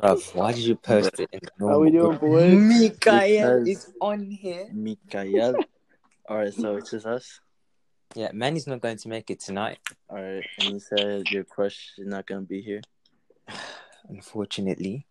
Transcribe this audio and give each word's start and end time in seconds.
Bruv, 0.00 0.34
why 0.34 0.52
did 0.52 0.62
you 0.64 0.76
post 0.76 1.18
it 1.20 1.28
in 1.32 1.40
the 1.58 1.68
How 1.68 1.78
we 1.80 1.90
doing, 1.90 2.18
group? 2.18 2.20
boys? 2.20 2.54
Mikael 2.54 3.64
Because- 3.64 3.68
is 3.68 3.92
on 4.00 4.30
here. 4.30 4.68
Mikael. 4.72 5.56
All 6.28 6.36
right, 6.38 6.52
so 6.52 6.76
it's 6.76 6.90
just 6.90 7.06
us. 7.06 7.40
Yeah, 8.14 8.30
Manny's 8.32 8.66
not 8.66 8.80
going 8.80 8.98
to 8.98 9.08
make 9.08 9.30
it 9.30 9.40
tonight, 9.40 9.78
All 10.10 10.16
right, 10.22 10.44
and 10.58 10.68
you 10.74 10.80
said 10.80 11.30
your 11.30 11.44
crush 11.44 11.92
is 11.98 12.06
not 12.06 12.26
gonna 12.26 12.42
be 12.42 12.60
here. 12.60 12.82
unfortunately. 14.08 15.06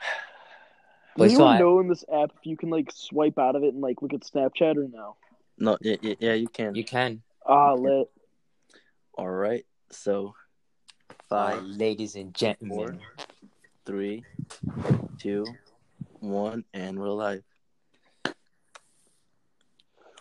Does 0.00 0.06
But 1.16 1.24
it's 1.24 1.34
anyone 1.34 1.46
alright. 1.46 1.60
know 1.60 1.80
in 1.80 1.88
this 1.88 2.04
app 2.12 2.30
if 2.38 2.44
you 2.46 2.56
can 2.56 2.70
like 2.70 2.90
swipe 2.92 3.38
out 3.38 3.56
of 3.56 3.62
it 3.62 3.72
and 3.72 3.80
like 3.80 4.02
look 4.02 4.12
at 4.12 4.20
Snapchat 4.20 4.76
or 4.76 4.88
no? 4.88 5.16
No, 5.58 5.78
yeah, 5.80 5.96
yeah, 6.02 6.14
yeah 6.18 6.32
you 6.34 6.48
can. 6.48 6.74
You 6.74 6.84
can. 6.84 7.22
Ah, 7.46 7.72
lit. 7.74 8.08
All 9.16 9.30
right, 9.30 9.64
so 9.90 10.34
Uh, 11.30 11.60
ladies 11.64 12.16
and 12.16 12.34
gentlemen. 12.34 13.00
Three, 13.86 14.24
two, 15.18 15.44
one, 16.20 16.64
and 16.72 16.98
we're 16.98 17.08
live. 17.10 17.42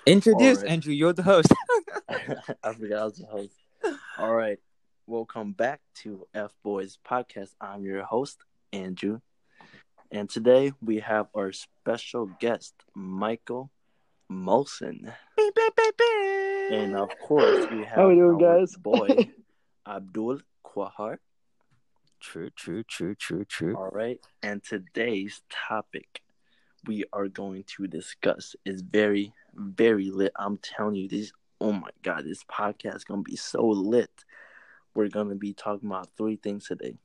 Introduce 0.05 0.57
Alright. 0.57 0.71
Andrew, 0.71 0.93
you're 0.93 1.13
the 1.13 1.23
host. 1.23 1.47
I 2.09 2.73
forgot 2.73 3.01
I 3.01 3.05
was 3.05 3.17
the 3.17 3.25
host. 3.25 3.53
All 4.17 4.33
right, 4.35 4.59
welcome 5.07 5.53
back 5.53 5.79
to 6.03 6.27
F 6.33 6.51
Boys 6.63 6.97
Podcast. 7.09 7.51
I'm 7.61 7.85
your 7.85 8.03
host 8.03 8.39
Andrew, 8.73 9.19
and 10.11 10.29
today 10.29 10.73
we 10.81 10.99
have 10.99 11.27
our 11.35 11.51
special 11.53 12.25
guest 12.39 12.73
Michael 12.93 13.71
Molson, 14.31 15.13
and 16.71 16.95
of 16.97 17.09
course 17.25 17.67
we 17.71 17.79
have 17.85 17.95
How 17.95 18.07
we 18.09 18.15
doing, 18.15 18.43
our 18.43 18.59
guys? 18.59 18.75
boy 18.75 19.31
Abdul 19.87 20.39
Quahar. 20.65 21.17
True, 22.23 22.49
true, 22.55 22.83
true, 22.83 23.15
true, 23.15 23.43
true. 23.43 23.75
All 23.75 23.89
right, 23.91 24.19
and 24.41 24.63
today's 24.63 25.41
topic 25.49 26.21
we 26.85 27.03
are 27.11 27.27
going 27.27 27.65
to 27.75 27.85
discuss 27.85 28.55
is 28.65 28.81
very, 28.81 29.33
very 29.53 30.09
lit. 30.09 30.31
I'm 30.37 30.57
telling 30.57 30.95
you, 30.95 31.09
this. 31.09 31.33
Oh 31.59 31.73
my 31.73 31.89
god, 32.01 32.23
this 32.23 32.43
podcast 32.45 32.95
is 32.95 33.03
gonna 33.03 33.21
be 33.23 33.35
so 33.35 33.67
lit. 33.67 34.09
We're 34.95 35.09
gonna 35.09 35.35
be 35.35 35.53
talking 35.53 35.89
about 35.89 36.15
three 36.17 36.37
things 36.37 36.65
today. 36.65 36.95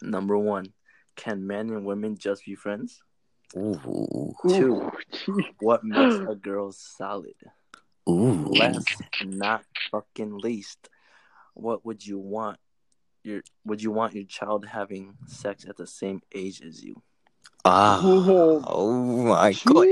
Number 0.00 0.38
one, 0.38 0.72
can 1.14 1.46
men 1.46 1.68
and 1.68 1.84
women 1.84 2.16
just 2.16 2.46
be 2.46 2.54
friends? 2.54 3.02
Ooh, 3.54 4.34
Two, 4.48 4.90
Ooh, 5.28 5.44
what 5.60 5.84
makes 5.84 6.16
a 6.28 6.34
girl 6.34 6.72
solid? 6.72 7.34
ooh. 8.08 8.46
Last, 8.48 9.02
not 9.22 9.62
fucking 9.90 10.38
least, 10.38 10.88
what 11.52 11.84
would 11.84 12.04
you 12.04 12.18
want? 12.18 12.58
Your 13.24 13.42
would 13.64 13.82
you 13.82 13.90
want 13.92 14.14
your 14.14 14.24
child 14.24 14.66
having 14.66 15.16
sex 15.26 15.64
at 15.68 15.76
the 15.76 15.86
same 15.86 16.22
age 16.34 16.60
as 16.62 16.82
you? 16.82 17.00
Ah, 17.64 18.00
Oh. 18.02 18.62
oh 18.66 19.22
my 19.24 19.52
god. 19.64 19.86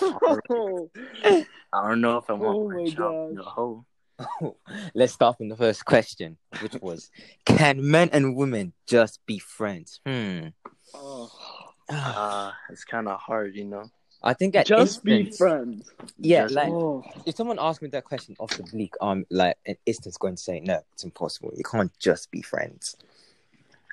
I 1.72 1.88
don't 1.88 2.00
know 2.00 2.16
if 2.16 2.30
I 2.30 2.32
want 2.32 2.56
Oh 2.56 2.68
my 2.68 2.74
my 2.84 2.88
child 2.88 3.36
gosh. 3.36 3.44
to 3.44 3.50
hoe. 3.50 3.84
Let's 4.94 5.12
start 5.12 5.36
from 5.36 5.48
the 5.48 5.56
first 5.56 5.84
question, 5.84 6.38
which 6.60 6.74
was 6.80 7.10
Can 7.44 7.88
men 7.90 8.08
and 8.12 8.34
women 8.36 8.72
just 8.86 9.20
be 9.26 9.38
friends? 9.38 10.00
Hmm. 10.06 10.48
Oh. 10.94 11.30
Uh, 11.90 12.52
it's 12.70 12.84
kind 12.84 13.08
of 13.08 13.18
hard, 13.20 13.54
you 13.54 13.64
know. 13.64 13.90
I 14.22 14.34
think 14.34 14.56
at 14.56 14.66
Just 14.66 15.04
be 15.04 15.30
friends. 15.30 15.90
Yeah, 16.18 16.42
Just- 16.44 16.54
like 16.54 16.72
Oh. 16.72 17.04
if 17.24 17.36
someone 17.36 17.58
asked 17.60 17.82
me 17.82 17.88
that 17.90 18.04
question 18.04 18.34
off 18.40 18.50
the 18.56 18.64
bleak, 18.64 18.94
um, 19.00 19.24
like 19.30 19.56
an 19.66 19.76
instance 19.86 20.16
going 20.16 20.34
to 20.36 20.42
say 20.42 20.60
no, 20.60 20.80
it's 20.92 21.04
impossible. 21.04 21.52
You 21.56 21.62
can't 21.64 21.96
just 21.98 22.30
be 22.30 22.42
friends. 22.42 22.96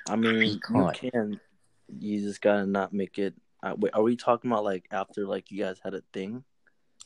I 0.08 0.16
mean, 0.16 0.34
You 0.40 0.46
you 0.54 0.60
can't. 0.60 0.94
can. 0.96 1.40
You 1.88 2.20
just 2.20 2.40
gotta 2.40 2.66
not 2.66 2.92
make 2.92 3.18
it. 3.18 3.34
Uh, 3.62 3.74
wait, 3.78 3.92
are 3.94 4.02
we 4.02 4.16
talking 4.16 4.50
about 4.50 4.64
like 4.64 4.86
after 4.90 5.26
like 5.26 5.50
you 5.50 5.62
guys 5.62 5.78
had 5.82 5.94
a 5.94 6.02
thing? 6.12 6.44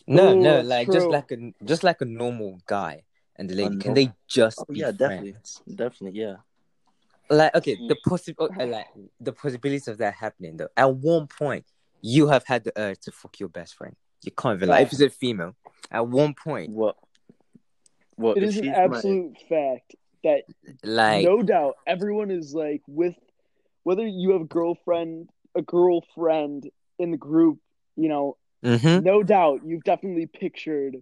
No, 0.07 0.33
Ooh, 0.33 0.37
no, 0.41 0.57
that's 0.57 0.69
like 0.69 0.91
just 0.91 1.09
like 1.09 1.31
a 1.33 1.53
just 1.65 1.85
like 1.85 2.01
a 2.01 2.05
normal 2.07 2.61
guy 2.67 3.05
and 3.37 3.49
the 3.49 3.55
lady. 3.55 3.77
A 3.77 3.79
Can 3.79 3.95
they 3.95 4.13
just 4.27 4.59
Oh, 4.61 4.65
be 4.73 4.81
yeah, 4.81 4.91
definitely. 4.91 5.33
friends? 5.33 5.63
Definitely, 5.69 6.21
yeah. 6.21 6.37
Like 7.29 7.55
okay, 7.55 7.77
the 7.87 7.97
possible 8.07 8.49
like 8.59 8.89
the 9.21 9.33
possibilities 9.33 9.87
of 9.89 9.99
that 9.99 10.15
happening 10.15 10.57
though. 10.57 10.69
At 10.77 10.95
one 10.97 11.27
point, 11.29 11.65
you 12.03 12.29
have 12.29 12.45
had 12.47 12.65
the 12.65 12.73
urge 12.77 13.01
to 13.01 13.13
fuck 13.13 13.39
your 13.41 13.49
best 13.49 13.75
friend. 13.75 13.97
You 14.23 14.33
can't 14.33 14.57
even 14.57 14.69
like 14.69 14.87
if 14.87 14.93
it's 14.93 15.01
a 15.01 15.11
female. 15.11 15.55
At 15.91 16.07
one 16.07 16.35
point, 16.35 16.71
What? 16.71 16.97
What? 18.17 18.37
It 18.37 18.43
if 18.43 18.49
is 18.51 18.57
an 18.59 18.65
she's 18.65 18.73
absolute 18.73 19.37
fact 19.49 19.95
that 20.25 20.43
like 20.85 21.25
no 21.25 21.43
doubt 21.43 21.77
everyone 21.87 22.31
is 22.31 22.55
like 22.55 22.83
with 22.87 23.15
whether 23.83 24.07
you 24.07 24.33
have 24.33 24.43
a 24.43 24.47
girlfriend 24.47 25.31
a 25.55 25.63
girlfriend 25.63 26.71
in 26.99 27.11
the 27.11 27.17
group 27.17 27.59
you 27.97 28.09
know 28.09 28.37
mhm. 28.63 29.03
no 29.03 29.23
doubt 29.23 29.61
you've 29.65 29.85
definitely 29.85 30.27
pictured 30.27 30.97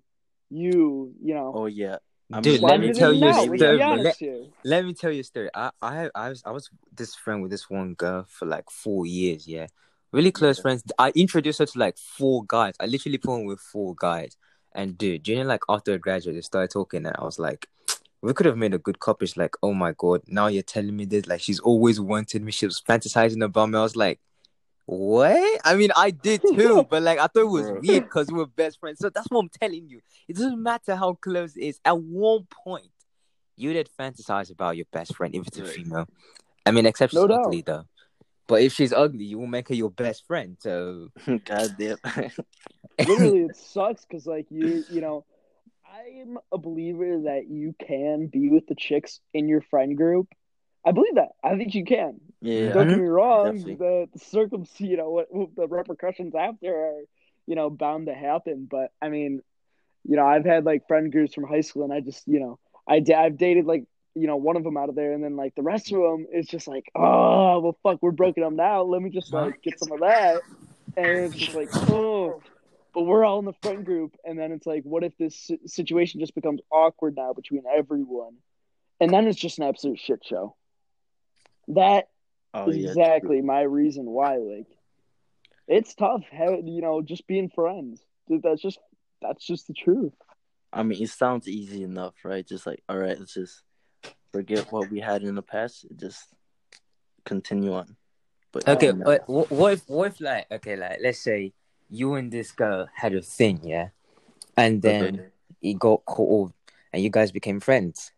you 0.50 1.12
you 1.20 1.34
know 1.34 1.52
oh 1.54 1.66
yeah. 1.66 1.96
I 2.30 2.40
Dude, 2.40 2.60
let 2.60 2.78
me 2.78 2.92
tell 2.92 3.10
in 3.10 3.20
you 3.20 3.24
a 3.24 3.32
let's 3.32 3.42
story. 3.42 3.58
Let, 3.58 4.50
let 4.62 4.84
me 4.84 4.92
tell 4.92 5.10
you 5.10 5.20
a 5.20 5.24
story. 5.24 5.48
I, 5.54 5.70
I, 5.80 6.10
I 6.14 6.28
was, 6.28 6.42
I 6.44 6.50
was 6.50 6.68
this 6.94 7.14
friend 7.14 7.40
with 7.40 7.50
this 7.50 7.70
one 7.70 7.94
girl 7.94 8.26
for 8.28 8.44
like 8.44 8.70
four 8.70 9.06
years. 9.06 9.48
Yeah, 9.48 9.68
really 10.12 10.32
close 10.32 10.58
Yeah. 10.58 10.62
friends. 10.62 10.84
I 10.98 11.10
introduced 11.14 11.58
her 11.58 11.66
to 11.66 11.78
like 11.78 11.98
four 11.98 12.44
guys. 12.46 12.74
I 12.80 12.86
literally 12.86 13.18
put 13.18 13.34
on 13.34 13.44
with 13.44 13.60
four 13.60 13.94
guys. 13.96 14.36
And 14.74 14.96
dude, 14.96 15.26
you 15.26 15.36
know, 15.36 15.44
like 15.44 15.62
after 15.68 15.94
I 15.94 15.96
graduated, 15.96 16.38
they 16.38 16.42
started 16.42 16.70
talking, 16.70 17.06
and 17.06 17.16
I 17.18 17.24
was 17.24 17.38
like, 17.38 17.68
we 18.22 18.32
could 18.32 18.46
have 18.46 18.56
made 18.56 18.74
a 18.74 18.78
good 18.78 19.00
couple. 19.00 19.26
She's 19.26 19.36
like, 19.36 19.54
oh 19.62 19.74
my 19.74 19.92
god, 19.96 20.22
now 20.26 20.46
you're 20.46 20.62
telling 20.62 20.96
me 20.96 21.04
this. 21.04 21.26
Like, 21.26 21.40
she's 21.40 21.60
always 21.60 22.00
wanted 22.00 22.42
me. 22.42 22.52
She 22.52 22.66
was 22.66 22.80
fantasizing 22.80 23.44
about 23.44 23.70
me. 23.70 23.78
I 23.78 23.82
was 23.82 23.96
like, 23.96 24.20
what? 24.86 25.60
I 25.64 25.74
mean, 25.74 25.90
I 25.96 26.10
did 26.10 26.40
too, 26.54 26.86
but 26.88 27.02
like, 27.02 27.18
I 27.18 27.26
thought 27.26 27.40
it 27.40 27.44
was 27.44 27.70
weird 27.82 28.04
because 28.04 28.28
we 28.28 28.38
were 28.38 28.46
best 28.46 28.80
friends. 28.80 28.98
So 29.00 29.10
that's 29.10 29.26
what 29.28 29.40
I'm 29.40 29.48
telling 29.48 29.88
you. 29.88 30.00
It 30.28 30.36
doesn't 30.36 30.62
matter 30.62 30.96
how 30.96 31.14
close 31.14 31.56
it 31.56 31.62
is. 31.62 31.80
At 31.84 31.98
one 32.00 32.46
point, 32.64 32.90
you 33.56 33.72
did 33.72 33.88
fantasize 33.98 34.50
about 34.50 34.76
your 34.76 34.86
best 34.92 35.14
friend 35.14 35.34
if 35.34 35.46
it's 35.46 35.58
a 35.58 35.64
female. 35.64 36.06
I 36.64 36.70
mean, 36.70 36.86
except 36.86 37.12
she's 37.12 37.24
No 37.24 37.34
ugly 37.34 37.62
though. 37.62 37.84
But 38.48 38.62
if 38.62 38.72
she's 38.72 38.92
ugly, 38.92 39.24
you 39.24 39.38
will 39.38 39.46
make 39.46 39.68
her 39.68 39.74
your 39.74 39.90
best 39.90 40.26
friend. 40.26 40.56
So 40.58 41.10
God 41.44 41.76
damn. 41.78 41.98
literally 43.06 43.42
it 43.42 43.56
sucks 43.56 44.04
because 44.04 44.26
like 44.26 44.46
you 44.50 44.84
you 44.90 45.00
know 45.00 45.24
i'm 45.86 46.38
a 46.52 46.58
believer 46.58 47.22
that 47.24 47.48
you 47.48 47.74
can 47.78 48.26
be 48.26 48.48
with 48.48 48.66
the 48.66 48.74
chicks 48.74 49.20
in 49.32 49.48
your 49.48 49.60
friend 49.60 49.96
group 49.96 50.28
i 50.84 50.92
believe 50.92 51.14
that 51.14 51.28
i 51.44 51.56
think 51.56 51.74
you 51.74 51.84
can 51.84 52.20
yeah. 52.40 52.72
don't 52.72 52.88
get 52.88 52.98
me 52.98 53.04
mm-hmm. 53.04 53.12
wrong 53.12 53.56
Definitely. 53.56 53.74
the, 53.76 54.08
the 54.12 54.18
circum 54.18 54.66
you 54.78 54.96
know 54.96 55.10
what, 55.10 55.26
what 55.30 55.54
the 55.54 55.68
repercussions 55.68 56.34
after 56.34 56.74
are 56.74 57.02
you 57.46 57.54
know 57.54 57.70
bound 57.70 58.06
to 58.06 58.14
happen 58.14 58.66
but 58.70 58.90
i 59.00 59.08
mean 59.08 59.42
you 60.04 60.16
know 60.16 60.26
i've 60.26 60.44
had 60.44 60.64
like 60.64 60.88
friend 60.88 61.12
groups 61.12 61.34
from 61.34 61.44
high 61.44 61.60
school 61.60 61.84
and 61.84 61.92
i 61.92 62.00
just 62.00 62.26
you 62.26 62.40
know 62.40 62.58
I 62.88 63.04
I've 63.14 63.36
dated 63.36 63.66
like 63.66 63.84
you 64.18 64.26
know 64.26 64.36
one 64.36 64.56
of 64.56 64.64
them 64.64 64.76
out 64.76 64.88
of 64.88 64.94
there 64.94 65.12
and 65.12 65.22
then 65.22 65.36
like 65.36 65.54
the 65.54 65.62
rest 65.62 65.92
of 65.92 66.00
them 66.00 66.26
is 66.32 66.46
just 66.46 66.66
like 66.66 66.90
oh 66.94 67.60
well 67.60 67.78
fuck 67.82 67.98
we're 68.02 68.10
broken 68.10 68.42
up 68.42 68.52
now. 68.52 68.82
Let 68.82 69.02
me 69.02 69.10
just 69.10 69.32
like 69.32 69.62
get 69.62 69.78
some 69.78 69.92
of 69.92 70.00
that. 70.00 70.40
And 70.96 71.06
it's 71.06 71.36
just 71.36 71.54
like 71.54 71.68
oh. 71.90 72.42
But 72.94 73.02
we're 73.02 73.24
all 73.24 73.38
in 73.38 73.44
the 73.44 73.52
front 73.62 73.84
group 73.84 74.16
and 74.24 74.38
then 74.38 74.50
it's 74.50 74.66
like 74.66 74.82
what 74.82 75.04
if 75.04 75.16
this 75.18 75.50
situation 75.66 76.20
just 76.20 76.34
becomes 76.34 76.60
awkward 76.70 77.16
now 77.16 77.32
between 77.32 77.62
everyone? 77.72 78.34
And 79.00 79.12
then 79.12 79.28
it's 79.28 79.38
just 79.38 79.58
an 79.58 79.64
absolute 79.64 79.98
shit 79.98 80.24
show. 80.24 80.56
That 81.68 82.08
Oh 82.54 82.68
is 82.70 82.78
yeah. 82.78 82.88
exactly 82.88 83.42
my 83.42 83.60
reason 83.62 84.06
why 84.06 84.36
like 84.36 84.66
it's 85.68 85.94
tough 85.94 86.22
how 86.32 86.58
you 86.64 86.80
know 86.80 87.02
just 87.02 87.26
being 87.26 87.50
friends. 87.50 88.00
Dude, 88.28 88.42
that's 88.42 88.62
just 88.62 88.78
that's 89.20 89.44
just 89.44 89.66
the 89.66 89.74
truth. 89.74 90.14
I 90.72 90.82
mean, 90.82 91.02
it 91.02 91.10
sounds 91.10 91.48
easy 91.48 91.82
enough, 91.82 92.14
right? 92.24 92.46
Just 92.46 92.66
like, 92.66 92.82
all 92.88 92.98
right, 92.98 93.18
let's 93.18 93.34
just 93.34 93.62
forget 94.32 94.70
what 94.72 94.90
we 94.90 95.00
had 95.00 95.22
in 95.22 95.34
the 95.34 95.42
past. 95.42 95.86
Just 95.96 96.24
continue 97.24 97.74
on. 97.74 97.96
But 98.52 98.68
okay, 98.68 98.92
no. 98.92 99.04
but 99.04 99.28
what 99.28 99.72
if 99.74 99.88
what 99.88 100.08
if 100.12 100.20
like 100.20 100.46
okay, 100.50 100.76
like 100.76 100.98
let's 101.02 101.18
say 101.18 101.52
you 101.90 102.14
and 102.14 102.30
this 102.32 102.50
girl 102.52 102.88
had 102.94 103.14
a 103.14 103.22
thing, 103.22 103.60
yeah, 103.62 103.88
and 104.56 104.80
then 104.80 105.02
Okay. 105.14 105.26
it 105.62 105.78
got 105.78 106.04
caught 106.04 106.52
and 106.92 107.02
you 107.02 107.10
guys 107.10 107.30
became 107.32 107.60
friends. 107.60 108.12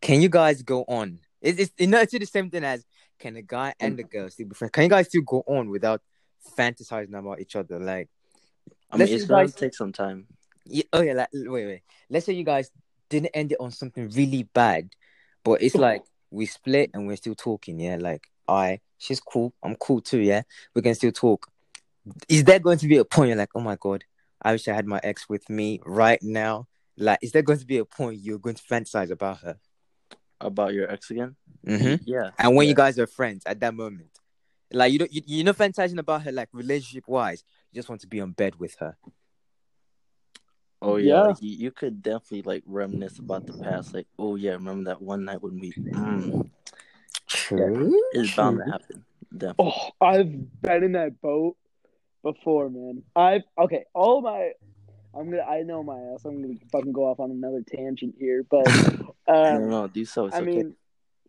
Can 0.00 0.20
you 0.20 0.28
guys 0.28 0.62
go 0.62 0.84
on? 0.86 1.20
It's, 1.40 1.58
it's 1.58 1.72
you 1.78 1.86
know 1.86 2.00
it's 2.00 2.12
the 2.12 2.24
same 2.26 2.50
thing 2.50 2.64
as 2.64 2.84
can 3.18 3.36
a 3.36 3.42
guy 3.42 3.74
and 3.80 3.98
a 3.98 4.02
girl 4.02 4.28
still 4.28 4.48
be 4.48 4.54
friends? 4.54 4.72
Can 4.72 4.84
you 4.84 4.90
guys 4.90 5.06
still 5.08 5.22
go 5.22 5.42
on 5.46 5.70
without 5.70 6.02
fantasizing 6.56 7.18
about 7.18 7.40
each 7.40 7.56
other? 7.56 7.78
Like, 7.78 8.08
I 8.90 8.96
mean, 8.96 9.08
it's 9.08 9.24
guys- 9.24 9.54
take 9.54 9.74
some 9.74 9.92
time. 9.92 10.26
yeah, 10.66 10.84
oh 10.92 11.00
yeah, 11.00 11.14
like 11.14 11.28
wait, 11.32 11.66
wait. 11.66 11.82
Let's 12.10 12.26
say 12.26 12.32
you 12.34 12.44
guys 12.44 12.70
didn't 13.08 13.30
end 13.34 13.52
it 13.52 13.60
on 13.60 13.70
something 13.70 14.08
really 14.10 14.42
bad, 14.42 14.90
but 15.44 15.62
it's 15.62 15.74
like 15.74 16.02
we 16.30 16.46
split 16.46 16.90
and 16.94 17.06
we're 17.06 17.16
still 17.16 17.34
talking. 17.34 17.78
Yeah, 17.78 17.96
like 18.00 18.26
I, 18.48 18.80
she's 18.98 19.20
cool, 19.20 19.54
I'm 19.62 19.76
cool 19.76 20.00
too. 20.00 20.20
Yeah, 20.20 20.42
we 20.74 20.82
can 20.82 20.94
still 20.94 21.12
talk. 21.12 21.46
Is 22.28 22.44
there 22.44 22.58
going 22.58 22.78
to 22.78 22.88
be 22.88 22.96
a 22.96 23.04
point 23.04 23.28
you're 23.28 23.38
like, 23.38 23.50
oh 23.54 23.60
my 23.60 23.76
god, 23.76 24.04
I 24.42 24.52
wish 24.52 24.68
I 24.68 24.74
had 24.74 24.86
my 24.86 25.00
ex 25.02 25.28
with 25.28 25.48
me 25.48 25.80
right 25.84 26.22
now? 26.22 26.66
Like, 26.96 27.18
is 27.22 27.32
there 27.32 27.42
going 27.42 27.58
to 27.58 27.66
be 27.66 27.78
a 27.78 27.84
point 27.84 28.20
you're 28.20 28.38
going 28.38 28.56
to 28.56 28.62
fantasize 28.62 29.10
about 29.10 29.38
her? 29.38 29.58
About 30.40 30.74
your 30.74 30.90
ex 30.90 31.10
again? 31.10 31.36
Mm-hmm. 31.66 32.02
Yeah. 32.04 32.30
And 32.38 32.54
when 32.54 32.68
you 32.68 32.74
guys 32.74 32.98
are 32.98 33.06
friends 33.06 33.44
at 33.46 33.60
that 33.60 33.74
moment, 33.74 34.10
like 34.72 34.92
you 34.92 34.98
don't, 34.98 35.12
you, 35.12 35.22
you're 35.26 35.44
not 35.44 35.56
fantasizing 35.56 35.98
about 35.98 36.22
her 36.22 36.32
like 36.32 36.48
relationship 36.52 37.04
wise. 37.06 37.44
You 37.72 37.78
just 37.78 37.88
want 37.88 38.00
to 38.02 38.06
be 38.06 38.20
on 38.20 38.32
bed 38.32 38.56
with 38.56 38.76
her. 38.80 38.96
Oh 40.84 40.96
yeah, 40.96 41.14
Yeah. 41.14 41.20
like, 41.22 41.40
you, 41.40 41.56
you 41.56 41.70
could 41.70 42.02
definitely 42.02 42.42
like 42.42 42.62
reminisce 42.66 43.18
about 43.18 43.46
the 43.46 43.54
past. 43.54 43.94
Like, 43.94 44.06
oh 44.18 44.36
yeah, 44.36 44.52
remember 44.52 44.90
that 44.90 45.00
one 45.00 45.24
night 45.24 45.42
when 45.42 45.58
we? 45.58 45.72
Mm, 45.72 46.50
True. 47.26 47.98
it's 48.12 48.36
bound 48.36 48.58
to 48.58 48.70
happen. 48.70 49.02
Definitely. 49.32 49.72
Oh, 50.00 50.06
I've 50.06 50.60
been 50.60 50.84
in 50.84 50.92
that 50.92 51.22
boat 51.22 51.56
before, 52.22 52.68
man. 52.68 53.02
I've 53.16 53.44
okay. 53.58 53.84
All 53.94 54.20
my, 54.20 54.50
I'm 55.18 55.30
gonna. 55.30 55.42
I 55.42 55.62
know 55.62 55.82
my 55.82 55.98
ass. 56.12 56.26
I'm 56.26 56.42
gonna 56.42 56.58
fucking 56.70 56.92
go 56.92 57.06
off 57.06 57.18
on 57.18 57.30
another 57.30 57.62
tangent 57.66 58.16
here, 58.18 58.44
but 58.48 58.66
no, 58.74 59.14
um, 59.26 59.70
no, 59.70 59.88
do 59.88 60.04
so. 60.04 60.26
It's 60.26 60.36
I 60.36 60.40
okay. 60.40 60.50
mean, 60.50 60.76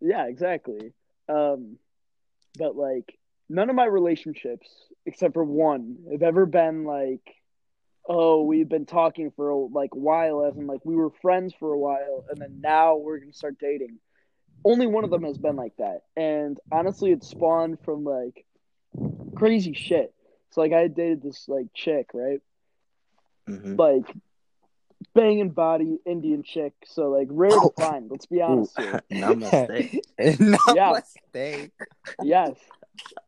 yeah, 0.02 0.26
exactly. 0.26 0.92
Um, 1.30 1.78
but 2.58 2.76
like, 2.76 3.18
none 3.48 3.70
of 3.70 3.76
my 3.76 3.86
relationships, 3.86 4.68
except 5.06 5.32
for 5.32 5.44
one, 5.44 5.96
have 6.12 6.22
ever 6.22 6.44
been 6.44 6.84
like, 6.84 7.35
oh, 8.08 8.42
we've 8.42 8.68
been 8.68 8.86
talking 8.86 9.32
for 9.36 9.68
like 9.72 9.90
a 9.94 9.98
while, 9.98 10.44
as 10.44 10.56
in 10.56 10.66
like 10.66 10.84
we 10.84 10.96
were 10.96 11.10
friends 11.22 11.54
for 11.58 11.72
a 11.72 11.78
while, 11.78 12.24
and 12.30 12.40
then 12.40 12.60
now 12.60 12.96
we're 12.96 13.18
gonna 13.18 13.32
start 13.32 13.58
dating. 13.58 13.98
Only 14.64 14.86
one 14.86 15.04
of 15.04 15.10
them 15.10 15.24
has 15.24 15.38
been 15.38 15.56
like 15.56 15.76
that, 15.78 16.02
and 16.16 16.58
honestly, 16.72 17.12
it 17.12 17.24
spawned 17.24 17.78
from 17.84 18.04
like 18.04 18.44
crazy 19.36 19.74
shit. 19.74 20.12
So 20.50 20.60
like, 20.60 20.72
I 20.72 20.88
dated 20.88 21.22
this 21.22 21.48
like 21.48 21.66
chick, 21.74 22.10
right? 22.14 22.40
Mhm. 23.48 23.78
Like 23.78 24.14
banging 25.14 25.50
body 25.50 25.98
Indian 26.06 26.42
chick. 26.42 26.72
So 26.86 27.10
like 27.10 27.28
rare 27.30 27.50
to 27.50 27.70
find. 27.76 28.10
Let's 28.10 28.26
be 28.26 28.40
honest 28.40 28.78
here. 28.78 29.02
namaste. 29.10 30.00
Namaste. 30.18 31.70
yes. 32.22 32.56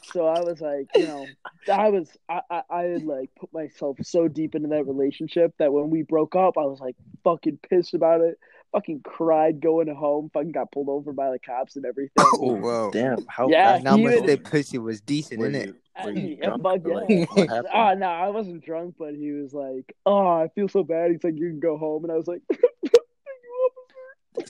So 0.03 0.27
I 0.27 0.41
was 0.41 0.61
like, 0.61 0.87
you 0.97 1.07
know, 1.07 1.27
I 1.73 1.91
was 1.91 2.09
I, 2.29 2.41
I 2.51 2.63
I 2.71 2.83
had 2.85 3.05
like 3.05 3.31
put 3.39 3.53
myself 3.53 3.99
so 4.03 4.29
deep 4.29 4.55
into 4.55 4.69
that 4.69 4.87
relationship 4.87 5.53
that 5.59 5.73
when 5.73 5.91
we 5.91 6.03
broke 6.03 6.35
up, 6.37 6.57
I 6.57 6.63
was 6.63 6.81
like 6.81 6.97
fucking 7.25 7.59
pissed 7.69 7.95
about 7.95 8.21
it. 8.21 8.39
Fucking 8.73 9.01
cried 9.03 9.61
going 9.61 9.89
home. 9.95 10.31
Fucking 10.35 10.53
got 10.53 10.71
pulled 10.73 10.91
over 10.91 11.13
by 11.13 11.31
the 11.31 11.39
cops 11.39 11.77
and 11.77 11.87
everything. 11.87 12.13
Oh, 12.19 12.55
whoa. 12.57 12.91
Damn, 12.93 13.25
how 13.27 13.49
Yeah, 13.49 13.81
fast 13.81 13.97
he 13.97 14.05
was 14.05 14.21
was- 14.23 14.37
pussy 14.45 14.77
was 14.79 15.01
decent, 15.01 15.41
Were 15.41 15.49
innit? 15.49 15.67
you, 15.69 15.75
were 16.05 16.11
uh, 16.11 16.13
you 16.13 16.37
drunk? 16.37 16.63
fuck 16.63 16.85
or, 16.85 17.05
yeah. 17.09 17.25
like. 17.35 17.65
Oh 17.75 17.95
no, 17.95 18.07
I 18.07 18.29
wasn't 18.29 18.63
drunk, 18.65 18.97
but 18.99 19.15
he 19.15 19.31
was 19.33 19.55
like, 19.55 19.97
"Oh, 20.05 20.27
I 20.27 20.49
feel 20.55 20.69
so 20.69 20.85
bad." 20.85 21.11
He's 21.11 21.25
like, 21.25 21.35
"You 21.39 21.49
can 21.49 21.61
go 21.61 21.79
home," 21.79 22.05
and 22.05 22.13
I 22.13 22.17
was 22.17 22.27
like, 22.29 22.43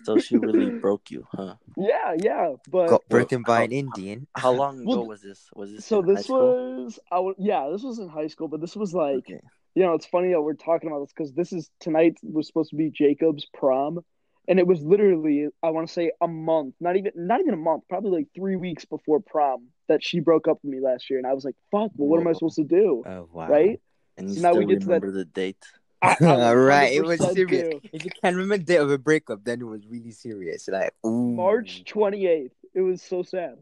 So 0.04 0.18
she 0.18 0.36
really 0.36 0.70
broke 0.80 1.10
you, 1.10 1.26
huh? 1.32 1.54
"Yeah, 1.76 2.14
yeah." 2.22 2.52
But 2.70 2.88
Got 2.88 3.08
broken 3.08 3.42
by 3.42 3.58
how- 3.58 3.64
an 3.64 3.72
Indian. 3.72 4.26
How 4.34 4.52
long 4.52 4.80
ago 4.82 4.90
Well, 4.90 5.06
was 5.06 5.22
this? 5.22 5.48
Was 5.54 5.72
this 5.72 5.84
so 5.86 6.00
in 6.00 6.06
this 6.06 6.24
school? 6.24 6.84
was, 6.84 6.98
I 7.10 7.16
w- 7.16 7.34
yeah, 7.38 7.68
this 7.72 7.82
was 7.82 7.98
in 7.98 8.08
high 8.08 8.26
school, 8.28 8.48
but 8.48 8.60
this 8.60 8.76
was 8.76 8.92
like, 8.94 9.18
Okay. 9.30 9.40
you 9.74 9.82
know, 9.84 9.94
it's 9.94 10.06
funny 10.06 10.30
that 10.32 10.42
we're 10.42 10.54
talking 10.54 10.88
about 10.90 11.00
this 11.00 11.12
because 11.16 11.32
this 11.32 11.52
is 11.52 11.70
tonight 11.80 12.18
was 12.22 12.46
supposed 12.46 12.70
to 12.70 12.76
be 12.76 12.90
Jacob's 12.90 13.46
prom, 13.54 14.00
and 14.46 14.58
it 14.58 14.66
was 14.66 14.82
literally 14.82 15.48
I 15.62 15.70
want 15.70 15.86
to 15.88 15.92
say 15.92 16.10
a 16.20 16.28
month, 16.28 16.74
not 16.80 16.96
even 16.96 17.12
not 17.16 17.40
even 17.40 17.54
a 17.54 17.58
month, 17.58 17.84
probably 17.88 18.10
like 18.10 18.28
three 18.34 18.56
weeks 18.56 18.84
before 18.84 19.20
prom 19.20 19.68
that 19.88 20.04
she 20.04 20.20
broke 20.20 20.48
up 20.48 20.58
with 20.62 20.70
me 20.72 20.80
last 20.80 21.08
year, 21.08 21.18
and 21.18 21.26
I 21.26 21.32
was 21.32 21.44
like, 21.44 21.56
"Fuck, 21.70 21.92
well, 21.96 22.08
what 22.08 22.20
am 22.20 22.28
I 22.28 22.32
supposed 22.34 22.56
to 22.56 22.64
do?" 22.64 23.04
Oh 23.06 23.28
wow. 23.32 23.48
Right? 23.48 23.80
And 24.18 24.28
you 24.28 24.34
So 24.36 24.42
now 24.42 24.54
we 24.54 24.66
get 24.66 24.80
to 24.80 24.86
that- 24.86 24.94
remember 25.00 25.12
the 25.12 25.24
date? 25.24 25.64
Right, 26.20 26.92
it 26.92 27.04
was 27.04 27.20
serious. 27.32 27.68
do. 27.70 27.80
If 27.92 28.04
you 28.04 28.10
can 28.22 28.36
remember 28.36 28.58
the 28.58 28.64
day 28.64 28.76
of 28.76 28.90
a 28.90 28.98
breakup, 28.98 29.44
then 29.44 29.60
it 29.60 29.64
was 29.64 29.86
really 29.86 30.12
serious. 30.12 30.68
Like 30.68 30.94
ooh. 31.04 31.32
March 31.32 31.84
twenty 31.84 32.26
eighth. 32.26 32.54
It 32.74 32.82
was 32.82 33.02
so 33.02 33.22
sad. 33.22 33.56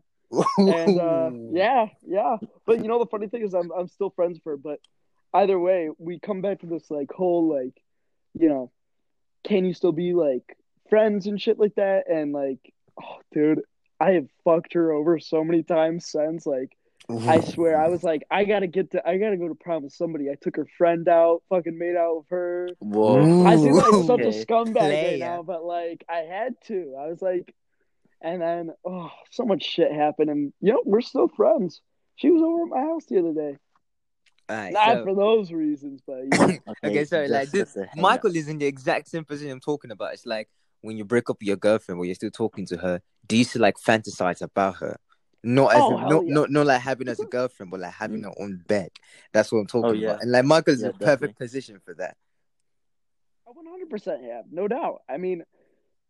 and 0.59 1.00
uh, 1.00 1.31
yeah, 1.53 1.87
yeah. 2.06 2.37
But 2.67 2.83
you 2.83 2.88
know, 2.88 2.99
the 2.99 3.06
funny 3.06 3.29
thing 3.29 3.43
is, 3.43 3.55
I'm 3.55 3.71
I'm 3.73 3.88
still 3.88 4.11
friends 4.11 4.38
with 4.44 4.53
her. 4.53 4.56
But 4.56 4.81
either 5.33 5.59
way, 5.59 5.91
we 5.99 6.19
come 6.19 6.43
back 6.43 6.61
to 6.61 6.67
this 6.67 6.91
like 6.91 7.11
whole 7.11 7.49
like, 7.49 7.81
you 8.35 8.49
know, 8.49 8.71
can 9.44 9.65
you 9.65 9.73
still 9.73 9.93
be 9.93 10.12
like 10.12 10.59
friends 10.91 11.27
and 11.27 11.41
shit 11.41 11.59
like 11.59 11.75
that? 11.77 12.09
And 12.11 12.32
like, 12.32 12.73
oh, 13.03 13.17
dude, 13.32 13.62
I 13.99 14.12
have 14.12 14.29
fucked 14.44 14.75
her 14.75 14.93
over 14.93 15.19
so 15.19 15.43
many 15.43 15.62
times 15.62 16.06
since. 16.06 16.44
Like, 16.44 16.77
Mm-hmm. 17.08 17.29
I 17.29 17.41
swear, 17.41 17.81
I 17.81 17.88
was 17.88 18.03
like, 18.03 18.25
I 18.31 18.44
gotta 18.44 18.67
get 18.67 18.91
to, 18.93 19.08
I 19.08 19.19
gotta 19.19 19.37
go 19.37 19.47
to 19.47 19.55
prom 19.55 19.85
with 19.85 19.93
somebody. 19.93 20.29
I 20.29 20.35
took 20.35 20.56
her 20.56 20.67
friend 20.76 21.08
out, 21.08 21.43
fucking 21.49 21.79
made 21.79 21.94
out 21.94 22.17
with 22.19 22.26
her. 22.31 22.69
Whoa. 22.81 23.47
I 23.47 23.56
seem 23.56 23.73
like 23.75 23.93
Ooh. 23.93 24.06
such 24.06 24.20
a 24.20 24.44
scumbag 24.44 24.75
Player. 24.75 25.11
right 25.11 25.19
now, 25.20 25.43
but 25.43 25.64
like 25.64 26.05
I 26.08 26.19
had 26.19 26.55
to. 26.67 26.97
I 26.99 27.06
was 27.06 27.23
like, 27.23 27.55
and 28.20 28.43
then 28.43 28.70
oh, 28.85 29.11
so 29.31 29.44
much 29.44 29.62
shit 29.64 29.93
happened, 29.93 30.31
and 30.31 30.53
you 30.61 30.73
know 30.73 30.82
we're 30.85 31.00
still 31.00 31.29
friends. 31.29 31.81
She 32.17 32.31
was 32.31 32.43
over 32.43 32.62
at 32.62 32.69
my 32.69 32.81
house 32.81 33.05
the 33.06 33.19
other 33.20 33.35
day. 33.35 33.56
Alright, 34.50 34.73
Not 34.73 34.99
so- 34.99 35.05
for 35.05 35.14
those 35.14 35.53
reasons, 35.53 36.03
but 36.06 36.23
yeah. 36.32 36.56
okay, 36.85 37.05
so 37.05 37.25
like 37.29 37.50
this, 37.50 37.75
just 37.75 37.76
a 37.76 37.81
hangout. 37.81 37.97
Michael 37.97 38.35
is 38.35 38.49
in 38.49 38.58
the 38.58 38.67
exact 38.67 39.08
same 39.08 39.25
position 39.25 39.53
I'm 39.53 39.61
talking 39.61 39.91
about. 39.91 40.14
It's 40.14 40.26
like 40.26 40.49
when 40.81 40.97
you 40.97 41.05
break 41.05 41.31
up 41.31 41.38
with 41.38 41.47
your 41.47 41.56
girlfriend, 41.56 41.99
but 42.00 42.05
you're 42.05 42.14
still 42.14 42.31
talking 42.31 42.67
to 42.67 42.76
her. 42.79 43.00
Do 43.26 43.37
you 43.37 43.44
still 43.44 43.62
like 43.62 43.76
fantasize 43.76 44.43
about 44.43 44.76
her? 44.76 44.97
Not 45.48 45.76
as 45.76 45.81
Oh, 45.81 45.93
in, 45.93 45.98
hell 45.98 46.08
not, 46.10 46.26
yeah. 46.26 46.34
not 46.34 46.50
not 46.50 46.66
like 46.66 46.81
having 46.81 47.06
as 47.08 47.20
a 47.20 47.25
girlfriend, 47.37 47.70
but 47.70 47.78
like 47.81 47.93
having 47.93 48.25
her 48.25 48.31
on 48.31 48.64
bed. 48.66 48.90
That's 49.32 49.52
what 49.52 49.58
I'm 49.60 49.64
oh, 49.64 49.66
talking 49.66 49.90
Oh, 49.90 49.93
yeah. 49.93 50.08
about. 50.10 50.22
And 50.22 50.32
like 50.32 50.44
Michael's 50.44 50.81
Yeah, 50.82 50.88
in 50.88 50.93
the 50.98 51.04
perfect 51.04 51.38
position 51.38 51.81
for 51.84 51.94
that. 51.94 52.16
I 53.46 53.52
100% 53.52 54.25
have, 54.34 54.46
no 54.50 54.66
doubt. 54.66 55.02
I 55.08 55.19
mean, 55.19 55.44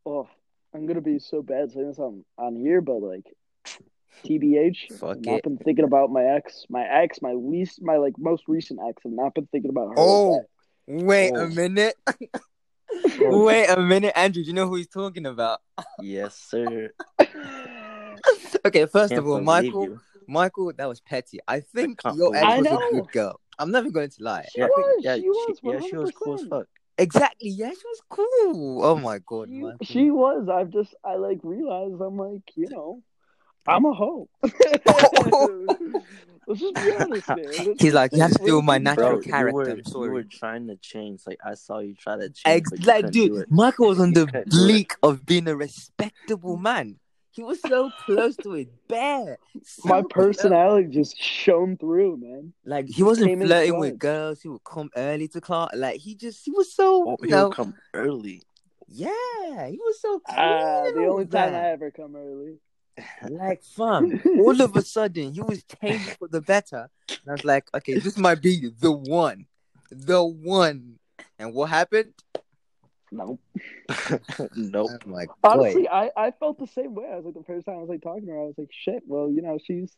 oh, 0.06 0.26
I'm 0.74 0.86
gonna 0.86 1.02
be 1.02 1.18
so 1.18 1.42
bad 1.42 1.70
saying 1.70 1.88
this 1.88 1.98
on 1.98 2.24
on 2.38 2.56
here, 2.56 2.80
but 2.80 2.94
like, 3.02 3.26
TBH, 4.24 4.92
Fuck 4.98 5.18
I've 5.18 5.24
not 5.24 5.34
it. 5.38 5.42
been 5.44 5.58
thinking 5.58 5.84
about 5.84 6.10
my 6.10 6.24
ex, 6.24 6.64
my 6.70 6.84
ex, 6.84 7.20
my 7.20 7.32
least, 7.34 7.82
my 7.82 7.96
like 7.98 8.14
most 8.18 8.44
recent 8.48 8.80
ex. 8.88 9.02
I've 9.04 9.12
not 9.12 9.34
been 9.34 9.48
thinking 9.52 9.70
about 9.70 9.88
her. 9.88 9.94
Oh, 9.98 10.28
like 10.30 10.46
wait 10.86 11.32
Oh. 11.34 11.40
a 11.44 11.48
minute. 11.48 11.94
Oh. 13.20 13.44
wait 13.44 13.66
a 13.66 13.78
minute, 13.78 14.12
Andrew. 14.16 14.42
Do 14.42 14.48
you 14.48 14.54
know 14.54 14.68
who 14.68 14.76
he's 14.76 14.86
talking 14.88 15.26
about? 15.26 15.60
Yes, 16.00 16.34
sir. 16.36 16.90
that. 18.52 18.60
Okay, 18.66 18.86
first 18.86 19.12
of 19.12 19.26
all, 19.26 19.40
Michael, 19.40 19.84
you. 19.84 20.00
Michael, 20.26 20.72
that 20.76 20.88
was 20.88 21.00
petty. 21.00 21.38
I 21.46 21.60
think 21.60 22.02
can't 22.02 22.16
your 22.16 22.34
ex 22.34 22.58
was 22.58 22.66
a 22.66 22.94
good 22.94 23.12
girl. 23.12 23.40
I'm 23.58 23.70
never 23.70 23.90
going 23.90 24.10
to 24.10 24.22
lie. 24.22 24.46
She 24.52 24.60
Yeah, 24.60 24.66
was, 24.66 25.00
yeah, 25.02 25.16
she 25.16 25.28
was, 25.28 25.58
yeah, 25.62 25.80
she 25.80 25.96
was 25.96 26.10
cool 26.12 26.34
as 26.34 26.42
fuck. 26.48 26.66
Exactly. 26.98 27.50
Yeah, 27.50 27.70
she 27.70 27.82
was 27.84 28.00
cool. 28.08 28.84
Oh 28.84 28.96
my 28.96 29.18
god, 29.26 29.48
She, 29.48 29.60
Michael. 29.60 29.78
she 29.86 30.10
was. 30.10 30.48
I've 30.48 30.70
just 30.70 30.94
I 31.04 31.16
like 31.16 31.40
realized 31.42 32.00
I'm 32.00 32.16
like 32.16 32.42
you 32.54 32.68
know 32.70 33.02
I'm 33.66 33.84
a 33.84 33.92
hoe. 33.92 34.28
Let's 36.48 36.60
just 36.60 36.74
be 36.74 36.92
honest, 36.98 37.28
man. 37.28 37.38
Let's 37.66 37.82
He's 37.82 37.92
like, 37.92 38.12
you 38.12 38.20
have 38.22 38.30
to 38.30 38.34
let's 38.38 38.44
deal 38.46 38.56
with 38.56 38.64
my 38.64 38.78
natural 38.78 39.06
Bro, 39.08 39.14
honest. 39.14 39.26
you 39.26 39.32
character. 39.32 39.54
were, 39.54 39.70
I'm 39.70 40.02
you 40.04 40.10
were 40.12 40.22
trying 40.22 40.68
to 40.68 40.76
change. 40.76 41.22
Like 41.26 41.38
I 41.44 41.54
saw 41.54 41.80
you 41.80 41.94
try 41.94 42.16
to 42.16 42.30
change, 42.30 42.66
Ex- 42.72 42.86
like, 42.86 43.10
dude. 43.10 43.50
Michael 43.50 43.88
was 43.88 43.98
on 43.98 44.08
You 44.10 44.14
the 44.14 44.26
couldn't 44.26 44.50
do 44.50 44.56
it. 44.56 44.62
bleak 44.62 44.94
of 45.02 45.26
being 45.26 45.48
a 45.48 45.56
respectable 45.56 46.56
man. 46.56 46.98
He 47.36 47.42
was 47.42 47.60
so 47.60 47.90
close 47.90 48.36
to 48.38 48.54
it, 48.54 48.68
bad. 48.88 49.36
So 49.62 49.88
My 49.88 50.00
close. 50.02 50.36
personality 50.36 50.88
just 50.88 51.20
shone 51.20 51.76
through, 51.76 52.16
man. 52.16 52.54
like 52.64 52.86
he 52.88 53.02
wasn't 53.02 53.28
came 53.28 53.42
flirting 53.42 53.78
with 53.78 53.98
girls. 53.98 54.40
He 54.40 54.48
would 54.48 54.64
come 54.64 54.90
early 54.96 55.28
to 55.28 55.40
class. 55.40 55.68
Like 55.74 56.00
he 56.00 56.14
just, 56.14 56.44
he 56.44 56.50
was 56.50 56.74
so, 56.74 57.04
Oh, 57.10 57.16
you 57.22 57.28
he'll 57.28 57.36
know, 57.42 57.50
come 57.50 57.74
early. 57.92 58.42
yeah, 58.88 59.68
he 59.68 59.76
was 59.78 60.00
so. 60.00 60.20
Ah, 60.28 60.82
cool 60.84 60.92
the 60.94 61.08
only 61.08 61.26
time 61.26 61.54
I 61.54 61.70
ever 61.72 61.90
come 61.90 62.16
early. 62.16 62.56
Like, 63.28 63.62
fam, 63.62 64.22
all 64.40 64.58
of 64.62 64.74
a 64.74 64.82
sudden, 64.96 65.34
he 65.34 65.42
was 65.42 65.62
changed 65.82 66.16
for 66.18 66.28
the 66.28 66.40
better. 66.40 66.88
And 67.08 67.28
I 67.28 67.32
was 67.32 67.44
like, 67.44 67.68
okay, 67.74 67.98
this 67.98 68.16
might 68.16 68.40
be 68.40 68.70
the 68.80 68.90
one. 68.92 69.44
The 69.90 70.24
one. 70.24 70.98
And 71.38 71.52
what 71.52 71.68
happened? 71.68 72.14
No, 73.16 73.38
nope. 74.56 74.90
Oh 74.92 75.08
my 75.08 75.26
god. 75.26 75.34
honestly, 75.42 75.88
I 75.88 76.10
I 76.16 76.30
felt 76.32 76.58
the 76.58 76.66
same 76.66 76.94
way. 76.94 77.08
I 77.12 77.16
was 77.16 77.24
like 77.24 77.34
the 77.34 77.44
first 77.44 77.66
time 77.66 77.76
I 77.76 77.80
was 77.80 77.88
like 77.88 78.02
talking 78.02 78.26
to 78.26 78.32
her, 78.32 78.40
I 78.40 78.44
was 78.44 78.58
like, 78.58 78.70
shit. 78.70 79.02
Well, 79.06 79.30
you 79.30 79.42
know, 79.42 79.58
she's 79.64 79.96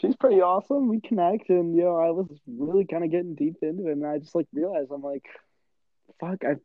she's 0.00 0.16
pretty 0.16 0.40
awesome. 0.40 0.88
We 0.88 1.00
connect, 1.00 1.48
and 1.50 1.74
you 1.76 1.82
know, 1.82 1.96
I 1.96 2.10
was 2.10 2.26
really 2.46 2.84
kind 2.84 3.04
of 3.04 3.10
getting 3.10 3.34
deep 3.34 3.56
into 3.62 3.88
it, 3.88 3.92
and 3.92 4.06
I 4.06 4.18
just 4.18 4.34
like 4.34 4.46
realized 4.52 4.90
I'm 4.92 5.02
like, 5.02 5.24
fuck, 6.20 6.44
I 6.44 6.56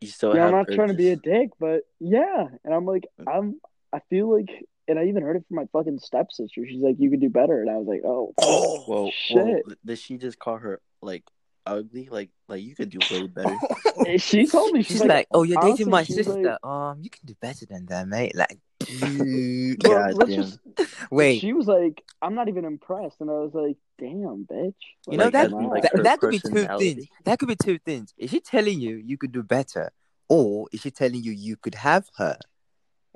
You 0.00 0.08
still 0.08 0.34
yeah, 0.34 0.42
have 0.44 0.54
I'm 0.54 0.58
not 0.58 0.68
trying 0.72 0.88
to 0.88 0.94
be 0.94 1.10
a 1.10 1.16
dick, 1.16 1.50
but 1.58 1.82
yeah. 2.00 2.46
And 2.64 2.74
I'm 2.74 2.84
like, 2.86 3.04
mm. 3.20 3.24
I'm, 3.32 3.60
I 3.92 4.00
feel 4.10 4.30
like, 4.36 4.50
and 4.88 4.98
I 4.98 5.04
even 5.04 5.22
heard 5.22 5.36
it 5.36 5.44
from 5.48 5.56
my 5.56 5.66
fucking 5.72 5.98
stepsister. 5.98 6.66
She's 6.66 6.82
like, 6.82 6.96
you 6.98 7.10
could 7.10 7.20
do 7.20 7.28
better. 7.30 7.60
And 7.60 7.70
I 7.70 7.76
was 7.76 7.86
like, 7.86 8.02
oh, 8.04 8.34
Oh, 8.38 8.82
whoa, 8.86 9.10
shit. 9.10 9.36
whoa! 9.66 9.74
Did 9.84 9.98
she 9.98 10.18
just 10.18 10.38
call 10.38 10.58
her 10.58 10.80
like 11.02 11.24
ugly? 11.66 12.08
Like, 12.10 12.30
like 12.48 12.62
you 12.62 12.74
could 12.74 12.90
do 12.90 12.98
way 13.10 13.26
better. 13.34 13.58
She 14.18 14.46
told 14.46 14.72
me, 14.72 14.82
she's, 14.82 14.98
She's 14.98 15.04
like, 15.04 15.26
"Oh, 15.32 15.42
you're 15.42 15.60
dating 15.60 15.90
my 15.90 16.04
sister. 16.04 16.40
like- 16.42 16.64
um, 16.64 17.00
you 17.02 17.10
can 17.10 17.26
do 17.26 17.34
better 17.40 17.66
than 17.66 17.86
that, 17.86 18.06
mate." 18.08 18.34
Like, 18.36 18.58
dude. 18.80 19.82
Well, 19.82 19.98
God 19.98 20.14
let's 20.14 20.30
damn. 20.30 20.42
just, 20.44 20.58
Wait, 21.10 21.40
she 21.40 21.52
was 21.52 21.66
like, 21.66 22.02
I'm 22.22 22.34
not 22.34 22.48
even 22.48 22.64
impressed. 22.64 23.20
And 23.20 23.30
I 23.30 23.34
was 23.34 23.52
like, 23.54 23.76
damn, 23.98 24.46
bitch. 24.50 24.74
you 25.08 25.18
know 25.18 25.24
Like, 25.24 25.32
that 25.32 25.50
like, 25.52 25.82
that, 25.82 26.02
that 26.04 26.20
could 26.20 26.30
be 26.30 26.38
two 26.38 26.66
things. 26.78 27.06
That 27.24 27.38
could 27.38 27.48
be 27.48 27.56
two 27.56 27.78
things. 27.78 28.14
Is 28.16 28.30
she 28.30 28.40
telling 28.40 28.80
you 28.80 28.96
you 28.96 29.18
could 29.18 29.32
do 29.32 29.42
better, 29.42 29.90
or 30.28 30.68
is 30.72 30.80
she 30.82 30.90
telling 30.90 31.22
you 31.22 31.32
you 31.32 31.56
could 31.56 31.74
have 31.76 32.08
her? 32.18 32.38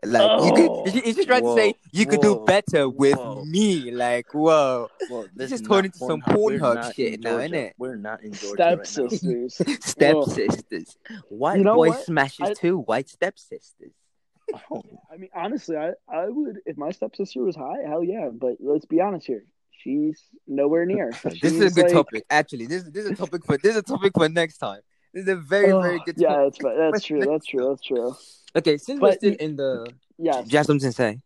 Like 0.02 0.22
you 0.22 0.66
Oh. 0.68 0.82
could, 0.84 0.94
he's 1.04 1.16
just 1.16 1.28
trying 1.28 1.42
to 1.42 1.54
say 1.54 1.74
you 1.92 2.06
could 2.06 2.20
do 2.22 2.42
better 2.46 2.88
with 2.88 3.16
whoa. 3.18 3.44
me. 3.44 3.90
Like, 3.90 4.32
whoa, 4.32 4.88
Well, 5.10 5.26
This 5.34 5.52
is 5.52 5.60
is 5.60 5.68
turning 5.68 5.86
into 5.86 5.98
some 5.98 6.22
We're 6.26 6.34
Pornhub 6.58 6.94
shit 6.94 7.14
in 7.14 7.20
now, 7.20 7.38
Georgia. 7.38 7.56
it? 7.56 7.74
We're 7.78 7.96
not 7.96 8.22
in 8.22 8.32
Georgia 8.32 8.62
right 8.62 8.78
now. 8.78 8.82
Stepsisters. 8.84 9.54
stepsisters, 9.84 10.96
white 11.28 11.58
You 11.58 11.64
know 11.64 11.74
boy 11.74 11.88
what? 11.88 12.04
smashes 12.04 12.50
I- 12.50 12.54
too. 12.54 12.78
White 12.78 13.08
stepsisters. 13.08 13.92
Oh, 14.68 14.82
I 15.12 15.16
mean, 15.16 15.30
honestly, 15.32 15.76
I, 15.76 15.90
I 16.08 16.28
would 16.28 16.58
if 16.66 16.76
my 16.76 16.90
stepsister 16.90 17.40
was 17.44 17.54
high, 17.54 17.82
hell 17.86 18.02
yeah. 18.02 18.30
But 18.32 18.54
let's 18.58 18.84
be 18.84 19.00
honest 19.00 19.24
here, 19.28 19.44
she's 19.70 20.20
nowhere 20.48 20.86
near. 20.86 21.12
This 21.40 21.52
is 21.52 21.70
a 21.70 21.70
good 21.70 21.84
like- 21.84 21.92
topic. 21.92 22.24
Actually, 22.28 22.66
this 22.66 22.82
this 22.82 23.04
is 23.04 23.12
a 23.12 23.14
topic 23.14 23.44
for 23.46 23.56
this 23.58 23.72
is 23.72 23.76
a 23.76 23.82
topic 23.82 24.12
for 24.12 24.28
next 24.28 24.58
time. 24.58 24.80
This 25.12 25.24
is 25.24 25.28
a 25.28 25.36
very 25.36 25.72
Oh, 25.72 25.80
very 25.82 26.00
good. 26.04 26.16
Yeah, 26.18 26.28
topic. 26.28 26.62
that's 26.62 26.76
that's 26.92 27.04
true. 27.04 27.20
That's 27.26 27.46
true. 27.46 27.68
That's 27.68 27.82
true. 27.82 28.16
Okay, 28.56 28.76
since 28.78 29.00
we're 29.00 29.12
still 29.12 29.34
in 29.38 29.56
the, 29.56 29.92
Yes. 30.18 30.44
do 30.46 30.52
you 30.52 30.56
have 30.58 30.66
something 30.66 30.88
to 30.88 30.92
say? 30.92 31.18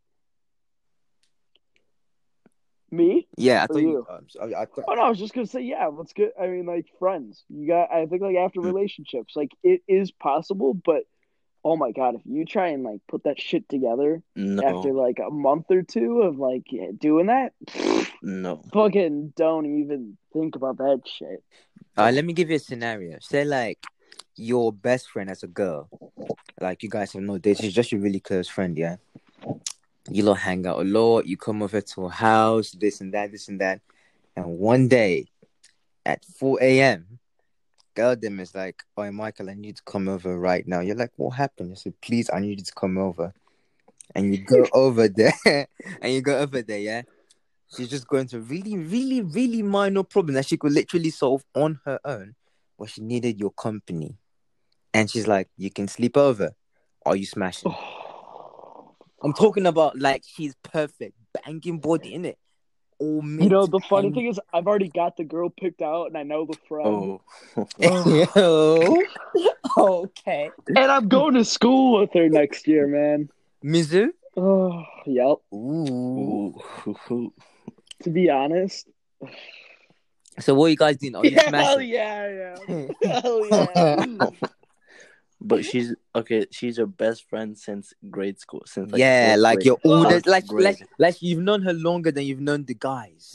Me? 2.90 3.26
Yeah, 3.36 3.64
I 3.64 3.66
thought 3.66 3.78
you. 3.78 3.88
you? 3.90 4.06
um, 4.08 4.26
I, 4.40 4.62
I 4.62 4.64
thought, 4.66 4.84
Oh 4.86 4.94
no, 4.94 5.02
I 5.02 5.08
was 5.08 5.18
just 5.18 5.34
gonna 5.34 5.46
say 5.46 5.62
yeah. 5.62 5.86
Let's 5.86 6.12
get. 6.12 6.32
I 6.40 6.46
mean, 6.46 6.64
like 6.66 6.86
friends. 6.98 7.42
You 7.48 7.66
got. 7.66 7.90
I 7.90 8.06
think 8.06 8.22
like 8.22 8.36
after 8.36 8.60
Mm. 8.60 8.66
relationships, 8.66 9.34
like 9.34 9.50
it 9.64 9.82
is 9.88 10.12
possible, 10.12 10.74
but 10.74 11.02
oh 11.64 11.76
my 11.76 11.90
god, 11.90 12.14
if 12.14 12.20
you 12.24 12.44
try 12.44 12.68
and 12.68 12.84
like 12.84 13.00
put 13.08 13.24
that 13.24 13.40
shit 13.40 13.68
together 13.68 14.22
no, 14.36 14.62
after 14.62 14.92
like 14.92 15.18
a 15.18 15.30
month 15.30 15.70
or 15.70 15.82
two 15.82 16.22
of 16.22 16.38
like 16.38 16.66
doing 16.98 17.26
that, 17.26 17.52
no. 18.22 18.62
fucking 18.72 19.32
don't 19.34 19.66
even 19.80 20.16
think 20.32 20.54
about 20.54 20.76
that 20.76 21.02
shit. 21.06 21.42
Uh, 21.96 22.10
let 22.12 22.24
me 22.24 22.32
give 22.32 22.50
you 22.50 22.56
a 22.56 22.60
scenario. 22.60 23.18
Say 23.20 23.44
like 23.44 23.78
your 24.36 24.72
best 24.72 25.10
friend 25.10 25.30
as 25.30 25.42
a 25.42 25.46
girl, 25.46 25.88
like 26.60 26.82
you 26.82 26.88
guys 26.88 27.12
have 27.12 27.22
no 27.22 27.38
dates. 27.38 27.60
She's 27.60 27.74
just 27.74 27.92
your 27.92 28.00
really 28.00 28.20
close 28.20 28.48
friend, 28.48 28.76
yeah. 28.76 28.96
You 30.10 30.24
lot 30.24 30.38
hang 30.38 30.66
out 30.66 30.80
a 30.80 30.84
lot. 30.84 31.26
You 31.26 31.36
come 31.36 31.62
over 31.62 31.80
to 31.80 32.02
her 32.02 32.08
house, 32.08 32.72
this 32.72 33.00
and 33.00 33.14
that, 33.14 33.32
this 33.32 33.48
and 33.48 33.60
that, 33.60 33.80
and 34.36 34.58
one 34.58 34.88
day 34.88 35.26
at 36.04 36.24
four 36.24 36.58
a.m. 36.60 37.18
Girl, 37.94 38.16
them 38.16 38.40
is 38.40 38.54
like, 38.54 38.82
"Oh, 38.96 39.10
Michael, 39.12 39.48
I 39.48 39.54
need 39.54 39.76
to 39.76 39.82
come 39.84 40.08
over 40.08 40.38
right 40.38 40.66
now." 40.66 40.80
You're 40.80 40.96
like, 40.96 41.12
"What 41.16 41.36
happened?" 41.36 41.72
I 41.72 41.74
said, 41.76 41.94
"Please, 42.02 42.28
I 42.32 42.40
need 42.40 42.58
you 42.58 42.64
to 42.64 42.74
come 42.74 42.98
over." 42.98 43.32
And 44.14 44.34
you 44.34 44.44
go 44.44 44.66
over 44.74 45.08
there, 45.08 45.32
and 46.02 46.12
you 46.12 46.20
go 46.20 46.38
over 46.38 46.60
there, 46.60 46.80
yeah. 46.80 47.02
She's 47.76 47.88
just 47.88 48.06
going 48.06 48.28
to 48.28 48.40
really, 48.40 48.76
really, 48.76 49.20
really 49.20 49.62
minor 49.62 50.02
problem 50.02 50.34
that 50.34 50.46
she 50.46 50.56
could 50.56 50.72
literally 50.72 51.10
solve 51.10 51.42
on 51.54 51.80
her 51.84 51.98
own, 52.04 52.34
but 52.78 52.90
she 52.90 53.00
needed 53.02 53.38
your 53.40 53.50
company. 53.50 54.16
And 54.92 55.10
she's 55.10 55.26
like, 55.26 55.48
"You 55.56 55.70
can 55.70 55.88
sleep 55.88 56.16
over. 56.16 56.52
Are 57.04 57.16
you 57.16 57.26
smashing?" 57.26 57.74
I'm 59.22 59.32
talking 59.32 59.66
about 59.66 59.98
like 59.98 60.22
she's 60.26 60.54
perfect, 60.62 61.14
banging 61.44 61.78
body 61.80 62.14
in 62.14 62.24
it. 62.26 62.38
All 63.00 63.24
You 63.24 63.48
know, 63.48 63.66
the 63.66 63.80
funny 63.80 64.06
and- 64.08 64.14
thing 64.14 64.26
is, 64.28 64.38
I've 64.52 64.66
already 64.68 64.88
got 64.88 65.16
the 65.16 65.24
girl 65.24 65.50
picked 65.50 65.82
out, 65.82 66.06
and 66.06 66.16
I 66.16 66.22
know 66.22 66.44
the 66.46 66.56
friend, 66.68 66.86
Oh, 66.86 67.20
Yo. 68.36 69.02
okay. 69.76 70.50
and 70.68 70.78
I'm 70.78 71.08
going 71.08 71.34
to 71.34 71.44
school 71.44 72.00
with 72.00 72.12
her 72.14 72.28
next 72.28 72.68
year, 72.68 72.86
man. 72.86 73.30
Mizu. 73.64 74.10
Oh, 74.36 74.82
yep. 75.06 75.36
Ooh. 75.54 76.60
Ooh. 77.08 77.32
To 78.04 78.10
be 78.10 78.30
honest, 78.30 78.88
So 80.40 80.54
what 80.54 80.66
you 80.66 80.76
guys 80.76 80.96
doing? 80.96 81.16
Oh, 81.16 81.20
Are 81.20 81.26
you 81.26 81.30
yeah, 81.36 81.50
hell 81.62 81.80
yeah, 81.80 82.56
yeah, 82.68 82.86
hell 83.20 83.46
yeah. 83.46 84.30
But 85.40 85.64
she's 85.64 85.94
okay. 86.14 86.46
She's 86.50 86.78
your 86.78 86.86
best 86.86 87.28
friend 87.28 87.56
since 87.58 87.92
grade 88.10 88.40
school. 88.40 88.62
Since 88.66 88.92
like 88.92 88.98
yeah, 88.98 89.36
like 89.38 89.56
grade. 89.56 89.66
you're 89.66 89.80
older, 89.84 90.10
Fourth 90.10 90.26
like 90.26 90.46
grade. 90.46 90.64
like 90.64 90.88
like 90.98 91.22
you've 91.22 91.40
known 91.42 91.62
her 91.62 91.72
longer 91.74 92.10
than 92.10 92.24
you've 92.24 92.40
known 92.40 92.64
the 92.64 92.74
guys. 92.74 93.34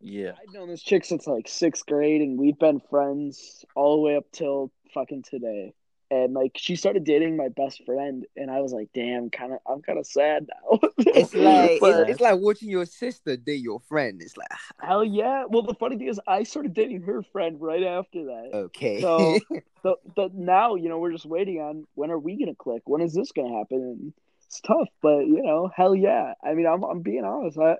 yeah. 0.00 0.32
I've 0.40 0.54
known 0.54 0.68
this 0.68 0.82
chick 0.82 1.04
since 1.04 1.26
like 1.26 1.48
sixth 1.48 1.86
grade, 1.86 2.20
and 2.22 2.38
we've 2.38 2.58
been 2.58 2.80
friends 2.90 3.64
all 3.74 3.96
the 3.96 4.02
way 4.02 4.16
up 4.16 4.26
till 4.32 4.70
fucking 4.92 5.24
today. 5.28 5.74
And 6.10 6.34
like, 6.34 6.52
she 6.56 6.76
started 6.76 7.04
dating 7.04 7.36
my 7.36 7.48
best 7.48 7.84
friend, 7.84 8.26
and 8.36 8.50
I 8.50 8.60
was 8.60 8.72
like, 8.72 8.88
"Damn, 8.94 9.30
kind 9.30 9.52
of, 9.52 9.58
I'm 9.66 9.80
kind 9.82 9.98
of 9.98 10.06
sad 10.06 10.46
now." 10.48 10.78
It's 10.98 11.34
like 11.34 11.80
But- 11.80 12.00
it's, 12.00 12.10
it's 12.10 12.20
like 12.20 12.38
watching 12.38 12.68
your 12.68 12.84
sister 12.84 13.36
date 13.36 13.62
your 13.62 13.80
friend. 13.80 14.20
It's 14.22 14.36
like 14.36 14.48
hell 14.80 15.02
yeah. 15.04 15.44
Well, 15.48 15.62
the 15.62 15.74
funny 15.74 15.96
thing 15.96 16.08
is, 16.08 16.20
I 16.26 16.42
started 16.42 16.74
dating 16.74 17.02
her 17.02 17.22
friend 17.22 17.60
right 17.60 17.82
after 17.82 18.24
that. 18.26 18.50
okay. 18.54 19.00
So, 19.00 19.38
the, 19.82 19.96
the 20.14 20.30
now 20.34 20.74
you 20.74 20.88
know 20.88 20.98
we're 20.98 21.12
just 21.12 21.26
waiting 21.26 21.60
on 21.60 21.86
when 21.94 22.10
are 22.10 22.18
we 22.18 22.38
gonna 22.38 22.54
click? 22.54 22.82
When 22.86 23.00
is 23.00 23.14
this 23.14 23.32
gonna 23.32 23.56
happen? 23.56 23.78
And 23.78 24.12
it's 24.46 24.60
tough, 24.60 24.88
but 25.00 25.20
you 25.26 25.42
know, 25.42 25.70
hell 25.74 25.94
yeah. 25.94 26.34
I 26.44 26.52
mean, 26.54 26.66
I'm 26.66 26.82
I'm 26.84 27.00
being 27.00 27.24
honest. 27.24 27.58
I 27.58 27.76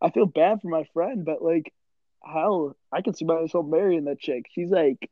I 0.00 0.10
feel 0.10 0.26
bad 0.26 0.62
for 0.62 0.68
my 0.68 0.84
friend, 0.94 1.24
but 1.24 1.42
like, 1.42 1.72
hell, 2.24 2.74
I 2.90 3.02
can 3.02 3.14
see 3.14 3.24
myself 3.26 3.66
marrying 3.66 4.04
that 4.06 4.18
chick. 4.20 4.46
She's 4.52 4.70
like, 4.70 5.10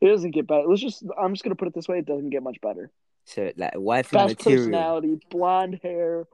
it 0.00 0.08
doesn't 0.08 0.30
get 0.32 0.46
better. 0.46 0.64
Let's 0.66 0.80
just 0.80 1.04
I'm 1.20 1.32
just 1.34 1.44
gonna 1.44 1.54
put 1.56 1.68
it 1.68 1.74
this 1.74 1.88
way: 1.88 1.98
it 1.98 2.06
doesn't 2.06 2.30
get 2.30 2.42
much 2.42 2.60
better. 2.60 2.90
so 3.24 3.50
like 3.56 3.72
wifey 3.76 4.16
Best 4.16 4.38
material, 4.38 4.64
personality, 4.64 5.20
blonde 5.30 5.80
hair. 5.82 6.26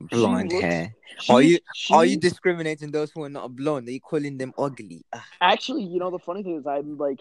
blonde 0.00 0.52
looks- 0.52 0.62
hair. 0.64 0.94
She, 1.20 1.32
Are 1.32 1.42
you- 1.42 1.58
she- 1.74 1.94
Are 1.94 2.04
you 2.04 2.16
discriminating 2.16 2.90
those 2.90 3.10
who 3.12 3.22
are 3.22 3.28
not 3.28 3.54
blonde? 3.54 3.88
Are 3.88 3.92
you 3.92 4.00
calling 4.00 4.36
them 4.38 4.52
ugly? 4.58 5.04
Ah, 5.12 5.24
actually? 5.40 5.84
You 5.84 5.98
know, 6.00 6.10
the 6.10 6.18
funny 6.18 6.42
thing 6.42 6.56
is, 6.56 6.66
I'm 6.66 6.98
like, 6.98 7.20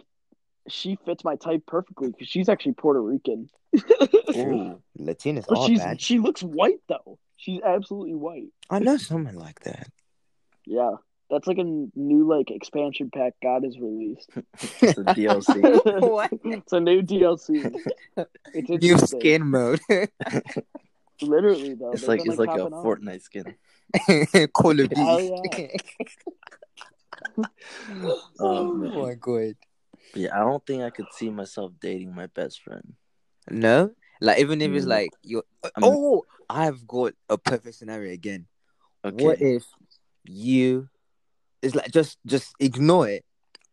she 0.68 0.98
fits 1.06 1.24
my 1.24 1.36
type 1.36 1.64
perfectly 1.68 2.10
because 2.12 2.28
she's 2.28 2.50
actually 2.50 2.74
Puerto 2.74 3.02
Rican. 3.02 3.50
Ooh. 3.76 4.82
Latinas 5.00 5.46
But 5.48 5.66
she's 5.66 5.80
bad. 5.80 6.00
she 6.02 6.20
looks 6.20 6.42
white 6.44 6.80
though. 6.88 7.20
She's 7.38 7.62
absolutely 7.62 8.16
white. 8.16 8.50
I 8.70 8.80
know 8.80 8.98
someone 8.98 9.36
like 9.36 9.60
that. 9.62 9.90
Yeah, 10.66 10.96
that's 11.34 11.48
like 11.48 11.58
a 11.58 11.64
new 11.64 12.28
like 12.28 12.50
expansion 12.52 13.10
pack 13.14 13.34
God 13.42 13.64
has 13.64 13.78
released. 13.80 14.30
It's 14.82 14.98
a 14.98 15.04
DLC. 15.04 16.02
What? 16.10 16.32
It's 16.44 16.72
a 16.74 16.80
new 16.80 17.02
DLC. 17.02 17.74
It's 18.54 18.70
New 18.84 18.98
skin 19.00 19.48
mode. 19.48 19.80
Literally 21.22 21.74
though, 21.76 21.92
It's 21.92 22.08
like 22.08 22.22
it's 22.26 22.38
like 22.38 22.50
a 22.50 22.58
popping 22.70 22.74
off. 22.74 22.86
Fortnite 22.86 23.22
skin. 23.22 23.56
Call 24.54 24.80
of 24.80 24.92
Hell 24.92 25.18
Duty. 25.20 25.80
yeah. 27.38 27.44
oh 28.08 28.20
Oh, 28.40 28.74
man. 28.74 29.00
my 29.02 29.14
god. 29.16 29.56
Yeah, 30.16 30.36
I 30.36 30.40
don't 30.42 30.64
think 30.66 30.84
I 30.84 30.90
could 30.90 31.08
see 31.14 31.30
myself 31.30 31.72
dating 31.82 32.14
my 32.14 32.28
best 32.28 32.62
friend. 32.62 32.94
No, 33.50 33.92
like 34.22 34.40
even 34.40 34.62
if 34.62 34.72
it's 34.72 34.86
Mm. 34.86 34.90
like 34.90 35.10
you're. 35.24 35.44
Oh, 35.82 36.24
I've 36.50 36.86
got 36.88 37.14
a 37.30 37.38
perfect 37.38 37.76
scenario 37.76 38.14
again. 38.14 38.46
Okay. 39.04 39.24
What 39.26 39.42
if 39.42 39.64
you? 40.26 40.90
It's 41.64 41.76
like 41.76 41.90
just 41.92 42.18
just 42.26 42.54
ignore 42.60 43.08
it, 43.08 43.24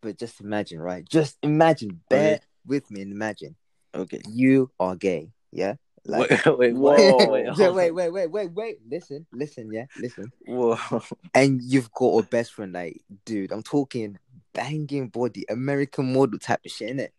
but 0.00 0.18
just 0.18 0.40
imagine, 0.40 0.80
right? 0.80 1.06
Just 1.09 1.37
imagine. 1.42 2.00
Bear 2.09 2.35
Okay. 2.37 2.44
with 2.66 2.90
me 2.90 3.02
and 3.02 3.12
imagine 3.12 3.56
okay. 3.94 4.20
you 4.28 4.70
are 4.78 4.94
gay. 4.97 5.32
Yeah. 5.52 5.75
Like, 6.06 6.30
wait, 6.30 6.47
wait, 6.59 6.73
Whoa. 6.76 7.16
wait, 7.16 7.30
wait, 7.30 7.59
Yeah, 7.59 7.70
wait, 7.70 7.90
wait, 7.90 8.11
wait, 8.11 8.30
wait, 8.30 8.52
wait. 8.52 8.78
Listen, 8.88 9.26
listen, 9.32 9.70
yeah, 9.73 9.85
listen. 9.99 10.32
Whoa. 10.47 10.78
And 11.35 11.61
you've 11.62 11.92
got 11.92 12.18
a 12.18 12.23
best 12.23 12.52
friend, 12.54 12.73
like, 12.73 13.02
dude, 13.25 13.52
I'm 13.52 13.62
talking 13.62 14.18
banging 14.54 15.09
body, 15.09 15.44
American 15.49 16.12
model 16.12 16.38
type 16.38 16.61
of 16.64 16.70
shit, 16.73 16.97
innit? 16.97 17.11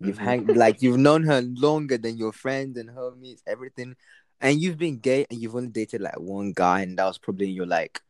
You've 0.00 0.18
Mhm. 0.18 0.24
hang 0.24 0.46
like 0.46 0.80
you've 0.80 0.96
known 0.98 1.24
her 1.24 1.42
longer 1.42 1.98
than 1.98 2.16
your 2.16 2.32
friends 2.32 2.78
and 2.78 2.88
homies, 2.90 3.40
everything. 3.46 3.96
And 4.40 4.60
you've 4.60 4.78
been 4.78 4.98
gay 4.98 5.26
and 5.28 5.42
you've 5.42 5.56
only 5.56 5.70
dated 5.70 6.00
like 6.00 6.18
one 6.20 6.52
guy, 6.52 6.82
and 6.82 6.96
that 6.98 7.04
was 7.06 7.18
probably 7.18 7.48
in 7.48 7.54
your 7.54 7.66
like 7.66 8.00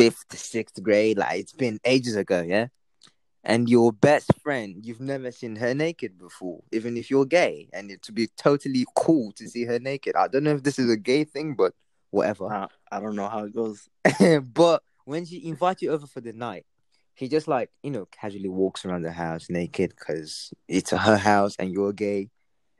fifth, 0.00 0.38
sixth 0.38 0.82
grade. 0.82 1.18
Like 1.18 1.40
it's 1.40 1.52
been 1.52 1.78
ages 1.84 2.16
ago, 2.16 2.42
yeah. 2.42 2.66
And 3.42 3.68
your 3.70 3.92
best 3.92 4.30
friend, 4.42 4.84
you've 4.84 5.00
never 5.00 5.32
seen 5.32 5.56
her 5.56 5.74
naked 5.74 6.18
before, 6.18 6.62
even 6.72 6.96
if 6.96 7.10
you're 7.10 7.24
gay, 7.24 7.68
and 7.72 7.90
it 7.90 8.02
to 8.02 8.12
be 8.12 8.28
totally 8.36 8.84
cool 8.94 9.32
to 9.32 9.48
see 9.48 9.64
her 9.64 9.78
naked. 9.78 10.14
I 10.14 10.28
don't 10.28 10.44
know 10.44 10.54
if 10.54 10.62
this 10.62 10.78
is 10.78 10.90
a 10.90 10.96
gay 10.96 11.24
thing, 11.24 11.54
but 11.54 11.72
whatever. 12.10 12.52
I, 12.52 12.68
I 12.92 13.00
don't 13.00 13.16
know 13.16 13.28
how 13.28 13.44
it 13.44 13.54
goes. 13.54 13.88
but 14.52 14.82
when 15.04 15.24
she 15.24 15.46
invites 15.46 15.80
you 15.80 15.90
over 15.90 16.06
for 16.06 16.20
the 16.20 16.34
night, 16.34 16.66
he 17.14 17.28
just 17.28 17.48
like 17.48 17.70
you 17.82 17.90
know 17.90 18.06
casually 18.06 18.48
walks 18.48 18.84
around 18.84 19.02
the 19.02 19.12
house 19.12 19.48
naked 19.50 19.94
because 19.98 20.52
it's 20.68 20.90
her 20.90 21.16
house 21.16 21.56
and 21.58 21.72
you're 21.72 21.92
gay. 21.92 22.28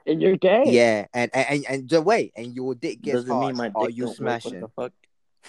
And 0.07 0.21
you're 0.21 0.37
gay. 0.37 0.65
Yeah, 0.67 1.07
and 1.15 1.31
and 1.35 1.47
and, 1.49 1.65
and 1.69 1.89
just 1.89 2.05
wait, 2.05 2.33
and 2.37 2.55
your 2.55 2.75
dick 2.75 3.01
gets 3.01 3.17
Doesn't 3.17 3.31
hard. 3.31 3.47
mean 3.49 3.57
my 3.57 3.69
dick 3.69 3.77
Are 3.77 3.91
you 3.91 4.07
don't 4.07 4.17
smashing? 4.17 4.61
What 4.75 4.93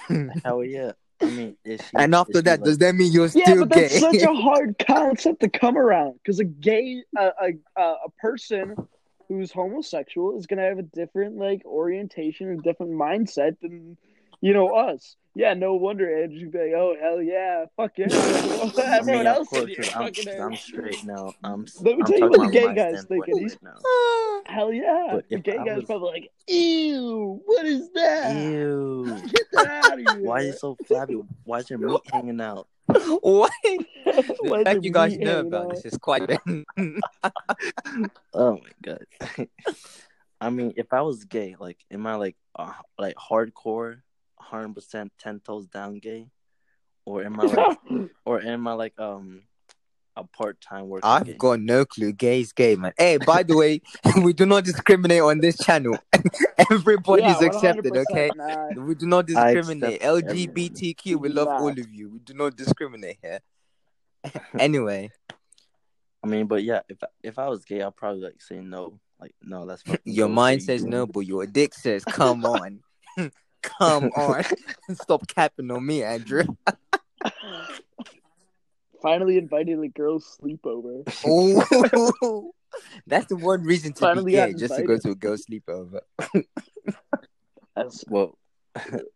the 0.07 0.19
fuck? 0.29 0.41
Hell 0.43 0.63
yeah. 0.63 0.91
I 1.21 1.29
mean, 1.29 1.57
she, 1.65 1.77
and 1.95 2.15
after 2.15 2.41
that, 2.41 2.59
like- 2.59 2.65
does 2.65 2.77
that 2.79 2.95
mean 2.95 3.11
you're 3.11 3.29
Yeah, 3.33 3.51
still 3.51 3.65
but 3.65 3.69
that's 3.69 3.93
gay? 3.93 3.99
such 3.99 4.21
a 4.23 4.33
hard 4.41 4.75
concept 4.85 5.41
to 5.41 5.49
come 5.49 5.77
around 5.77 6.15
because 6.23 6.39
a 6.39 6.45
gay, 6.45 7.03
a, 7.17 7.31
a 7.77 7.81
a 7.81 8.09
person 8.19 8.75
who's 9.27 9.51
homosexual 9.51 10.37
is 10.37 10.45
gonna 10.47 10.63
have 10.63 10.79
a 10.79 10.83
different 10.83 11.37
like 11.37 11.63
orientation 11.65 12.49
and 12.49 12.61
different 12.63 12.93
mindset 12.93 13.57
than 13.61 13.97
you 14.41 14.53
know 14.53 14.69
us. 14.75 15.15
Yeah, 15.33 15.53
no 15.53 15.75
wonder 15.75 16.23
Andrew'd 16.23 16.51
be 16.51 16.57
like, 16.57 16.73
"Oh 16.75 16.93
hell 17.00 17.21
yeah, 17.21 17.63
fuck 17.77 17.93
yeah!" 17.97 18.07
I 18.11 18.97
Everyone 18.97 19.05
mean, 19.05 19.27
of 19.27 19.35
else 19.38 19.47
course, 19.47 19.61
in 19.61 19.67
here 19.69 19.77
'cause 19.77 19.88
I'm, 19.95 20.03
fucking 20.03 20.25
'cause 20.25 20.33
is. 20.35 20.41
I'm 20.41 20.55
straight 20.57 21.05
now. 21.05 21.33
I'm, 21.43 21.65
Let 21.81 21.85
me 21.85 21.91
I'm 21.93 22.05
tell 22.05 22.19
you 22.19 22.29
what 22.29 22.39
the 22.47 22.51
gay 22.51 22.73
guy's 22.75 23.00
standpoint 23.01 23.25
thinking. 23.25 23.43
He's- 23.43 23.57
now. 23.63 23.75
Hell 24.45 24.73
yeah! 24.73 25.19
The 25.29 25.39
gay 25.39 25.57
I 25.57 25.63
guy's 25.65 25.75
was- 25.77 25.85
probably 25.85 26.11
like, 26.11 26.31
"Ew, 26.47 27.41
what 27.45 27.65
is 27.65 27.89
that? 27.93 28.35
Ew. 28.35 29.05
Get 29.31 29.45
that 29.53 29.67
out 29.85 29.93
of 29.93 30.00
here!" 30.17 30.25
Why 30.27 30.39
is 30.41 30.55
it 30.55 30.59
so 30.59 30.75
flabby? 30.85 31.21
Why 31.45 31.59
is 31.59 31.69
your 31.69 31.79
meat 31.79 32.01
hanging 32.11 32.41
out? 32.41 32.67
What? 32.88 33.51
Why 33.63 34.57
The 34.59 34.61
fact 34.65 34.83
you 34.83 34.91
guys 34.91 35.17
know 35.17 35.39
about 35.39 35.67
out? 35.67 35.75
this 35.75 35.85
is 35.85 35.97
quite. 35.97 36.29
Oh 38.33 38.59
my 38.59 38.71
god. 38.81 39.05
I 40.41 40.50
mean, 40.50 40.73
if 40.75 40.91
I 40.91 41.01
was 41.01 41.23
gay, 41.25 41.55
like, 41.59 41.77
am 41.91 42.05
I 42.07 42.15
like, 42.15 42.35
uh, 42.57 42.73
like 42.97 43.15
hardcore, 43.15 44.01
hundred 44.41 44.75
percent 44.75 45.12
ten 45.17 45.39
toes 45.39 45.67
down 45.67 46.00
gay, 46.00 46.27
or 47.05 47.24
am 47.24 47.39
I 47.39 47.45
like, 47.45 47.77
or 48.25 48.41
am 48.41 48.67
I 48.67 48.74
like 48.74 49.00
um 49.00 49.43
a 50.15 50.24
part 50.25 50.60
time 50.62 50.89
worker? 50.89 51.07
I've 51.07 51.25
gay? 51.25 51.33
got 51.38 51.60
no 51.60 51.86
clue. 51.86 52.12
Gay 52.12 52.41
is 52.41 52.51
gay, 52.53 52.75
man. 52.75 52.93
Hey, 52.98 53.17
by 53.17 53.43
the 53.43 53.55
way, 53.55 53.81
we 54.24 54.33
do 54.33 54.45
not 54.45 54.65
discriminate 54.65 55.21
on 55.21 55.39
this 55.39 55.57
channel. 55.57 55.98
Everybody's 56.71 57.41
Yeah, 57.41 57.48
accepted, 57.48 57.95
okay? 57.95 58.31
Nah. 58.36 58.69
We 58.75 58.95
do 58.95 59.07
not 59.07 59.25
discriminate. 59.25 60.03
accept 60.03 60.27
LGBTQ, 60.27 61.15
we 61.19 61.29
love 61.29 61.48
Nah. 61.48 61.60
all 61.60 61.69
of 61.69 61.89
you. 61.91 62.10
We 62.10 62.19
do 62.19 62.33
not 62.33 62.55
discriminate 62.55 63.17
here. 63.21 63.39
anyway, 64.60 65.10
I 66.24 66.27
mean, 66.27 66.45
but 66.48 66.63
yeah, 66.63 66.81
if 66.88 67.00
if 67.24 67.39
I 67.39 67.50
was 67.50 67.65
gay, 67.65 67.81
I'd 67.81 67.95
probably 67.95 68.21
like 68.21 68.41
say 68.41 68.60
no. 68.60 69.00
Like, 69.19 69.33
no, 69.41 69.65
that's 69.65 69.83
your 70.03 70.29
mind 70.29 70.63
says 70.63 70.83
no, 70.83 71.05
but 71.05 71.21
your 71.21 71.45
dick 71.45 71.74
says, 71.74 72.03
come 72.05 72.45
on. 72.45 72.79
Come 73.61 74.05
on. 74.15 74.43
Stop 74.95 75.27
capping 75.27 75.71
on 75.71 75.85
me, 75.85 76.03
Andrew. 76.03 76.43
Finally 79.01 79.37
invited 79.37 79.79
a 79.79 79.87
girl's 79.87 80.37
sleepover. 80.41 81.03
Oh, 81.25 82.53
that's 83.05 83.25
the 83.25 83.35
one 83.35 83.63
reason 83.63 83.91
to 83.93 83.99
Finally 83.99 84.31
be 84.31 84.37
gay, 84.37 84.53
just 84.53 84.75
to 84.75 84.83
go 84.83 84.97
to 84.97 85.09
a 85.11 85.15
girl's 85.15 85.45
sleepover. 85.45 85.99
That's 87.75 88.05
Well, 88.07 88.37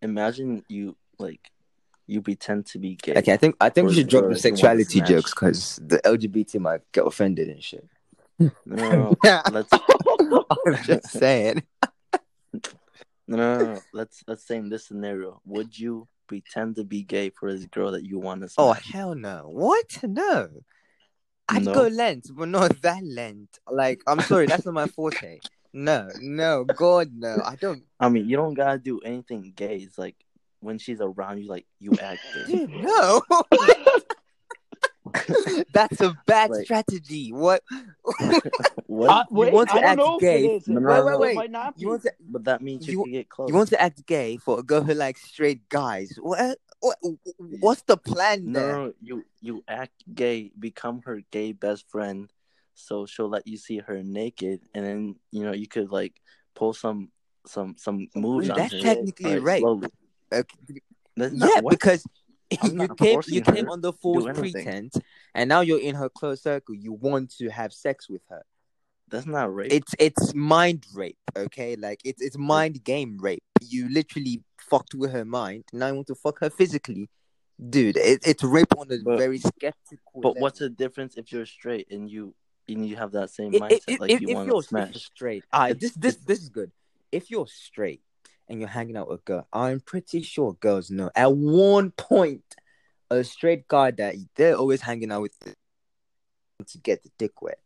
imagine 0.02 0.64
you 0.68 0.98
like 1.18 1.40
you 2.08 2.22
pretend 2.22 2.66
to 2.68 2.80
be 2.80 2.96
gay. 2.96 3.16
Okay, 3.16 3.32
I 3.32 3.38
think 3.38 3.56
I 3.62 3.70
think 3.70 3.88
we 3.88 3.96
should 3.96 4.10
drop 4.10 4.26
the 4.26 4.32
if 4.32 4.44
you 4.44 4.52
want 4.52 4.58
to 4.58 4.58
sexuality 4.58 5.02
jokes 5.02 5.32
because 5.32 5.80
the 5.82 6.00
LGBT 6.00 6.60
might 6.60 6.82
get 6.92 7.06
offended 7.06 7.48
and 7.50 7.64
shit. 7.64 7.88
No, 8.38 8.52
no, 8.66 9.16
no. 9.24 9.42
let's 9.52 9.70
I'm 9.72 10.84
just 10.84 11.10
saying. 11.12 11.64
No, 13.28 13.38
no, 13.38 13.58
no, 13.58 13.74
no. 13.74 13.82
Let's 13.94 14.24
let's 14.28 14.46
say 14.48 14.58
in 14.58 14.70
this 14.70 14.88
scenario, 14.88 15.42
would 15.46 15.78
you 15.78 16.08
pretend 16.28 16.76
to 16.78 16.84
be 16.84 17.04
gay 17.04 17.30
for 17.30 17.52
this 17.52 17.66
girl 17.66 17.92
that 17.92 18.06
you 18.06 18.20
want 18.20 18.42
to 18.42 18.50
Oh 18.58 18.74
hell 18.74 19.16
no! 19.16 19.50
What? 19.52 20.00
No. 20.04 20.50
I'd 21.48 21.66
No? 21.66 21.74
go 21.74 21.88
length, 21.88 22.32
but 22.36 22.48
not 22.48 22.82
that 22.82 23.04
length. 23.04 23.60
Like, 23.70 24.02
I'm 24.08 24.20
sorry, 24.22 24.48
that's 24.48 24.66
not 24.66 24.74
my 24.74 24.88
forte. 24.88 25.40
No, 25.74 26.10
no, 26.22 26.64
God, 26.64 27.12
no. 27.16 27.42
I 27.46 27.56
don't. 27.56 27.84
I 28.00 28.10
mean, 28.10 28.28
you 28.28 28.38
don't 28.38 28.54
gotta 28.54 28.80
do 28.80 29.00
anything 29.02 29.54
gay. 29.56 29.78
It's 29.78 29.98
like 29.98 30.16
when 30.62 30.80
she's 30.80 31.02
around 31.02 31.40
you, 31.40 31.48
like 31.50 31.68
you 31.80 31.92
act. 32.02 32.22
Dude, 32.48 32.70
no. 32.72 33.22
that's 35.74 36.02
a 36.02 36.16
bad 36.26 36.50
Like- 36.52 36.66
strategy. 36.66 37.32
What? 37.32 37.64
What? 38.88 39.10
Uh, 39.10 39.24
wait, 39.30 39.52
want 39.54 39.70
to 39.72 39.82
act 39.84 40.00
gay? 40.22 40.46
if 40.46 40.52
it 40.52 40.56
is. 40.56 40.68
No, 40.68 40.80
no, 40.80 40.88
might- 40.88 40.98
no, 41.00 41.08
it 41.24 41.36
wait. 41.36 41.52
might. 41.52 41.74
You 41.78 41.90
want 41.90 42.04
to? 42.04 42.14
but 42.22 42.44
that 42.46 42.62
means 42.62 42.88
you, 42.88 42.94
You- 42.94 43.04
can 43.04 43.12
get 43.12 43.30
close. 43.30 43.50
You 43.50 43.56
want 43.56 43.70
to 43.70 43.82
act 43.82 44.06
gay 44.06 44.38
for 44.38 44.60
a 44.60 44.64
girl 44.64 44.82
who 44.84 44.94
likes 44.94 45.24
straight 45.24 45.68
guys? 45.70 46.18
What? 46.22 46.58
what 46.80 46.98
what's 47.60 47.82
the 47.84 47.98
plan 47.98 48.52
no, 48.52 48.60
there? 48.60 48.72
no, 48.72 48.86
no, 48.86 48.94
you 49.02 49.26
you 49.42 49.64
act 49.68 49.94
gay, 50.14 50.52
become 50.58 51.02
her 51.06 51.22
gay 51.32 51.52
best 51.52 51.90
friend, 51.90 52.32
so 52.74 53.06
she'll 53.06 53.28
let 53.30 53.48
you 53.48 53.58
see 53.58 53.80
her 53.80 54.04
naked, 54.04 54.62
and 54.74 54.86
then 54.86 55.16
you 55.32 55.44
know 55.44 55.52
you 55.54 55.68
could 55.68 55.92
like 55.92 56.14
pull 56.54 56.74
some 56.74 57.12
some 57.48 57.76
some 57.78 58.08
moves 58.16 58.48
Dude, 58.48 58.52
on 58.52 58.58
that's 58.60 58.74
her. 58.74 58.80
technically 58.82 59.34
like, 59.36 59.44
rape. 59.44 59.62
slowly. 59.62 59.88
Okay, 60.32 60.56
That's 61.18 61.34
yeah, 61.34 61.60
what? 61.62 61.72
because 61.72 62.06
I'm 62.06 62.25
you 62.52 62.88
came 62.96 63.22
you 63.28 63.42
came 63.42 63.70
on 63.70 63.82
the 63.82 63.92
false 63.94 64.26
pretense, 64.38 64.98
and 65.34 65.50
now 65.50 65.62
you're 65.62 65.80
in 65.80 65.96
her 65.96 66.10
close 66.10 66.42
circle. 66.44 66.76
You 66.76 66.94
want 66.94 67.36
to 67.38 67.50
have 67.50 67.74
sex 67.74 68.10
with 68.10 68.22
her. 68.30 68.44
that's 69.10 69.26
not 69.26 69.54
rape. 69.54 69.72
It's 69.72 69.94
it's 70.00 70.34
mind 70.34 70.86
rape, 70.94 71.18
okay? 71.36 71.76
Like 71.76 72.02
it's 72.04 72.22
it's 72.22 72.38
mind 72.38 72.84
game 72.84 73.18
rape. 73.20 73.44
You 73.62 73.90
literally 73.90 74.44
fucked 74.60 74.94
with 74.96 75.12
her 75.12 75.26
mind. 75.26 75.64
Now 75.74 75.88
you 75.88 75.96
want 75.96 76.08
to 76.08 76.16
fuck 76.16 76.40
her 76.40 76.50
physically, 76.50 77.10
dude. 77.70 77.98
It, 77.98 78.22
it's 78.26 78.44
rape 78.44 78.74
on 78.78 78.92
a 78.92 78.98
But- 79.04 79.18
very 79.18 79.40
skeptical. 79.40 80.22
but 80.22 80.38
what's 80.38 80.60
the 80.60 80.70
difference 80.70 81.16
if 81.18 81.32
you're 81.32 81.46
straight 81.46 81.88
and 81.92 82.10
you 82.10 82.34
and 82.68 82.86
you 82.88 82.96
have 82.96 83.12
that 83.12 83.30
same 83.30 83.52
mindset, 83.54 83.82
if, 83.88 84.00
like 84.00 84.10
if, 84.12 84.22
you 84.22 84.30
if 84.30 84.36
want 84.36 84.48
you're 84.48 84.62
to 84.62 84.66
if 84.68 84.72
you're 84.72 84.88
smash? 84.92 85.06
straight, 85.06 85.44
ah, 85.54 85.68
If- 85.70 85.80
this 85.80 85.92
this 85.94 86.16
this 86.18 86.42
is 86.42 86.50
good. 86.50 86.72
If 87.12 87.30
you're 87.32 87.48
straight 87.48 88.02
and 88.48 88.60
you're 88.60 88.70
hanging 88.70 88.98
out 88.98 89.10
with 89.10 89.22
a 89.22 89.24
girl, 89.24 89.48
I'm 89.52 89.80
pretty 89.80 90.22
sure 90.22 90.54
girls 90.54 90.90
know 90.92 91.10
at 91.16 91.34
one 91.34 91.92
point 91.92 92.44
a 93.10 93.24
straight 93.24 93.68
guy 93.68 93.92
that 93.92 94.16
they're 94.36 94.56
always 94.56 94.82
hanging 94.82 95.12
out 95.12 95.22
with 95.22 95.34
to 96.68 96.78
get 96.80 97.04
the 97.04 97.10
dick 97.18 97.42
wet. 97.42 97.60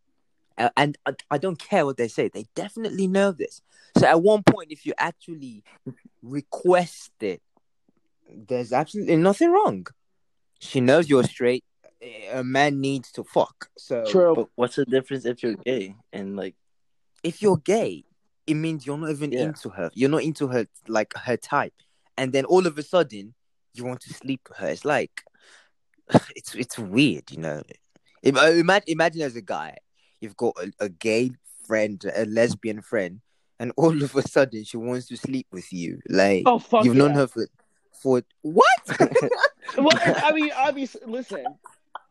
A- 0.57 0.71
And 0.75 0.97
I, 1.05 1.13
I 1.31 1.37
don't 1.37 1.59
care 1.59 1.85
what 1.85 1.97
they 1.97 2.07
say, 2.07 2.27
they 2.29 2.45
definitely 2.55 3.07
know 3.07 3.31
this. 3.31 3.61
So 3.97 4.05
at 4.05 4.21
one 4.21 4.43
point, 4.43 4.71
if 4.71 4.85
you 4.85 4.93
actually 4.97 5.63
request 6.21 7.11
it, 7.21 7.41
there's 8.31 8.73
absolutely 8.73 9.15
nothing 9.17 9.51
wrong. 9.51 9.87
She 10.59 10.81
knows 10.81 11.09
you're 11.09 11.23
straight. 11.23 11.63
A 12.31 12.43
man 12.43 12.79
needs 12.79 13.11
to 13.13 13.23
fuck. 13.23 13.69
So 13.77 14.05
True. 14.05 14.35
But 14.35 14.49
what's 14.55 14.75
the 14.75 14.85
difference 14.85 15.25
if 15.25 15.43
you're 15.43 15.55
gay 15.55 15.95
and 16.13 16.35
like 16.35 16.55
if 17.23 17.41
you're 17.41 17.57
gay, 17.57 18.05
it 18.49 18.55
means 18.55 18.85
you're 18.85 18.97
not 18.97 19.11
even 19.11 19.31
Yeah. 19.31 19.43
into 19.43 19.69
her. 19.69 19.89
You're 19.93 20.09
not 20.09 20.23
into 20.23 20.47
her 20.47 20.65
like 20.87 21.13
her 21.15 21.37
type, 21.37 21.73
and 22.17 22.33
then 22.33 22.45
all 22.45 22.65
of 22.67 22.77
a 22.77 22.83
sudden 22.83 23.33
you 23.73 23.85
want 23.85 24.01
to 24.01 24.13
sleep 24.13 24.41
with 24.49 24.57
her. 24.57 24.67
It's 24.67 24.85
like 24.85 25.21
it's 26.35 26.55
it's 26.55 26.77
weird, 26.79 27.29
you 27.31 27.37
know. 27.37 27.61
Uh, 28.25 28.51
imagine 28.51 28.83
imagine 28.87 29.21
as 29.21 29.35
a 29.35 29.41
guy, 29.41 29.77
you've 30.19 30.35
got 30.37 30.55
a, 30.57 30.71
a 30.85 30.89
gay 30.89 31.31
friend, 31.67 32.03
a 32.15 32.25
lesbian 32.25 32.81
friend, 32.81 33.21
and 33.59 33.71
all 33.77 34.01
of 34.03 34.15
a 34.15 34.21
sudden 34.27 34.63
she 34.63 34.77
wants 34.77 35.07
to 35.07 35.15
sleep 35.17 35.47
with 35.51 35.71
you. 35.71 35.99
Like 36.09 36.43
Oh 36.45 36.59
fuck 36.59 36.83
you've 36.83 36.95
yeah. 36.95 37.03
known 37.07 37.13
her 37.15 37.27
for 37.27 37.47
for 38.01 38.21
what? 38.41 38.65
Well, 39.77 39.89
I 40.01 40.31
mean, 40.33 40.49
obviously, 40.55 41.01
listen. 41.05 41.45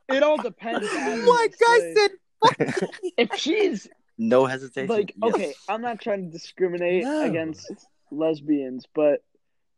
It 0.09 0.23
all 0.23 0.37
depends. 0.41 0.87
My 0.93 1.49
guy 1.67 1.95
said, 1.95 2.11
fuck 2.41 2.91
if 3.17 3.35
she's 3.35 3.89
no 4.19 4.47
hesitation. 4.47 4.89
like, 4.89 5.15
yes. 5.23 5.35
okay, 5.35 5.55
I'm 5.69 5.81
not 5.81 6.01
trying 6.01 6.27
to 6.27 6.31
discriminate 6.31 7.05
No. 7.05 7.23
against 7.23 7.73
lesbians, 8.11 8.85
but 8.95 9.23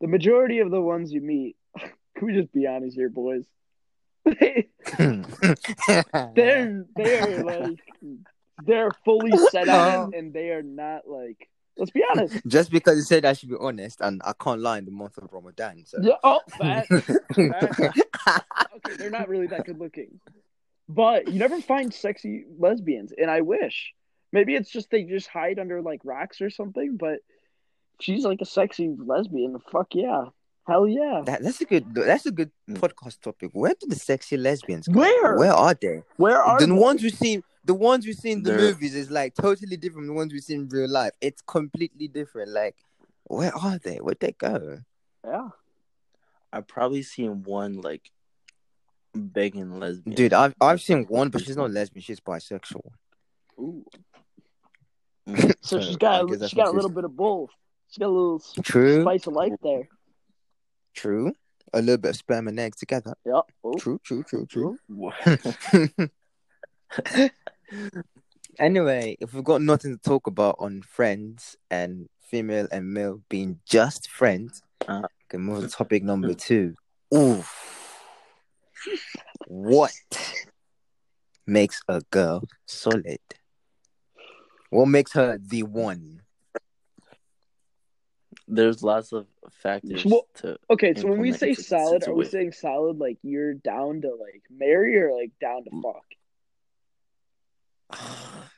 the 0.00 0.08
majority 0.08 0.60
of 0.60 0.70
the 0.70 0.80
ones 0.80 1.12
you 1.12 1.20
meet, 1.20 1.56
can 1.78 2.26
we 2.26 2.32
just 2.32 2.52
be 2.52 2.66
honest 2.66 2.96
here, 2.96 3.10
boys? 3.10 3.44
They, 4.24 4.68
they're 6.34 6.84
they're 6.94 7.42
like 7.42 7.80
they're 8.66 8.90
fully 9.04 9.36
set 9.50 9.68
on 9.68 9.94
um, 9.94 10.12
and 10.14 10.32
they 10.32 10.50
are 10.50 10.62
not 10.62 11.06
like. 11.06 11.48
Let's 11.76 11.92
be 11.92 12.02
honest. 12.10 12.46
Just 12.46 12.70
because 12.70 12.96
you 12.96 13.04
said 13.04 13.24
I 13.24 13.32
should 13.32 13.48
be 13.48 13.56
honest, 13.58 14.02
and 14.02 14.20
I 14.22 14.34
can't 14.38 14.60
lie 14.60 14.76
in 14.76 14.84
the 14.84 14.90
month 14.90 15.16
of 15.16 15.32
Ramadan. 15.32 15.84
So. 15.86 15.98
Yeah, 16.02 16.16
oh, 16.22 16.40
fat. 16.58 16.86
okay, 17.38 18.96
they're 18.98 19.08
not 19.08 19.30
really 19.30 19.46
that 19.46 19.64
good 19.64 19.78
looking. 19.78 20.20
But 20.90 21.28
you 21.28 21.38
never 21.38 21.58
find 21.62 21.94
sexy 21.94 22.44
lesbians, 22.58 23.14
and 23.16 23.30
I 23.30 23.40
wish. 23.40 23.94
Maybe 24.32 24.54
it's 24.54 24.70
just 24.70 24.90
they 24.90 25.04
just 25.04 25.28
hide 25.28 25.58
under 25.58 25.82
like 25.82 26.00
rocks 26.04 26.40
or 26.40 26.50
something, 26.50 26.96
but 26.96 27.18
she's 28.00 28.24
like 28.24 28.40
a 28.40 28.44
sexy 28.46 28.94
lesbian. 28.98 29.58
Fuck 29.72 29.88
yeah. 29.94 30.26
Hell 30.66 30.86
yeah. 30.86 31.22
That, 31.24 31.42
that's 31.42 31.60
a 31.60 31.64
good. 31.64 31.94
That's 31.94 32.26
a 32.26 32.30
good 32.30 32.50
Mm. 32.68 32.76
podcast 32.78 33.20
topic. 33.20 33.50
Where 33.52 33.74
do 33.80 33.88
the 33.88 33.96
sexy 33.96 34.36
lesbians 34.36 34.86
go? 34.86 35.00
Where? 35.00 35.36
Where 35.36 35.52
are 35.52 35.74
they? 35.74 36.02
Where 36.16 36.40
are 36.40 36.60
the 36.60 36.66
they? 36.66 36.72
ones 36.72 37.02
we 37.02 37.10
see, 37.10 37.42
the 37.64 37.74
ones 37.74 38.06
we 38.06 38.12
see 38.12 38.30
in 38.32 38.42
the 38.44 38.52
They're- 38.52 38.60
movies 38.60 38.94
is 38.94 39.10
like 39.10 39.34
totally 39.34 39.76
different 39.76 40.02
from 40.02 40.06
the 40.06 40.12
ones 40.12 40.32
we 40.32 40.38
see 40.40 40.54
in 40.54 40.68
real 40.68 40.88
life. 40.88 41.12
It's 41.20 41.42
completely 41.42 42.06
different. 42.06 42.50
Like, 42.52 42.76
where 43.24 43.52
are 43.56 43.78
they? 43.78 43.96
Where'd 43.96 44.20
they 44.20 44.32
go? 44.32 44.78
Yeah. 45.24 45.48
I've 46.52 46.68
probably 46.68 47.02
seen 47.02 47.42
one 47.42 47.80
like 47.80 48.10
begging 49.14 49.80
lesbian. 49.80 50.14
Dude, 50.14 50.32
I've 50.32 50.54
I've 50.60 50.80
seen 50.80 51.04
one, 51.06 51.30
but 51.30 51.42
she's 51.44 51.56
not 51.56 51.70
lesbian. 51.72 52.02
She's 52.02 52.20
bisexual. 52.20 52.90
Ooh. 53.58 53.84
Mm. 55.36 55.54
So 55.60 55.80
she's 55.80 55.96
got 55.96 56.30
a, 56.30 56.48
she 56.48 56.56
got 56.56 56.68
a 56.68 56.72
little 56.72 56.90
bit 56.90 57.04
of 57.04 57.14
both. 57.16 57.50
She's 57.88 57.98
got 57.98 58.06
a 58.06 58.10
little 58.10 58.42
True, 58.62 59.02
spice 59.02 59.26
of 59.26 59.34
life 59.34 59.52
there. 59.62 59.88
true. 60.94 61.32
A 61.72 61.80
little 61.80 61.98
bit 61.98 62.10
of 62.10 62.16
sperm 62.16 62.48
and 62.48 62.58
egg 62.58 62.74
together. 62.76 63.14
Yeah. 63.24 63.42
Oh. 63.62 63.74
True, 63.78 64.00
true, 64.02 64.24
true, 64.24 64.46
true. 64.46 64.76
Anyway, 68.58 69.16
if 69.20 69.32
we've 69.32 69.44
got 69.44 69.62
nothing 69.62 69.96
to 69.96 70.02
talk 70.02 70.26
about 70.26 70.56
on 70.58 70.82
friends 70.82 71.56
and 71.70 72.08
female 72.20 72.66
and 72.72 72.92
male 72.92 73.20
being 73.28 73.60
just 73.64 74.10
friends, 74.10 74.60
Uh, 74.88 75.02
Okay, 75.28 75.38
move 75.38 75.62
to 75.62 75.68
topic 75.68 76.02
number 76.02 76.34
two. 76.48 76.74
Ooh. 77.14 77.44
What 79.46 79.92
makes 81.46 81.80
a 81.88 82.02
girl 82.10 82.42
solid? 82.66 83.20
What 84.70 84.86
makes 84.86 85.12
her 85.12 85.38
the 85.38 85.64
one? 85.64 86.22
There's 88.46 88.82
lots 88.82 89.12
of 89.12 89.26
factors 89.62 90.04
Well, 90.04 90.26
to. 90.36 90.58
Okay, 90.70 90.94
so 90.94 91.06
when 91.08 91.20
we 91.20 91.32
say 91.32 91.54
solid, 91.54 92.06
are 92.08 92.14
we 92.14 92.24
situation. 92.24 92.30
saying 92.30 92.52
solid 92.52 92.98
like 92.98 93.18
you're 93.22 93.54
down 93.54 94.00
to 94.02 94.08
like 94.08 94.42
marry 94.50 94.96
or 95.00 95.12
like 95.16 95.30
down 95.40 95.64
to 95.64 95.70
mm. 95.70 95.82
fuck? 95.82 96.04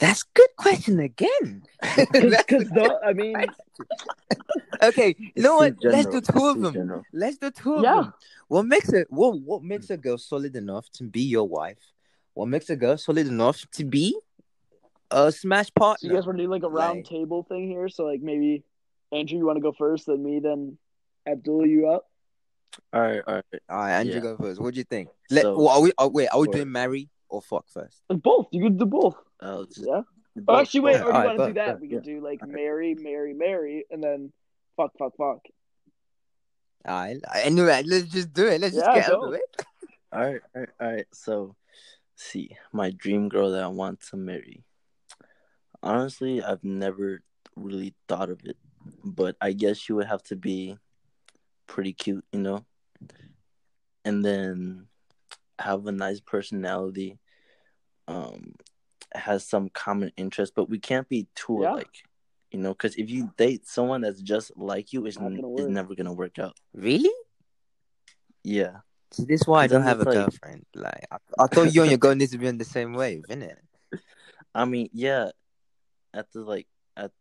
That's 0.00 0.22
good 0.22 0.48
question 0.56 0.98
again. 0.98 1.62
Because 2.12 2.70
I 3.04 3.12
mean, 3.12 3.36
okay, 4.82 5.14
you 5.18 5.42
know 5.42 5.56
what? 5.56 5.74
Let's 5.82 6.08
do 6.08 6.20
two 6.20 6.46
of 6.46 6.60
them. 6.60 6.72
general. 6.72 7.02
Let's 7.12 7.36
do 7.36 7.50
two 7.50 7.74
of 7.74 7.82
Yeah. 7.82 7.94
them. 7.96 8.14
What 8.48 8.66
makes 8.66 8.92
it 8.92 9.06
what 9.10 9.38
what 9.40 9.62
makes 9.62 9.86
mm. 9.86 9.94
a 9.94 9.96
girl 9.96 10.18
solid 10.18 10.56
enough 10.56 10.90
to 10.94 11.04
be 11.04 11.20
your 11.22 11.46
wife? 11.46 11.92
What 12.34 12.46
makes 12.48 12.70
a 12.70 12.76
girl 12.76 12.96
solid 12.96 13.26
enough 13.26 13.64
to 13.72 13.84
be 13.84 14.16
a 15.10 15.32
smash 15.32 15.70
so 15.78 15.96
you 16.02 16.12
guys 16.12 16.26
want 16.26 16.38
to 16.38 16.44
do 16.44 16.50
like 16.50 16.62
a 16.62 16.68
round 16.68 16.98
Like- 16.98 17.04
table 17.06 17.42
thing 17.48 17.68
here? 17.68 17.88
So 17.88 18.04
like 18.04 18.20
maybe 18.22 18.64
Andrew, 19.12 19.38
you 19.38 19.46
want 19.46 19.56
to 19.56 19.62
go 19.62 19.72
first, 19.72 20.06
then 20.06 20.22
me, 20.22 20.38
then 20.40 20.78
Abdul, 21.26 21.66
you 21.66 21.88
up? 21.90 22.06
All 22.92 23.00
right, 23.00 23.20
all 23.26 23.34
right. 23.34 23.44
All 23.68 23.76
right, 23.78 23.92
Andrew, 23.98 24.14
Yeah. 24.14 24.20
go 24.20 24.36
first. 24.36 24.60
What 24.60 24.74
do 24.74 24.78
you 24.78 24.84
think? 24.84 25.08
Let, 25.30 25.42
So- 25.42 25.56
well, 25.58 25.68
are 25.70 25.80
we? 25.82 25.92
Oh, 25.98 26.08
wait, 26.08 26.28
are 26.28 26.38
we 26.40 26.46
for- 26.46 26.52
doing 26.52 26.70
marry 26.72 27.08
or 27.28 27.42
fuck 27.42 27.66
first? 27.68 28.02
Like 28.08 28.22
both. 28.22 28.46
You 28.52 28.62
could 28.62 28.78
do 28.78 28.86
both. 28.86 29.16
Uh, 29.40 29.64
just, 29.64 29.86
Yeah. 29.86 30.02
Oh, 30.46 30.58
actually, 30.60 30.80
wait. 30.80 30.92
both. 30.98 31.02
Or 31.02 31.04
do 31.04 31.08
you 31.10 31.14
Alright, 31.24 31.38
want 31.38 31.38
to 31.40 31.46
do 31.48 31.52
that? 31.66 31.72
both, 31.72 31.80
we 31.80 31.88
yeah. 31.88 31.94
could 31.96 32.04
do 32.04 32.20
like 32.20 32.40
Alright. 32.42 32.54
marry, 32.54 32.94
marry, 32.94 33.34
marry, 33.34 33.84
and 33.90 34.02
then 34.02 34.32
fuck, 34.76 34.92
fuck, 34.98 35.16
fuck. 35.16 35.40
All 36.86 36.94
right. 36.94 37.18
Anyway, 37.42 37.82
let's 37.84 38.06
just 38.08 38.32
do 38.32 38.46
it. 38.46 38.60
Let's 38.60 38.74
just 38.74 38.86
get 38.94 39.08
go. 39.08 39.22
over 39.26 39.34
it. 39.36 39.64
All 40.12 40.20
right, 40.24 40.40
all 40.56 40.60
right, 40.62 40.68
all 40.80 40.92
right. 40.92 41.06
So, 41.12 41.54
see, 42.16 42.56
my 42.72 42.90
dream 42.90 43.28
girl 43.28 43.52
that 43.52 43.62
I 43.62 43.68
want 43.68 44.00
to 44.10 44.16
marry. 44.16 44.64
Honestly, 45.82 46.42
I've 46.42 46.62
never 46.64 47.22
really 47.56 47.94
thought 48.08 48.30
of 48.30 48.40
it, 48.44 48.56
but 49.04 49.36
I 49.40 49.52
guess 49.52 49.78
she 49.78 49.92
would 49.92 50.06
have 50.06 50.22
to 50.24 50.36
be 50.36 50.76
pretty 51.66 51.92
cute, 51.92 52.24
you 52.32 52.40
know, 52.40 52.64
and 54.04 54.24
then 54.24 54.86
have 55.58 55.86
a 55.86 55.92
nice 55.92 56.20
personality. 56.20 57.18
Um, 58.08 58.54
has 59.14 59.44
some 59.46 59.68
common 59.70 60.12
interest, 60.16 60.52
but 60.54 60.68
we 60.68 60.78
can't 60.78 61.08
be 61.08 61.26
too 61.34 61.60
Yeah. 61.62 61.72
alike, 61.72 62.02
you 62.50 62.58
know, 62.58 62.70
because 62.72 62.96
if 62.96 63.08
you 63.10 63.30
date 63.36 63.66
someone 63.66 64.00
that's 64.02 64.20
just 64.20 64.56
like 64.56 64.92
you, 64.92 65.06
it's, 65.06 65.18
Not 65.18 65.30
gonna 65.34 65.48
n- 65.48 65.54
it's 65.58 65.68
never 65.68 65.94
gonna 65.94 66.12
work 66.12 66.38
out. 66.38 66.56
Really? 66.74 67.10
Yeah. 68.42 68.80
See, 69.12 69.24
this 69.24 69.42
is 69.42 69.46
why 69.46 69.64
I 69.64 69.66
don't 69.66 69.82
have 69.82 70.00
a 70.00 70.04
like- 70.04 70.14
girlfriend. 70.14 70.64
Like, 70.74 71.04
I, 71.10 71.16
I 71.38 71.46
thought 71.46 71.74
you 71.74 71.82
and 71.82 71.90
your 71.90 71.98
girl 71.98 72.14
need 72.14 72.30
to 72.30 72.38
be 72.38 72.48
on 72.48 72.58
the 72.58 72.64
same 72.64 72.92
wave, 72.94 73.24
innit? 73.28 73.56
I 74.54 74.64
mean, 74.64 74.88
yeah, 74.92 75.30
at 76.14 76.32
the 76.32 76.40
like 76.40 76.66
at 76.96 77.12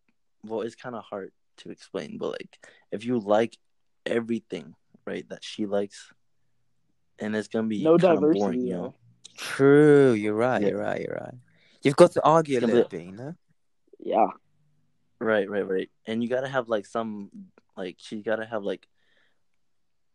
well, 0.43 0.61
it's 0.61 0.75
kind 0.75 0.95
of 0.95 1.03
hard 1.03 1.31
to 1.57 1.69
explain, 1.69 2.17
but 2.17 2.31
like 2.31 2.59
if 2.91 3.05
you 3.05 3.19
like 3.19 3.57
everything, 4.05 4.75
right, 5.05 5.27
that 5.29 5.43
she 5.43 5.65
likes, 5.65 6.11
and 7.19 7.35
it's 7.35 7.47
gonna 7.47 7.67
be 7.67 7.83
No 7.83 7.97
kinda 7.97 8.15
diversity, 8.15 8.39
boring, 8.39 8.67
you 8.67 8.73
know. 8.73 8.95
True. 9.37 10.13
You're 10.13 10.33
right. 10.33 10.61
Yeah. 10.61 10.69
You're 10.69 10.79
right. 10.79 11.01
You're 11.01 11.15
right. 11.21 11.35
You've 11.81 11.95
got 11.95 12.11
to 12.13 12.23
argue 12.23 12.55
a 12.55 12.57
It's 12.57 12.61
gonna 12.61 12.73
little 12.73 12.89
bit, 12.89 13.03
you 13.03 13.11
know. 13.13 13.35
Yeah. 13.99 14.27
Right, 15.19 15.49
right, 15.49 15.67
right. 15.67 15.89
And 16.05 16.23
you 16.23 16.29
gotta 16.29 16.47
have 16.47 16.69
like 16.69 16.85
some 16.85 17.29
like 17.77 17.95
she 17.99 18.21
gotta 18.21 18.45
have 18.45 18.63
like 18.63 18.87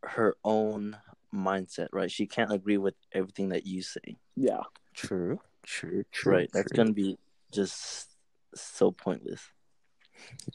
her 0.03 0.35
own 0.43 0.97
mindset, 1.33 1.89
right? 1.91 2.11
She 2.11 2.27
can't 2.27 2.51
agree 2.51 2.77
with 2.77 2.95
everything 3.11 3.49
that 3.49 3.65
you 3.65 3.81
say, 3.81 4.17
Yeah. 4.35 4.61
True. 4.93 5.39
True. 5.63 6.03
True. 6.11 6.33
right? 6.33 6.49
That's 6.53 6.71
gonna 6.71 6.93
be 6.93 7.17
just 7.51 8.14
so 8.61 8.91
pointless. 8.91 9.41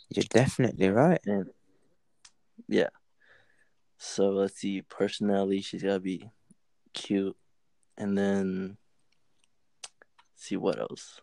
You're 0.08 0.24
definitely 0.30 0.88
right. 0.88 1.20
And 1.26 1.50
yeah. 2.68 2.88
So 3.98 4.30
let's 4.30 4.54
see. 4.56 4.82
Personality, 4.82 5.60
she's 5.60 5.82
gotta 5.82 6.00
be 6.00 6.30
cute, 6.94 7.36
and 7.98 8.16
then 8.16 8.76
see 10.34 10.56
what 10.56 10.78
else. 10.78 11.20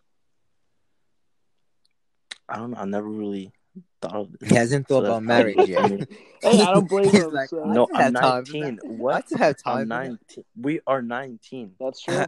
I 2.48 2.56
don't 2.56 2.70
know. 2.70 2.78
I 2.78 2.84
never 2.84 3.08
really 3.08 3.52
thought 4.00 4.14
of 4.14 4.38
this. 4.38 4.48
He 4.48 4.54
hasn't 4.56 4.86
thought 4.88 5.00
So 5.04 5.06
about 5.06 5.22
marriage 5.24 5.56
good 5.56 5.66
for 5.66 5.94
yet. 5.96 6.08
Hey, 6.40 6.62
I 6.62 6.72
don't 6.72 6.88
blame 6.88 7.04
He's 7.10 7.14
him. 7.24 7.32
like, 7.32 7.48
so- 7.50 7.64
No, 7.64 7.88
I'm 7.92 8.12
19. 8.12 8.76
that. 8.76 8.86
What? 8.86 9.24
I 9.34 9.38
have 9.38 9.56
time. 9.62 9.78
I'm 9.78 9.88
19. 9.88 10.44
We 10.56 10.80
are 10.86 11.02
19. 11.02 11.72
That's 11.80 12.00
true. 12.00 12.24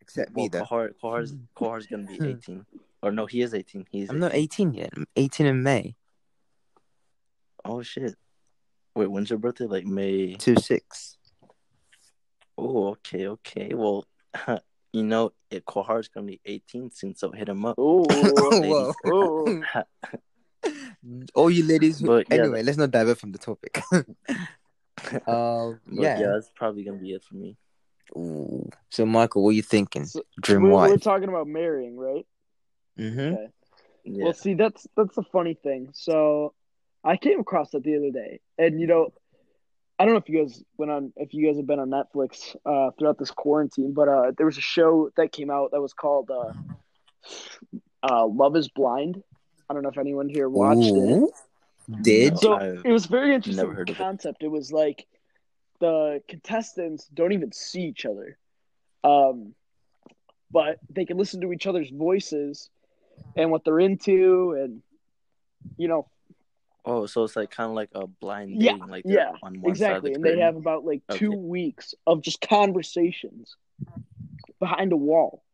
Except 0.00 0.34
me, 0.34 0.42
Well, 0.42 0.48
though. 0.48 0.62
Kohar, 0.64 0.90
Kohar's, 1.02 1.34
Kohar's 1.56 1.86
gonna 1.88 2.04
be 2.06 2.14
18. 2.30 2.64
Or 3.02 3.10
no, 3.10 3.26
he 3.26 3.42
is 3.42 3.52
18. 3.52 3.86
He's 3.90 4.08
I'm 4.08 4.20
not 4.20 4.34
18 4.34 4.74
yet. 4.74 4.90
I'm 4.96 5.06
18 5.16 5.46
in 5.46 5.62
May. 5.62 5.96
Oh 7.64 7.82
shit. 7.82 8.14
Wait, 8.94 9.10
when's 9.10 9.30
your 9.30 9.38
birthday? 9.38 9.64
Like 9.64 9.86
May. 9.86 10.34
2 10.34 10.56
6. 10.56 11.16
Oh, 12.58 12.88
okay, 12.88 13.26
okay. 13.26 13.72
Well, 13.74 14.06
you 14.92 15.02
know, 15.02 15.32
it, 15.50 15.64
Kohar's 15.64 16.08
gonna 16.08 16.26
be 16.26 16.40
18 16.44 16.90
soon, 16.92 17.14
so 17.16 17.32
hit 17.32 17.48
him 17.48 17.64
up. 17.64 17.78
Ooh. 17.78 18.04
Whoa. 19.04 19.62
All 21.34 21.50
you 21.50 21.66
ladies. 21.66 22.00
Who... 22.00 22.06
But, 22.06 22.26
yeah, 22.30 22.38
anyway, 22.42 22.62
let's 22.62 22.78
not 22.78 22.90
divert 22.90 23.18
from 23.18 23.32
the 23.32 23.38
topic. 23.38 23.82
um, 25.26 25.80
yeah. 25.90 26.20
yeah. 26.20 26.26
that's 26.34 26.50
probably 26.54 26.84
gonna 26.84 26.98
be 26.98 27.12
it 27.12 27.24
for 27.24 27.34
me. 27.34 27.56
Ooh. 28.16 28.68
So, 28.90 29.06
Michael, 29.06 29.42
what 29.42 29.50
are 29.50 29.54
you 29.54 29.62
thinking? 29.62 30.04
So, 30.04 30.22
Dream 30.40 30.62
we're, 30.62 30.88
we're 30.88 30.96
talking 30.98 31.28
about 31.28 31.48
marrying, 31.48 31.96
right? 31.96 32.26
Mm-hmm. 33.02 33.34
Okay. 33.34 33.48
Yeah. 34.04 34.24
Well, 34.24 34.32
see, 34.32 34.54
that's 34.54 34.86
that's 34.96 35.14
the 35.14 35.22
funny 35.22 35.54
thing. 35.54 35.90
So, 35.92 36.54
I 37.04 37.16
came 37.16 37.40
across 37.40 37.70
that 37.70 37.84
the 37.84 37.96
other 37.96 38.10
day, 38.10 38.40
and 38.58 38.80
you 38.80 38.86
know, 38.86 39.12
I 39.98 40.04
don't 40.04 40.14
know 40.14 40.18
if 40.18 40.28
you 40.28 40.42
guys 40.42 40.62
went 40.76 40.90
on, 40.90 41.12
if 41.16 41.34
you 41.34 41.46
guys 41.46 41.56
have 41.56 41.66
been 41.66 41.78
on 41.78 41.90
Netflix 41.90 42.56
uh, 42.66 42.90
throughout 42.98 43.18
this 43.18 43.30
quarantine, 43.30 43.92
but 43.92 44.08
uh, 44.08 44.32
there 44.36 44.46
was 44.46 44.58
a 44.58 44.62
show 44.62 45.10
that 45.16 45.30
came 45.30 45.50
out 45.50 45.70
that 45.72 45.80
was 45.80 45.92
called 45.92 46.30
uh, 46.30 46.52
uh, 48.02 48.26
"Love 48.26 48.56
Is 48.56 48.68
Blind." 48.68 49.22
I 49.70 49.74
don't 49.74 49.82
know 49.82 49.90
if 49.90 49.98
anyone 49.98 50.28
here 50.28 50.48
watched 50.48 50.80
it. 50.82 51.30
Did? 52.02 52.38
So 52.38 52.54
I've 52.54 52.82
it 52.84 52.92
was 52.92 53.06
very 53.06 53.34
interesting 53.34 53.64
never 53.64 53.74
heard 53.74 53.90
of 53.90 53.96
it. 53.96 53.98
concept. 53.98 54.42
It. 54.42 54.48
was 54.48 54.72
like 54.72 55.06
the 55.80 56.22
contestants 56.28 57.06
don't 57.12 57.32
even 57.32 57.52
see 57.52 57.82
each 57.82 58.04
other, 58.04 58.38
um, 59.04 59.54
but 60.50 60.78
they 60.90 61.04
can 61.04 61.16
listen 61.16 61.40
to 61.42 61.52
each 61.52 61.66
other's 61.66 61.90
voices 61.90 62.70
and 63.36 63.50
what 63.50 63.64
they're 63.64 63.80
into, 63.80 64.52
and 64.52 64.82
you 65.76 65.88
know 65.88 66.08
Oh, 66.84 67.06
so 67.06 67.22
it's 67.22 67.36
like 67.36 67.50
kind 67.50 67.70
of 67.70 67.76
like 67.76 67.90
a 67.94 68.08
blind 68.08 68.56
Yeah, 68.60 68.72
dating, 68.72 68.88
like 68.88 69.04
they're 69.04 69.18
yeah, 69.18 69.32
on 69.42 69.60
one 69.60 69.70
exactly. 69.70 70.10
side 70.10 70.16
of 70.16 70.16
And 70.16 70.24
they 70.24 70.40
have 70.40 70.56
about 70.56 70.84
like 70.84 71.02
two 71.10 71.30
weeks 71.32 71.94
of 72.08 72.22
just 72.22 72.40
conversations 72.40 73.56
behind 74.58 74.92
a 74.92 74.96
wall 74.96 75.44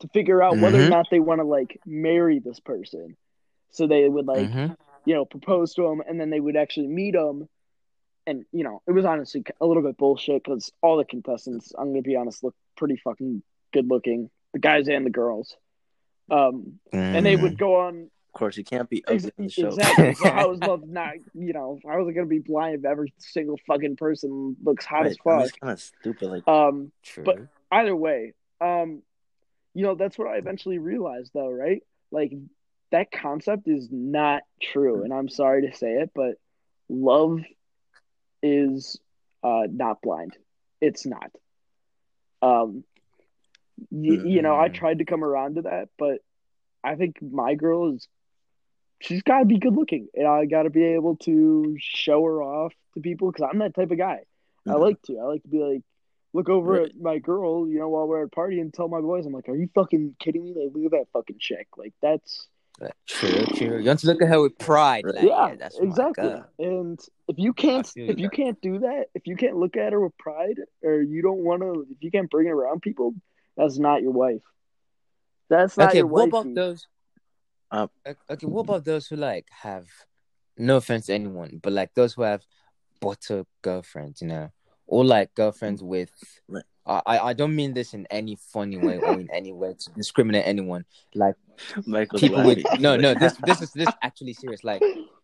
to 0.00 0.08
figure 0.08 0.42
out 0.42 0.58
whether 0.58 0.78
or 0.78 0.86
Mhm. 0.86 0.90
not 0.90 1.06
they 1.10 1.20
want 1.20 1.40
to 1.40 1.46
like 1.46 1.80
marry 1.86 2.40
this 2.40 2.60
person. 2.60 3.16
So 3.70 3.86
they 3.86 4.06
would 4.08 4.26
like 4.26 4.50
Mhm. 4.50 4.76
you 5.06 5.14
know, 5.14 5.24
propose 5.24 5.72
to 5.74 5.82
them 5.82 6.02
and 6.06 6.20
then 6.20 6.28
they 6.28 6.40
would 6.40 6.56
actually 6.56 6.88
meet 6.88 7.12
them 7.12 7.48
And 8.26 8.44
you 8.52 8.62
know, 8.64 8.82
it 8.86 8.92
was 8.92 9.06
honestly 9.06 9.42
a 9.62 9.66
little 9.66 9.82
bit 9.82 9.96
bullshit 9.96 10.44
because 10.44 10.70
all 10.82 10.98
the 10.98 11.06
contestants, 11.06 11.72
I'm 11.78 11.90
gonna 11.92 12.02
be 12.02 12.16
honest, 12.16 12.44
look 12.44 12.54
pretty 12.76 12.96
fucking 12.96 13.42
good 13.72 13.88
looking, 13.88 14.30
the 14.52 14.58
guys 14.58 14.88
and 14.88 15.06
the 15.06 15.10
girls. 15.10 15.56
Um, 16.30 16.78
and 16.92 17.24
they 17.26 17.36
Mm. 17.36 17.42
would 17.42 17.58
go 17.58 17.76
on 17.80 18.10
Of 18.32 18.38
course, 18.38 18.56
you 18.56 18.62
can't 18.64 18.88
be 18.88 19.02
ex- 19.08 19.24
ugly 19.24 19.32
in 19.38 19.44
the 19.46 19.50
show. 19.50 19.66
exactly. 19.68 20.14
so 20.14 20.30
how 20.30 20.52
is 20.52 20.60
love 20.60 20.86
not? 20.88 21.14
You 21.34 21.52
know, 21.52 21.78
how 21.84 22.00
is 22.02 22.08
it 22.08 22.12
gonna 22.12 22.26
be 22.26 22.38
blind 22.38 22.76
if 22.76 22.84
every 22.84 23.12
single 23.18 23.58
fucking 23.66 23.96
person 23.96 24.56
looks 24.62 24.84
hot 24.84 25.02
Right, 25.02 25.10
as 25.10 25.16
fuck? 25.18 25.42
it's 25.42 25.52
kind 25.52 25.72
of 25.72 25.80
stupid. 25.80 26.30
Like, 26.30 26.46
Um, 26.48 26.92
True. 27.02 27.24
but- 27.24 27.38
either 27.72 27.94
way, 27.96 28.34
um, 28.60 29.02
you 29.74 29.82
know, 29.82 29.94
that's 29.96 30.16
what 30.18 30.28
I 30.28 30.36
eventually 30.36 30.78
realized, 30.78 31.32
though, 31.34 31.50
right? 31.50 31.82
Like 32.12 32.32
that 32.90 33.10
concept 33.12 33.66
is 33.68 33.88
not 33.90 34.42
true, 34.60 35.02
and 35.04 35.12
I'm 35.12 35.28
sorry 35.28 35.68
to 35.68 35.76
say 35.76 35.94
it, 35.94 36.10
but 36.14 36.36
love 36.88 37.40
is 38.42 38.98
uh, 39.42 39.66
not 39.70 40.02
blind. 40.02 40.36
It's 40.80 41.06
not. 41.06 41.30
Um, 42.42 42.84
y- 43.90 44.20
you 44.24 44.42
know, 44.42 44.58
I 44.58 44.68
tried 44.68 44.98
to 44.98 45.04
come 45.04 45.24
around 45.24 45.56
to 45.56 45.62
that, 45.62 45.88
but 45.98 46.18
I 46.84 46.96
think 46.96 47.16
my 47.22 47.54
girl 47.54 47.94
is. 47.94 48.06
She's 49.02 49.22
got 49.22 49.38
to 49.38 49.44
be 49.46 49.58
good 49.58 49.74
looking, 49.74 50.08
and 50.14 50.26
I 50.26 50.44
got 50.44 50.64
to 50.64 50.70
be 50.70 50.84
able 50.84 51.16
to 51.18 51.74
show 51.78 52.22
her 52.24 52.42
off 52.42 52.74
to 52.94 53.00
people 53.00 53.32
because 53.32 53.48
I'm 53.50 53.60
that 53.60 53.74
type 53.74 53.90
of 53.90 53.96
guy. 53.96 54.20
I 54.68 54.74
like 54.74 55.00
to. 55.04 55.18
I 55.18 55.24
like 55.24 55.42
to 55.42 55.48
be 55.48 55.58
like, 55.58 55.82
look 56.34 56.50
over 56.50 56.72
Right. 56.72 56.90
at 56.90 57.00
my 57.00 57.16
girl, 57.18 57.66
you 57.66 57.78
know, 57.78 57.88
while 57.88 58.06
we're 58.06 58.20
at 58.20 58.26
a 58.26 58.28
party 58.28 58.60
and 58.60 58.72
tell 58.74 58.88
my 58.88 59.00
boys, 59.00 59.24
I'm 59.24 59.32
like, 59.32 59.48
are 59.48 59.56
you 59.56 59.70
fucking 59.74 60.16
kidding 60.18 60.44
me? 60.44 60.52
Like, 60.54 60.72
look 60.74 60.84
at 60.84 60.90
that 60.98 61.06
fucking 61.14 61.36
chick. 61.38 61.68
Like, 61.78 61.94
that's 62.02 62.46
True, 63.06 63.44
true. 63.56 63.78
You 63.78 63.84
want 63.86 64.00
to 64.00 64.06
look 64.06 64.22
at 64.22 64.28
her 64.28 64.40
with 64.40 64.56
pride, 64.58 65.04
like, 65.04 65.16
yeah, 65.22 65.48
yeah, 65.48 65.54
that's 65.56 65.78
exactly. 65.78 66.34
And 66.58 66.98
if 67.28 67.38
you 67.38 67.52
can't, 67.52 67.86
I 67.86 68.00
if 68.00 68.18
you 68.18 68.24
you. 68.24 68.30
can't 68.30 68.60
do 68.60 68.78
that, 68.80 69.06
if 69.14 69.26
you 69.26 69.36
can't 69.36 69.56
look 69.56 69.76
at 69.76 69.92
her 69.92 70.00
with 70.00 70.16
pride, 70.18 70.58
or 70.82 71.00
you 71.02 71.20
don't 71.22 71.40
want 71.40 71.60
to, 71.62 71.86
if 71.90 71.98
you 72.00 72.10
can't 72.10 72.30
bring 72.30 72.46
her 72.46 72.54
around 72.54 72.80
people, 72.80 73.14
that's 73.60 73.78
not 73.78 74.02
your 74.02 74.12
wife. 74.12 74.42
That's 75.50 75.76
not 75.76 75.90
Okay, 75.90 75.98
your 75.98 76.06
what 76.06 76.28
about 76.28 76.54
those? 76.54 76.86
Um, 77.70 77.90
Okay, 78.06 78.18
okay, 78.30 78.46
what 78.46 78.62
about 78.62 78.84
those 78.84 79.06
who 79.06 79.16
like 79.16 79.46
have 79.50 79.86
no 80.56 80.76
offense 80.76 81.06
to 81.06 81.14
anyone, 81.14 81.60
but 81.62 81.72
like 81.72 81.94
those 81.94 82.14
who 82.14 82.22
have 82.22 82.42
butter 83.00 83.44
girlfriends, 83.62 84.22
you 84.22 84.28
know, 84.28 84.50
or 84.86 85.04
like 85.04 85.34
girlfriends 85.34 85.82
with. 85.82 86.10
Right. 86.48 86.64
I 86.86 87.02
I 87.06 87.18
I 87.28 87.32
don't 87.34 87.54
mean 87.54 87.74
this 87.74 87.92
in 87.92 88.06
any 88.10 88.36
funny 88.36 88.78
way 88.78 88.98
or 88.98 89.20
in 89.20 89.28
any 89.30 89.52
way 89.52 89.74
to 89.78 89.90
discriminate 89.92 90.46
anyone. 90.46 90.84
Like 91.14 91.34
Michael's 91.86 92.22
people 92.22 92.42
with 92.42 92.64
no 92.80 92.96
no 92.96 93.14
this 93.14 93.34
this 93.44 93.60
is 93.60 93.72
this 93.72 93.88
is 93.88 93.94
actually 94.02 94.32
serious. 94.32 94.64
Like 94.64 94.82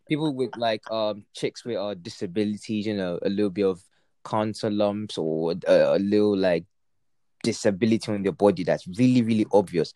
people 0.09 0.35
with 0.35 0.51
like 0.57 0.83
um 0.91 1.25
chicks 1.35 1.65
with 1.65 1.77
uh 1.77 1.95
disabilities, 1.95 2.87
you 2.87 2.95
know, 2.95 3.19
a 3.23 3.31
little 3.31 3.51
bit 3.51 3.65
of 3.67 3.83
cancer 4.25 4.71
lumps 4.71 5.17
or 5.19 5.55
a, 5.67 5.97
a 5.97 5.99
little 5.99 6.37
like 6.37 6.65
disability 7.51 8.11
on 8.13 8.23
their 8.23 8.33
body 8.45 8.63
that's 8.65 8.87
really 8.99 9.23
really 9.23 9.47
obvious, 9.53 9.93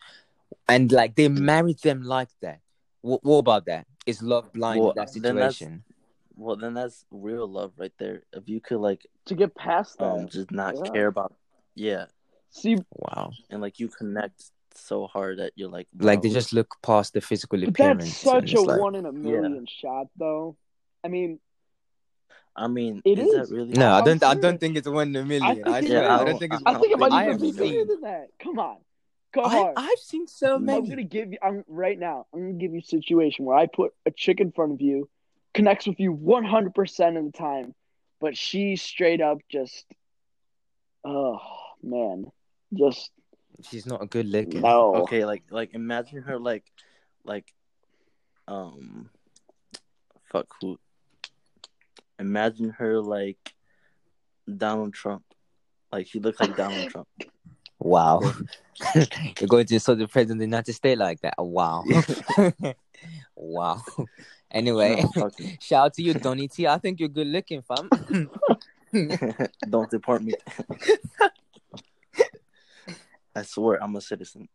and 0.67 0.91
like 0.91 1.15
they 1.15 1.27
married 1.29 1.79
them 1.79 2.01
like 2.03 2.29
that. 2.41 2.59
What, 3.01 3.23
what 3.23 3.37
about 3.45 3.65
that? 3.65 3.85
Is 4.05 4.21
love 4.21 4.51
blind 4.53 4.79
Well, 4.81 4.91
in 4.91 4.95
that 4.95 5.09
then 5.13 5.35
that's- 5.35 5.57
situation? 5.57 5.83
Well, 6.37 6.55
then 6.55 6.73
that's 6.73 7.05
real 7.11 7.45
love 7.47 7.71
right 7.77 7.93
there. 7.99 8.23
If 8.33 8.49
you 8.49 8.59
could 8.61 8.79
like 8.79 9.05
to 9.25 9.35
get 9.35 9.53
past 9.53 9.99
that. 9.99 10.05
um 10.11 10.27
just 10.27 10.49
not 10.51 10.73
Yeah. 10.75 10.91
care 10.91 11.07
about 11.07 11.33
yeah, 11.75 12.05
See, 12.49 12.75
Wow. 13.03 13.31
and 13.49 13.61
like 13.61 13.79
you 13.79 13.87
connect 13.87 14.37
so 14.73 15.07
hard 15.07 15.39
that 15.39 15.51
you're 15.55 15.69
like 15.77 15.87
Like 15.99 16.21
they 16.21 16.29
just 16.29 16.51
look 16.53 16.69
past 16.81 17.13
the 17.13 17.21
physical 17.21 17.59
but 17.59 17.69
appearance. 17.69 18.03
that's 18.05 18.33
such 18.35 18.53
a 18.53 18.61
like, 18.61 18.79
one 18.79 18.95
in 18.95 19.05
a 19.05 19.11
million 19.11 19.65
shot, 19.67 20.07
though. 20.17 20.55
I 21.03 21.07
mean, 21.15 21.39
I 22.55 22.67
mean, 22.67 23.01
It 23.05 23.17
is, 23.17 23.27
is. 23.27 23.49
that 23.49 23.55
really? 23.55 23.71
No, 23.73 23.93
I 23.93 24.01
don't. 24.01 24.21
I 24.23 24.33
don't 24.33 24.59
think 24.59 24.75
it's 24.75 24.87
one 24.87 25.09
in 25.09 25.15
a 25.15 25.25
million. 25.25 25.55
think 25.55 25.67
I, 25.67 25.79
it 25.79 25.87
swear. 25.87 26.11
I 26.11 26.23
don't 26.25 26.37
think 26.37 26.53
it's. 26.53 26.63
I 26.65 26.73
think 26.73 26.91
it 26.91 26.99
might 26.99 27.27
even 27.27 27.39
be 27.39 27.51
bigger 27.51 27.85
than 27.85 28.01
that. 28.01 28.27
Come 28.43 28.59
on, 28.59 28.77
come 29.33 29.45
I, 29.45 29.57
on. 29.57 29.73
I've 29.77 29.99
seen 29.99 30.27
so 30.27 30.59
many. 30.59 30.77
I'm 30.77 30.89
gonna 30.89 31.03
give 31.03 31.31
you. 31.31 31.37
I'm 31.41 31.63
right 31.67 31.97
now. 31.97 32.25
I'm 32.33 32.41
gonna 32.41 32.53
give 32.53 32.73
you 32.73 32.79
a 32.79 32.83
situation 32.83 33.45
where 33.45 33.57
I 33.57 33.67
put 33.67 33.93
a 34.05 34.11
chick 34.11 34.41
in 34.41 34.51
front 34.51 34.73
of 34.73 34.81
you, 34.81 35.09
connects 35.53 35.87
with 35.87 35.99
you 35.99 36.11
100 36.11 36.75
percent 36.75 37.15
of 37.17 37.25
the 37.25 37.31
time, 37.31 37.73
but 38.19 38.35
she 38.35 38.75
straight 38.75 39.21
up 39.21 39.37
just, 39.49 39.85
oh 41.05 41.39
man, 41.81 42.25
just 42.73 43.11
She's 43.63 43.85
not 43.85 44.01
a 44.01 44.07
good 44.07 44.27
licker. 44.27 44.59
no. 44.59 44.95
Okay, 45.03 45.23
like 45.25 45.43
like 45.49 45.73
imagine 45.73 46.21
her 46.23 46.39
like 46.39 46.65
like 47.23 47.45
um 48.47 49.09
fuck 50.31 50.47
who 50.59 50.77
imagine 52.21 52.69
her 52.69 53.01
like 53.01 53.53
Donald 54.57 54.93
Trump. 54.93 55.23
Like 55.91 56.07
she 56.07 56.19
looks 56.19 56.39
like 56.39 56.55
Donald 56.55 56.89
Trump. 56.89 57.07
Wow. 57.79 58.21
You're 58.95 59.47
going 59.47 59.65
to 59.65 59.73
insult 59.73 59.97
the 59.97 60.07
president 60.07 60.37
of 60.37 60.39
the 60.39 60.45
United 60.45 60.73
States 60.73 60.99
like 60.99 61.19
that? 61.21 61.33
Wow. 61.37 61.83
wow. 63.35 63.81
Anyway, 64.51 65.03
No, 65.15 65.29
shout 65.59 65.85
out 65.85 65.93
to 65.95 66.03
you, 66.03 66.13
Donny 66.13 66.47
T. 66.47 66.67
I 66.67 66.77
think 66.77 66.99
you're 66.99 67.09
good 67.09 67.27
looking, 67.27 67.63
fam. 67.63 67.89
Don't 69.67 69.89
deport 69.89 70.21
me. 70.21 70.33
I 73.33 73.43
swear 73.43 73.81
I'm 73.81 73.95
a 73.95 74.01
citizen. 74.01 74.47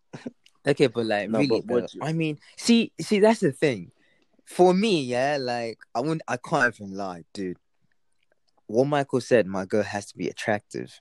okay, 0.67 0.87
but 0.87 1.07
like 1.07 1.31
No, 1.31 1.39
really, 1.41 1.63
but? 1.63 1.91
I 2.01 2.13
mean, 2.13 2.39
see, 2.57 2.93
see, 3.01 3.21
that's 3.21 3.41
the 3.41 3.53
thing. 3.53 3.91
For 4.47 4.73
me, 4.73 5.03
yeah, 5.03 5.37
like 5.41 5.79
I 5.95 6.01
wouldn't, 6.01 6.23
I 6.29 6.37
can't 6.39 6.75
even 6.75 6.97
lie, 6.97 7.25
dude. 7.35 7.59
What 8.69 8.87
Michael 8.87 9.21
said, 9.21 9.47
my 9.47 9.65
girl 9.65 9.83
has 9.83 10.07
to 10.07 10.17
be 10.17 10.29
attractive. 10.29 10.99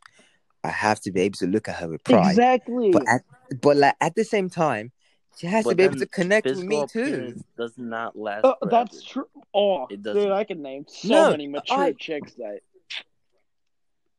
I 0.64 0.70
have 0.70 1.00
to 1.02 1.12
be 1.12 1.22
able 1.22 1.38
to 1.38 1.48
look 1.48 1.70
at 1.70 1.76
her 1.76 1.88
with 1.90 2.04
pride. 2.04 2.32
Exactly. 2.32 2.90
But 2.92 3.04
at, 3.08 3.22
but 3.62 3.78
like 3.78 3.96
at 4.02 4.16
the 4.16 4.24
same 4.24 4.50
time, 4.50 4.92
she 5.38 5.48
has 5.48 5.66
to 5.66 5.76
be 5.76 5.84
able 5.84 5.98
to 6.00 6.08
connect 6.08 6.46
with 6.48 6.64
me 6.64 6.86
too. 6.92 7.36
does 7.58 7.74
not 7.78 8.18
last. 8.18 8.46
Uh, 8.46 8.54
that's 8.70 9.04
true. 9.04 9.28
Oh, 9.54 9.84
It 9.86 10.02
dude, 10.02 10.16
doesn't. 10.16 10.32
I 10.32 10.44
can 10.44 10.62
name 10.64 10.86
so 10.88 11.08
No, 11.08 11.30
many 11.32 11.48
mature 11.48 11.78
I- 11.78 11.94
chicks 11.94 12.34
that. 12.36 12.60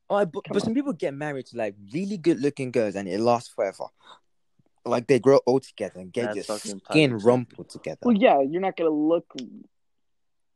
Oh, 0.09 0.25
but, 0.25 0.43
but 0.49 0.61
some 0.63 0.73
people 0.73 0.93
get 0.93 1.13
married 1.13 1.47
to 1.47 1.57
like 1.57 1.75
really 1.93 2.17
good 2.17 2.39
looking 2.39 2.71
girls 2.71 2.95
and 2.95 3.09
it 3.09 3.19
lasts 3.19 3.49
forever. 3.53 3.85
Like 4.87 5.07
they 5.07 5.19
grow 5.19 5.39
old 5.45 5.63
together 5.63 5.99
and 5.99 6.11
get 6.11 6.33
That's 6.35 6.47
your 6.47 6.57
skin 6.79 7.11
toxic. 7.11 7.25
rumpled 7.27 7.69
together. 7.69 7.99
Well, 8.03 8.15
yeah, 8.15 8.41
you're 8.41 8.61
not 8.61 8.75
gonna 8.77 8.89
look, 8.89 9.25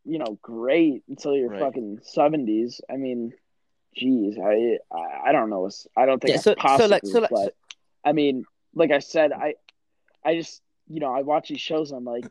you 0.04 0.17
know, 0.20 0.38
great 0.41 1.04
until 1.08 1.36
your 1.36 1.50
Right. 1.50 1.60
fucking 1.60 2.00
seventies. 2.04 2.82
I 2.89 2.98
mean, 2.98 3.34
geez, 3.96 4.38
I, 4.38 4.78
I 4.91 5.30
I 5.30 5.32
don't 5.32 5.50
know. 5.50 5.70
I 5.98 6.06
don't 6.06 6.20
think 6.20 6.30
Yeah, 6.30 6.36
it's 6.36 6.44
so- 6.44 6.52
so, 6.52 6.56
possible. 6.56 6.89
like- 6.89 7.06
so, 7.06 7.20
like- 7.20 7.30
but 7.30 7.46
so- 7.46 7.78
I 8.04 8.13
mean, 8.13 8.46
like 8.74 8.91
I 8.91 9.00
said, 9.00 9.32
I 9.32 9.56
I 10.24 10.36
just 10.36 10.62
you 10.88 11.00
know 11.00 11.12
I 11.13 11.22
watch 11.22 11.50
these 11.50 11.62
shows 11.62 11.91
and 11.91 11.98
I'm 12.00 12.06
like, 12.06 12.26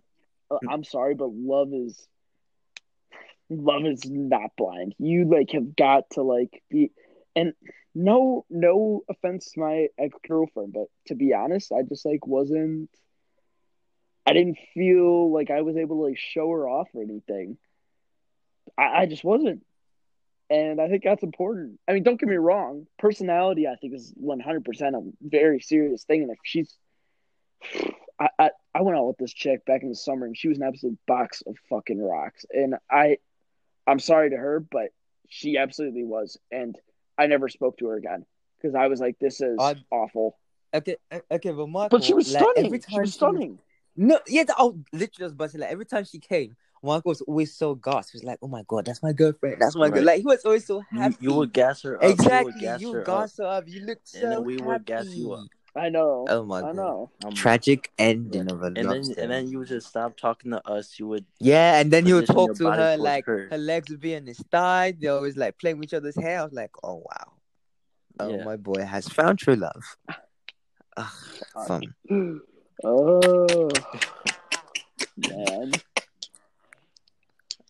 uh, 0.50 0.58
Mm. 0.64 0.72
I'm 0.72 0.84
sorry, 0.84 1.14
but 1.14 1.30
love 1.32 1.72
is 1.72 2.06
love 3.48 3.84
is 3.84 4.08
not 4.08 4.50
blind. 4.56 4.94
You 4.98 5.24
like 5.24 5.50
have 5.52 5.74
got 5.76 6.10
to 6.10 6.22
like 6.22 6.62
be 6.70 6.92
and 7.36 7.52
no 7.94 8.44
no 8.50 9.02
offense 9.08 9.52
to 9.52 9.60
my 9.60 9.88
ex 9.98 10.16
girlfriend, 10.26 10.72
but 10.72 10.86
to 11.06 11.14
be 11.14 11.34
honest, 11.34 11.72
I 11.72 11.82
just 11.82 12.04
like 12.06 12.26
wasn't 12.26 12.90
I 14.26 14.32
didn't 14.32 14.58
feel 14.74 15.32
like 15.32 15.50
I 15.50 15.62
was 15.62 15.76
able 15.76 15.96
to 15.96 16.02
like 16.08 16.18
show 16.18 16.48
her 16.50 16.68
off 16.68 16.88
or 16.94 17.02
anything. 17.02 17.58
I, 18.78 19.02
I 19.02 19.06
just 19.06 19.24
wasn't. 19.24 19.64
And 20.48 20.80
I 20.80 20.88
think 20.88 21.04
that's 21.04 21.22
important. 21.22 21.78
I 21.88 21.92
mean, 21.92 22.02
don't 22.02 22.18
get 22.18 22.28
me 22.28 22.36
wrong. 22.36 22.86
Personality, 22.98 23.66
I 23.66 23.76
think, 23.76 23.94
is 23.94 24.12
100% 24.22 24.94
a 24.94 25.12
very 25.20 25.60
serious 25.60 26.04
thing. 26.04 26.22
And 26.22 26.30
if 26.30 26.38
she's. 26.44 26.76
I, 28.20 28.28
I, 28.38 28.50
I 28.74 28.82
went 28.82 28.98
out 28.98 29.06
with 29.06 29.16
this 29.16 29.32
chick 29.32 29.64
back 29.64 29.82
in 29.82 29.88
the 29.88 29.94
summer 29.94 30.26
and 30.26 30.36
she 30.36 30.48
was 30.48 30.58
an 30.58 30.64
absolute 30.64 30.98
box 31.06 31.42
of 31.46 31.56
fucking 31.68 32.00
rocks. 32.00 32.44
And 32.50 32.76
I. 32.90 33.16
I'm 33.86 33.98
sorry 33.98 34.30
to 34.30 34.36
her, 34.36 34.60
but 34.60 34.90
she 35.28 35.56
absolutely 35.56 36.04
was. 36.04 36.38
And 36.52 36.76
I 37.20 37.26
never 37.26 37.48
spoke 37.48 37.76
to 37.78 37.86
her 37.88 37.96
again 37.96 38.24
because 38.56 38.74
I 38.74 38.86
was 38.88 38.98
like, 39.00 39.18
this 39.18 39.40
is 39.40 39.56
I- 39.60 39.76
awful. 39.90 40.38
Okay, 40.72 40.96
eh, 41.10 41.20
okay, 41.32 41.50
but 41.50 41.68
Michael, 41.68 41.98
But 41.98 42.04
she 42.04 42.14
was 42.14 42.32
like, 42.32 42.42
stunning. 42.42 42.66
every 42.66 42.78
She 42.80 42.84
time 42.94 43.00
was 43.02 43.14
stunning. 43.14 43.58
No, 43.96 44.20
yeah, 44.28 44.44
oh, 44.50 44.54
I 44.58 44.62
was 44.62 44.74
literally 44.92 45.24
was 45.24 45.32
about 45.32 45.44
to 45.46 45.50
say, 45.50 45.58
like 45.58 45.70
every 45.70 45.84
time 45.84 46.04
she 46.04 46.18
came, 46.20 46.56
Michael 46.82 47.10
was 47.10 47.20
always 47.22 47.52
so 47.54 47.74
gassed. 47.74 48.12
He 48.12 48.16
was 48.16 48.24
like, 48.24 48.38
"Oh 48.40 48.46
my 48.48 48.62
god, 48.66 48.84
that's 48.86 49.02
my 49.02 49.12
girlfriend. 49.12 49.56
That's 49.60 49.76
my 49.76 49.90
girl." 49.90 50.04
Like 50.04 50.20
he 50.20 50.26
was 50.26 50.42
always 50.44 50.64
so 50.66 50.82
You, 50.92 51.00
happy. 51.00 51.16
you 51.20 51.34
would 51.34 51.52
gas 51.52 51.82
her 51.82 51.96
up. 51.96 52.02
You 52.04 52.08
exactly. 52.10 52.52
would 52.52 52.60
gas 52.62 52.80
You 52.80 52.92
her 52.94 53.02
gas 53.02 53.38
up. 53.40 53.44
her 53.46 53.50
up. 53.58 53.64
You 53.68 53.80
looked 53.84 54.08
so 54.08 54.20
And 54.22 54.32
then 54.32 54.44
we 54.44 54.54
happy. 54.54 54.64
would 54.64 54.84
gas 54.86 55.06
you 55.08 55.32
up. 55.32 55.46
I 55.76 55.88
know. 55.88 56.26
Oh 56.28 56.44
my 56.44 56.58
I 56.58 56.62
god. 56.62 56.76
know. 56.76 57.10
Um, 57.24 57.32
Tragic 57.32 57.92
ending 57.98 58.50
of 58.50 58.62
a 58.62 58.66
and 58.66 58.76
love 58.76 58.84
then 58.96 59.04
story. 59.04 59.22
and 59.22 59.30
then 59.30 59.48
you 59.48 59.58
would 59.60 59.68
just 59.68 59.86
stop 59.88 60.16
talking 60.16 60.50
to 60.50 60.66
us. 60.68 60.98
You 60.98 61.06
would 61.08 61.24
Yeah, 61.38 61.78
and 61.80 61.92
then 61.92 62.06
you 62.06 62.16
would 62.16 62.26
talk 62.26 62.56
to 62.56 62.70
her 62.70 62.96
like 62.96 63.26
her. 63.26 63.48
her 63.50 63.58
legs 63.58 63.88
would 63.90 64.00
be 64.00 64.16
on 64.16 64.26
his 64.26 64.38
thigh. 64.50 64.92
They 64.98 65.06
always 65.08 65.36
like 65.36 65.58
playing 65.58 65.78
with 65.78 65.84
each 65.90 65.94
other's 65.94 66.16
hair. 66.20 66.40
I 66.40 66.44
was 66.44 66.52
like, 66.52 66.70
oh 66.82 66.96
wow, 67.06 67.32
oh 68.18 68.36
Yeah. 68.38 68.44
my 68.44 68.56
boy 68.56 68.82
has 68.84 69.08
found 69.08 69.38
true 69.38 69.54
love. 69.56 69.96
Ugh, 70.96 71.12
fun. 71.66 71.94
Oh 72.82 73.68
man. 75.18 75.72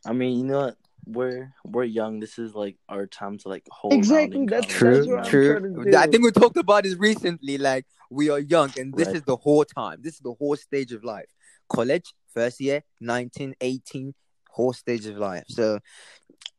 I 0.07 0.13
mean, 0.13 0.39
you 0.39 0.45
know 0.45 0.61
what? 0.61 0.77
We're 1.07 1.53
we're 1.65 1.85
young. 1.85 2.21
This 2.21 2.39
is 2.39 2.55
like 2.55 2.77
our 2.89 3.07
time 3.07 3.39
to 3.39 3.49
like 3.49 3.67
hold. 3.71 3.93
Exactly, 3.93 4.47
that's- 4.47 4.67
college, 4.67 4.69
that's 4.69 4.79
True, 4.79 4.99
what 4.99 5.07
you 5.07 5.19
I'm 5.19 5.25
true. 5.25 5.85
to 5.85 5.91
do. 5.91 5.97
I 5.97 6.07
think 6.07 6.25
we 6.25 6.31
talked 6.31 6.57
about 6.57 6.85
this 6.85 6.97
recently. 6.97 7.59
Like 7.59 7.87
we 8.11 8.31
are 8.31 8.39
young, 8.39 8.71
and 8.79 8.93
this 8.95 9.07
Right. 9.09 9.17
is 9.17 9.23
the 9.23 9.37
whole 9.37 9.65
time. 9.65 9.99
This 10.03 10.15
is 10.15 10.21
the 10.21 10.35
whole 10.35 10.57
stage 10.57 10.93
of 10.93 11.03
life. 11.05 11.31
College, 11.69 12.13
first 12.33 12.61
year, 12.61 12.83
19, 13.01 13.55
18, 13.61 14.15
whole 14.51 14.73
stage 14.73 15.07
of 15.07 15.17
life. 15.17 15.45
So 15.49 15.79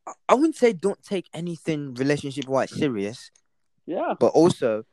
I- 0.08 0.14
I 0.30 0.34
wouldn't 0.34 0.56
say 0.56 0.74
don't 0.74 1.02
take 1.04 1.28
anything 1.34 1.94
relationship 1.96 2.48
wise 2.48 2.72
serious, 2.72 3.30
Yeah. 3.86 4.16
but 4.20 4.28
also 4.34 4.84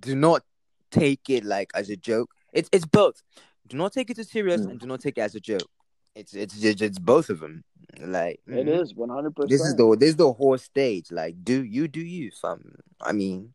do 0.00 0.14
not 0.14 0.44
take 0.90 1.28
it 1.28 1.44
like 1.44 1.70
as 1.74 1.90
a 1.90 1.96
joke. 1.96 2.30
It's 2.52 2.68
it's 2.72 2.84
both. 2.86 3.22
Do 3.66 3.76
not 3.76 3.92
take 3.92 4.10
it 4.10 4.16
too 4.16 4.24
serious, 4.24 4.60
Mm. 4.62 4.70
and 4.70 4.80
do 4.80 4.86
not 4.86 5.00
take 5.00 5.16
it 5.18 5.22
as 5.22 5.34
a 5.34 5.40
joke. 5.40 5.68
It's 6.14 6.34
it's 6.34 6.62
it's, 6.62 6.82
it's 6.82 6.98
both 6.98 7.30
of 7.30 7.40
them. 7.40 7.64
Like 8.00 8.40
It 8.46 8.66
mhm. 8.66 8.82
is 8.82 8.94
one 8.94 9.10
hundred 9.10 9.36
percent. 9.36 9.50
This 9.50 9.60
is 9.66 9.76
the 9.76 9.96
this 9.96 10.08
is 10.10 10.16
the 10.16 10.32
whole 10.32 10.56
stage. 10.58 11.10
Like, 11.10 11.44
do 11.44 11.62
you 11.62 11.88
do 11.88 12.00
you, 12.00 12.30
fam? 12.30 12.76
I 13.00 13.12
mean, 13.12 13.52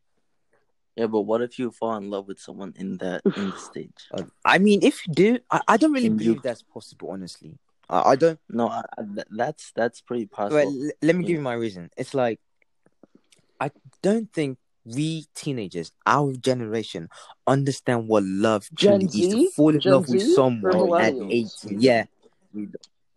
Yeah, 0.96 1.06
but 1.06 1.22
what 1.22 1.42
if 1.42 1.58
you 1.58 1.70
fall 1.70 1.96
in 1.96 2.08
love 2.10 2.28
with 2.28 2.38
someone 2.38 2.72
in 2.76 2.98
that 2.98 3.22
in 3.36 3.50
the 3.50 3.58
stage? 3.70 4.06
uh, 4.12 4.22
I 4.44 4.58
mean, 4.58 4.80
if 4.82 5.06
you 5.06 5.14
do, 5.14 5.38
I, 5.50 5.60
I 5.68 5.76
don't 5.76 5.92
really 5.92 6.08
Can 6.08 6.18
you- 6.18 6.24
believe 6.24 6.42
that's 6.42 6.62
possible. 6.62 7.10
Honestly, 7.10 7.58
I, 7.90 8.10
I 8.12 8.16
don't. 8.16 8.38
No, 8.48 8.68
I, 8.68 8.82
I, 8.96 9.02
that's 9.30 9.72
that's 9.74 10.00
pretty 10.00 10.26
possible. 10.26 10.56
Well, 10.72 10.84
l- 10.86 10.92
let 11.02 11.16
me 11.16 11.24
Yeah. 11.24 11.28
give 11.28 11.36
you 11.36 11.42
my 11.42 11.54
reason. 11.54 11.90
It's 11.96 12.14
like 12.14 12.38
I 13.60 13.70
don't 14.02 14.32
think 14.32 14.58
we 14.84 15.26
teenagers, 15.34 15.90
our 16.06 16.32
generation, 16.32 17.08
understand 17.46 18.06
what 18.08 18.22
love 18.22 18.68
Gen 18.72 19.00
truly 19.08 19.20
is 19.26 19.28
to 19.34 19.50
fall 19.50 19.74
in 19.74 19.80
Gen 19.80 19.92
love 19.92 20.08
with 20.08 20.20
Z 20.20 20.30
or 20.30 20.34
someone 20.34 21.00
at 21.02 21.12
18. 21.14 21.80
Yeah. 21.80 22.04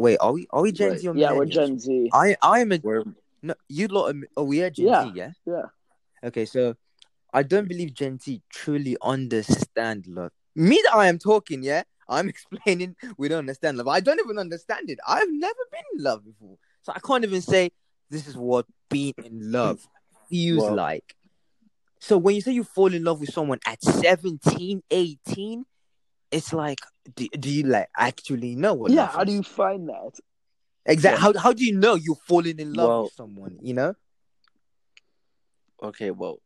Wait, 0.01 0.17
are 0.19 0.33
we 0.33 0.47
are 0.49 0.61
we 0.63 0.71
Gen. 0.71 0.97
Z 0.97 1.07
or 1.07 1.15
Yeah, 1.15 1.33
we're? 1.33 1.45
Gen 1.45 1.77
Z. 1.79 2.09
I 2.11 2.35
I 2.41 2.59
am 2.61 2.71
a 2.71 2.79
We're 2.81 3.03
no, 3.43 3.53
you 3.69 3.87
lot. 3.87 4.15
Are, 4.15 4.19
oh, 4.37 4.43
we 4.43 4.61
are 4.63 4.69
Gen 4.69 4.87
Yeah. 4.87 5.03
Z, 5.03 5.11
yeah. 5.13 5.31
Yeah. 5.45 5.65
Okay, 6.23 6.45
so 6.45 6.75
I 7.33 7.43
don't 7.43 7.67
believe 7.67 7.93
Gen 7.93 8.19
Z 8.19 8.41
truly 8.51 8.97
understand 9.01 10.07
love. 10.07 10.31
Me 10.55 10.81
that 10.85 10.95
I 10.95 11.07
am 11.07 11.19
talking, 11.19 11.61
yeah, 11.63 11.83
I'm 12.09 12.27
explaining. 12.33 12.95
We 13.17 13.27
don't 13.27 13.39
understand 13.39 13.77
love. 13.77 13.87
I 13.87 13.99
don't 13.99 14.19
even 14.19 14.37
understand 14.39 14.89
it. 14.89 14.99
I've 15.07 15.31
never 15.31 15.63
been 15.71 15.83
in 15.95 16.03
love 16.03 16.25
before, 16.25 16.57
so 16.81 16.93
I 16.95 16.99
can't 16.99 17.23
even 17.23 17.41
say 17.41 17.69
this 18.09 18.27
is 18.27 18.35
what 18.35 18.65
being 18.89 19.13
in 19.23 19.51
love 19.51 19.87
feels 20.29 20.63
Well- 20.63 20.75
like. 20.75 21.15
So 21.99 22.17
when 22.17 22.33
you 22.33 22.41
say 22.41 22.51
you 22.53 22.63
fall 22.63 22.91
in 22.95 23.03
love 23.03 23.19
with 23.19 23.31
someone 23.31 23.59
at 23.67 23.83
17, 23.83 24.81
18, 24.89 25.65
it's 26.31 26.51
like, 26.51 26.79
do, 27.15 27.27
do 27.29 27.49
you 27.49 27.63
like 27.63 27.89
actually 27.97 28.55
know 28.55 28.73
what? 28.73 28.91
Yeah, 28.91 29.01
love 29.03 29.13
how 29.15 29.23
do 29.23 29.31
you 29.33 29.43
find 29.43 29.89
that? 29.89 30.19
exactly? 30.85 31.21
How 31.21 31.37
how 31.37 31.53
do 31.53 31.65
you 31.65 31.75
know 31.77 31.95
you're 31.95 32.15
falling 32.27 32.59
in 32.59 32.73
love 32.73 32.87
Well- 32.87 33.03
with 33.03 33.13
someone? 33.13 33.57
You 33.61 33.73
know? 33.73 33.95
okay. 35.83 36.11
Well, 36.11 36.39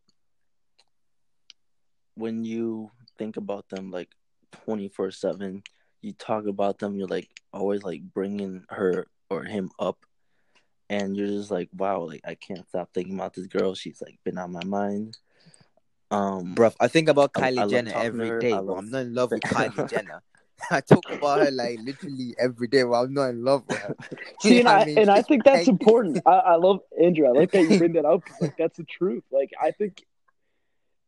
when 2.16 2.44
you 2.44 2.92
think 3.18 3.38
about 3.38 3.68
them 3.70 3.92
like 3.92 4.10
twenty 4.52 4.88
four 4.90 5.12
seven, 5.12 5.64
you 6.02 6.14
talk 6.14 6.48
about 6.48 6.80
them. 6.80 6.96
You're 6.96 7.08
like 7.08 7.30
always 7.54 7.84
like 7.84 8.02
bringing 8.14 8.64
her 8.70 9.08
or 9.30 9.44
him 9.44 9.72
up, 9.80 9.98
and 10.90 11.16
you're 11.18 11.28
just 11.28 11.52
like, 11.52 11.70
wow, 11.76 12.02
like 12.02 12.22
I 12.26 12.36
can't 12.36 12.68
stop 12.70 12.90
thinking 12.94 13.16
about 13.16 13.34
this 13.34 13.48
girl. 13.48 13.76
She's 13.76 14.02
like 14.02 14.18
been 14.24 14.38
on 14.38 14.52
my 14.52 14.64
mind. 14.64 15.18
Um, 16.12 16.56
Bruv, 16.56 16.76
I 16.80 16.88
think 16.88 17.10
about 17.10 17.34
Kylie 17.34 17.44
I 17.60 17.64
love 17.64 17.70
Jenner 17.72 17.92
talking 17.92 18.02
to 18.04 18.08
every 18.08 18.30
her. 18.30 18.40
day, 18.40 18.52
I 18.54 18.58
but 18.58 18.66
love- 18.66 18.78
I'm 18.78 18.90
not 18.92 19.00
in 19.02 19.14
love 19.14 19.32
with 19.32 19.42
Kylie 19.42 19.90
Jenner. 19.90 20.22
I 20.72 20.82
talk 20.82 21.10
about 21.12 21.40
her 21.40 21.52
like 21.52 21.80
literally 21.84 22.36
every 22.40 22.68
day, 22.68 22.84
but 22.84 22.94
I'm 22.94 23.14
not 23.14 23.30
in 23.30 23.44
love 23.44 23.64
with 23.68 23.78
her. 23.80 23.96
See, 24.42 24.60
and 24.60 24.68
Yeah, 24.68 24.78
I, 24.78 24.86
mean, 24.86 24.98
and 25.00 25.10
I 25.10 25.22
think 25.22 25.44
that's 25.44 25.68
important. 25.76 26.22
I, 26.26 26.32
I 26.32 26.56
love 26.56 26.80
Andrew. 27.02 27.28
I 27.28 27.32
like 27.32 27.52
that 27.52 27.62
you 27.62 27.78
bring 27.78 27.94
that 27.94 28.06
up. 28.06 28.24
Like 28.40 28.56
that's 28.58 28.78
the 28.78 28.84
truth. 28.84 29.24
Like 29.32 29.52
I 29.62 29.72
think, 29.72 30.06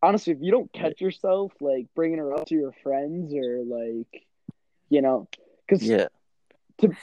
honestly, 0.03 0.33
if 0.33 0.39
you 0.41 0.51
don't 0.51 0.71
catch 0.73 1.01
yourself 1.01 1.53
like 1.62 1.88
bringing 1.95 2.19
her 2.19 2.33
up 2.33 2.47
to 2.47 2.55
your 2.55 2.73
friends 2.83 3.33
or 3.33 3.63
like, 3.63 4.23
you 4.89 5.01
know, 5.01 5.27
because 5.67 5.83
yeah, 5.83 6.07
Dude, 6.79 6.95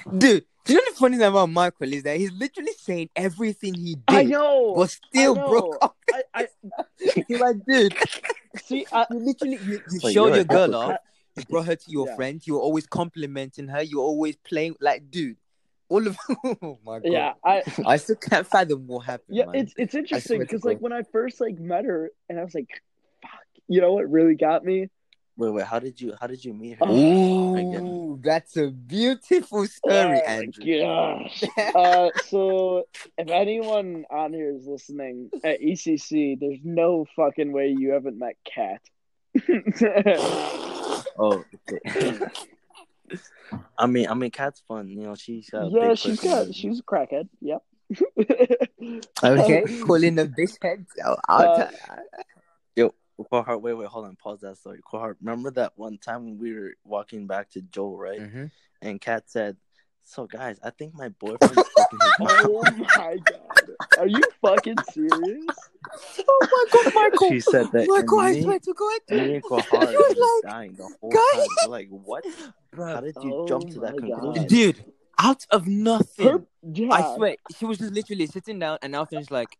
do 0.65 0.73
you 0.73 0.75
know 0.77 0.83
the 0.91 0.97
funny 0.97 1.17
thing 1.19 1.27
about 1.27 1.47
Michael 1.51 1.93
is 1.93 2.05
that 2.05 2.17
he's 2.17 2.33
literally 2.33 2.73
saying 2.79 3.11
everything 3.17 3.75
he 3.75 3.97
did, 3.97 4.03
I 4.09 4.23
know, 4.23 4.75
but 4.77 4.91
still 4.91 5.33
I 5.33 5.35
know. 5.41 5.49
broke 5.51 5.79
up. 5.83 5.97
I, 6.13 6.23
I 6.35 6.47
You're 7.29 7.41
like, 7.41 7.57
dude, 7.67 7.95
see. 8.65 8.87
I, 8.93 9.07
you 9.11 9.19
literally 9.19 9.57
you, 9.57 9.81
you 9.91 10.01
Like, 10.03 10.13
showed 10.15 10.27
your 10.29 10.37
a 10.37 10.45
girl 10.45 10.67
hypocrite. 10.67 10.75
off, 10.75 10.99
you 11.37 11.45
brought 11.49 11.67
her 11.67 11.77
to 11.77 11.91
your 11.91 12.07
Yeah. 12.09 12.17
friends, 12.17 12.47
you 12.47 12.55
were 12.55 12.61
always 12.61 12.87
complimenting 12.87 13.69
her, 13.69 13.83
you 13.83 13.99
were 13.99 14.05
always 14.05 14.37
playing 14.37 14.77
like, 14.81 15.11
dude, 15.11 15.37
all 15.89 16.07
of 16.07 16.17
oh 16.45 16.79
my 16.85 16.99
god, 17.01 17.03
yeah, 17.05 17.33
I 17.45 17.63
I 17.87 17.97
still 17.99 18.17
can't 18.17 18.47
fathom 18.47 18.87
what 18.87 19.01
happened. 19.07 19.37
yeah. 19.37 19.47
man. 19.47 19.55
It's 19.57 19.75
it's 19.77 19.95
interesting 19.95 20.41
because 20.41 20.65
like 20.65 20.79
when 20.79 20.93
I 20.93 21.03
first 21.13 21.41
like 21.41 21.59
met 21.59 21.85
her 21.85 22.11
and 22.29 22.39
I 22.41 22.45
was 22.45 22.55
like, 22.55 22.69
fuck, 23.23 23.31
you 23.69 23.81
know 23.81 23.93
what 23.95 24.11
really 24.11 24.35
got 24.35 24.65
me? 24.65 24.89
wait, 25.37 25.51
wait. 25.51 25.65
How 25.67 25.81
did 25.81 26.01
you 26.01 26.15
how 26.21 26.27
did 26.29 26.45
you 26.45 26.55
meet 26.55 26.79
her? 26.79 26.87
Oh, 26.87 27.57
Ooh, 27.57 28.21
that's 28.23 28.57
a 28.57 28.69
beautiful 28.71 29.67
story, 29.67 30.21
oh 30.25 30.31
Andrew. 30.31 30.81
gosh. 30.81 31.43
uh, 31.75 32.11
so 32.27 32.85
if 33.19 33.29
anyone 33.29 34.05
on 34.11 34.33
here 34.33 34.55
is 34.55 34.67
listening 34.67 35.31
at 35.43 35.61
ECC, 35.61 36.39
there's 36.39 36.61
no 36.65 37.05
fucking 37.17 37.51
way 37.53 37.75
you 37.77 37.91
haven't 37.93 38.17
met 38.19 38.37
Kat. 38.45 38.81
Oh, 41.19 41.45
okay. 41.71 42.21
I 43.79 43.87
mean, 43.87 44.09
I 44.09 44.15
mean, 44.15 44.31
Kat's 44.31 44.61
fun. 44.67 44.89
You 44.89 45.03
know, 45.03 45.15
she's 45.15 45.51
got 45.51 45.71
yeah, 45.71 45.89
big 45.91 45.99
she's 45.99 46.17
personality. 46.21 46.47
got 46.51 46.55
she's 46.55 46.81
a 46.81 46.83
crackhead. 46.83 47.29
Yep. 47.41 47.63
Okay, 49.23 49.63
calling 49.85 50.15
the 50.17 50.27
bitch 50.27 50.57
heads. 50.61 50.91
I'll, 51.05 51.19
I'll 51.29 51.49
Uh, 51.49 51.57
tell- 52.77 52.91
Kahar, 53.33 53.61
wait, 53.61 53.75
wait, 53.75 53.87
hold 53.89 54.07
on, 54.07 54.17
pause 54.17 54.41
that 54.41 54.59
story. 54.59 54.81
Kahar, 54.93 55.15
remember 55.21 55.51
that 55.53 55.73
one 55.77 55.99
time 55.99 56.25
when 56.25 56.39
we 56.39 56.53
were 56.53 56.75
walking 56.85 57.27
back 57.29 57.49
to 57.51 57.63
Joel, 57.63 57.97
right? 57.97 58.21
Mhm. 58.21 58.51
And 58.83 59.01
Kat 59.01 59.31
said, 59.31 59.57
"So 60.03 60.27
guys, 60.27 60.59
I 60.63 60.71
think 60.71 60.95
my 60.95 61.09
boyfriend 61.11 61.65
fucking 61.77 62.01
his 62.01 62.13
mom." 62.19 62.29
oh 62.29 62.65
my 62.97 63.17
god, 63.19 63.64
are 63.99 64.07
you 64.07 64.21
fucking 64.43 64.77
serious? 64.93 65.45
Oh 66.27 66.39
my 66.51 66.65
god, 66.83 66.95
Michael! 66.95 67.29
She 67.29 67.41
said 67.41 67.71
that. 67.73 67.87
Michael, 67.87 68.19
I 68.21 68.41
swear 68.41 68.59
to 68.59 68.75
God. 68.75 69.01
me 69.11 69.35
and 69.35 69.43
She 69.45 69.49
were 69.51 69.57
was 69.57 70.41
like, 70.45 70.53
dying 70.53 70.73
the 70.73 70.89
whole 71.01 71.11
guys- 71.11 71.47
time. 71.61 71.71
Like, 71.71 71.89
what? 71.91 72.25
How 72.75 73.01
did 73.01 73.15
you 73.23 73.35
Oh 73.35 73.47
jump 73.47 73.69
to 73.75 73.81
that 73.81 73.99
conclusion? 73.99 74.33
God. 74.43 74.49
dude, 74.49 74.85
out 75.19 75.47
of 75.51 75.67
nothing. 75.69 76.27
Her, 76.27 76.43
yeah. 76.73 76.89
I 76.91 77.15
swear, 77.17 77.37
she 77.59 77.67
was 77.67 77.79
just 77.79 77.93
literally 77.93 78.27
sitting 78.27 78.59
down, 78.59 78.79
and 78.83 78.97
after 78.97 79.19
she's 79.19 79.31
like, 79.31 79.59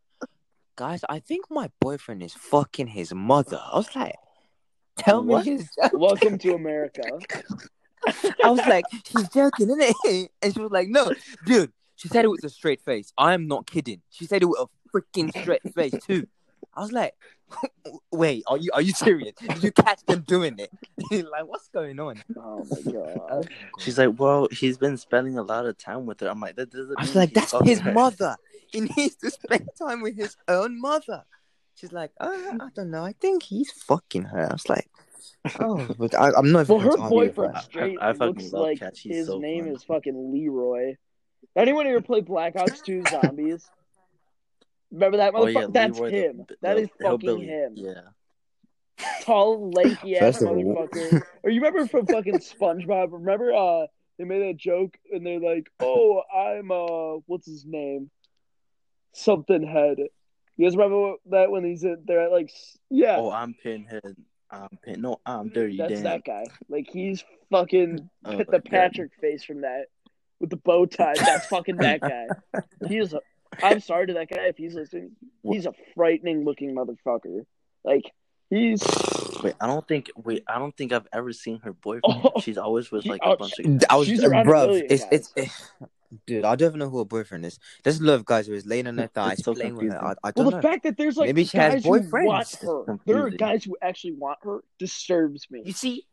"Guys, 0.77 1.05
I 1.11 1.19
think 1.19 1.45
my 1.51 1.71
boyfriend 1.81 2.23
is 2.23 2.33
fucking 2.33 2.87
his 2.89 3.13
mother." 3.15 3.61
I 3.63 3.77
was 3.77 3.95
like, 3.95 4.15
"Tell 4.97 5.23
What? 5.23 5.45
me 5.45 5.53
he's. 5.59 5.69
Welcome 5.93 6.39
to 6.39 6.55
America. 6.55 7.03
I 8.43 8.51
was 8.51 8.61
like, 8.67 8.87
"She's 9.07 9.29
joking, 9.29 9.69
isn't 9.71 9.95
it?" 10.07 10.31
And 10.43 10.55
she 10.55 10.61
was 10.61 10.71
like, 10.73 10.89
"No, 10.89 11.13
dude." 11.45 11.71
She 11.97 12.09
said 12.09 12.25
it 12.25 12.29
with 12.29 12.45
a 12.45 12.49
straight 12.51 12.81
face. 12.81 13.13
I'm 13.17 13.47
not 13.47 13.67
kidding. 13.67 14.03
She 14.11 14.27
said 14.27 14.43
it 14.43 14.47
with 14.47 14.61
a 14.61 14.67
freaking 14.91 15.31
straight 15.41 15.63
face 15.75 15.95
too. 16.07 16.27
I 16.75 16.81
was 16.81 16.93
like, 16.93 17.15
"Wait, 18.13 18.43
are 18.47 18.57
you 18.59 18.71
are 18.75 18.81
you 18.83 18.93
serious? 18.93 19.35
Did 19.37 19.63
you 19.63 19.71
catch 19.73 20.05
them 20.07 20.21
doing 20.27 20.59
it? 20.59 20.71
like, 21.31 21.47
what's 21.47 21.69
going 21.69 22.01
on?" 22.01 22.23
Oh 22.37 22.67
my 22.69 22.93
god. 22.93 23.49
She's 23.79 23.99
like, 23.99 24.19
well, 24.19 24.49
he's 24.51 24.77
been 24.79 24.97
spending 24.97 25.39
a 25.39 25.43
lot 25.43 25.67
of 25.67 25.79
time 25.79 26.07
with 26.07 26.21
her. 26.21 26.29
I'm 26.29 26.41
like, 26.41 26.57
that 26.57 26.71
doesn't. 26.71 26.99
I 26.99 27.03
was 27.03 27.15
like, 27.15 27.33
that's 27.33 27.55
his 27.65 27.81
her." 27.81 27.93
mother. 27.93 28.37
He 28.69 28.81
needs 28.81 29.15
to 29.17 29.31
spend 29.31 29.69
time 29.79 30.03
with 30.03 30.17
his 30.17 30.37
own 30.49 30.81
mother. 30.81 31.25
She's 31.77 31.93
like, 31.93 32.13
oh, 32.21 32.57
I 32.61 32.69
don't 32.75 32.91
know. 32.91 33.05
I 33.05 33.13
think 33.21 33.43
he's 33.43 33.71
fucking 33.71 34.23
her. 34.25 34.49
I 34.49 34.53
was 34.53 34.69
like, 34.69 34.89
oh, 35.61 35.87
but 35.99 36.15
I, 36.15 36.31
I'm 36.37 36.51
not. 36.53 36.69
Well, 36.69 36.79
her 36.79 36.91
going 36.91 36.99
to 36.99 37.03
argue 37.05 37.19
with 37.19 37.35
boyfriend 37.37 37.59
straight 37.65 37.99
I- 38.01 38.11
I 38.11 38.13
fucking 38.15 38.35
looks 38.37 38.53
like 38.53 38.79
Kat. 38.81 38.97
His 38.97 39.27
so 39.27 39.39
name 39.39 39.65
fun. 39.65 39.75
is 39.75 39.83
fucking 39.85 40.33
Leroy. 40.33 40.97
Anyone 41.57 41.87
ever 41.87 42.01
play 42.01 42.21
Black 42.21 42.57
Ops 42.57 42.81
2 42.83 43.03
Zombies? 43.11 43.69
Remember 44.91 45.19
that 45.19 45.35
Oh 45.35 45.45
motherfucker? 45.45 45.55
yeah, 45.63 45.67
That's 45.71 45.99
Leroy 45.99 46.11
the- 46.11 46.17
him. 46.17 46.45
the 46.49 46.57
that 46.63 46.79
is 46.79 46.89
fucking 47.01 47.07
hillbilly. 47.29 47.47
him. 47.47 47.73
Yeah. 47.77 48.01
Tall, 49.23 49.71
lanky 49.73 50.17
ass 50.19 50.39
First 50.39 50.43
motherfucker. 50.47 51.23
or 51.43 51.51
you 51.51 51.61
remember 51.61 51.87
from 51.89 52.07
fucking 52.07 52.39
SpongeBob? 52.39 53.13
Remember 53.13 53.53
uh 53.53 53.87
they 54.19 54.25
made 54.25 54.49
that 54.49 54.57
joke 54.57 54.97
and 55.11 55.27
they're 55.27 55.41
like, 55.41 55.69
"Oh, 55.81 56.23
I'm 56.33 56.71
uh, 56.71 57.21
what's 57.27 57.47
his 57.47 57.65
name? 57.67 58.11
Something 59.13 59.67
head." 59.67 59.99
You 60.57 60.67
guys 60.67 60.77
remember 60.77 61.15
that 61.31 61.51
when 61.51 61.65
he's 61.65 61.85
at, 61.85 62.07
they're 62.07 62.27
at 62.27 62.31
like, 62.31 62.53
yeah, 62.89 63.17
Oh, 63.19 63.33
I'm 63.33 63.55
Pinhead. 63.61 64.15
I'm 64.49 64.69
Pin. 64.85 65.01
No, 65.01 65.17
I'm 65.27 65.49
Dirty 65.49 65.77
that's 65.77 65.95
Dan. 65.95 66.03
that 66.05 66.25
guy. 66.25 66.45
Like 66.69 66.87
he's 66.89 67.25
fucking 67.51 68.09
Oh, 68.25 68.37
Put 68.37 68.47
the 68.47 68.61
God. 68.61 68.65
Patrick 68.71 69.11
face 69.21 69.43
from 69.43 69.63
that 69.63 69.87
with 70.45 70.51
the 70.51 70.57
bow 70.57 70.87
tie. 70.87 71.15
That's 71.17 71.47
fucking 71.47 71.77
that 71.79 72.01
guy. 72.03 72.27
He 72.87 72.99
is. 72.99 73.15
A, 73.15 73.21
I'm 73.63 73.81
sorry 73.81 74.07
to 74.09 74.13
that 74.15 74.29
guy 74.29 74.43
if 74.49 74.57
he's 74.57 74.75
listening. 74.75 75.13
He's 75.43 75.67
a 75.67 75.73
frightening 75.95 76.45
looking 76.45 76.75
motherfucker. 76.75 77.45
Like 77.85 78.11
he's. 78.51 78.83
Wait, 79.43 79.55
I 79.61 79.67
don't 79.67 79.87
think. 79.87 80.11
Wait, 80.17 80.45
I 80.49 80.59
don't 80.59 80.77
think 80.77 80.93
I've 80.93 81.07
ever 81.13 81.33
seen 81.33 81.61
her 81.61 81.73
boyfriend. 81.73 82.03
Oh. 82.37 82.41
She's 82.41 82.59
always 82.59 82.91
with 82.91 83.05
He- 83.05 83.11
like 83.11 83.21
oh, 83.25 83.33
a 83.33 83.37
bunch 83.37 83.59
of. 83.59 83.85
I 83.91 83.97
was, 83.97 84.07
She's 84.09 84.23
uh, 84.25 84.29
around 84.29 84.47
a 84.47 84.51
bruv, 84.51 84.67
million 84.69 84.87
it's, 84.91 85.05
guys. 85.05 85.33
it's, 85.37 85.73
dude, 86.27 86.45
I 86.45 86.55
don't 86.57 86.69
even 86.69 86.79
know 86.81 86.89
who 86.91 86.99
her 86.99 87.05
boyfriend 87.05 87.45
is. 87.47 87.59
There's 87.83 88.01
a 88.01 88.05
lot 88.05 88.15
of 88.15 88.25
guys 88.25 88.47
who 88.47 88.55
is 88.55 88.67
laying 88.67 88.87
on 88.87 88.97
their 88.97 89.07
thighs, 89.15 89.43
so 89.45 89.55
playing 89.55 89.75
with 89.77 89.93
her. 89.93 90.03
I. 90.03 90.11
I 90.11 90.15
Well, 90.25 90.33
don't 90.35 90.45
the 90.47 90.51
know. 90.53 90.63
fact 90.63 90.83
that 90.85 90.97
there's 90.97 91.17
like 91.17 91.27
Maybe 91.29 91.45
she 91.45 91.59
has 91.59 91.75
guys 91.75 91.85
who 91.85 91.91
boyfriends. 91.91 92.25
want 92.27 92.57
her. 92.63 92.99
There 93.07 93.25
are 93.27 93.31
guys 93.31 93.65
who 93.65 93.77
actually 93.83 94.13
want 94.15 94.39
her. 94.43 94.61
Disturbs 94.79 95.47
me. 95.51 95.63
You 95.65 95.73
see, 95.73 96.07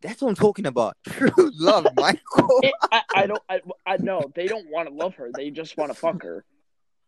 that's 0.00 0.22
what 0.22 0.28
I'm 0.28 0.34
talking 0.34 0.66
about. 0.66 0.96
True 1.08 1.30
love, 1.54 1.86
Michael. 1.96 2.48
It, 2.62 2.74
I, 2.90 3.02
I 3.14 3.26
don't. 3.26 3.42
I, 3.48 3.60
I 3.86 3.96
know 3.98 4.22
they 4.34 4.46
don't 4.46 4.68
want 4.70 4.88
to 4.88 4.94
love 4.94 5.14
her. 5.16 5.30
They 5.32 5.50
just 5.50 5.76
want 5.76 5.92
to 5.92 5.98
fuck 5.98 6.22
her. 6.22 6.44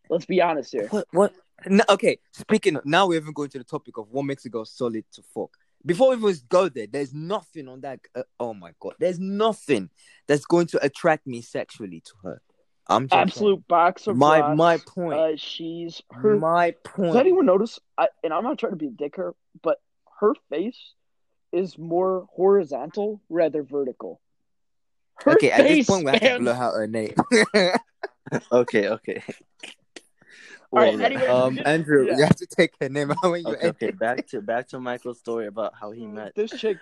Let's 0.09 0.27
be 0.27 0.41
honest 0.41 0.73
here. 0.73 0.89
What? 0.89 1.07
What? 1.13 1.33
No, 1.67 1.85
okay. 1.89 2.19
Speaking. 2.33 2.77
Of, 2.77 2.87
now 2.87 3.07
we're 3.07 3.21
even 3.21 3.33
going 3.33 3.49
to 3.51 3.59
the 3.59 3.65
topic 3.65 3.99
of 3.99 4.09
what 4.11 4.25
makes 4.25 4.45
a 4.45 4.49
girl 4.49 4.65
solid 4.65 5.05
to 5.13 5.23
fuck. 5.35 5.57
Before 5.85 6.11
we 6.11 6.17
even 6.17 6.43
go 6.49 6.69
there, 6.69 6.87
there's 6.87 7.15
nothing 7.15 7.69
on 7.69 7.81
that. 7.81 8.01
Uh, 8.15 8.23
oh 8.39 8.55
my 8.55 8.73
god, 8.81 8.95
there's 8.99 9.19
nothing 9.19 9.91
that's 10.27 10.45
going 10.45 10.67
to 10.69 10.85
attract 10.85 11.27
me 11.27 11.41
sexually 11.41 12.01
to 12.01 12.13
her. 12.25 12.43
I'm 12.87 13.07
just 13.07 13.15
Absolute 13.15 13.67
box 13.69 14.07
of 14.09 14.17
my 14.17 14.41
rocks. 14.41 14.59
my 14.59 14.79
point. 14.79 15.21
Uh, 15.21 15.37
she's 15.37 16.03
her. 16.11 16.37
my 16.37 16.75
point. 16.85 17.13
Does 17.13 17.21
anyone 17.21 17.47
notice? 17.47 17.79
I, 17.97 18.09
and 18.25 18.33
I'm 18.33 18.43
not 18.43 18.59
trying 18.59 18.73
to 18.73 18.77
be 18.77 18.89
a 18.89 18.91
dicker, 18.91 19.35
but 19.63 19.79
her 20.21 20.35
face 20.51 20.95
is 21.53 21.77
more 21.79 22.27
horizontal 22.33 23.21
rather 23.29 23.63
vertical. 23.63 24.21
Her 25.25 25.33
okay, 25.33 25.51
at 25.51 25.59
this 25.63 25.69
face 25.69 25.87
point 25.87 26.05
we 26.07 26.11
have 26.13 26.21
to 26.21 26.27
spans- 26.27 26.43
blow 26.43 26.53
out 26.53 26.75
her 26.75 26.87
name. 26.87 27.15
Okay, 28.53 28.87
okay. 28.89 29.23
right, 30.71 30.95
Well, 30.95 31.01
anyway, 31.03 31.27
Um, 31.27 31.59
Andrew, 31.65 32.07
Yeah. 32.07 32.17
you 32.19 32.23
have 32.23 32.37
to 32.37 32.47
take 32.47 32.73
her 32.81 32.89
name 32.89 33.11
out 33.11 33.17
when 33.23 33.41
you 33.43 33.55
okay, 33.55 33.69
okay. 33.69 33.91
Back 33.91 34.29
to 34.29 34.41
back 34.41 34.69
to 34.69 34.79
Michael's 34.79 35.19
story 35.19 35.47
about 35.49 35.73
how 35.75 35.91
he 35.91 36.07
met 36.07 36.35
this 36.37 36.51
chick. 36.53 36.79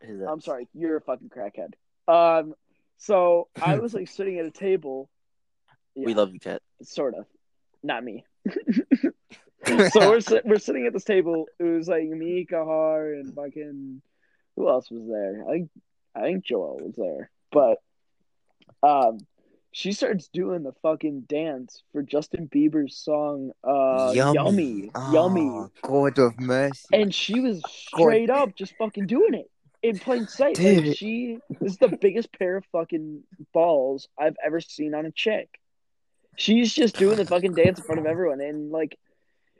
his. 0.00 0.22
I'm 0.22 0.40
sorry, 0.40 0.68
you're 0.72 0.96
a 0.96 1.00
fucking 1.02 1.28
crackhead. 1.28 1.74
Um, 2.08 2.54
so 2.96 3.48
I 3.60 3.74
was 3.78 3.92
like 3.92 4.08
sitting 4.08 4.38
at 4.38 4.46
a 4.46 4.50
table. 4.50 5.10
We 5.94 6.14
love 6.14 6.32
you, 6.32 6.40
Kat. 6.40 6.62
sort 6.82 7.14
of, 7.14 7.26
not 7.82 8.02
me. 8.02 8.24
so 9.92 10.10
we're 10.10 10.40
we're 10.44 10.58
sitting 10.58 10.86
at 10.86 10.92
this 10.92 11.04
table. 11.04 11.46
It 11.58 11.64
was 11.64 11.88
like 11.88 12.04
me, 12.08 12.46
Kahar, 12.50 13.18
and 13.18 13.34
fucking 13.34 14.02
who 14.56 14.68
else 14.68 14.90
was 14.90 15.06
there? 15.08 15.44
I 15.48 15.52
think 15.52 15.70
I 16.14 16.20
think 16.22 16.44
Joel 16.44 16.80
was 16.82 16.94
there, 16.96 17.30
but 17.52 17.78
um, 18.82 19.18
she 19.72 19.92
starts 19.92 20.28
doing 20.28 20.62
the 20.62 20.72
fucking 20.82 21.22
dance 21.28 21.82
for 21.92 22.02
Justin 22.02 22.48
Bieber's 22.48 22.96
song, 22.96 23.52
uh, 23.62 24.12
"Yummy, 24.14 24.90
Yummy," 25.12 25.42
Oh, 25.50 25.70
God 25.82 26.18
of 26.18 26.38
mercy. 26.40 26.86
and 26.92 27.14
she 27.14 27.40
was 27.40 27.60
straight 27.66 28.30
up 28.30 28.54
just 28.54 28.74
fucking 28.78 29.06
doing 29.06 29.34
it 29.34 29.50
in 29.82 29.98
plain 29.98 30.26
sight. 30.28 30.58
Like 30.58 30.96
she 30.96 31.38
this 31.60 31.72
is 31.72 31.78
the 31.78 31.88
biggest 31.88 32.32
pair 32.38 32.56
of 32.56 32.64
fucking 32.72 33.22
balls 33.52 34.08
I've 34.18 34.36
ever 34.44 34.60
seen 34.60 34.94
on 34.94 35.04
a 35.06 35.10
chick. 35.12 35.48
She's 36.38 36.72
just 36.72 36.96
doing 36.96 37.16
the 37.16 37.24
fucking 37.24 37.54
dance 37.54 37.78
in 37.78 37.84
front 37.84 37.98
of 37.98 38.06
everyone, 38.06 38.40
and 38.40 38.70
like, 38.70 38.98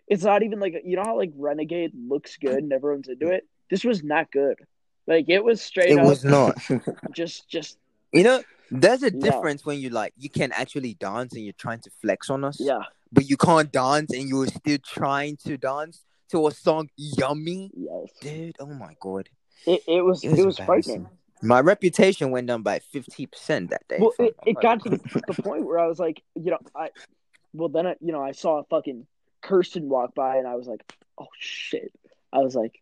it's 0.08 0.22
not 0.24 0.42
even 0.42 0.60
like 0.60 0.74
you 0.84 0.96
know 0.96 1.02
how 1.04 1.16
like 1.16 1.32
Renegade 1.36 1.92
looks 2.08 2.36
good 2.36 2.58
and 2.62 2.72
everyone's 2.72 3.08
into 3.08 3.28
it. 3.28 3.46
This 3.70 3.84
was 3.84 4.02
not 4.02 4.30
good. 4.30 4.58
Like 5.06 5.26
it 5.28 5.42
was 5.42 5.60
straight 5.62 5.92
up. 5.92 5.98
it 5.98 6.00
up 6.00 6.06
was 6.06 6.24
not. 6.24 6.58
just 7.14 7.48
just 7.48 7.78
You 8.12 8.22
know, 8.24 8.42
there's 8.70 9.02
a 9.02 9.12
Yeah. 9.12 9.20
difference 9.20 9.64
when 9.64 9.78
you 9.80 9.90
like 9.90 10.12
you 10.16 10.28
can 10.30 10.52
actually 10.52 10.94
dance 10.94 11.34
and 11.34 11.44
you're 11.44 11.52
trying 11.54 11.80
to 11.80 11.90
flex 12.02 12.30
on 12.30 12.44
us, 12.44 12.58
yeah 12.60 12.82
but 13.12 13.28
you 13.28 13.36
can't 13.36 13.70
dance 13.72 14.12
and 14.12 14.28
you're 14.28 14.46
still 14.48 14.78
trying 14.84 15.36
to 15.38 15.56
dance 15.56 16.04
to 16.30 16.46
a 16.48 16.50
song 16.50 16.88
"Yummy." 16.96 17.70
yes. 17.76 18.10
Dude, 18.20 18.56
oh 18.60 18.66
my 18.66 18.94
god, 19.00 19.28
It 19.66 19.82
it 19.86 20.04
was 20.04 20.24
it 20.24 20.28
it 20.28 20.44
was, 20.44 20.58
was, 20.58 20.58
frightening. 20.58 21.08
My 21.42 21.60
reputation 21.60 22.30
went 22.30 22.46
down 22.48 22.62
by 22.62 22.80
fifty 22.80 23.26
percent 23.26 23.70
that 23.70 23.86
day. 23.88 23.98
Well, 24.00 24.12
it, 24.18 24.34
it 24.44 24.56
got 24.60 24.82
to 24.82 24.90
the, 24.90 24.98
the 25.28 25.40
point 25.42 25.64
where 25.66 25.78
I 25.78 25.86
was 25.86 25.98
like, 25.98 26.22
you 26.34 26.50
know, 26.50 26.58
I, 26.74 26.90
well, 27.52 27.68
then 27.68 27.86
I, 27.86 27.96
you 28.00 28.10
know, 28.12 28.22
I 28.22 28.32
saw 28.32 28.58
a 28.58 28.64
fucking 28.64 29.06
Kirsten 29.46 29.88
walk 29.88 30.14
by, 30.14 30.36
and 30.36 30.46
I 30.46 30.56
was 30.56 30.66
like, 30.66 30.82
oh 31.18 31.28
shit. 31.38 31.92
I 32.32 32.38
was 32.38 32.54
like, 32.54 32.80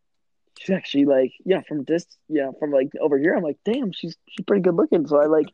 she's 0.58 0.74
actually 0.74 1.04
like, 1.04 1.32
yeah, 1.44 1.60
from 1.60 1.84
this, 1.84 2.06
yeah, 2.28 2.50
from 2.58 2.70
like 2.70 2.90
over 3.00 3.18
here. 3.18 3.34
I'm 3.34 3.42
like, 3.42 3.58
damn, 3.64 3.92
she's 3.92 4.16
she's 4.28 4.44
pretty 4.46 4.62
good 4.62 4.74
looking. 4.74 5.06
So 5.06 5.20
I 5.20 5.26
like 5.26 5.48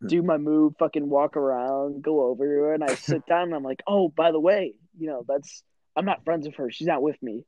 hmm. 0.00 0.08
do 0.08 0.22
my 0.22 0.36
move, 0.36 0.74
fucking 0.78 1.08
walk 1.08 1.36
around, 1.36 2.02
go 2.02 2.24
over 2.24 2.44
to 2.44 2.50
her, 2.50 2.74
and 2.74 2.84
I 2.84 2.94
sit 2.94 3.26
down, 3.26 3.44
and 3.44 3.54
I'm 3.54 3.62
like, 3.62 3.82
oh, 3.86 4.08
by 4.08 4.30
the 4.30 4.40
way, 4.40 4.74
you 4.98 5.06
know, 5.06 5.24
that's 5.26 5.62
I'm 5.96 6.04
not 6.04 6.24
friends 6.24 6.46
with 6.46 6.56
her. 6.56 6.70
She's 6.70 6.86
not 6.86 7.02
with 7.02 7.20
me. 7.22 7.46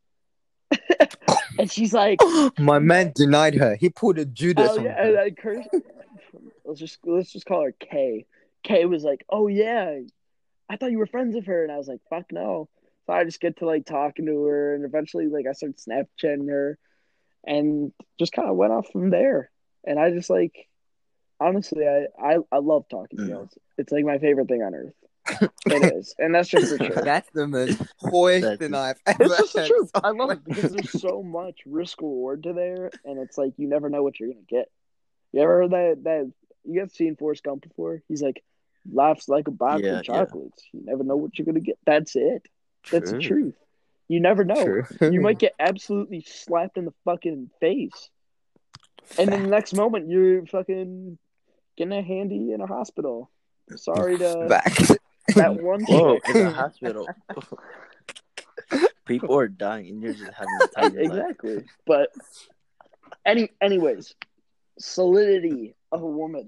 and 1.59 1.70
she's 1.70 1.92
like, 1.92 2.18
My 2.59 2.78
man 2.78 3.12
denied 3.14 3.55
her. 3.57 3.76
He 3.76 3.90
pulled 3.90 4.18
a 4.18 4.24
Judas 4.24 4.70
Oh 4.72 4.78
on 4.78 4.84
yeah, 4.84 4.94
her. 4.94 5.11
and 5.11 5.18
I. 5.18 5.80
Let's 6.64 6.80
just 6.80 6.98
let's 7.05 7.30
just 7.30 7.44
call 7.44 7.62
her 7.62 7.72
Kay. 7.72 8.26
Kay 8.62 8.86
was 8.86 9.05
like, 9.05 9.24
"Oh 9.28 9.46
yeah, 9.46 9.98
I 10.70 10.76
thought 10.76 10.90
you 10.90 10.98
were 10.98 11.07
friends 11.07 11.34
with 11.34 11.44
her," 11.46 11.62
and 11.62 11.70
I 11.70 11.76
was 11.76 11.86
like, 11.86 12.00
"Fuck 12.09 12.32
no." 12.32 12.70
So 13.07 13.12
I 13.12 13.24
just 13.24 13.40
get 13.40 13.59
to 13.59 13.66
like 13.66 13.84
talking 13.86 14.26
to 14.26 14.44
her, 14.44 14.74
and 14.74 14.84
eventually 14.84 15.26
like 15.26 15.46
I 15.48 15.52
started 15.52 15.78
Snapchatting 15.78 16.48
her, 16.48 16.78
and 17.46 17.92
just 18.18 18.32
kind 18.32 18.48
of 18.48 18.57
went 18.57 18.72
off 18.72 18.86
from 18.92 19.11
there. 19.11 19.50
And 19.86 19.98
I 19.98 20.11
just 20.11 20.30
like, 20.30 20.68
honestly, 21.40 21.86
I 21.86 22.07
I, 22.18 22.38
I 22.50 22.59
love 22.59 22.84
talking 22.88 23.18
to 23.18 23.24
Mm. 23.24 23.28
girls. 23.28 23.59
It's 23.76 23.92
like 23.92 24.05
my 24.05 24.18
favorite 24.18 24.48
thing 24.48 24.62
on 24.62 24.74
earth. 24.74 24.94
it 25.66 25.94
is, 25.94 26.14
and 26.18 26.34
that's 26.34 26.48
just 26.50 26.70
the 26.70 26.78
truth. 26.78 27.02
That's 27.05 27.30
the 27.30 27.46
most 27.46 27.80
hoist 27.98 28.42
That's- 28.42 28.59
thing 28.59 28.74
I've 28.74 29.00
ever 29.07 29.24
It's 29.24 29.36
just 29.38 29.52
the 29.55 29.66
truth. 29.66 29.90
I 29.94 30.11
love 30.11 30.30
it 30.30 30.44
because 30.44 30.72
there's 30.72 30.90
so 31.00 31.22
much 31.22 31.61
risk 31.66 32.00
reward 32.02 32.42
to 32.44 32.52
there, 32.52 32.90
and 33.05 33.18
it's 33.18 33.36
like 33.38 33.52
you 33.57 33.68
never 33.68 33.88
know 33.88 34.02
what 34.02 34.18
you're 34.20 34.28
gonna 34.30 34.42
get. 34.48 34.70
You 35.32 35.42
ever 35.42 35.62
heard 35.62 35.70
that? 35.72 36.00
That 36.05 36.32
you 36.64 36.80
guys 36.80 36.94
seen 36.94 37.16
Forrest 37.16 37.42
Gump 37.42 37.62
before? 37.62 38.02
He's 38.09 38.22
like, 38.22 38.42
"Life's 38.90 39.28
like 39.28 39.48
a 39.48 39.50
box 39.50 39.82
Yeah, 39.82 39.90
of 39.90 39.96
yeah. 39.96 40.02
chocolates. 40.02 40.62
You 40.72 40.82
never 40.84 41.05
know 41.05 41.16
what 41.16 41.38
you're 41.38 41.46
gonna 41.46 41.61
get." 41.61 41.78
That's 41.86 42.16
it. 42.16 42.46
That's 42.91 43.12
the 43.12 43.18
truth. 43.18 43.55
You 44.09 44.20
never 44.20 44.45
know. 44.45 44.82
True. 44.82 45.11
You 45.11 45.20
might 45.20 45.39
get 45.47 45.55
absolutely 45.59 46.22
slapped 46.26 46.76
in 46.76 46.85
the 46.85 46.95
fucking 47.05 47.51
face, 47.61 48.11
and 49.18 49.32
then 49.32 49.43
the 49.43 49.49
next 49.49 49.74
moment 49.74 50.09
you're 50.09 50.45
fucking 50.47 51.18
getting 51.76 51.93
a 51.93 52.03
handy 52.03 52.53
in 52.53 52.61
a 52.61 52.66
hospital. 52.66 53.30
Sorry 53.76 54.18
to 54.18 54.47
back. 54.49 54.76
that 55.35 55.62
one 55.62 55.85
Whoa, 55.85 56.18
in 56.26 56.45
the 56.45 56.51
hospital. 56.55 57.09
People 59.07 59.39
are 59.39 59.49
dying, 59.49 59.89
and 59.89 60.03
you're 60.03 60.12
just 60.12 60.32
having 60.32 60.59
the 60.61 60.68
time 60.68 60.87
of 60.87 60.95
your 60.95 61.05
life. 61.05 61.18
exactly. 61.18 61.64
But 61.87 62.11
any, 63.24 63.51
anyways, 63.61 64.14
solidity 64.78 65.74
of 65.93 66.03
a 66.03 66.07
woman. 66.07 66.47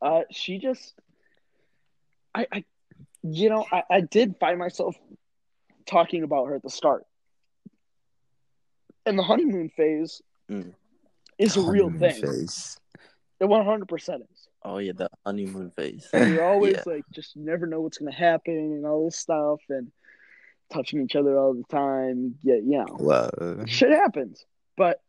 Uh, 0.00 0.22
she 0.30 0.58
just, 0.58 0.94
I, 2.34 2.46
I, 2.52 2.64
you 3.22 3.48
know, 3.50 3.64
I, 3.72 3.82
I 3.90 4.00
did 4.00 4.36
find 4.38 4.58
myself 4.58 4.96
talking 5.86 6.22
about 6.22 6.46
her 6.46 6.54
at 6.54 6.62
the 6.62 6.70
start, 6.70 7.04
and 9.06 9.18
the 9.18 9.22
honeymoon 9.22 9.70
phase 9.70 10.22
Mm. 10.50 10.72
is 11.38 11.56
a 11.56 11.60
real 11.60 11.90
thing. 11.90 12.22
phase. 12.22 12.78
It 13.40 13.44
one 13.44 13.64
hundred 13.64 13.88
percent 13.88 14.22
is. 14.32 14.48
Oh 14.62 14.78
yeah, 14.78 14.92
the 14.96 15.08
honeymoon 15.26 15.70
phase. 15.72 16.08
And 16.12 16.30
you're 16.30 16.42
always 16.42 16.76
Yeah. 16.76 16.82
like, 16.94 17.04
just 17.12 17.36
never 17.36 17.66
know 17.66 17.80
what's 17.82 17.98
gonna 17.98 18.12
happen 18.12 18.54
and 18.54 18.86
all 18.86 19.04
this 19.04 19.16
stuff, 19.16 19.60
and 19.68 19.92
touching 20.72 21.02
each 21.02 21.16
other 21.16 21.38
all 21.38 21.54
the 21.54 21.64
time. 21.64 22.36
Yeah, 22.42 22.54
you 22.56 22.78
know. 22.78 22.86
Whoa. 22.98 23.64
shit 23.66 23.90
happens. 23.90 24.44
But 24.76 25.00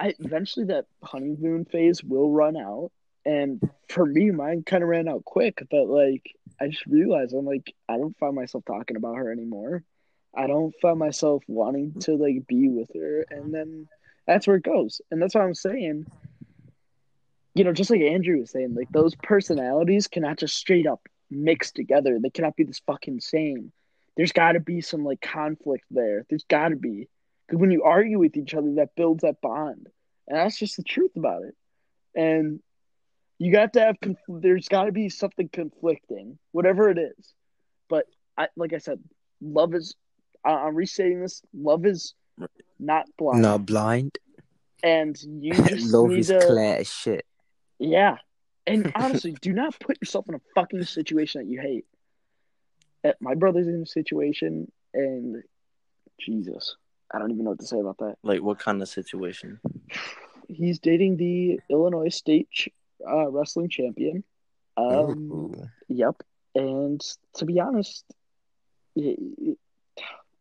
I 0.00 0.14
eventually 0.20 0.66
that 0.66 0.86
honeymoon 1.02 1.64
phase 1.66 2.02
will 2.02 2.30
run 2.30 2.56
out. 2.56 2.90
And 3.24 3.60
for 3.88 4.04
me, 4.04 4.30
mine 4.30 4.64
kind 4.64 4.82
of 4.82 4.88
ran 4.88 5.08
out 5.08 5.24
quick. 5.24 5.62
But 5.70 5.86
like, 5.86 6.34
I 6.60 6.68
just 6.68 6.86
realized 6.86 7.34
I'm 7.34 7.46
like, 7.46 7.74
I 7.88 7.96
don't 7.96 8.16
find 8.18 8.34
myself 8.34 8.64
talking 8.64 8.96
about 8.96 9.16
her 9.16 9.30
anymore. 9.30 9.84
I 10.34 10.46
don't 10.46 10.74
find 10.80 10.98
myself 10.98 11.42
wanting 11.46 12.00
to 12.00 12.16
like 12.16 12.46
be 12.46 12.68
with 12.68 12.90
her. 12.94 13.26
And 13.30 13.52
then 13.52 13.88
that's 14.26 14.46
where 14.46 14.56
it 14.56 14.64
goes. 14.64 15.00
And 15.10 15.20
that's 15.20 15.34
what 15.34 15.44
I'm 15.44 15.54
saying. 15.54 16.06
You 17.54 17.64
know, 17.64 17.72
just 17.72 17.90
like 17.90 18.00
Andrew 18.00 18.40
was 18.40 18.50
saying, 18.50 18.74
like 18.74 18.88
those 18.90 19.14
personalities 19.14 20.08
cannot 20.08 20.38
just 20.38 20.56
straight 20.56 20.86
up 20.86 21.00
mix 21.30 21.72
together. 21.72 22.18
They 22.18 22.30
cannot 22.30 22.56
be 22.56 22.64
this 22.64 22.80
fucking 22.86 23.20
same. 23.20 23.72
There's 24.16 24.32
got 24.32 24.52
to 24.52 24.60
be 24.60 24.80
some 24.80 25.04
like 25.04 25.20
conflict 25.20 25.84
there. 25.90 26.24
There's 26.28 26.44
got 26.44 26.68
to 26.68 26.76
be. 26.76 27.08
Because 27.46 27.60
when 27.60 27.70
you 27.70 27.82
argue 27.82 28.18
with 28.18 28.36
each 28.36 28.54
other, 28.54 28.74
that 28.76 28.94
builds 28.96 29.22
that 29.22 29.40
bond, 29.40 29.88
and 30.28 30.38
that's 30.38 30.58
just 30.58 30.76
the 30.76 30.82
truth 30.82 31.16
about 31.16 31.42
it. 31.42 31.54
And 32.14 32.60
you 33.42 33.52
got 33.52 33.72
to 33.72 33.80
have 33.80 33.96
conf- 34.00 34.18
there's 34.28 34.68
got 34.68 34.84
to 34.84 34.92
be 34.92 35.08
something 35.08 35.48
conflicting, 35.48 36.38
whatever 36.52 36.88
it 36.90 36.98
is. 36.98 37.34
But 37.88 38.06
I, 38.38 38.48
like 38.56 38.72
I 38.72 38.78
said, 38.78 39.00
love 39.40 39.74
is. 39.74 39.94
I- 40.44 40.50
I'm 40.66 40.74
restating 40.74 41.20
this. 41.20 41.42
Love 41.54 41.84
is 41.86 42.14
not 42.78 43.06
blind, 43.18 43.42
Not 43.42 43.66
blind. 43.66 44.18
and 44.82 45.16
you 45.22 45.52
just 45.64 45.92
Love 45.92 46.10
need 46.10 46.20
is 46.20 46.28
to. 46.28 46.40
clear 46.40 46.76
as 46.76 46.92
shit. 46.92 47.24
Yeah. 47.78 48.16
And 48.66 48.92
honestly, 48.96 49.32
do 49.40 49.52
not 49.52 49.78
put 49.80 49.98
yourself 50.00 50.28
in 50.28 50.34
a 50.36 50.40
fucking 50.54 50.84
situation 50.84 51.42
that 51.42 51.48
you 51.50 51.60
hate. 51.60 51.84
Uh, 53.04 53.12
My 53.20 53.34
brother's 53.34 53.66
in 53.66 53.82
a 53.82 53.86
situation, 53.86 54.70
and 54.94 55.42
Jesus, 56.20 56.76
I 57.12 57.18
don't 57.18 57.30
even 57.32 57.44
know 57.44 57.50
what 57.50 57.60
to 57.60 57.66
say 57.66 57.80
about 57.80 57.98
that. 57.98 58.16
Like 58.22 58.40
what 58.42 58.58
kind 58.60 58.80
of 58.82 58.88
situation? 58.88 59.58
He's 60.48 60.78
dating 60.78 61.16
the 61.16 61.60
Illinois 61.70 62.08
State 62.14 62.48
ch- 62.52 62.68
uh, 63.08 63.30
wrestling 63.30 63.68
champion. 63.68 64.24
Um, 64.76 65.30
Ooh. 65.32 65.68
yep. 65.88 66.16
And 66.54 67.00
to 67.34 67.44
be 67.44 67.60
honest, 67.60 68.04
y- 68.94 69.16
y- 69.18 69.54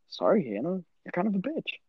sorry, 0.09 0.45
Hannah, 0.45 0.81
you're 1.05 1.11
kind 1.13 1.27
of 1.27 1.35
a 1.35 1.39
bitch. 1.39 1.79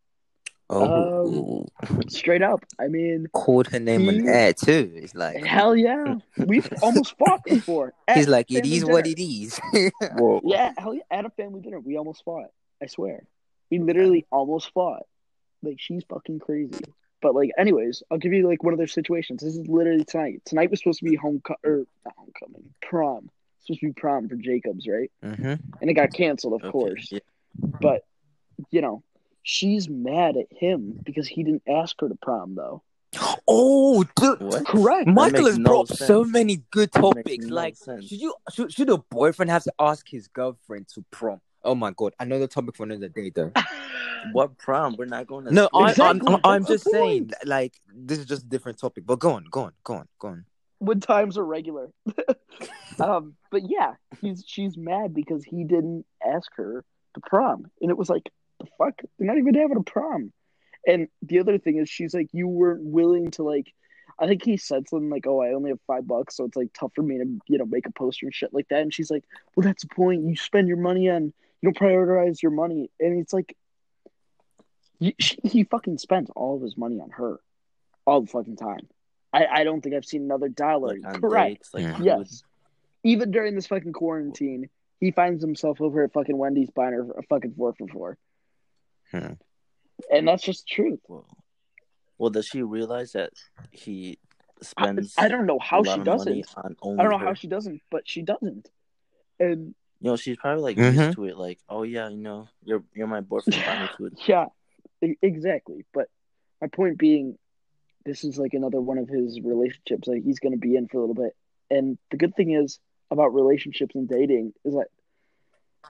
Oh. 0.71 1.67
Straight 2.09 2.43
up. 2.43 2.65
I 2.81 2.89
mean, 2.89 3.27
Called 3.33 3.69
her 3.69 3.79
name 3.79 4.09
on 4.09 4.21
he- 4.21 4.29
air 4.29 4.55
too. 4.55 4.91
It's 4.95 5.15
like 5.15 5.45
hell 5.45 5.77
yeah. 5.77 6.17
We've 6.39 6.69
almost 6.83 7.17
fought 7.19 7.45
before. 7.45 7.93
he's 8.15 8.29
like, 8.29 8.51
it 8.51 8.65
is 8.65 8.71
family 8.71 8.77
is 8.77 8.85
what 8.87 9.07
it 9.07 9.21
is. 9.23 9.61
Whoa. 10.17 10.41
Yeah, 10.45 10.73
hell 10.79 10.95
yeah. 10.95 11.03
At 11.11 11.27
a 11.27 11.31
family 11.31 11.61
dinner, 11.61 11.79
we 11.81 11.99
almost 11.99 12.25
fought. 12.25 12.49
I 12.83 12.87
swear. 12.87 13.25
We 13.71 13.79
literally 13.81 14.25
almost 14.33 14.73
fought. 14.73 15.03
Like, 15.63 15.77
she's 15.79 16.03
fucking 16.09 16.39
crazy. 16.41 16.81
But, 17.23 17.35
like, 17.35 17.51
anyways, 17.57 18.03
I'll 18.11 18.19
give 18.19 18.33
you, 18.33 18.47
like, 18.49 18.63
one 18.63 18.75
of 18.75 18.79
their 18.79 18.87
situations. 18.89 19.43
This 19.43 19.57
is 19.57 19.67
literally 19.69 20.05
tonight. 20.05 20.43
Tonight 20.45 20.71
was 20.71 20.81
supposed 20.81 20.99
to 20.99 21.05
be 21.05 21.15
homecoming, 21.15 21.59
or 21.65 21.87
not 22.05 22.15
homecoming, 22.19 22.75
prom. 22.83 23.31
It's 23.59 23.69
supposed 23.69 23.81
to 23.81 23.87
be 23.87 23.93
prom 23.93 24.29
for 24.29 24.35
Jacobs, 24.35 24.87
right? 24.87 25.11
hmm 25.23 25.55
And 25.81 25.91
it 25.91 25.95
got 25.95 26.13
canceled, 26.13 26.55
of 26.55 26.63
Okay, 26.65 26.71
course. 26.73 27.09
yeah. 27.13 27.21
But, 27.81 28.05
you 28.71 28.81
know, 28.83 29.05
she's 29.43 29.89
mad 29.89 30.37
at 30.37 30.47
him 30.51 30.99
because 31.05 31.29
he 31.29 31.45
didn't 31.45 31.63
ask 31.69 31.99
her 32.01 32.09
to 32.09 32.17
prom, 32.21 32.57
though. 32.57 32.83
Oh, 33.47 34.05
dude. 34.17 34.41
What? 34.41 34.67
Correct. 34.67 35.07
Michael 35.07 35.33
makes 35.43 35.49
has 35.51 35.59
no 35.59 35.71
brought 35.71 35.91
up 35.91 35.97
so 35.97 36.25
many 36.25 36.63
good 36.71 36.91
topics. 36.91 37.47
no 37.47 37.55
like, 37.55 37.77
sense. 37.77 38.09
should 38.09 38.21
you 38.21 38.35
should, 38.53 38.73
should 38.73 38.91
a 38.91 38.99
boyfriend 38.99 39.51
have 39.51 39.65
to 39.65 39.73
ask 39.79 40.09
his 40.09 40.29
girlfriend 40.29 40.89
to 40.95 41.05
prom? 41.11 41.41
Oh 41.65 41.75
my 41.75 41.93
god, 41.97 42.15
another 42.19 42.47
topic 42.47 42.77
for 42.77 42.85
another 42.85 43.09
day, 43.09 43.31
though. 43.35 43.53
What 44.33 44.57
prom? 44.57 44.95
We're 44.97 45.07
not 45.07 45.27
going 45.27 45.47
to. 45.47 45.53
No, 45.53 45.69
I, 45.75 45.91
Exactly, 45.91 46.21
I'm, 46.29 46.35
I'm, 46.35 46.41
I'm 46.45 46.65
just 46.65 46.85
the 46.85 46.91
saying, 46.91 47.19
point. 47.27 47.35
like, 47.45 47.75
this 47.93 48.21
is 48.21 48.27
just 48.27 48.45
a 48.45 48.49
different 48.49 48.79
topic. 48.79 49.05
But 49.05 49.19
go 49.19 49.33
on, 49.33 49.47
go 49.51 49.63
on, 49.63 49.73
go 49.83 49.95
on, 49.95 50.09
go 50.21 50.29
on. 50.29 50.45
when 50.79 51.01
times 51.01 51.37
are 51.37 51.45
regular. 51.45 51.91
um, 53.01 53.35
but 53.51 53.69
yeah, 53.69 53.95
he's 54.21 54.45
she's 54.47 54.77
mad 54.77 55.13
because 55.13 55.43
he 55.45 55.65
didn't 55.65 56.07
ask 56.25 56.49
her 56.55 56.85
to 57.15 57.21
prom, 57.21 57.67
and 57.81 57.91
it 57.91 57.99
was 57.99 58.09
like 58.09 58.31
the 58.61 58.67
fuck, 58.79 59.01
they're 59.19 59.27
not 59.27 59.39
even 59.39 59.55
having 59.55 59.77
a 59.77 59.83
prom. 59.83 60.33
And 60.87 61.09
the 61.23 61.41
other 61.41 61.59
thing 61.59 61.79
is, 61.79 61.89
she's 61.89 62.15
like, 62.15 62.29
you 62.33 62.49
weren't 62.49 62.85
willing 62.85 63.31
to 63.33 63.43
like. 63.43 63.73
I 64.19 64.27
think 64.27 64.45
he 64.45 64.57
said 64.57 64.89
something 64.89 65.11
like, 65.11 65.27
"Oh, 65.27 65.41
I 65.41 65.55
only 65.55 65.71
have 65.71 65.81
five 65.87 66.07
bucks, 66.07 66.37
so 66.37 66.45
it's 66.45 66.57
like 66.57 66.73
tough 66.75 66.93
for 66.95 67.03
me 67.03 67.19
to 67.19 67.25
you 67.49 67.59
know 67.59 67.65
make 67.65 67.87
a 67.87 67.93
poster 67.93 68.27
and 68.27 68.35
shit 68.35 68.53
like 68.53 68.69
that." 68.69 68.83
And 68.83 68.95
she's 68.95 69.11
like, 69.11 69.25
"Well, 69.57 69.65
that's 69.65 69.83
the 69.83 69.89
point. 69.93 70.29
You 70.29 70.37
spend 70.37 70.69
your 70.69 70.77
money 70.77 71.09
on 71.09 71.33
you 71.63 71.73
don't 71.73 71.77
prioritize 71.77 72.43
your 72.43 72.53
money." 72.53 72.91
And 73.01 73.19
it's 73.19 73.33
like, 73.33 73.57
you, 74.99 75.13
she, 75.19 75.39
he 75.43 75.65
fucking 75.65 75.99
spends 75.99 76.31
all 76.37 76.57
of 76.57 76.63
his 76.63 76.77
money 76.77 77.01
on 77.01 77.11
her, 77.11 77.41
all 78.07 78.21
the 78.21 78.27
fucking 78.27 78.57
time. 78.57 78.87
I, 79.33 79.47
I 79.47 79.65
don't 79.65 79.81
think 79.81 79.95
I've 79.95 80.05
seen 80.05 80.23
another 80.23 80.49
dollar. 80.49 80.97
like, 80.99 81.21
Correct. 81.21 81.49
dates, 81.49 81.75
like 81.75 81.83
Yeah. 81.83 81.99
Yes. 82.01 82.43
Even 83.05 83.31
during 83.31 83.55
this 83.55 83.67
fucking 83.67 83.93
quarantine, 83.93 84.69
he 85.01 85.11
finds 85.11 85.43
himself 85.43 85.81
over 85.81 86.05
at 86.05 86.13
fucking 86.13 86.37
Wendy's 86.37 86.71
buying 86.71 86.93
her 86.93 87.11
a 87.19 87.23
fucking 87.25 87.55
four 87.57 87.75
for 87.75 87.89
four. 87.89 88.19
Hmm. 89.11 89.33
And 90.13 90.29
that's 90.29 90.45
just 90.45 90.67
the 90.69 90.75
truth. 90.75 91.01
Well, 91.09 91.27
well, 92.19 92.31
does 92.31 92.47
she 92.47 92.63
realize 92.63 93.13
that 93.13 93.33
he 93.73 94.19
spends? 94.61 95.15
I 95.19 95.27
don't 95.27 95.47
know 95.47 95.59
how 95.59 95.83
she 95.83 95.99
doesn't. 95.99 96.47
on 96.57 96.77
I 97.01 97.03
don't 97.03 97.11
know 97.11 97.19
her? 97.19 97.27
how 97.27 97.35
she 97.35 97.49
doesn't, 97.49 97.83
but 97.91 98.09
she 98.09 98.23
doesn't. 98.23 98.69
And 99.41 99.75
You 100.03 100.11
know, 100.11 100.17
she's 100.17 100.37
probably 100.37 100.63
like 100.63 100.77
Mhm. 100.77 100.95
used 101.07 101.15
to 101.17 101.25
it. 101.27 101.37
Like, 101.39 101.61
oh 101.69 101.85
yeah, 101.85 102.09
you 102.09 102.17
know, 102.17 102.49
you're 102.65 102.83
you're 102.93 103.07
my 103.07 103.21
boyfriend. 103.21 103.89
Yeah, 104.27 104.47
exactly. 105.23 105.85
But 105.95 106.09
my 106.61 106.67
point 106.67 106.99
being, 106.99 107.39
this 108.05 108.25
is 108.25 108.37
like 108.37 108.53
another 108.55 108.81
one 108.81 108.99
of 108.99 109.09
his 109.09 109.41
relationships 109.41 110.09
that 110.09 110.21
he's 110.25 110.41
going 110.41 110.53
to 110.53 110.59
be 110.59 110.75
in 110.77 110.89
for 110.89 110.99
a 110.99 111.01
little 111.01 111.15
bit. 111.15 111.37
And 111.71 111.99
the 112.11 112.17
good 112.17 112.35
thing 112.35 112.51
is 112.51 112.81
about 113.13 113.33
relationships 113.33 113.95
and 113.95 114.09
dating 114.09 114.53
is 114.65 114.75
that, 114.75 114.89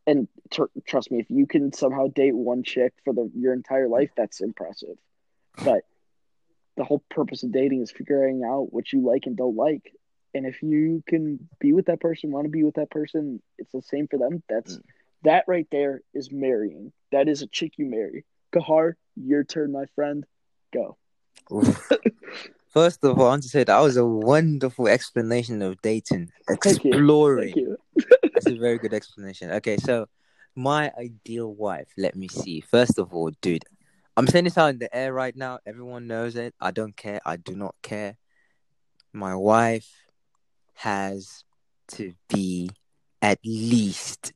and 0.07 0.29
tr- 0.51 0.65
trust 0.87 1.11
me, 1.11 1.21
if 1.21 1.31
you 1.31 1.47
can 1.47 1.73
somehow 1.73 2.09
date 2.09 2.35
one 2.37 2.63
chick 2.65 2.93
for 3.05 3.15
the 3.15 3.31
your 3.35 3.55
entire 3.55 3.89
life, 3.89 4.11
that's 4.17 4.41
impressive. 4.43 4.97
But 5.65 5.85
the 6.77 6.85
whole 6.85 7.03
purpose 7.11 7.43
of 7.45 7.53
dating 7.53 7.81
is 7.83 7.91
figuring 7.91 8.43
out 8.45 8.73
what 8.73 8.93
you 8.93 9.01
like 9.01 9.25
and 9.27 9.37
don't 9.37 9.57
like. 9.57 9.93
And 10.35 10.47
if 10.47 10.63
you 10.63 11.03
can 11.07 11.49
be 11.61 11.73
with 11.73 11.87
that 11.87 12.01
person, 12.01 12.31
want 12.31 12.47
to 12.47 12.51
be 12.51 12.63
with 12.65 12.75
that 12.77 12.91
person, 12.91 13.43
it's 13.59 13.73
the 13.73 13.83
same 13.83 14.09
for 14.09 14.19
them. 14.19 14.43
That's 14.49 14.79
Mm. 14.79 14.83
that 15.25 15.45
right 15.47 15.67
there 15.71 16.01
is 16.15 16.31
marrying. 16.33 16.93
That 17.11 17.29
is 17.29 17.43
a 17.43 17.47
chick 17.47 17.75
you 17.77 17.87
marry. 17.87 18.25
Kahar, 18.53 18.95
your 19.17 19.45
turn, 19.45 19.73
my 19.73 19.87
friend. 19.95 20.25
Go. 20.73 20.97
First 22.69 23.05
of 23.05 23.19
all, 23.19 23.27
I 23.27 23.29
want 23.31 23.43
to 23.43 23.49
say 23.51 23.65
that 23.65 23.79
was 23.81 23.97
a 23.99 24.07
wonderful 24.07 24.89
explanation 24.89 25.61
of 25.61 25.81
dating, 25.83 26.31
Thank 26.49 26.85
you. 26.85 26.93
exploring. 26.93 27.53
Thank 27.53 27.57
you. 27.57 27.77
That's 28.35 28.47
a 28.47 28.57
very 28.57 28.79
good 28.79 28.95
explanation. 28.95 29.51
Okay, 29.53 29.77
so 29.77 30.07
my 30.55 30.91
ideal 30.99 31.53
wife. 31.55 31.89
Let 31.99 32.17
me 32.17 32.29
see. 32.29 32.61
First 32.61 32.99
of 32.99 33.13
all, 33.13 33.31
dude, 33.43 33.65
I'm 34.17 34.27
saying 34.27 34.45
this 34.45 34.57
out 34.57 34.71
in 34.71 34.79
the 34.79 34.95
air 34.95 35.13
right 35.13 35.37
now. 35.37 35.59
Everyone 35.67 36.07
knows 36.07 36.37
it. 36.37 36.55
I 36.61 36.71
don't 36.71 36.97
care. 36.97 37.21
I 37.27 37.37
do 37.37 37.55
not 37.55 37.75
care. 37.83 38.17
My 39.13 39.35
wife 39.35 40.02
has 40.83 41.45
to 41.89 42.13
be 42.29 42.71
at 43.21 43.39
least 43.45 44.33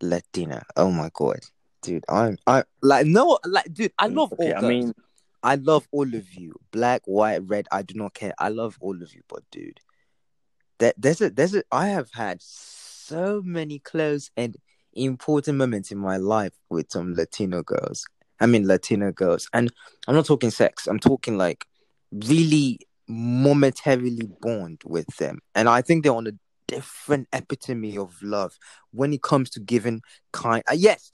Latina. 0.00 0.64
Oh 0.76 0.90
my 0.90 1.10
god, 1.12 1.40
dude, 1.82 2.04
I'm 2.08 2.38
I 2.46 2.64
like 2.82 3.06
no 3.06 3.38
like 3.44 3.72
dude. 3.72 3.92
I 3.98 4.06
love 4.06 4.32
Okay, 4.32 4.52
all 4.52 4.56
I 4.56 4.60
girls. 4.60 4.70
mean, 4.70 4.94
I 5.42 5.54
love 5.56 5.86
all 5.92 6.14
of 6.14 6.34
you. 6.34 6.54
Black, 6.70 7.02
white, 7.04 7.42
red, 7.46 7.66
I 7.70 7.82
do 7.82 7.94
not 7.94 8.14
care. 8.14 8.34
I 8.38 8.48
love 8.48 8.76
all 8.80 9.02
of 9.02 9.14
you, 9.14 9.22
but 9.28 9.42
dude, 9.50 9.80
that 10.78 10.94
there's 10.98 11.20
a 11.20 11.30
there's 11.30 11.54
a 11.54 11.62
I 11.70 11.88
have 11.88 12.10
had 12.12 12.38
so 12.42 13.42
many 13.44 13.78
close 13.78 14.30
and 14.36 14.56
important 14.94 15.58
moments 15.58 15.90
in 15.92 15.98
my 15.98 16.16
life 16.16 16.52
with 16.68 16.90
some 16.90 17.14
Latino 17.14 17.62
girls. 17.62 18.06
I 18.40 18.46
mean 18.46 18.66
Latina 18.66 19.12
girls. 19.12 19.48
And 19.52 19.70
I'm 20.08 20.14
not 20.14 20.26
talking 20.26 20.50
sex. 20.50 20.86
I'm 20.86 20.98
talking 20.98 21.36
like 21.36 21.66
really 22.10 22.80
momentarily 23.10 24.28
bond 24.40 24.80
with 24.84 25.06
them. 25.16 25.38
And 25.54 25.68
I 25.68 25.82
think 25.82 26.04
they're 26.04 26.12
on 26.12 26.26
a 26.26 26.32
different 26.68 27.28
epitome 27.32 27.98
of 27.98 28.14
love 28.22 28.56
when 28.92 29.12
it 29.12 29.22
comes 29.22 29.50
to 29.50 29.60
giving 29.60 30.02
kind 30.32 30.62
uh, 30.70 30.74
yes, 30.76 31.10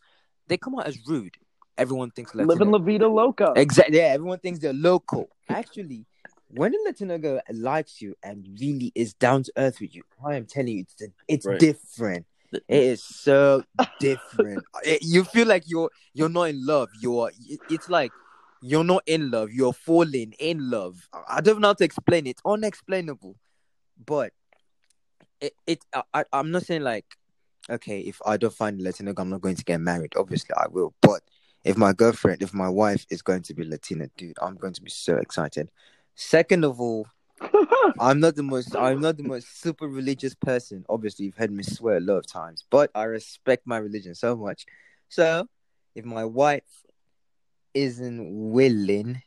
they 0.49 0.57
come 0.57 0.79
out 0.79 0.87
as 0.87 0.99
rude. 1.07 1.37
Everyone 1.79 2.11
thinks 2.11 2.35
Latino 2.35 2.55
Living 2.55 2.71
La 2.73 2.79
Vida 2.79 3.09
Loca. 3.09 3.53
Exactly. 3.57 3.99
Yeah, 3.99 4.05
everyone 4.05 4.39
thinks 4.39 4.59
they're 4.61 4.73
local. 4.73 5.29
Actually, 5.49 6.07
when 6.49 6.75
a 6.75 6.79
Latino 6.87 7.19
girl 7.19 7.41
likes 7.53 8.01
you 8.01 8.15
and 8.23 8.47
really 8.61 8.93
is 8.95 9.13
down 9.15 9.43
to 9.45 9.53
earth 9.57 9.81
with 9.81 9.95
you, 9.95 10.03
I 10.25 10.37
am 10.37 10.47
telling 10.47 10.69
you, 10.77 10.81
it's 10.89 11.03
it's 11.29 11.47
Right. 11.47 11.59
different. 11.59 12.27
It 12.53 12.63
is 12.69 13.03
so 13.03 13.65
different. 14.01 14.65
It- 14.85 15.03
you 15.03 15.25
feel 15.25 15.47
like 15.47 15.65
you're 15.67 15.91
you're 16.15 16.29
not 16.31 16.45
in 16.45 16.65
love. 16.65 16.89
You're 17.01 17.31
it- 17.49 17.61
it's 17.69 17.89
like 17.89 18.13
you're 18.67 18.85
not 18.85 19.05
in 19.07 19.31
love. 19.31 19.53
You're 19.53 19.73
falling 19.73 20.35
in 20.39 20.71
love. 20.71 21.09
I 21.29 21.41
don't 21.41 21.61
know 21.61 21.69
how 21.69 21.75
to 21.75 21.85
explain 21.85 22.27
it. 22.27 22.41
Unexplainable. 22.45 23.37
But 24.05 24.33
it 25.41 25.55
it 25.67 25.85
I, 26.13 26.25
I'm 26.33 26.51
not 26.51 26.65
saying 26.65 26.83
like 26.83 27.05
okay 27.71 28.01
if 28.01 28.21
I 28.25 28.37
don't 28.37 28.53
find 28.53 28.81
a 28.81 28.83
Latino 28.83 29.13
I'm 29.17 29.31
not 29.31 29.41
going 29.41 29.57
to 29.57 29.65
get 29.65 29.81
married. 29.81 30.15
Obviously, 30.17 30.55
I 30.57 30.67
will. 30.69 30.95
But 31.01 31.23
if 31.65 31.77
my 31.77 31.93
girlfriend, 31.93 32.43
if 32.43 32.53
my 32.53 32.69
wife 32.69 33.07
is 33.09 33.23
going 33.23 33.43
to 33.43 33.55
be 33.55 33.65
Latina, 33.65 34.09
dude, 34.17 34.37
I'm 34.43 34.57
going 34.57 34.75
to 34.75 34.83
be 34.83 34.91
so 34.91 35.17
excited. 35.17 35.71
Second 36.15 36.65
of 36.65 36.81
all, 36.81 37.07
I'm 38.01 38.21
not 38.21 38.35
the 38.35 38.43
most 38.43 38.75
I'm 38.75 39.01
not 39.01 39.17
the 39.17 39.23
most 39.23 39.61
super 39.63 39.87
religious 39.87 40.35
person. 40.35 40.85
Obviously, 40.89 41.27
you've 41.27 41.37
heard 41.37 41.53
me 41.53 41.63
swear 41.63 41.99
a 41.99 42.01
lot 42.01 42.17
of 42.17 42.27
times, 42.27 42.65
but 42.71 42.91
I 42.95 43.05
respect 43.05 43.65
my 43.65 43.79
religion 43.79 44.15
so 44.15 44.35
much. 44.35 44.67
So, 45.09 45.47
if 45.95 46.05
my 46.05 46.25
wife 46.25 46.86
isn't 47.77 48.51
willing 48.53 49.23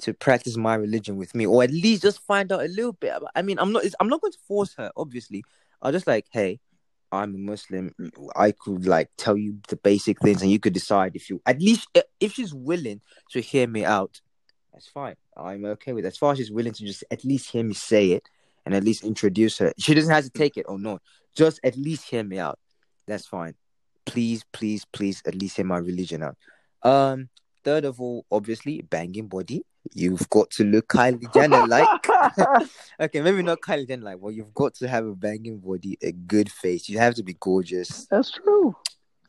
to 0.00 0.14
practice 0.14 0.56
my 0.56 0.74
religion 0.74 1.16
with 1.16 1.34
me, 1.34 1.46
or 1.46 1.62
at 1.62 1.70
least 1.70 2.02
just 2.02 2.20
find 2.20 2.50
out 2.52 2.64
a 2.64 2.68
little 2.68 2.92
bit 2.92 3.12
I 3.34 3.42
mean, 3.42 3.58
I'm 3.58 3.72
not 3.72 3.84
I'm 4.00 4.08
not 4.08 4.20
going 4.20 4.32
to 4.32 4.38
force 4.46 4.74
her. 4.78 4.90
Obviously, 4.96 5.44
I'll 5.82 5.92
just 5.92 6.06
like, 6.06 6.26
hey, 6.30 6.60
I'm 7.12 7.34
a 7.34 7.38
Muslim. 7.38 7.94
I 8.34 8.52
could 8.52 8.86
like 8.86 9.10
tell 9.16 9.36
you 9.36 9.58
the 9.68 9.76
basic 9.76 10.20
things, 10.20 10.42
and 10.42 10.50
you 10.50 10.58
could 10.58 10.72
decide 10.72 11.16
if 11.16 11.28
you 11.30 11.40
at 11.46 11.60
least 11.60 11.88
if 12.20 12.32
she's 12.32 12.54
willing 12.54 13.00
to 13.30 13.40
hear 13.40 13.66
me 13.66 13.84
out. 13.84 14.20
That's 14.72 14.88
fine. 14.88 15.16
I'm 15.36 15.64
okay 15.64 15.92
with 15.92 16.04
that. 16.04 16.14
As 16.14 16.18
far 16.18 16.32
as 16.32 16.38
she's 16.38 16.50
willing 16.50 16.72
to 16.72 16.84
just 16.84 17.04
at 17.10 17.24
least 17.24 17.50
hear 17.50 17.62
me 17.62 17.74
say 17.74 18.12
it 18.12 18.28
and 18.66 18.74
at 18.74 18.82
least 18.82 19.04
introduce 19.04 19.58
her. 19.58 19.72
She 19.78 19.94
doesn't 19.94 20.12
have 20.12 20.24
to 20.24 20.30
take 20.30 20.56
it 20.56 20.66
or 20.68 20.78
not. 20.78 21.00
Just 21.36 21.60
at 21.62 21.76
least 21.76 22.08
hear 22.08 22.24
me 22.24 22.38
out. 22.38 22.58
That's 23.06 23.26
fine. 23.26 23.54
Please, 24.06 24.44
please, 24.52 24.84
please 24.92 25.22
at 25.26 25.34
least 25.34 25.56
hear 25.56 25.64
my 25.64 25.78
religion 25.78 26.22
out. 26.22 26.36
Um, 26.82 27.28
third 27.64 27.84
of 27.84 28.00
all, 28.00 28.24
obviously, 28.30 28.82
banging 28.82 29.28
body. 29.28 29.64
You've 29.92 30.28
got 30.30 30.50
to 30.52 30.64
look 30.64 30.88
Kylie 30.88 31.32
Jenner 31.34 31.66
like. 31.66 32.06
okay, 33.00 33.20
maybe 33.20 33.42
not 33.42 33.60
Kylie 33.60 33.86
Jenner 33.88 34.04
like, 34.04 34.18
well, 34.20 34.32
you've 34.32 34.54
got 34.54 34.74
to 34.76 34.88
have 34.88 35.04
a 35.06 35.14
banging 35.14 35.58
body, 35.58 35.98
a 36.02 36.12
good 36.12 36.50
face. 36.50 36.88
You 36.88 36.98
have 36.98 37.14
to 37.16 37.22
be 37.22 37.36
gorgeous. 37.38 38.06
That's 38.06 38.30
true. 38.30 38.74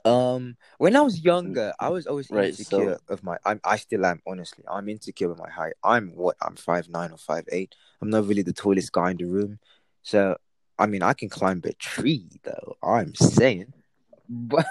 Um, 0.06 0.56
when 0.78 0.96
I 0.96 1.02
was 1.02 1.20
younger, 1.24 1.74
I 1.80 1.90
was 1.90 2.06
always 2.06 2.30
Right, 2.30 2.50
insecure 2.50 3.00
so- 3.08 3.14
of 3.14 3.24
my. 3.24 3.38
I'm, 3.44 3.60
I 3.64 3.78
still 3.78 4.06
am. 4.06 4.22
Honestly, 4.28 4.64
I'm 4.70 4.88
insecure 4.88 5.30
with 5.30 5.40
my 5.40 5.50
height. 5.50 5.74
I'm 5.84 6.10
what? 6.16 6.36
I'm 6.42 6.56
five 6.56 6.88
nine 6.90 7.12
or 7.12 7.18
five 7.18 7.46
eight. 7.52 7.74
I'm 8.02 8.12
not 8.12 8.28
really 8.28 8.44
the 8.44 8.54
tallest 8.54 8.92
guy 8.92 9.12
in 9.12 9.18
the 9.18 9.26
room, 9.26 9.58
so 10.04 10.38
I 10.78 10.86
mean, 10.86 11.02
I 11.02 11.14
can 11.14 11.30
climb 11.30 11.62
a 11.66 11.74
tree 11.74 12.28
though. 12.44 12.76
I'm 12.84 13.16
saying, 13.16 13.74
but 14.30 14.66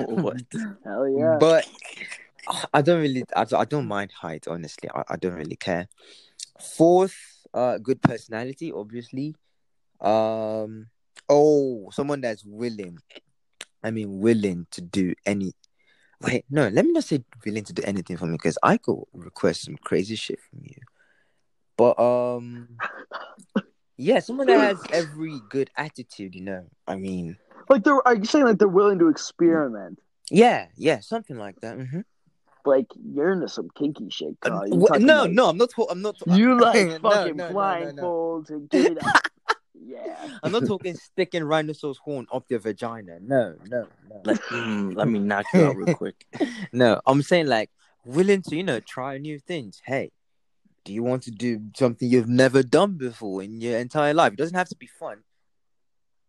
what? 0.00 0.42
Hell 0.84 1.08
yeah. 1.08 1.38
but 1.40 1.66
I 2.74 2.82
don't 2.82 3.00
really. 3.00 3.24
I, 3.34 3.44
don't- 3.44 3.60
I 3.60 3.64
don't 3.64 3.86
mind 3.88 4.12
height. 4.12 4.46
Honestly, 4.48 4.88
I, 4.94 5.02
I 5.10 5.16
don't 5.16 5.34
really 5.34 5.56
care. 5.56 5.88
Fourth, 6.60 7.16
uh, 7.54 7.78
good 7.78 8.00
personality. 8.02 8.72
Obviously, 8.72 9.34
um. 10.00 10.86
Oh, 11.28 11.90
someone 11.90 12.20
that's 12.20 12.44
willing. 12.44 12.98
I 13.82 13.90
mean, 13.90 14.20
willing 14.20 14.66
to 14.72 14.80
do 14.80 15.14
any. 15.24 15.52
Wait, 16.22 16.44
no. 16.50 16.68
Let 16.68 16.84
me 16.84 16.92
not 16.92 17.04
say 17.04 17.22
willing 17.44 17.64
to 17.64 17.72
do 17.72 17.82
anything 17.84 18.16
for 18.16 18.26
me 18.26 18.32
because 18.32 18.58
I 18.62 18.76
could 18.76 19.02
request 19.12 19.64
some 19.64 19.76
crazy 19.76 20.14
shit 20.16 20.38
from 20.48 20.60
you. 20.62 20.76
But 21.76 21.98
um, 21.98 22.78
yeah, 23.96 24.20
someone 24.20 24.46
that 24.46 24.58
has 24.58 24.82
every 24.92 25.40
good 25.50 25.70
attitude. 25.76 26.34
You 26.34 26.42
know, 26.42 26.64
I 26.86 26.96
mean, 26.96 27.36
like 27.68 27.82
they're 27.84 28.06
are 28.06 28.14
you 28.14 28.24
saying 28.24 28.44
like 28.46 28.58
they're 28.58 28.68
willing 28.68 28.98
to 29.00 29.08
experiment? 29.08 29.98
yeah, 30.30 30.66
yeah, 30.76 31.00
something 31.00 31.36
like 31.36 31.60
that. 31.60 31.76
hmm 31.76 32.00
like 32.66 32.86
you're 33.12 33.32
into 33.32 33.48
some 33.48 33.68
kinky 33.76 34.08
shit, 34.10 34.36
Uh, 34.42 34.48
Carl. 34.50 34.68
Wh- 34.70 34.98
no, 35.00 35.22
like- 35.22 35.32
no, 35.32 35.48
I'm 35.48 35.56
not. 35.56 35.70
I'm 35.88 36.02
not. 36.02 36.16
You 36.26 36.58
like 36.60 36.86
No, 36.88 36.98
fucking 37.10 37.36
no, 37.36 37.48
no, 37.48 37.52
no, 37.52 37.90
no. 37.90 38.02
blindfolds 38.02 38.50
and 38.50 38.68
get 38.70 38.98
up. 39.06 39.22
yeah. 39.74 40.28
I'm 40.42 40.52
not 40.52 40.66
talking 40.66 40.94
sticking 40.94 41.44
rhinoceros 41.44 41.98
horn 41.98 42.26
up 42.32 42.44
your 42.48 42.58
vagina. 42.60 43.18
No, 43.20 43.54
no, 43.66 43.86
no. 44.08 44.20
Like, 44.24 44.40
mm, 44.42 44.96
let 44.96 45.08
me 45.08 45.18
knock 45.18 45.46
you 45.54 45.64
out 45.66 45.76
real 45.76 45.94
quick. 45.94 46.26
no, 46.72 47.00
I'm 47.06 47.22
saying 47.22 47.46
like 47.46 47.70
willing 48.04 48.42
to, 48.42 48.56
you 48.56 48.62
know, 48.64 48.80
try 48.80 49.18
new 49.18 49.38
things. 49.38 49.80
Hey, 49.84 50.10
do 50.84 50.92
you 50.92 51.02
want 51.02 51.22
to 51.24 51.30
do 51.30 51.60
something 51.76 52.08
you've 52.08 52.28
never 52.28 52.62
done 52.62 52.94
before 52.96 53.42
in 53.42 53.60
your 53.60 53.78
entire 53.78 54.14
life? 54.14 54.32
It 54.32 54.38
doesn't 54.38 54.56
have 54.56 54.68
to 54.68 54.76
be 54.76 54.86
fun. 54.86 55.18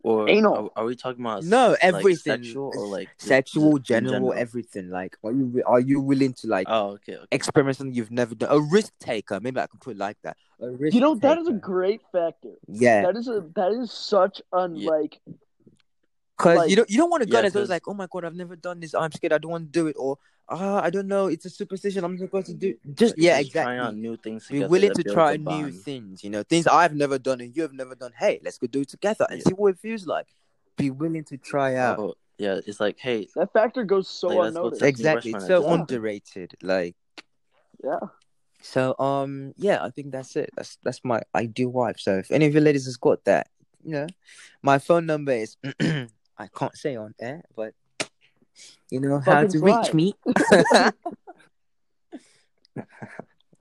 Or 0.08 0.30
Anal. 0.30 0.56
Are, 0.76 0.84
are 0.84 0.86
we 0.86 0.96
talking 0.96 1.22
about 1.26 1.44
No, 1.44 1.70
like, 1.72 1.80
everything. 1.82 2.44
sexual 2.44 2.72
or 2.78 2.88
like 2.88 3.10
Sexual, 3.18 3.80
just 3.80 3.92
in 4.04 4.06
general, 4.10 4.34
everything. 4.34 4.90
Like, 4.90 5.18
are 5.24 5.32
you 5.34 5.62
are 5.66 5.80
you 5.82 6.00
willing 6.00 6.34
to 6.42 6.48
like 6.48 6.68
Oh, 6.70 6.92
okay. 6.96 7.16
okay. 7.16 7.28
experiment 7.32 7.76
something 7.78 7.94
you've 7.94 8.12
never 8.12 8.34
done? 8.36 8.50
A 8.52 8.60
risk 8.60 8.94
taker. 9.00 9.40
Maybe 9.42 9.60
I 9.60 9.68
can 9.68 9.80
put 9.80 9.92
it 9.96 9.98
like 9.98 10.18
that. 10.24 10.38
A 10.62 10.70
risk. 10.70 10.94
You 10.96 11.02
know 11.02 11.16
that 11.16 11.38
is 11.38 11.48
a 11.48 11.54
great 11.54 12.02
factor. 12.12 12.54
yeah. 12.68 13.02
That 13.04 13.18
is 13.18 13.28
a 13.28 13.44
that 13.56 13.72
is 13.74 13.92
such 13.92 14.42
a 14.54 14.70
Yeah. 14.74 14.90
Like 16.40 16.46
Because 16.46 16.58
Like- 16.60 16.70
you 16.70 16.76
don't 16.76 16.90
you 16.90 16.98
don't 16.98 17.10
want 17.10 17.24
to 17.24 17.30
go 17.30 17.38
Yeah, 17.38 17.42
there. 17.42 17.52
So 17.52 17.60
it's 17.60 17.64
'cause- 17.66 17.70
like, 17.70 17.88
oh 17.88 17.94
my 17.94 18.08
god, 18.12 18.26
I've 18.26 18.36
never 18.36 18.56
done 18.56 18.80
this. 18.80 18.94
I'm 18.94 19.12
scared. 19.12 19.34
I 19.34 19.38
don't 19.40 19.52
want 19.52 19.66
to 19.66 19.80
do 19.80 19.88
it. 19.88 19.96
Or 20.00 20.18
ah, 20.50 20.82
I 20.84 20.90
don't 20.90 21.08
know. 21.08 21.28
It's 21.28 21.46
a 21.46 21.50
superstition. 21.50 22.04
I'm 22.04 22.18
supposed 22.18 22.48
to 22.48 22.54
do. 22.54 22.76
Just 22.94 23.18
yeah, 23.18 23.38
Just 23.38 23.48
exactly. 23.50 23.76
Trying 23.76 23.80
out 23.80 23.96
new 23.96 24.18
things. 24.18 24.48
Be 24.48 24.64
willing 24.66 24.94
to 24.94 25.04
try 25.04 25.38
new 25.38 25.44
bond. 25.44 25.76
things. 25.82 26.24
You 26.24 26.30
know, 26.30 26.44
things 26.44 26.68
I've 26.68 26.96
never 26.96 27.18
done 27.18 27.42
and 27.42 27.56
you 27.56 27.62
have 27.64 27.74
never 27.74 27.96
done. 27.96 28.12
Hey, 28.18 28.40
let's 28.44 28.58
go 28.58 28.68
do 28.68 28.82
it 28.82 28.90
together 28.90 29.26
and 29.30 29.40
Yeah. 29.40 29.46
see 29.48 29.54
what 29.54 29.70
it 29.74 29.80
feels 29.80 30.06
like. 30.06 30.28
Be 30.78 30.92
willing 30.92 31.24
to 31.26 31.38
try 31.38 31.76
out. 31.76 31.98
Oh, 32.00 32.14
yeah, 32.38 32.60
it's 32.68 32.80
like, 32.80 33.00
hey, 33.00 33.28
that 33.36 33.52
factor 33.52 33.84
goes 33.84 34.08
so 34.08 34.28
Like, 34.28 34.50
unnoticed. 34.50 34.84
exactly. 34.84 35.32
It's 35.34 35.48
so 35.48 35.56
and 35.58 35.66
just- 35.66 35.92
underrated. 35.92 36.54
Like 36.62 36.96
Yeah. 37.84 38.00
so. 38.62 38.96
Um. 39.00 39.54
Yeah, 39.58 39.84
I 39.84 39.90
think 39.90 40.12
that's 40.12 40.36
it. 40.36 40.52
That's 40.56 40.78
that's 40.84 41.02
my 41.04 41.22
ideal 41.34 41.70
wife. 41.70 42.00
So 42.00 42.20
if 42.20 42.30
any 42.32 42.46
of 42.46 42.54
you 42.54 42.62
ladies 42.62 42.86
has 42.86 42.98
got 42.98 43.24
that, 43.26 43.50
you 43.84 43.92
know, 43.92 44.08
my 44.62 44.78
phone 44.78 45.06
number 45.08 45.32
is. 45.32 45.58
I 46.38 46.48
can't 46.48 46.76
say 46.76 46.96
on 46.96 47.14
air, 47.20 47.44
but 47.56 47.74
you 48.90 49.00
know 49.00 49.20
how 49.20 49.44
Fucking 49.44 49.52
to 49.52 49.60
reach 49.60 49.94
me. 49.94 50.14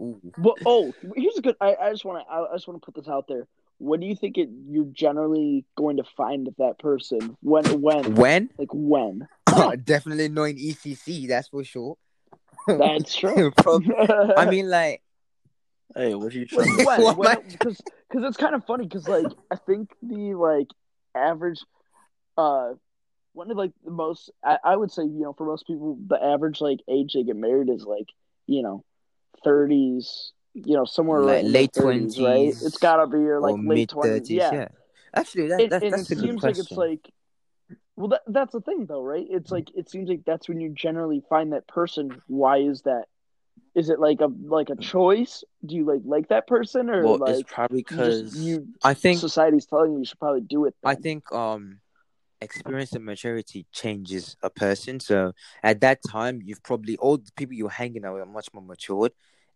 Ooh. 0.00 0.20
Well, 0.36 0.54
oh, 0.66 0.92
here's 1.14 1.38
a 1.38 1.42
good. 1.42 1.56
I, 1.60 1.74
I 1.74 1.90
just 1.90 2.04
want 2.04 2.22
to. 2.26 2.32
I, 2.32 2.50
I 2.50 2.54
just 2.54 2.68
want 2.68 2.82
to 2.82 2.84
put 2.84 2.94
this 2.94 3.08
out 3.08 3.26
there. 3.28 3.46
When 3.78 4.00
do 4.00 4.06
you 4.06 4.14
think 4.16 4.36
it? 4.38 4.48
You're 4.68 4.84
generally 4.86 5.64
going 5.76 5.96
to 5.98 6.04
find 6.16 6.48
that 6.58 6.78
person. 6.78 7.36
When? 7.40 7.64
When? 7.80 8.14
When? 8.14 8.50
Like 8.58 8.68
when? 8.72 9.26
Definitely 9.84 10.28
knowing 10.28 10.56
ECC, 10.56 11.28
that's 11.28 11.48
for 11.48 11.64
sure. 11.64 11.96
That's 12.66 13.14
true. 13.14 13.50
Prob- 13.56 13.82
I 14.36 14.46
mean, 14.50 14.68
like, 14.68 15.02
hey, 15.94 16.14
what 16.14 16.34
are 16.34 16.38
you 16.38 16.46
Like, 16.52 16.66
trying 16.66 16.76
to 16.78 16.84
when? 16.84 17.02
What? 17.02 17.16
when 17.16 17.48
because 17.48 17.80
because 18.08 18.24
it's 18.24 18.36
kind 18.36 18.54
of 18.54 18.64
funny 18.66 18.84
because 18.84 19.08
like 19.08 19.26
I 19.50 19.56
think 19.56 19.90
the 20.02 20.34
like 20.34 20.68
average 21.14 21.60
uh 22.36 22.72
one 23.32 23.50
of 23.50 23.56
like 23.56 23.72
the 23.84 23.90
most 23.90 24.30
I, 24.44 24.58
I 24.64 24.76
would 24.76 24.90
say 24.90 25.02
you 25.02 25.20
know 25.20 25.32
for 25.32 25.44
most 25.46 25.66
people 25.66 25.98
the 26.06 26.22
average 26.22 26.60
like 26.60 26.80
age 26.88 27.12
they 27.14 27.22
get 27.22 27.36
married 27.36 27.68
is 27.68 27.84
like 27.84 28.06
you 28.46 28.62
know 28.62 28.84
thirties 29.44 30.32
you 30.54 30.74
know 30.74 30.84
somewhere 30.84 31.20
Like 31.20 31.44
late 31.44 31.72
their 31.74 31.84
30s, 31.84 32.18
right 32.22 32.48
20s 32.54 32.64
it's 32.66 32.78
gotta 32.78 33.06
be 33.06 33.18
your 33.18 33.40
like 33.40 33.56
late 33.62 33.90
twenties 33.90 34.30
yeah, 34.30 34.52
Yeah. 34.52 34.68
Actually, 35.14 35.48
that, 35.48 35.60
And- 35.60 35.72
that 35.72 35.80
that's 35.82 36.10
it 36.10 36.12
a 36.12 36.14
good 36.14 36.20
seems 36.24 36.40
question. 36.42 36.48
like 36.48 36.58
it's 36.58 36.76
like 36.76 37.12
well 37.96 38.08
that 38.08 38.22
that's 38.26 38.52
the 38.52 38.60
thing 38.60 38.86
though 38.86 39.02
right 39.02 39.26
it's 39.30 39.50
like 39.50 39.70
it 39.74 39.88
seems 39.90 40.08
like 40.08 40.24
that's 40.24 40.48
when 40.48 40.60
you 40.60 40.70
generally 40.70 41.22
find 41.28 41.52
that 41.52 41.66
person 41.66 42.22
why 42.26 42.58
is 42.58 42.82
that 42.82 43.04
is 43.74 43.88
it 43.90 43.98
like 44.00 44.20
a 44.20 44.26
like 44.44 44.70
a 44.70 44.76
choice 44.76 45.44
do 45.64 45.74
you 45.76 45.84
like 45.84 46.02
like 46.04 46.28
that 46.28 46.46
person 46.46 46.90
or 46.90 47.04
Well, 47.04 47.18
like 47.18 47.40
it's 47.40 47.52
probably 47.52 47.82
because 47.82 48.34
you 48.36 48.68
I 48.82 48.94
think 48.94 49.20
society's 49.20 49.66
telling 49.66 49.92
you 49.92 49.98
you 50.00 50.04
should 50.04 50.18
probably 50.18 50.40
do 50.42 50.64
it. 50.66 50.74
I 50.84 50.94
think 50.94 51.30
um 51.32 51.80
experience 52.40 52.92
and 52.92 53.04
maturity 53.04 53.66
changes 53.72 54.36
a 54.42 54.50
person. 54.50 55.00
So 55.00 55.32
at 55.62 55.80
that 55.80 56.00
time, 56.08 56.40
you've 56.44 56.62
probably 56.62 56.96
all 56.98 57.16
the 57.18 57.32
people 57.36 57.54
you're 57.54 57.68
hanging 57.70 58.04
out 58.04 58.14
with 58.14 58.22
are 58.22 58.26
much 58.26 58.48
more 58.52 58.62
matured, 58.62 59.12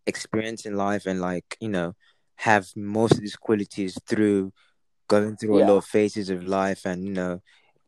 experience 0.06 0.66
in 0.66 0.76
life, 0.76 1.06
and 1.06 1.20
like 1.20 1.56
you 1.60 1.68
know 1.68 1.94
have 2.36 2.68
most 2.76 3.12
of 3.12 3.20
these 3.20 3.36
qualities 3.36 3.98
through 4.06 4.52
going 5.08 5.36
through 5.36 5.56
a 5.56 5.60
Yeah. 5.60 5.68
lot 5.68 5.76
of 5.78 5.84
phases 5.84 6.30
of 6.30 6.44
life, 6.44 6.84
and 6.86 7.04
you 7.04 7.12
know 7.12 7.40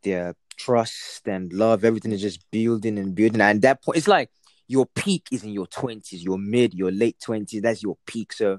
their 0.03 0.35
trust 0.57 1.27
and 1.27 1.53
love. 1.53 1.85
Everything 1.85 2.13
is 2.13 2.21
just 2.21 2.45
building 2.51 2.99
and 2.99 3.15
building. 3.15 3.41
And 3.41 3.57
at 3.57 3.63
that 3.63 3.83
point, 3.83 3.99
it's 3.99 4.09
like 4.09 4.31
your 4.69 4.87
peak 4.87 5.27
is 5.33 5.43
in 5.45 5.51
your 5.53 5.67
twenties, 5.67 6.23
your 6.23 6.39
mid, 6.39 6.75
your 6.75 6.91
late 6.91 7.19
twenties. 7.21 7.63
That's 7.63 7.83
your 7.83 7.97
peak. 8.07 8.33
So. 8.33 8.59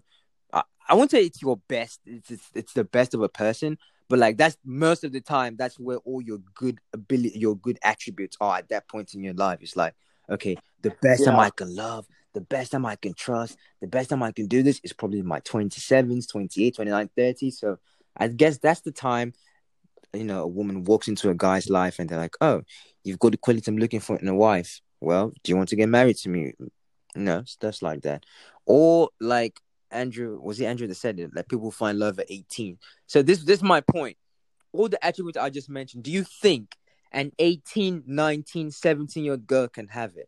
I, 0.51 0.61
I 0.87 0.93
won't 0.95 1.09
say 1.11 1.23
it's 1.23 1.41
your 1.41 1.57
best. 1.67 2.01
It's, 2.05 2.29
it's 2.29 2.49
it's 2.53 2.73
the 2.73 2.83
best 2.83 3.13
of 3.13 3.21
a 3.21 3.29
person, 3.29 3.77
but 4.13 4.19
like 4.19 4.37
that's 4.37 4.57
most 4.63 5.03
of 5.03 5.11
the 5.11 5.19
time 5.19 5.55
that's 5.57 5.79
where 5.79 5.97
all 6.05 6.21
your 6.21 6.37
good 6.53 6.77
ability 6.93 7.39
your 7.39 7.57
good 7.57 7.79
attributes 7.83 8.37
are 8.39 8.57
at 8.57 8.69
that 8.69 8.87
point 8.87 9.15
in 9.15 9.23
your 9.23 9.33
life. 9.33 9.57
It's 9.59 9.75
like 9.75 9.95
okay 10.29 10.55
the 10.83 10.91
best 11.01 11.25
time 11.25 11.33
Yeah. 11.33 11.41
i 11.41 11.49
can 11.49 11.75
love 11.75 12.05
the 12.35 12.41
best 12.41 12.73
time 12.73 12.85
i 12.85 12.95
can 12.95 13.15
trust 13.15 13.57
the 13.81 13.87
best 13.87 14.11
time 14.11 14.21
i 14.21 14.31
can 14.31 14.45
do 14.45 14.61
this 14.61 14.79
is 14.83 14.93
probably 14.93 15.23
my 15.23 15.39
27s 15.39 16.29
28 16.29 16.75
29 16.75 17.09
30 17.17 17.49
so 17.49 17.79
i 18.15 18.27
guess 18.27 18.59
that's 18.59 18.81
the 18.81 18.91
time 18.91 19.33
you 20.13 20.25
know 20.25 20.43
a 20.43 20.47
woman 20.47 20.83
walks 20.83 21.07
into 21.07 21.31
a 21.31 21.33
guy's 21.33 21.67
life 21.71 21.97
and 21.97 22.07
they're 22.07 22.19
like 22.19 22.35
oh 22.39 22.61
you've 23.03 23.17
got 23.17 23.31
the 23.31 23.37
quality 23.39 23.63
i'm 23.67 23.79
looking 23.79 23.99
for 23.99 24.15
in 24.19 24.27
a 24.27 24.35
wife. 24.35 24.79
Well 25.01 25.31
do 25.43 25.51
you 25.51 25.57
want 25.57 25.69
to 25.69 25.75
get 25.75 25.89
married 25.89 26.17
to 26.17 26.29
me? 26.29 26.53
No 27.15 27.45
stuff 27.45 27.81
like 27.81 28.03
that. 28.03 28.23
Or 28.67 29.09
like 29.19 29.59
andrew 29.93 30.39
was 30.41 30.59
it 30.59 30.65
andrew 30.65 30.87
that 30.87 30.95
said 30.95 31.19
it 31.19 31.33
like 31.35 31.47
people 31.47 31.71
find 31.71 31.99
love 31.99 32.19
at 32.19 32.25
18 32.29 32.77
so 33.07 33.21
this 33.21 33.43
this 33.43 33.57
is 33.57 33.63
my 33.63 33.81
point. 33.81 34.17
All 34.71 34.89
the 34.89 35.03
attributes 35.05 35.37
I 35.37 35.51
just 35.51 35.69
mentioned, 35.69 36.03
do 36.03 36.11
you 36.11 36.23
think 36.23 36.75
an 37.11 37.31
18, 37.37 38.05
19, 38.07 38.71
17 38.71 39.23
year 39.23 39.33
old 39.33 39.45
girl 39.45 39.67
can 39.67 39.87
have 39.89 40.17
it? 40.17 40.27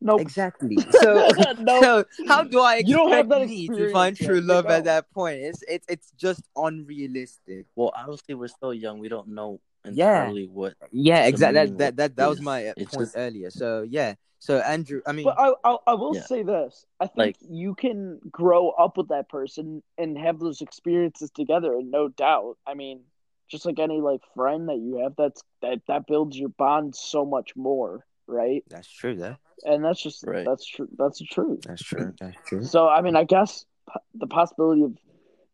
Nope. 0.00 0.20
Exactly. 0.20 0.76
So, 1.02 1.28
No. 1.58 1.80
so 1.80 2.04
how 2.28 2.44
do 2.44 2.60
I 2.60 2.76
expect 2.76 2.88
You 2.90 2.96
don't 2.96 3.10
have 3.12 3.28
that 3.30 3.48
me 3.48 3.66
to 3.66 3.90
find 3.90 4.16
true 4.16 4.36
yet. 4.36 4.44
love 4.44 4.66
at 4.66 4.84
that 4.84 5.10
point? 5.10 5.38
It's 5.40 5.62
it's 5.66 5.86
it's 5.88 6.10
just 6.12 6.42
unrealistic. 6.54 7.66
well, 7.74 7.92
obviously 7.96 8.34
we're 8.34 8.48
still 8.48 8.72
young. 8.74 9.00
We 9.00 9.08
don't 9.08 9.28
know 9.28 9.60
Yeah. 9.92 10.30
what. 10.50 10.74
Yeah, 10.92 11.26
exactly. 11.26 11.66
That 11.66 11.78
that 11.78 11.96
that, 11.96 12.16
that 12.16 12.28
was 12.28 12.40
my 12.40 12.66
uh, 12.66 12.72
it's 12.76 12.94
point 12.94 13.06
just- 13.06 13.16
earlier. 13.16 13.50
So 13.50 13.82
yeah. 13.88 14.14
So 14.40 14.58
Andrew, 14.58 15.00
I 15.06 15.12
mean, 15.12 15.24
But 15.24 15.38
I, 15.40 15.54
I, 15.64 15.76
I 15.86 15.94
will 15.94 16.14
Yeah. 16.14 16.22
say 16.24 16.42
this: 16.42 16.84
I 17.00 17.06
think 17.06 17.16
Like- 17.18 17.36
you 17.48 17.74
can 17.74 18.20
grow 18.30 18.70
up 18.70 18.98
with 18.98 19.08
that 19.08 19.28
person 19.30 19.82
and 19.96 20.18
have 20.18 20.38
those 20.38 20.60
experiences 20.60 21.30
together, 21.30 21.72
and 21.74 21.90
no 21.90 22.08
doubt. 22.08 22.58
I 22.66 22.74
mean, 22.74 23.00
just 23.48 23.64
like 23.64 23.78
any 23.78 24.02
like 24.02 24.20
friend 24.34 24.68
that 24.68 24.76
you 24.76 24.98
have, 25.02 25.14
that's 25.16 25.42
that 25.62 25.80
that 25.88 26.06
builds 26.06 26.36
your 26.38 26.50
bond 26.50 26.94
so 26.94 27.24
much 27.24 27.56
more, 27.56 28.04
right? 28.26 28.62
that's 28.68 28.90
true. 28.90 29.16
Though. 29.16 29.36
And 29.64 29.82
that's 29.82 30.02
just 30.02 30.24
Right. 30.26 30.44
that's 30.44 30.66
true. 30.66 30.88
That's 30.98 31.20
the 31.20 31.24
truth. 31.26 31.62
That's 31.62 31.82
true. 31.82 32.12
That's 32.20 32.36
true. 32.46 32.64
So 32.64 32.86
I 32.86 33.00
mean, 33.00 33.16
I 33.16 33.24
guess 33.24 33.64
p- 33.90 34.00
the 34.14 34.26
possibility 34.26 34.82
of 34.82 34.94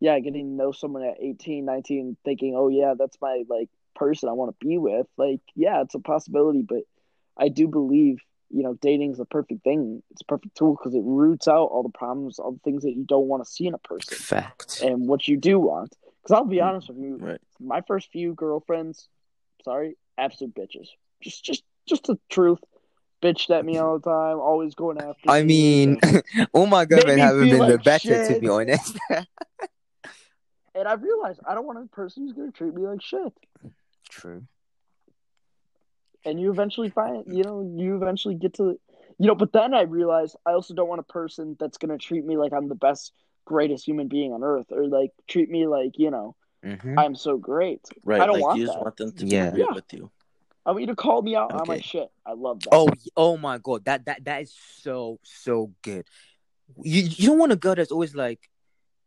yeah, 0.01 0.19
getting 0.19 0.47
to 0.47 0.53
know 0.65 0.73
someone 0.73 1.05
at 1.05 1.17
18, 1.21 1.65
19, 1.65 2.17
thinking, 2.25 2.55
"Oh 2.57 2.69
yeah, 2.69 2.95
that's 2.99 3.19
my 3.21 3.45
like 3.49 3.69
person 4.01 4.29
I 4.29 4.33
want 4.33 4.51
to 4.59 4.67
be 4.67 4.79
with." 4.79 5.07
Like, 5.17 5.41
yeah, 5.55 5.83
it's 5.83 5.95
a 5.95 6.01
possibility, 6.01 6.63
but 6.63 6.83
I 7.37 7.49
do 7.49 7.69
believe, 7.69 8.19
you 8.51 8.63
know, 8.65 8.75
dating 8.75 9.13
is 9.13 9.19
the 9.19 9.25
perfect 9.25 9.63
thing. 9.63 10.03
It's 10.11 10.23
a 10.23 10.25
perfect 10.25 10.57
tool 10.57 10.75
because 10.77 10.95
it 10.95 11.03
roots 11.05 11.47
out 11.47 11.67
all 11.67 11.83
the 11.85 11.97
problems, 12.03 12.39
all 12.39 12.53
the 12.53 12.65
things 12.65 12.83
that 12.83 12.97
you 12.97 13.05
don't 13.05 13.29
want 13.29 13.45
to 13.45 13.51
see 13.51 13.67
in 13.67 13.75
a 13.75 13.79
person 13.79 14.17
Fact. 14.19 14.81
and 14.83 15.07
what 15.09 15.29
you 15.29 15.37
do 15.37 15.59
want. 15.61 15.95
Cuz 16.27 16.33
I'll 16.33 16.45
be 16.45 16.57
mm, 16.59 16.67
honest 16.67 16.89
with 16.89 16.99
you, 16.99 17.17
Right. 17.19 17.41
my 17.61 17.81
first 17.83 18.11
few 18.11 18.35
girlfriends, 18.35 19.09
sorry, 19.65 19.97
absolute 20.19 20.55
bitches. 20.55 20.89
Just 21.23 21.45
just 21.45 21.63
just 21.87 22.05
the 22.05 22.19
truth. 22.29 22.61
Bitched 23.23 23.51
at 23.51 23.67
me 23.67 23.77
all 23.79 23.99
the 23.99 24.11
time, 24.11 24.39
always 24.41 24.75
going 24.75 24.97
after 24.99 25.29
I 25.29 25.43
me, 25.43 25.47
mean, 25.47 25.99
and- 26.03 26.23
all 26.55 26.67
my 26.67 26.85
Made 26.85 26.89
girlfriends 26.89 27.17
me 27.17 27.21
haven't 27.21 27.49
feel 27.51 27.59
been 27.59 27.69
the 27.69 27.77
like 27.77 27.85
better, 27.85 28.19
to 28.19 28.27
shit. 28.33 28.41
be 28.41 28.49
honest. 28.49 28.99
And 30.75 30.87
I 30.87 30.95
realized 30.95 31.41
I 31.47 31.55
don't 31.55 31.67
want 31.67 31.83
a 31.85 31.87
person 31.89 32.23
who's 32.23 32.33
going 32.33 32.51
to 32.53 32.57
treat 32.57 32.75
me 32.75 32.87
like 32.87 33.03
shit. 33.03 33.33
True. 34.11 34.45
And 36.25 36.39
you 36.39 36.51
eventually 36.51 36.91
find, 36.91 37.25
you 37.27 37.43
know, 37.45 37.63
you 37.77 37.97
eventually 37.97 38.35
get 38.35 38.55
to, 38.55 38.79
you 39.19 39.27
know, 39.27 39.35
but 39.35 39.53
then 39.53 39.73
I 39.73 39.83
realized 39.83 40.37
I 40.45 40.53
also 40.53 40.75
don't 40.75 40.89
want 40.89 41.01
a 41.01 41.13
person 41.13 41.57
that's 41.59 41.79
going 41.79 41.97
to 41.97 42.05
treat 42.05 42.25
me 42.27 42.37
like 42.37 42.53
I'm 42.53 42.69
the 42.69 42.75
best, 42.75 43.13
greatest 43.47 43.87
human 43.87 44.09
being 44.09 44.33
on 44.33 44.45
earth 44.45 44.67
or 44.71 44.87
like 44.87 45.13
treat 45.29 45.49
me 45.49 45.67
like, 45.67 45.93
you 45.99 46.11
know, 46.11 46.37
hmm 46.63 46.99
I'm 46.99 47.15
so 47.15 47.39
great. 47.39 47.89
Right. 48.05 48.21
I 48.21 48.27
don't 48.27 48.35
like 48.35 48.43
want 48.43 48.59
you 48.59 48.67
just 48.67 48.77
that. 48.77 48.83
want 48.85 48.97
them 48.99 49.13
to 49.13 49.27
Yeah. 49.27 49.51
be 49.51 49.57
real 49.59 49.69
Yeah. 49.71 49.75
with 49.75 49.93
you. 49.93 50.11
I 50.67 50.73
want 50.73 50.83
you 50.83 50.87
to 50.89 50.97
call 50.97 51.23
me 51.23 51.37
out 51.37 51.53
on 51.53 51.67
my 51.67 51.81
shit. 51.81 52.11
I 52.27 52.35
love 52.35 52.61
that. 52.61 52.71
Oh, 52.73 52.91
oh 53.17 53.37
my 53.39 53.57
god, 53.57 53.87
that 53.87 54.05
that 54.05 54.25
that 54.25 54.43
is 54.43 54.55
so 54.83 55.19
so 55.23 55.73
good. 55.83 56.07
You 56.83 57.03
you 57.03 57.29
don't 57.29 57.39
want 57.39 57.53
a 57.53 57.57
girl 57.57 57.75
that's 57.75 57.91
always 57.91 58.15
like, 58.15 58.51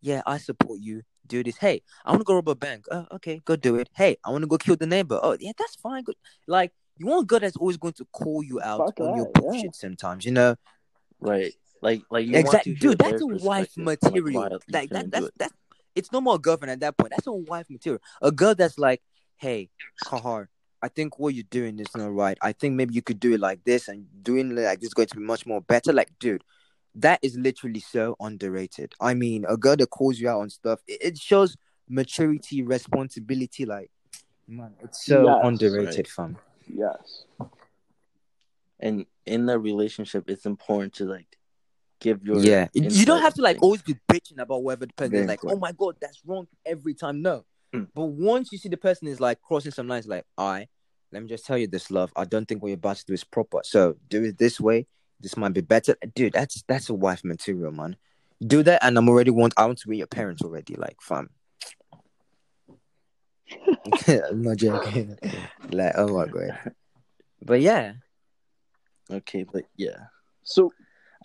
yeah, 0.01 0.23
I 0.25 0.39
support 0.39 0.79
you. 0.79 1.03
Do 1.27 1.43
this. 1.43 1.57
Hey, 1.57 1.81
I 2.05 2.11
want 2.11 2.21
to 2.21 2.25
go 2.25 2.35
rob 2.35 2.49
a 2.49 2.55
bank. 2.55 2.85
Oh, 2.91 3.07
okay, 3.13 3.41
go 3.45 3.55
do 3.55 3.75
it. 3.75 3.89
Hey, 3.95 4.17
I 4.25 4.31
want 4.31 4.43
to 4.43 4.47
go 4.47 4.57
kill 4.57 4.75
the 4.75 4.85
neighbor. 4.85 5.19
Oh, 5.21 5.37
yeah, 5.39 5.53
that's 5.57 5.75
fine. 5.75 6.03
Good. 6.03 6.15
Like 6.47 6.71
you 6.97 7.07
want 7.07 7.23
a 7.23 7.25
girl 7.25 7.39
that's 7.39 7.57
always 7.57 7.77
going 7.77 7.93
to 7.93 8.05
call 8.11 8.43
you 8.43 8.61
out 8.61 8.79
Fuck 8.79 8.99
on 8.99 9.15
your 9.15 9.25
that, 9.25 9.31
yeah. 9.35 9.41
bullshit 9.41 9.75
sometimes, 9.75 10.25
you 10.25 10.31
know? 10.31 10.55
Right. 11.19 11.53
Like 11.81 12.01
like 12.09 12.25
you 12.27 12.37
Exactly, 12.37 12.73
want 12.73 12.81
to 12.81 12.87
dude. 12.87 12.97
That's 12.97 13.11
their 13.11 13.21
a 13.21 13.37
wife 13.37 13.73
perspective, 13.75 13.85
like, 13.85 14.01
material. 14.01 14.59
Like, 14.69 14.89
that. 14.89 15.11
That's 15.11 15.25
it. 15.27 15.33
that's. 15.37 15.53
It's 15.95 16.11
no 16.11 16.21
more 16.21 16.35
a 16.35 16.39
girlfriend 16.39 16.71
at 16.71 16.79
that 16.79 16.97
point. 16.97 17.11
That's 17.11 17.27
a 17.27 17.31
wife 17.31 17.69
material. 17.69 18.01
A 18.21 18.31
girl 18.31 18.55
that's 18.55 18.79
like, 18.79 19.03
hey, 19.37 19.69
Kahar, 20.03 20.47
I 20.81 20.87
think 20.87 21.19
what 21.19 21.35
you're 21.35 21.45
doing 21.51 21.77
is 21.77 21.95
not 21.95 22.11
right. 22.11 22.35
I 22.41 22.51
think 22.51 22.73
maybe 22.73 22.95
you 22.95 23.03
could 23.03 23.19
do 23.19 23.35
it 23.35 23.39
like 23.39 23.63
this, 23.63 23.87
and 23.87 24.07
doing 24.23 24.57
it 24.57 24.61
like 24.61 24.79
this 24.79 24.87
is 24.87 24.93
going 24.95 25.09
to 25.09 25.15
be 25.17 25.21
much 25.21 25.45
more 25.45 25.61
better. 25.61 25.93
Like, 25.93 26.09
dude, 26.19 26.43
that 26.95 27.19
is 27.21 27.37
literally 27.37 27.79
so 27.79 28.15
underrated. 28.19 28.93
I 28.99 29.13
mean, 29.13 29.45
a 29.47 29.57
girl 29.57 29.75
that 29.77 29.89
calls 29.89 30.19
you 30.19 30.29
out 30.29 30.41
on 30.41 30.49
stuff, 30.49 30.79
it, 30.87 30.99
it 31.01 31.17
shows 31.17 31.55
maturity, 31.89 32.61
responsibility. 32.61 33.65
Like, 33.65 33.89
man, 34.47 34.73
it's 34.79 35.05
so 35.05 35.25
Yes. 35.25 35.39
underrated, 35.43 36.07
fam. 36.07 36.37
Yes. 36.67 37.25
And 38.79 39.05
in 39.25 39.45
the 39.45 39.57
relationship, 39.57 40.29
it's 40.29 40.45
important 40.45 40.93
to 40.95 41.05
like 41.05 41.37
give 41.99 42.23
your 42.23 42.37
yeah, 42.39 42.67
you 42.73 43.05
don't 43.05 43.21
have 43.21 43.33
to 43.35 43.41
like 43.41 43.57
always 43.61 43.81
be 43.81 43.95
bitching 44.11 44.39
about 44.39 44.63
whatever 44.63 44.85
the 44.85 44.93
person 44.93 45.15
is 45.15 45.27
like. 45.27 45.39
Oh 45.45 45.57
my 45.57 45.71
god, 45.71 45.95
that's 46.01 46.21
wrong 46.25 46.47
every 46.65 46.93
time. 46.93 47.21
No, 47.21 47.45
Mm. 47.73 47.87
but 47.95 48.05
once 48.05 48.51
you 48.51 48.57
see 48.57 48.69
the 48.69 48.77
person 48.77 49.07
is 49.07 49.19
like 49.19 49.41
crossing 49.41 49.71
some 49.71 49.87
lines, 49.87 50.05
like, 50.05 50.25
I 50.37 50.67
let 51.11 51.21
me 51.23 51.29
just 51.29 51.45
tell 51.45 51.57
you 51.57 51.67
this, 51.67 51.89
love. 51.91 52.11
I 52.15 52.25
don't 52.25 52.47
think 52.47 52.61
what 52.61 52.69
you're 52.69 52.75
about 52.75 52.97
to 52.97 53.05
do 53.05 53.13
is 53.13 53.23
proper. 53.23 53.61
So 53.63 53.95
do 54.09 54.23
it 54.23 54.37
this 54.37 54.59
way. 54.59 54.87
This 55.23 55.35
might 55.37 55.53
be 55.53 55.61
better, 55.61 55.95
dude. 56.13 56.33
That's 56.33 56.63
that's 56.67 56.89
a 56.89 56.93
wife 56.93 57.23
material, 57.23 57.71
man. 57.71 57.95
Do 58.45 58.61
that, 58.63 58.83
and 58.83 58.97
I'm 58.97 59.09
already 59.09 59.31
want. 59.31 59.53
I 59.57 59.65
want 59.65 59.79
to 59.79 59.87
be 59.87 59.97
your 59.97 60.07
parents 60.07 60.43
already, 60.43 60.75
like, 60.75 60.97
fam. 61.01 61.29
I'm 64.07 64.41
not 64.41 64.57
joking. 64.57 65.17
like, 65.71 65.93
oh 65.95 66.09
my 66.09 66.27
god. 66.27 66.73
But 67.41 67.61
yeah, 67.61 67.93
Okay, 69.11 69.43
but 69.43 69.65
yeah. 69.75 70.07
So 70.43 70.71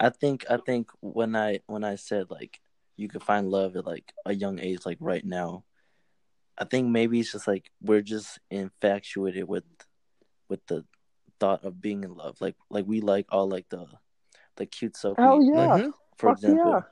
I 0.00 0.10
think 0.10 0.44
I 0.50 0.58
think 0.58 0.90
when 1.00 1.36
I 1.36 1.60
when 1.66 1.84
I 1.84 1.94
said 1.96 2.30
like 2.30 2.60
you 2.96 3.08
could 3.08 3.22
find 3.22 3.50
love 3.50 3.76
at 3.76 3.86
like 3.86 4.12
a 4.26 4.34
young 4.34 4.58
age, 4.58 4.80
like 4.84 4.98
right 5.00 5.24
now, 5.24 5.64
I 6.58 6.64
think 6.64 6.88
maybe 6.88 7.20
it's 7.20 7.32
just 7.32 7.46
like 7.46 7.70
we're 7.80 8.02
just 8.02 8.38
infatuated 8.50 9.48
with 9.48 9.64
with 10.48 10.64
the 10.66 10.84
thought 11.40 11.64
of 11.64 11.80
being 11.80 12.04
in 12.04 12.14
love. 12.14 12.40
Like 12.40 12.56
like 12.70 12.86
we 12.86 13.00
like 13.00 13.26
all 13.30 13.48
like 13.48 13.68
the 13.68 13.86
the 14.56 14.66
cute 14.66 14.96
stuff. 14.96 15.16
we- 15.18 15.24
hell 15.24 15.42
yeah, 15.42 15.78
Mhm. 15.78 15.92
For 16.16 16.30
fuck 16.30 16.36
example, 16.38 16.64
yeah. 16.70 16.72
like 16.74 16.84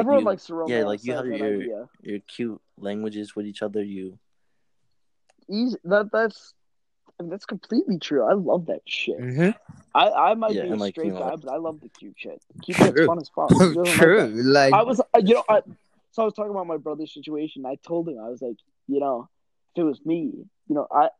Everyone 0.00 0.20
you, 0.20 0.26
likes 0.26 0.46
to 0.46 0.54
romance. 0.54 0.70
yeah, 0.70 0.84
like 0.84 1.04
you 1.04 1.12
have 1.14 1.26
that 1.26 1.38
your 1.38 1.56
idea. 1.60 1.88
your 2.02 2.18
cute 2.20 2.60
languages 2.78 3.36
with 3.36 3.46
each 3.46 3.62
other. 3.62 3.82
You 3.82 4.18
Easy. 5.48 5.76
That 5.84 6.10
that's 6.10 6.54
I 7.18 7.22
mean, 7.22 7.30
that's 7.30 7.46
completely 7.46 7.98
true. 7.98 8.24
I 8.24 8.32
love 8.32 8.66
that 8.66 8.80
shit. 8.86 9.18
Mhm. 9.20 9.54
I, 9.94 10.10
I 10.10 10.34
might 10.34 10.54
Yeah, 10.54 10.64
be 10.64 10.70
a 10.70 10.76
like, 10.76 10.94
straight 10.94 11.06
you 11.06 11.12
know, 11.12 11.20
guy, 11.20 11.36
but 11.36 11.48
I 11.52 11.56
love 11.58 11.80
the 11.80 11.88
cute 11.88 12.14
shit. 12.16 12.42
Cute 12.64 12.76
shit's 12.76 12.96
True. 12.96 13.06
fun 13.06 13.18
as 13.20 13.28
fuck. 13.28 13.50
Who 13.50 13.74
doesn't 13.74 13.84
like 13.84 13.94
true. 13.96 14.26
Like, 14.42 14.74
I 14.74 14.82
was, 14.82 14.98
uh, 14.98 15.04
you 15.22 15.34
know, 15.34 15.44
I, 15.48 15.60
so 16.10 16.22
I 16.22 16.24
was 16.24 16.34
talking 16.34 16.50
about 16.50 16.66
my 16.66 16.78
brother's 16.78 17.14
situation. 17.14 17.64
I 17.64 17.76
told 17.76 18.08
him 18.08 18.18
I 18.18 18.28
was 18.28 18.42
like, 18.42 18.56
you 18.88 18.98
know, 18.98 19.28
if 19.76 19.80
it 19.80 19.84
was 19.84 20.04
me, 20.04 20.32
you 20.66 20.74
know, 20.74 20.88
I, 20.90 21.10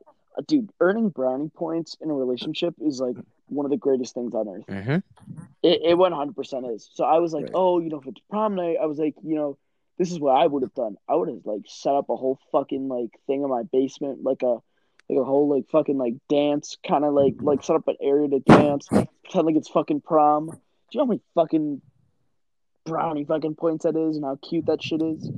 dude, 0.47 0.71
earning 0.81 1.09
brownie 1.11 1.51
points 1.55 1.97
in 2.01 2.11
a 2.11 2.15
relationship 2.15 2.75
is 2.81 3.01
like 3.01 3.17
one 3.49 3.67
of 3.67 3.71
the 3.71 3.77
greatest 3.77 4.15
things 4.15 4.35
on 4.35 4.49
earth. 4.49 4.67
Mhm. 4.67 5.03
It, 5.63 5.81
it 5.83 5.97
100% 5.97 6.75
is. 6.75 6.91
So 6.93 7.05
I 7.05 7.19
was 7.19 7.33
like, 7.33 7.45
Right. 7.45 7.53
oh, 7.55 7.79
you 7.79 7.89
know, 7.89 7.99
if 8.01 8.07
it's 8.07 8.21
prom 8.31 8.55
night, 8.55 8.77
I 8.83 8.87
was 8.87 8.99
like, 8.99 9.15
you 9.23 9.35
know, 9.37 9.57
this 9.99 10.11
is 10.13 10.19
what 10.21 10.33
I 10.37 10.47
would 10.47 10.63
have 10.63 10.75
done. 10.75 10.97
I 11.09 11.15
would 11.15 11.29
have 11.29 11.45
like 11.47 11.63
set 11.67 11.95
up 11.95 12.11
a 12.11 12.17
whole 12.17 12.39
fucking 12.53 12.89
like 12.89 13.11
thing 13.27 13.43
in 13.43 13.49
my 13.49 13.63
basement, 13.63 14.23
like 14.25 14.43
a 14.43 14.59
like 15.09 15.19
a 15.19 15.25
whole 15.25 15.49
like 15.49 15.69
fucking 15.71 15.99
like 15.99 16.15
dance 16.29 16.77
kind 16.87 17.05
of 17.05 17.15
like 17.15 17.35
like 17.41 17.63
set 17.63 17.77
up 17.77 17.87
an 17.89 17.97
area 18.01 18.29
to 18.29 18.41
dance, 18.41 18.89
pretend 18.89 19.47
like 19.47 19.57
it's 19.57 19.69
fucking 19.69 20.01
prom. 20.01 20.47
Do 20.47 20.53
you 20.93 20.99
know 20.99 21.05
how 21.05 21.09
many 21.09 21.21
fucking 21.35 21.81
brownie 22.85 23.25
fucking 23.25 23.55
points 23.55 23.85
that 23.85 23.97
is 23.97 24.17
and 24.17 24.25
how 24.25 24.37
cute 24.43 24.67
that 24.67 24.83
shit 24.83 25.01
is? 25.03 25.31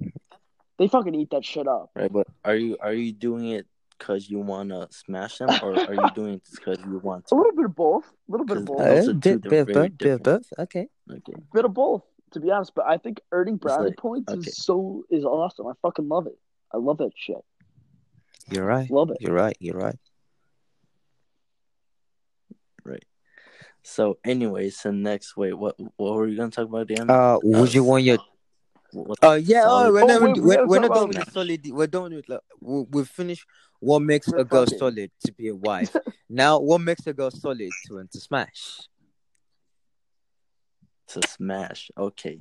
They 0.78 0.88
fucking 0.88 1.14
eat 1.14 1.30
that 1.30 1.44
shit 1.44 1.66
up. 1.68 1.90
right? 1.94 2.12
But 2.12 2.26
are 2.44 2.54
you 2.56 2.76
are 2.80 2.92
you 2.92 3.12
doing 3.12 3.48
it 3.48 3.66
because 3.98 4.28
you 4.28 4.38
want 4.40 4.70
to 4.70 4.88
smash 4.90 5.38
them, 5.38 5.48
or 5.62 5.74
are 5.78 5.94
you 5.94 6.10
doing 6.14 6.34
it 6.34 6.42
because 6.54 6.78
you 6.84 6.98
want 6.98 7.24
A 7.30 7.34
little 7.34 7.52
bit 7.54 7.64
of 7.66 7.74
both. 7.74 8.04
A 8.28 8.30
little 8.32 8.46
bit 8.46 8.56
of 8.58 8.64
both. 8.66 8.78
those 8.78 9.08
Uh, 9.08 9.10
are 9.10 9.14
two 9.14 9.38
bit, 9.38 9.42
bit, 9.50 9.60
of 9.60 9.74
both, 9.74 9.98
bit 9.98 10.12
of 10.12 10.22
both. 10.22 10.46
Okay. 10.58 10.88
Okay. 11.10 11.32
bit 11.52 11.64
of 11.64 11.72
both, 11.74 12.02
to 12.32 12.40
be 12.40 12.50
honest. 12.50 12.72
But 12.74 12.86
I 12.86 12.98
think 12.98 13.20
earning 13.32 13.56
brownie 13.56 13.86
like- 13.90 13.96
points 13.96 14.32
okay. 14.32 14.40
is 14.48 14.56
so 14.56 15.04
is 15.10 15.24
awesome. 15.24 15.66
I 15.66 15.72
fucking 15.82 16.08
love 16.08 16.26
it. 16.26 16.38
I 16.74 16.78
love 16.78 16.98
that 16.98 17.12
shit. 17.16 17.36
You're 18.50 18.64
right. 18.66 18.90
Love 18.90 19.10
it. 19.10 19.16
You're 19.20 19.34
right. 19.34 19.56
You're 19.60 19.78
right. 19.78 19.98
Right. 22.84 23.04
So, 23.82 24.18
anyways, 24.24 24.78
so 24.78 24.90
next, 24.90 25.36
wait, 25.36 25.54
what 25.54 25.76
what 25.96 26.14
were 26.14 26.26
you 26.26 26.36
gonna 26.36 26.50
talk 26.50 26.68
about, 26.68 26.88
Dan? 26.88 27.08
Uh, 27.10 27.38
would 27.42 27.72
you 27.74 27.82
Uh, 27.82 27.84
want 27.84 28.04
your? 28.04 28.18
What- 28.92 29.18
Oh 29.22 29.34
yeah. 29.34 29.64
Oh, 29.66 29.92
we're 29.92 30.02
Oh, 30.02 30.06
not. 30.06 30.22
wait, 30.22 30.34
we 30.36 30.40
we're, 30.40 30.54
gotta 30.56 30.66
we're 30.66 30.78
not 30.80 30.86
about 30.86 30.94
done 30.94 31.08
with 31.08 31.24
the 31.24 31.30
solid. 31.30 31.66
We're 31.70 31.86
done 31.86 32.14
with. 32.14 32.28
Like, 32.28 32.40
we 32.60 32.82
we've 32.90 33.08
finished. 33.08 33.46
What 33.80 34.00
makes 34.00 34.28
We're 34.28 34.38
a 34.38 34.44
girl 34.44 34.66
solid 34.66 35.10
to 35.24 35.32
be 35.32 35.48
a 35.48 35.54
wife? 35.54 35.94
now, 36.28 36.58
what 36.58 36.80
makes 36.80 37.06
a 37.06 37.12
girl 37.12 37.30
solid 37.30 37.70
to 37.86 37.94
want 37.94 38.10
to 38.12 38.20
smash? 38.20 38.80
to 41.08 41.28
smash. 41.28 41.90
Okay. 41.96 42.40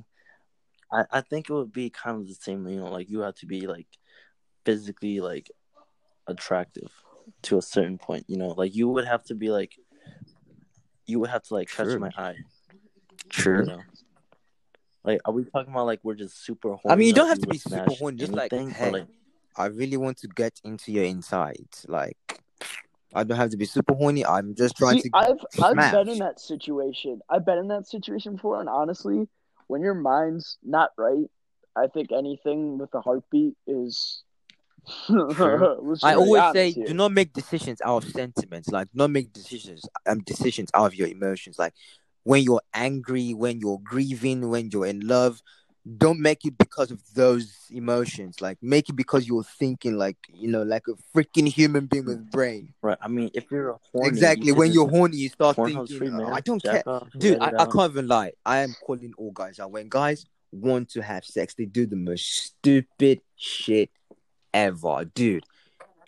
I, 0.92 1.04
I 1.10 1.20
think 1.20 1.50
it 1.50 1.52
would 1.52 1.72
be 1.72 1.90
kind 1.90 2.20
of 2.20 2.28
the 2.28 2.34
same, 2.34 2.66
you 2.68 2.76
know, 2.76 2.90
like 2.90 3.10
you 3.10 3.20
have 3.20 3.34
to 3.36 3.46
be 3.46 3.66
like 3.66 3.88
physically 4.64 5.20
like 5.20 5.50
attractive 6.26 6.90
to 7.42 7.58
a 7.58 7.62
certain 7.62 7.98
point, 7.98 8.24
you 8.28 8.36
know, 8.36 8.48
like 8.48 8.74
you 8.74 8.88
would 8.88 9.06
have 9.06 9.24
to 9.24 9.34
be 9.34 9.50
like 9.50 9.76
you 11.06 11.20
would 11.20 11.30
have 11.30 11.42
to 11.44 11.54
like 11.54 11.70
catch 11.70 11.98
my 11.98 12.10
eye. 12.16 12.36
You 13.60 13.66
know? 13.66 13.82
Like 15.04 15.20
are 15.24 15.32
we 15.32 15.44
talking 15.44 15.72
about 15.72 15.86
like 15.86 16.00
we're 16.02 16.14
just 16.14 16.44
super 16.44 16.70
horny? 16.70 16.92
I 16.92 16.96
mean, 16.96 17.08
you 17.08 17.14
don't 17.14 17.28
have 17.28 17.40
to 17.40 17.46
be 17.46 17.58
super 17.58 17.84
horny. 17.88 18.16
Just 18.16 18.32
like, 18.32 18.52
anything, 18.52 18.70
or, 18.70 18.74
hey, 18.74 18.90
like 18.90 19.06
I 19.56 19.66
really 19.66 19.96
want 19.96 20.18
to 20.18 20.28
get 20.28 20.60
into 20.64 20.92
your 20.92 21.04
insides. 21.04 21.86
Like, 21.88 22.42
I 23.14 23.24
don't 23.24 23.36
have 23.36 23.50
to 23.50 23.56
be 23.56 23.64
super 23.64 23.94
horny. 23.94 24.24
I'm 24.24 24.54
just 24.54 24.76
trying 24.76 25.00
See, 25.00 25.10
to. 25.10 25.16
I've 25.16 25.38
I've 25.62 25.92
been 25.92 26.08
in 26.08 26.18
that 26.18 26.40
situation. 26.40 27.20
I've 27.28 27.46
been 27.46 27.58
in 27.58 27.68
that 27.68 27.86
situation 27.86 28.36
before, 28.36 28.60
and 28.60 28.68
honestly, 28.68 29.28
when 29.68 29.80
your 29.80 29.94
mind's 29.94 30.58
not 30.62 30.90
right, 30.98 31.26
I 31.74 31.86
think 31.86 32.12
anything 32.12 32.78
with 32.78 32.94
a 32.94 33.00
heartbeat 33.00 33.54
is. 33.66 34.22
I 35.08 36.14
always 36.14 36.42
say, 36.52 36.70
here. 36.70 36.86
do 36.86 36.94
not 36.94 37.10
make 37.10 37.32
decisions 37.32 37.80
out 37.84 38.04
of 38.04 38.10
sentiments. 38.10 38.68
Like, 38.68 38.86
not 38.94 39.10
make 39.10 39.32
decisions 39.32 39.84
um 40.06 40.20
decisions 40.20 40.70
out 40.74 40.86
of 40.86 40.94
your 40.94 41.08
emotions. 41.08 41.58
Like, 41.58 41.72
when 42.22 42.42
you're 42.42 42.62
angry, 42.72 43.34
when 43.34 43.58
you're 43.58 43.80
grieving, 43.82 44.48
when 44.48 44.70
you're 44.70 44.86
in 44.86 45.00
love, 45.00 45.42
don't 45.98 46.20
make 46.20 46.44
it 46.44 46.58
because 46.58 46.90
of 46.90 47.00
those 47.14 47.66
emotions. 47.70 48.40
Like, 48.40 48.58
make 48.60 48.88
it 48.88 48.94
because 48.96 49.28
you're 49.28 49.44
thinking, 49.44 49.96
like 49.96 50.16
you 50.32 50.48
know, 50.48 50.62
like 50.62 50.84
a 50.88 50.94
freaking 51.16 51.46
human 51.46 51.86
being 51.86 52.06
with 52.06 52.30
brain. 52.30 52.74
right. 52.82 52.98
I 53.00 53.08
mean 53.08 53.30
if 53.34 53.50
you're 53.50 53.78
horny 53.92 54.08
exactly. 54.08 54.48
you 54.48 54.54
when 54.54 54.72
you're 54.72 54.88
horny, 54.88 55.18
you 55.18 55.28
start 55.28 55.56
thinking, 55.56 55.86
free, 55.86 56.10
"Oh. 56.10 56.32
I 56.32 56.40
don't 56.40 56.62
Jack 56.62 56.84
care, 56.84 56.94
off, 56.94 57.08
dude. 57.16 57.38
I, 57.40 57.52
I 57.58 57.66
can't 57.66 57.92
even 57.92 58.08
lie. 58.08 58.32
I 58.44 58.58
am 58.58 58.74
calling 58.84 59.12
all 59.16 59.30
guys 59.30 59.60
out. 59.60 59.70
When 59.70 59.88
guys 59.88 60.26
want 60.50 60.90
to 60.90 61.02
have 61.02 61.24
sex, 61.24 61.54
they 61.54 61.66
do 61.66 61.86
the 61.86 61.96
most 61.96 62.24
stupid 62.24 63.20
shit 63.36 63.90
ever, 64.52 65.04
dude. 65.04 65.44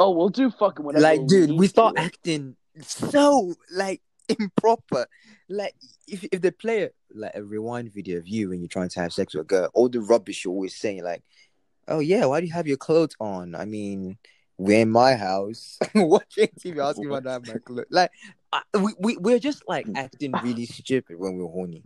Oh, 0.01 0.11
we'll 0.11 0.29
do 0.29 0.51
fucking 0.51 0.85
whatever. 0.85 1.03
like 1.03 1.27
dude 1.27 1.53
we 1.53 1.69
start 1.69 1.97
to. 1.97 2.03
acting 2.03 2.57
so 2.83 3.55
like 3.73 4.01
improper. 4.39 5.07
Like 5.49 5.75
if, 6.07 6.25
if 6.31 6.41
they 6.41 6.51
play 6.51 6.91
like 7.15 7.33
a 7.35 7.43
rewind 7.43 7.93
video 7.93 8.19
of 8.19 8.29
you 8.29 8.51
when 8.51 8.61
you're 8.61 8.69
trying 8.69 8.89
to 8.91 9.01
have 9.01 9.13
sex 9.13 9.35
with 9.35 9.43
a 9.43 9.47
girl 9.47 9.71
all 9.75 9.89
the 9.89 10.01
rubbish 10.01 10.45
you're 10.45 10.53
always 10.53 10.77
saying 10.77 11.03
like 11.03 11.23
oh 11.89 12.01
yeah 12.01 12.27
why 12.27 12.41
do 12.41 12.47
you 12.47 12.53
have 12.53 12.67
your 12.67 12.77
clothes 12.77 13.17
on? 13.21 13.55
I 13.55 13.65
mean 13.65 14.19
we're 14.59 14.81
in 14.81 14.91
my 14.91 15.15
house. 15.15 15.79
Watching 15.95 16.49
tv 16.61 16.85
asking 16.85 17.09
why 17.09 17.21
do 17.21 17.29
i 17.29 17.33
have 17.33 17.47
my 17.47 17.55
clothes 17.65 17.87
like 17.91 18.11
I, 18.53 18.63
we, 18.75 18.95
we, 18.99 19.17
we're 19.19 19.39
just 19.39 19.63
like 19.69 19.87
mm. 19.87 19.97
acting 19.97 20.33
really 20.43 20.67
stupid 20.67 21.19
when 21.19 21.37
we're 21.37 21.49
horny. 21.49 21.83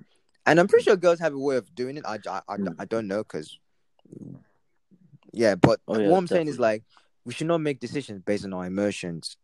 And 0.47 0.59
i'm 0.59 0.69
pretty 0.69 0.85
sure 0.85 0.97
girls 0.97 1.21
have 1.21 1.35
a 1.35 1.39
way 1.39 1.57
of 1.57 1.73
doing 1.75 1.97
it. 1.97 2.05
I, 2.07 2.19
I, 2.29 2.41
I, 2.49 2.57
mm. 2.57 2.75
I 2.79 2.85
don't 2.85 3.07
know 3.07 3.19
because 3.19 3.59
yeah 5.33 5.55
but 5.55 5.81
Oh, 5.89 5.99
yeah, 5.99 6.09
what 6.09 6.19
i'm 6.19 6.27
saying 6.27 6.49
is 6.49 6.59
like 6.59 6.85
we 7.25 7.33
should 7.33 7.47
not 7.47 7.59
make 7.59 7.81
decisions 7.81 8.23
based 8.25 8.45
on 8.45 8.53
our 8.53 8.67
emotions. 8.67 9.37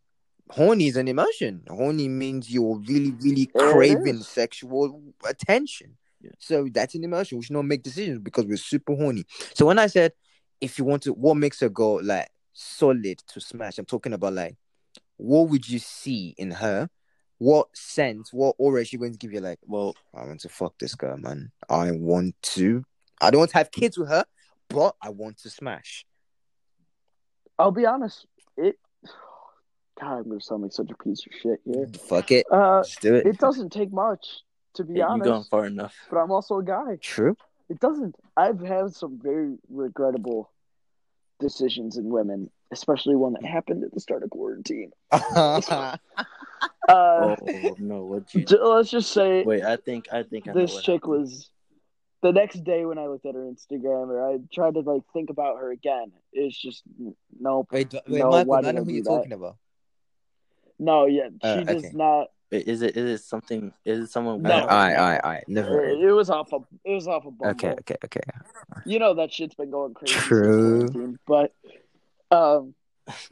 Horny 0.49 0.87
is 0.87 0.97
an 0.97 1.07
emotion. 1.07 1.63
Horny 1.69 2.07
means 2.07 2.49
you're 2.49 2.77
really, 2.79 3.11
really 3.11 3.45
craving 3.47 4.23
sexual 4.23 5.01
attention. 5.25 5.97
Yeah. 6.21 6.31
So 6.39 6.67
that's 6.71 6.95
an 6.95 7.03
emotion. 7.03 7.37
We 7.37 7.45
should 7.45 7.53
not 7.53 7.65
make 7.65 7.83
decisions 7.83 8.19
because 8.19 8.45
we're 8.45 8.57
super 8.57 8.95
horny. 8.95 9.25
So 9.53 9.65
when 9.65 9.79
I 9.79 9.87
said 9.87 10.13
if 10.59 10.77
you 10.77 10.85
want 10.85 11.03
to 11.03 11.13
what 11.13 11.37
makes 11.37 11.61
a 11.61 11.69
girl 11.69 12.03
like 12.03 12.29
solid 12.53 13.19
to 13.27 13.39
smash, 13.39 13.77
I'm 13.77 13.85
talking 13.85 14.13
about 14.13 14.33
like 14.33 14.57
what 15.17 15.49
would 15.49 15.69
you 15.69 15.79
see 15.79 16.33
in 16.37 16.51
her? 16.51 16.89
What 17.37 17.67
sense, 17.73 18.33
what 18.33 18.55
aura 18.57 18.81
is 18.81 18.89
she 18.89 18.97
going 18.97 19.13
to 19.13 19.17
give 19.17 19.31
you 19.31 19.39
like, 19.39 19.59
well, 19.65 19.95
I 20.13 20.25
want 20.25 20.41
to 20.41 20.49
fuck 20.49 20.73
this 20.77 20.95
girl, 20.95 21.15
man. 21.17 21.51
I 21.69 21.91
want 21.91 22.35
to 22.41 22.83
I 23.21 23.31
don't 23.31 23.39
want 23.39 23.51
to 23.51 23.57
have 23.57 23.71
kids 23.71 23.97
with 23.97 24.09
her, 24.09 24.25
but 24.69 24.95
I 25.01 25.09
want 25.09 25.37
to 25.39 25.49
smash. 25.49 26.05
I'll 27.57 27.71
be 27.71 27.85
honest. 27.85 28.25
It. 28.57 28.77
God, 29.99 30.17
I'm 30.19 30.23
gonna 30.29 30.41
sound 30.41 30.63
like 30.63 30.71
such 30.71 30.89
a 30.91 31.03
piece 31.03 31.25
of 31.25 31.33
shit 31.41 31.59
here. 31.65 31.87
Fuck 32.07 32.31
it. 32.31 32.45
Uh, 32.51 32.77
Let's 32.77 32.95
do 32.97 33.15
it. 33.15 33.25
it 33.25 33.37
doesn't 33.37 33.71
take 33.71 33.91
much 33.91 34.25
to 34.75 34.83
be 34.83 34.93
Hey, 34.93 34.99
you 34.99 35.05
gone 35.05 35.27
honest, 35.31 35.49
far 35.49 35.65
enough. 35.65 35.95
but 36.09 36.17
I'm 36.17 36.31
also 36.31 36.59
a 36.59 36.63
guy. 36.63 36.97
True. 37.01 37.35
It 37.69 37.79
doesn't. 37.79 38.15
I've 38.37 38.59
had 38.61 38.93
some 38.95 39.19
very 39.21 39.57
regrettable 39.69 40.51
decisions 41.39 41.97
in 41.97 42.09
women, 42.09 42.49
especially 42.71 43.15
one 43.15 43.33
that 43.33 43.45
happened 43.45 43.83
at 43.83 43.93
the 43.93 43.99
start 43.99 44.23
of 44.23 44.29
quarantine. 44.29 44.91
Uh, 46.87 47.35
Oh 47.41 47.75
no, 47.77 48.03
what 48.05 48.33
you? 48.33 48.43
let's 48.63 48.89
just 48.89 49.11
say 49.11 49.43
Wait, 49.43 49.63
I 49.63 49.75
think 49.77 50.07
I 50.11 50.23
think 50.23 50.47
I 50.47 50.53
this 50.53 50.75
chick 50.81 51.03
happened. 51.03 51.11
was 51.21 51.51
the 52.23 52.31
next 52.31 52.63
day 52.63 52.83
when 52.83 52.97
I 52.97 53.05
looked 53.07 53.25
at 53.27 53.35
her 53.35 53.41
Instagram 53.41 54.07
or 54.09 54.27
I 54.27 54.37
tried 54.51 54.73
to 54.73 54.79
like 54.79 55.03
think 55.13 55.29
about 55.29 55.57
her 55.59 55.71
again. 55.71 56.11
It's 56.33 56.59
just 56.59 56.81
nope. 57.39 57.67
wait, 57.71 57.93
wait, 57.93 58.07
No, 58.19 58.31
Michael, 58.31 58.45
why 58.49 58.57
I 58.57 58.61
did 58.63 58.75
know 58.75 58.83
who 58.85 58.91
you're 58.91 59.03
that? 59.03 59.09
talking 59.09 59.33
about. 59.33 59.57
No, 60.79 61.05
yeah, 61.05 61.29
she 61.43 61.47
Uh, 61.47 61.63
does 61.63 61.93
not. 61.93 62.27
Is 62.51 62.81
it 62.81 62.97
is 62.97 63.21
it 63.21 63.23
something? 63.23 63.71
Is 63.85 64.05
it 64.05 64.11
someone? 64.11 64.41
No. 64.41 64.49
we 64.49 64.53
All 64.55 64.61
know? 64.61 64.67
right, 64.67 64.95
all 64.95 65.09
right, 65.09 65.21
all 65.23 65.31
right. 65.31 65.43
Never. 65.47 65.83
It, 65.83 65.99
it 65.99 66.11
was 66.11 66.31
off 66.31 66.51
of 66.51 66.65
it 66.83 66.91
was 66.91 67.07
off 67.07 67.25
of 67.25 67.37
Bumble. 67.37 67.51
Okay, 67.51 67.75
okay, 67.81 67.97
okay. 68.05 68.21
You 68.85 68.97
know 68.97 69.13
that 69.15 69.31
shit's 69.31 69.53
been 69.53 69.69
going 69.69 69.93
crazy 69.93 70.13
True. 70.15 71.17
but 71.27 71.53
um, 72.31 72.73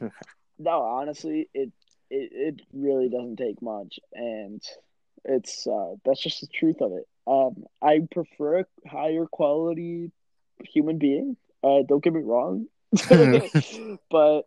no, 0.58 0.82
honestly, 0.82 1.48
it, 1.52 1.72
it 2.10 2.32
it 2.32 2.60
really 2.72 3.08
doesn't 3.08 3.36
take 3.36 3.60
much, 3.60 3.98
and 4.12 4.62
it's 5.24 5.66
uh 5.66 5.94
that's 6.04 6.22
just 6.22 6.40
the 6.40 6.46
truth 6.46 6.80
of 6.80 6.92
it. 6.92 7.08
Um, 7.26 7.64
I 7.82 8.00
prefer 8.10 8.60
a 8.60 8.64
higher 8.88 9.26
quality 9.26 10.12
human 10.64 10.98
being. 10.98 11.36
Uh, 11.62 11.82
don't 11.88 12.02
get 12.04 12.12
me 12.12 12.20
wrong, 12.20 12.66
but 14.10 14.42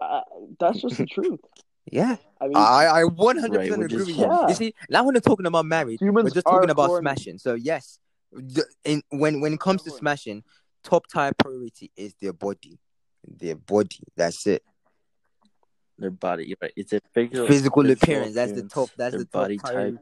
uh, 0.00 0.20
that's 0.60 0.80
just 0.80 0.96
the 0.98 1.06
truth. 1.06 1.40
Yeah, 1.90 2.16
I 2.40 2.44
mean, 2.44 2.56
I 2.56 2.86
I 2.86 3.04
100 3.04 3.50
Right, 3.50 3.68
percent 3.68 3.78
we're 3.78 3.84
agree 3.86 3.96
with 3.98 4.08
you. 4.08 4.14
Yeah. 4.16 4.48
You 4.48 4.54
see, 4.54 4.74
now 4.88 5.04
when 5.04 5.14
we're 5.14 5.20
talking 5.20 5.46
about 5.46 5.66
marriage. 5.66 6.00
Humans 6.00 6.24
we're 6.24 6.30
just 6.30 6.46
talking 6.46 6.70
about 6.70 6.86
corny. 6.88 7.02
smashing. 7.02 7.38
So 7.38 7.54
yes, 7.54 7.98
the, 8.32 8.64
in 8.84 9.02
when 9.10 9.40
when 9.40 9.52
it 9.54 9.60
comes 9.60 9.82
to 9.82 9.90
smashing, 9.90 10.44
top 10.84 11.06
tier 11.08 11.32
priority 11.36 11.90
is 11.96 12.14
their 12.20 12.32
body, 12.32 12.78
their 13.26 13.56
body. 13.56 13.98
That's 14.16 14.46
it. 14.46 14.62
Their 15.98 16.10
body, 16.10 16.46
you're 16.46 16.56
right? 16.62 16.72
It's 16.76 16.94
a 16.94 17.00
physical, 17.12 17.46
Physical 17.46 17.90
appearance, 17.90 18.34
that's 18.34 18.52
the 18.52 18.62
top- 18.62 18.88
that's 18.96 19.12
their 19.12 19.18
the 19.18 19.24
top 19.26 19.42
body 19.42 19.58
type, 19.58 19.98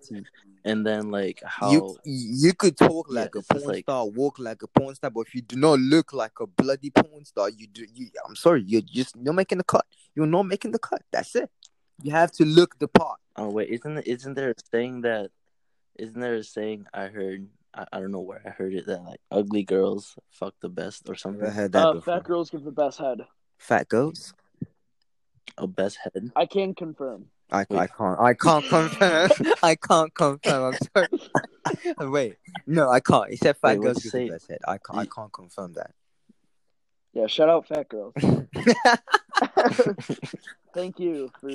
and 0.64 0.86
then 0.86 1.10
like 1.10 1.42
how 1.44 1.72
You 1.72 1.96
you 2.04 2.52
could 2.52 2.76
talk 2.76 3.08
Yeah, 3.10 3.22
like 3.22 3.34
a 3.34 3.42
porn 3.42 3.64
like- 3.64 3.84
star, 3.84 4.06
walk 4.06 4.38
like 4.38 4.62
a 4.62 4.68
porn 4.68 4.94
star, 4.94 5.10
but 5.10 5.22
if 5.26 5.34
you 5.34 5.42
do 5.42 5.56
not 5.56 5.80
look 5.80 6.12
like 6.12 6.38
a 6.40 6.46
bloody 6.46 6.90
porn 6.90 7.24
star, 7.24 7.50
you 7.50 7.66
do. 7.66 7.84
You, 7.92 8.10
I'm 8.28 8.36
sorry, 8.36 8.62
you're 8.64 8.80
just 8.82 9.16
you're 9.20 9.34
making 9.34 9.58
the 9.58 9.64
cut. 9.64 9.86
You're 10.14 10.26
not 10.26 10.44
making 10.44 10.70
the 10.70 10.78
cut. 10.78 11.02
That's 11.10 11.34
it. 11.34 11.50
You 12.02 12.12
have 12.12 12.30
to 12.32 12.44
look 12.44 12.78
the 12.78 12.88
part. 12.88 13.18
Oh 13.36 13.50
wait, 13.50 13.70
isn't 13.70 13.98
isn't 14.06 14.34
there 14.34 14.50
a 14.50 14.54
saying 14.72 15.02
that? 15.02 15.30
Isn't 15.98 16.20
there 16.20 16.34
a 16.34 16.44
saying 16.44 16.86
I 16.94 17.06
heard? 17.06 17.48
I, 17.74 17.86
I 17.92 18.00
don't 18.00 18.12
know 18.12 18.20
where 18.20 18.40
I 18.44 18.50
heard 18.50 18.74
it 18.74 18.86
that 18.86 19.02
like 19.04 19.20
ugly 19.30 19.64
girls 19.64 20.16
fuck 20.30 20.54
the 20.60 20.68
best 20.68 21.08
or 21.08 21.14
something. 21.14 21.42
Never 21.42 21.52
heard 21.52 21.72
that 21.72 21.86
uh, 21.86 21.92
before. 21.94 22.14
fat 22.14 22.24
girls 22.24 22.50
give 22.50 22.64
the 22.64 22.72
best 22.72 22.98
head. 22.98 23.20
Fat 23.58 23.88
girls. 23.88 24.32
A 25.56 25.66
best 25.66 25.98
head. 26.02 26.30
I 26.36 26.46
can 26.46 26.74
confirm. 26.74 27.26
I, 27.50 27.64
Wait. 27.68 27.78
I 27.78 27.86
can't 27.86 28.20
I 28.20 28.34
can't 28.34 28.68
confirm. 28.68 29.30
I 29.62 29.74
can't 29.74 30.14
confirm. 30.14 30.74
I'm 30.74 30.78
sorry. 30.94 32.08
Wait, 32.10 32.36
no, 32.66 32.90
I 32.90 33.00
can't. 33.00 33.30
Except 33.30 33.60
said 33.60 33.68
fat 33.68 33.78
Wait, 33.78 33.84
girls 33.84 34.02
give 34.02 34.14
you 34.14 34.26
the 34.26 34.32
best 34.32 34.48
head. 34.48 34.58
I 34.66 34.78
can't. 34.78 34.98
I 34.98 35.06
can't 35.06 35.32
confirm 35.32 35.72
that. 35.74 35.92
Yeah, 37.18 37.26
shout 37.26 37.48
out 37.48 37.66
fat 37.66 37.88
girls. 37.88 38.14
Thank 40.72 41.00
you 41.00 41.28
for 41.40 41.48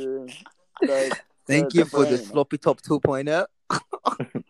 the 0.81 1.17
Thank 1.47 1.71
the 1.71 1.79
you 1.79 1.85
for 1.85 2.03
the 2.05 2.17
sloppy 2.17 2.57
top 2.57 2.81
oh. 2.89 2.99
2.0. 2.99 3.45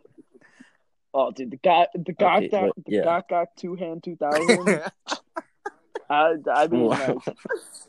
Oh, 1.15 1.29
dude, 1.29 1.51
the 1.51 1.57
guy, 1.57 1.85
the 1.93 2.13
guy, 2.13 2.37
Okay, 2.37 2.47
got, 2.47 2.75
the 2.75 2.83
yeah. 2.87 3.03
Gok 3.03 3.29
Gok 3.29 3.45
two 3.55 3.75
hand 3.75 4.03
two 4.03 4.15
thousand. 4.15 4.81
I, 6.09 6.33
I 6.51 6.65
mean, 6.67 6.81
Wow. 6.87 7.21
like, 7.27 7.35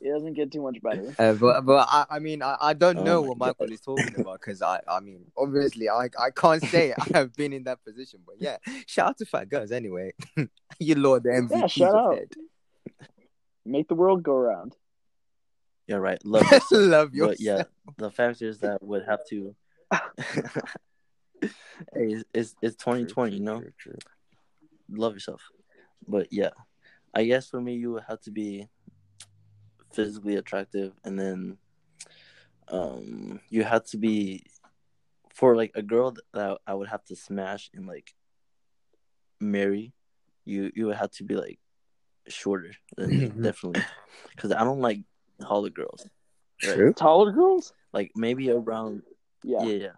it 0.03 0.13
doesn't 0.13 0.35
get 0.35 0.53
too 0.53 0.61
much 0.61 0.77
better. 0.83 1.15
Uh, 1.19 1.33
but 1.33 1.63
but 1.65 1.89
I, 1.91 2.05
I 2.11 2.19
mean 2.19 2.43
I, 2.43 2.59
I 2.61 2.75
don't 2.75 2.99
Oh 2.99 3.03
know 3.03 3.23
what 3.23 3.39
Michael 3.39 3.65
God. 3.69 3.73
is 3.73 3.81
talking 3.81 4.15
about 4.21 4.43
because 4.43 4.61
I 4.61 4.81
I 4.87 5.01
mean 5.01 5.25
obviously 5.39 5.89
I 5.89 6.11
I 6.21 6.29
can't 6.37 6.63
say 6.65 6.93
I 6.93 7.05
have 7.15 7.35
been 7.35 7.55
in 7.55 7.65
that 7.65 7.83
position 7.83 8.21
but 8.27 8.35
yeah 8.39 8.59
shout 8.87 9.09
out 9.09 9.19
to 9.19 9.25
fat 9.25 9.49
girls 9.49 9.73
anyway 9.73 10.13
you 10.79 10.95
lord 10.97 11.23
the 11.23 11.31
MVP 11.31 11.51
Yeah, 11.51 11.67
shout 11.67 11.95
out. 11.95 12.15
head. 12.17 12.29
Make 13.65 13.89
the 13.89 13.95
world 13.95 14.23
go 14.23 14.35
round. 14.35 14.77
You're 15.87 16.01
right. 16.01 16.19
Love 16.25 16.43
yourself. 16.51 16.71
love 16.73 17.15
yourself 17.15 17.31
but 17.31 17.41
yeah, 17.41 17.63
the 17.99 18.11
factors 18.11 18.59
that 18.61 18.83
would 18.83 19.05
have 19.05 19.21
to. 19.31 19.55
hey, 21.41 21.49
it's, 21.93 22.25
it's 22.33 22.55
it's 22.63 22.77
2020, 22.77 23.37
you 23.37 23.43
know. 23.43 23.61
True, 23.61 23.73
true, 23.79 23.93
true. 23.93 23.99
Love 24.91 25.15
yourself. 25.15 25.43
But 26.07 26.29
yeah, 26.31 26.51
I 27.15 27.25
guess 27.25 27.49
for 27.49 27.61
me, 27.61 27.75
you 27.75 27.93
would 27.93 28.05
have 28.09 28.21
to 28.23 28.31
be 28.31 28.69
physically 29.93 30.37
attractive, 30.37 30.93
and 31.05 31.19
then 31.19 31.59
um, 32.69 33.41
you 33.49 33.63
have 33.65 33.85
to 33.87 33.97
be 33.97 34.45
for 35.33 35.57
like 35.57 35.73
a 35.75 35.83
girl 35.83 36.15
that 36.33 36.59
I 36.67 36.75
would 36.75 36.89
have 36.89 37.05
to 37.07 37.17
smash 37.17 37.71
and 37.75 37.87
like 37.87 38.15
marry. 39.41 39.93
You 40.45 40.71
you 40.75 40.87
would 40.87 40.97
have 40.97 41.11
to 41.13 41.25
be 41.25 41.37
like 41.37 41.59
shorter 42.29 42.73
definitely, 42.99 43.83
because 44.35 44.53
I 44.53 44.65
don't 44.65 44.81
like 44.81 45.01
taller 45.41 45.71
girls. 45.71 46.07
Right. 46.65 46.75
True. 46.75 46.93
Taller 46.93 47.33
girls? 47.33 47.73
Like 47.93 48.13
maybe 48.17 48.51
around 48.51 49.03
Yeah. 49.43 49.63
yeah, 49.65 49.75
yeah. 49.75 49.93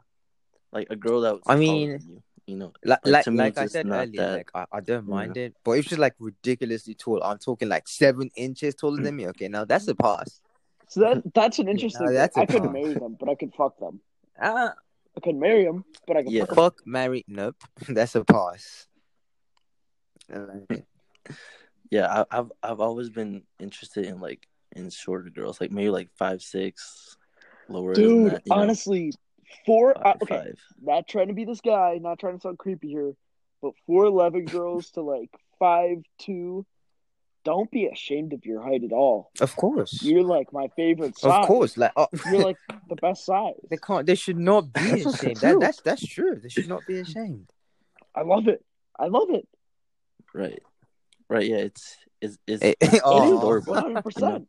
Like 0.72 0.88
a 0.90 0.96
girl 0.96 1.20
that 1.22 1.34
was 1.34 1.42
I 1.46 1.56
mean- 1.56 1.90
you, 1.90 2.22
you 2.46 2.56
know. 2.56 2.72
Like 2.84 3.00
Like, 3.04 3.26
like, 3.26 3.36
like 3.36 3.58
I 3.58 3.66
said 3.66 3.86
earlier, 3.88 4.22
that- 4.22 4.32
like 4.36 4.50
I, 4.54 4.64
I 4.72 4.80
don't 4.80 5.04
you 5.06 5.10
mind 5.10 5.36
it, 5.36 5.54
but 5.64 5.72
if 5.72 5.86
she's 5.86 5.98
like 5.98 6.14
ridiculously 6.18 6.94
tall, 6.94 7.22
I'm 7.22 7.38
talking 7.38 7.68
like 7.68 7.88
seven 7.88 8.30
inches 8.36 8.74
taller 8.74 9.02
than 9.02 9.16
me. 9.16 9.28
Okay, 9.28 9.48
now 9.48 9.64
that's 9.64 9.88
a 9.88 9.94
pass. 9.94 10.40
So 10.88 11.00
that 11.00 11.22
that's 11.34 11.58
an 11.58 11.68
interesting. 11.68 12.06
No, 12.06 12.12
that's 12.12 12.34
thing. 12.34 12.42
a 12.42 12.44
I 12.44 12.46
couldn't 12.46 12.72
marry 12.72 12.94
them, 12.94 13.16
but 13.18 13.28
I 13.28 13.34
could 13.34 13.52
fuck 13.54 13.78
them. 13.78 14.00
Ah, 14.40 14.74
I 15.16 15.20
couldn't 15.20 15.40
marry 15.40 15.64
them, 15.64 15.84
but 16.06 16.16
I 16.18 16.22
could 16.22 16.32
Yeah. 16.32 16.40
fuck 16.44 16.48
them. 16.48 16.56
fuck, 16.56 16.86
marry, 16.86 17.24
nope, 17.28 17.56
that's 17.88 18.14
a 18.14 18.24
pass. 18.24 18.86
Like 20.28 20.70
it. 20.70 20.86
Yeah, 21.91 22.24
I, 22.30 22.39
I've 22.39 22.53
I've 22.62 22.80
always 22.80 23.11
been 23.11 23.43
interested 23.59 24.07
in 24.07 24.20
like 24.20 24.47
in 24.72 24.91
shorter 24.91 25.30
girls, 25.30 25.61
like 25.61 25.70
maybe 25.70 25.91
like 25.91 26.11
five 26.18 26.43
six, 26.43 27.16
lower 27.68 27.95
than 27.95 28.05
Dude, 28.05 28.32
that. 28.32 28.43
you 28.47 28.55
know, 28.55 28.62
honestly, 28.62 29.12
four. 29.64 29.97
Uh, 29.97 30.03
five, 30.03 30.16
okay, 30.22 30.37
five. 30.37 30.59
not 30.82 31.09
trying 31.09 31.28
to 31.28 31.34
be 31.34 31.45
this 31.45 31.61
guy, 31.61 31.99
not 32.01 32.18
trying 32.18 32.34
to 32.34 32.41
sound 32.41 32.59
creepy 32.59 32.89
here, 32.89 33.12
but 33.62 33.72
four 33.87 34.05
eleven 34.05 34.45
girls 34.45 34.91
to 34.91 35.03
like 35.03 35.30
five 35.59 35.99
two. 36.18 36.66
Don't 37.45 37.70
be 37.70 37.87
ashamed 37.87 38.32
of 38.32 38.45
your 38.45 38.61
height 38.61 38.82
at 38.82 38.91
all. 38.91 39.30
Of 39.41 39.55
course, 39.55 40.03
You're 40.03 40.24
like 40.24 40.53
my 40.53 40.66
favorite 40.74 41.16
size. 41.16 41.32
of 41.32 41.47
course, 41.47 41.76
like 41.76 41.93
oh, 41.97 42.09
You're 42.28 42.43
like 42.43 42.57
the 42.89 42.97
best 42.97 43.24
size. 43.24 43.55
they 43.70 43.76
can't, 43.76 44.05
they 44.05 44.16
should 44.16 44.37
not 44.37 44.72
be 44.72 44.80
That's 44.80 45.05
just 45.05 45.20
the 45.20 45.26
ashamed. 45.30 45.37
That, 45.37 45.61
that's 45.61 45.80
that's 45.82 46.05
true. 46.05 46.41
They 46.43 46.49
should 46.49 46.68
not 46.68 46.84
be 46.89 46.99
ashamed. 46.99 47.49
I 48.16 48.22
love 48.22 48.49
it. 48.49 48.64
I 48.99 49.07
love 49.07 49.30
it. 49.30 49.47
Right, 50.34 50.61
right. 51.28 51.46
Yeah, 51.46 51.56
it's 51.56 51.96
it's 52.20 52.38
it's, 52.46 52.62
it's 52.80 53.00
oh. 53.04 53.38
adorable. 53.38 53.74
One 53.74 53.82
hundred 53.82 54.02
percent. 54.02 54.48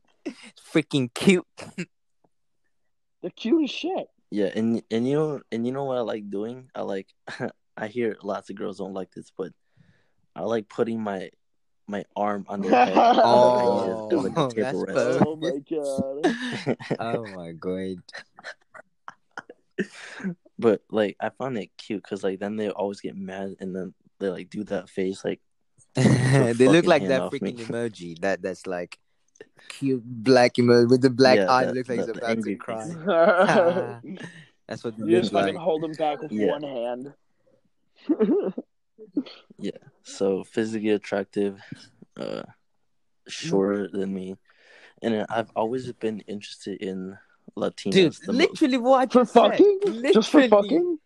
Freaking 0.73 1.13
cute. 1.13 1.45
They're 3.21 3.32
cute 3.32 3.63
as 3.63 3.71
shit. 3.71 4.07
Yeah, 4.30 4.51
and 4.53 4.82
and 4.91 5.07
you 5.07 5.15
know 5.15 5.41
and 5.51 5.65
you 5.65 5.71
know 5.71 5.86
what 5.86 5.97
I 5.97 6.01
like 6.01 6.30
doing? 6.30 6.69
I 6.75 6.82
like 6.82 7.07
I 7.78 7.88
hear 7.88 8.17
lots 8.23 8.49
of 8.49 8.55
girls 8.55 8.78
don't 8.80 8.93
like 8.93 9.11
this, 9.11 9.32
but 9.36 9.51
I 10.36 10.41
like 10.41 10.69
putting 10.69 11.01
my 11.01 11.30
my 11.88 12.03
arm 12.15 12.45
on 12.49 12.61
their 12.61 12.86
head. 12.86 12.93
Oh, 12.97 14.09
as, 14.11 14.19
as 14.19 14.23
like 14.25 14.38
a 14.38 14.49
table 14.53 14.86
rest. 14.86 15.23
Oh 15.25 15.36
my 15.38 15.59
god. 15.69 16.78
Oh 16.99 17.25
my 17.36 17.51
god. 17.53 17.95
but 20.59 20.82
like 20.89 21.15
I 21.21 21.30
find 21.30 21.57
it 21.57 21.69
cute 21.78 22.03
because 22.03 22.23
like 22.23 22.39
then 22.39 22.57
they 22.57 22.69
always 22.69 22.99
get 22.99 23.15
mad 23.15 23.55
and 23.59 23.75
then 23.75 23.93
they 24.19 24.30
like 24.30 24.49
do 24.49 24.63
that 24.65 24.89
face 24.89 25.23
like 25.23 25.39
they 26.54 26.68
look 26.68 26.86
like 26.86 27.08
that 27.08 27.22
off 27.22 27.34
me. 27.34 27.39
freaking 27.39 27.66
emoji. 27.66 28.20
That 28.22 28.41
that's 28.41 28.68
like 28.68 28.98
cute 29.70 30.04
black 30.06 30.54
emoji 30.56 30.89
with 30.89 31.02
the 31.02 31.10
black 31.10 31.38
Yeah, 31.38 31.52
eyes. 31.52 31.68
the- 31.68 31.74
Looks 31.74 31.89
like 31.89 32.00
the- 32.00 32.06
he's 32.14 32.18
about 32.18 32.43
to 32.43 32.56
cry. 32.56 34.00
you 34.04 34.18
That's 34.68 34.84
what 34.84 34.98
they 35.00 35.12
just 35.20 35.32
fucking 35.32 35.56
like. 35.56 35.64
hold 35.64 35.84
him 35.84 35.93
back 35.93 36.22
with 36.22 36.32
Yeah. 36.32 36.48
one 36.52 36.64
hand. 36.64 37.14
Yeah. 39.60 39.72
So 40.04 40.43
physically 40.43 40.89
attractive, 40.91 41.60
uh, 42.18 42.43
shorter 43.28 43.88
than 43.88 44.14
me, 44.14 44.36
and 45.02 45.26
I've 45.30 45.50
always 45.56 45.91
been 45.93 46.22
interested 46.22 46.82
in 46.82 47.18
Latinos. 47.58 47.91
Dude, 47.91 48.14
the 48.26 48.34
most. 48.34 48.38
literally 48.38 48.78
what 48.78 49.00
I 49.02 49.06
for 49.12 49.22
just 49.22 49.34
said. 49.34 49.41
fucking? 49.52 50.12
Just 50.14 50.30
for 50.30 50.48
fucking? 50.48 51.00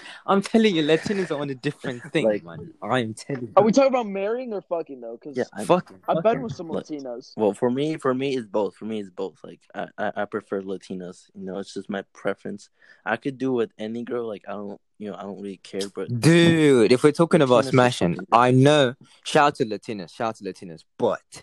I'm 0.26 0.42
telling 0.42 0.74
you, 0.76 0.82
Latinos 0.82 1.30
are 1.30 1.40
on 1.40 1.50
a 1.50 1.54
different 1.54 2.02
thing, 2.12 2.26
Like- 2.26 2.44
man. 2.44 2.72
I'm 2.82 3.14
telling 3.14 3.42
you. 3.48 3.52
Are 3.56 3.62
we 3.64 3.72
talking 3.72 3.88
about 3.88 4.06
marrying 4.06 4.52
or 4.52 4.60
fucking 4.62 5.00
though? 5.00 5.18
Because 5.20 5.36
Yeah, 5.36 5.44
I- 5.52 5.64
fucking? 5.64 5.98
I've 6.08 6.22
been 6.22 6.42
with 6.42 6.54
some 6.54 6.68
Latinos. 6.68 7.32
Well, 7.36 7.52
for 7.54 7.70
me, 7.70 7.96
for 7.96 8.14
me, 8.14 8.36
it's 8.36 8.46
both. 8.46 8.76
For 8.76 8.84
me, 8.84 9.00
it's 9.00 9.10
both. 9.10 9.38
Like 9.44 9.60
I, 9.74 9.88
I, 9.98 10.12
I 10.16 10.24
prefer 10.24 10.62
Latinas. 10.62 11.26
You 11.34 11.44
know, 11.46 11.58
it's 11.58 11.74
just 11.74 11.88
my 11.90 12.02
preference. 12.12 12.68
I 13.04 13.16
could 13.16 13.38
do 13.38 13.52
with 13.52 13.70
any 13.78 14.02
girl. 14.04 14.26
Like 14.26 14.44
I 14.48 14.52
don't, 14.52 14.80
you 14.98 15.10
know, 15.10 15.16
I 15.16 15.22
don't 15.22 15.36
really 15.40 15.56
care. 15.58 15.88
But 15.94 16.20
Dude, 16.20 16.92
if 16.92 17.02
we're 17.02 17.12
talking 17.12 17.42
about 17.42 17.64
Latinas 17.64 17.70
smashing, 17.70 18.18
I 18.32 18.50
know. 18.50 18.94
Shout 19.24 19.46
out 19.46 19.54
to 19.56 19.64
Latinas, 19.66 20.14
shout 20.14 20.28
out 20.28 20.36
to 20.36 20.44
Latinas, 20.44 20.84
but 20.98 21.42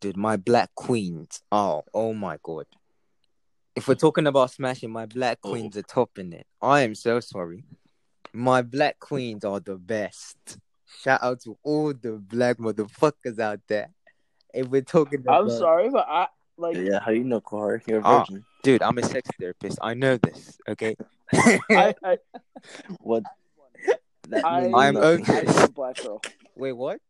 dude, 0.00 0.16
my 0.16 0.36
black 0.36 0.70
queens. 0.74 1.42
Oh, 1.52 1.82
oh 1.92 2.12
my 2.14 2.38
god. 2.42 2.66
If 3.76 3.86
we're 3.88 3.94
talking 3.94 4.26
about 4.26 4.50
smashing, 4.50 4.90
my 4.90 5.06
black 5.06 5.38
Oh. 5.44 5.50
queens 5.50 5.76
are 5.76 5.82
topping 5.82 6.32
it. 6.32 6.46
I 6.60 6.82
am 6.82 6.94
so 6.94 7.20
sorry. 7.20 7.64
My 8.32 8.62
black 8.62 8.98
queens 8.98 9.44
are 9.44 9.60
the 9.60 9.76
best. 9.76 10.58
Shout 11.02 11.20
out 11.22 11.40
to 11.42 11.56
all 11.62 11.92
the 11.94 12.12
black 12.12 12.58
motherfuckers 12.58 13.38
out 13.38 13.60
there. 13.68 13.90
If 14.52 14.66
we're 14.68 14.82
talking 14.82 15.20
about, 15.20 15.42
I'm 15.42 15.50
sorry, 15.50 15.88
but 15.90 16.06
I 16.08 16.26
like. 16.56 16.76
yeah, 16.76 17.00
how 17.00 17.10
you 17.12 17.24
know, 17.24 17.40
Kahar? 17.40 17.80
You're 17.86 18.00
a 18.00 18.04
Ah. 18.04 18.18
virgin. 18.20 18.44
dude, 18.62 18.82
I'm 18.82 18.98
a 18.98 19.02
sex 19.02 19.28
therapist. 19.38 19.78
I 19.80 19.94
know 19.94 20.16
this. 20.16 20.58
Okay. 20.68 20.96
I, 21.32 21.94
I, 22.04 22.18
What? 23.00 23.22
That 24.28 24.44
I, 24.44 24.70
I'm 24.74 24.94
nothing. 24.94 25.22
okay. 25.22 25.38
I 25.38 25.42
need 25.42 25.64
a 25.64 25.68
black 25.72 25.96
girl. 26.02 26.20
Wait, 26.56 26.72
what? 26.72 27.00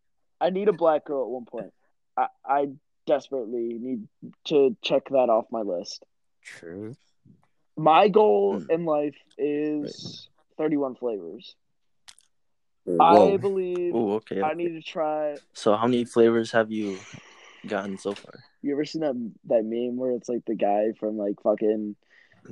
I 0.40 0.50
need 0.50 0.68
a 0.68 0.72
black 0.72 1.04
girl 1.04 1.24
at 1.24 1.28
one 1.30 1.44
point. 1.44 1.72
I, 2.16 2.28
I 2.46 2.68
desperately 3.06 3.76
need 3.78 4.06
to 4.46 4.76
check 4.82 5.08
that 5.10 5.28
off 5.28 5.46
my 5.50 5.62
list. 5.62 6.04
True. 6.42 6.96
My 7.76 8.08
goal 8.08 8.60
Hmm. 8.60 8.70
in 8.70 8.84
life 8.84 9.16
is 9.38 10.28
31 10.60 10.94
flavors. 10.96 11.54
I 13.00 13.36
believe 13.38 13.94
Oh, 13.94 14.12
okay. 14.16 14.42
I 14.42 14.52
need 14.52 14.72
to 14.74 14.82
try. 14.82 15.36
So, 15.54 15.74
how 15.74 15.86
many 15.86 16.04
flavors 16.04 16.52
have 16.52 16.70
you 16.70 16.98
gotten 17.66 17.96
so 17.96 18.12
far? 18.12 18.34
You 18.60 18.72
ever 18.72 18.84
seen 18.84 19.00
that 19.00 19.14
that 19.46 19.64
meme 19.64 19.96
where 19.96 20.12
it's 20.12 20.28
like 20.28 20.44
the 20.46 20.54
guy 20.54 20.92
from 20.98 21.16
like 21.16 21.40
fucking 21.42 21.96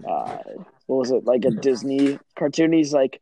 uh 0.08 0.38
what 0.86 0.96
was 0.96 1.10
it 1.10 1.24
like 1.26 1.44
a 1.44 1.50
Disney 1.50 2.18
cartoon? 2.34 2.72
He's 2.72 2.94
like 2.94 3.20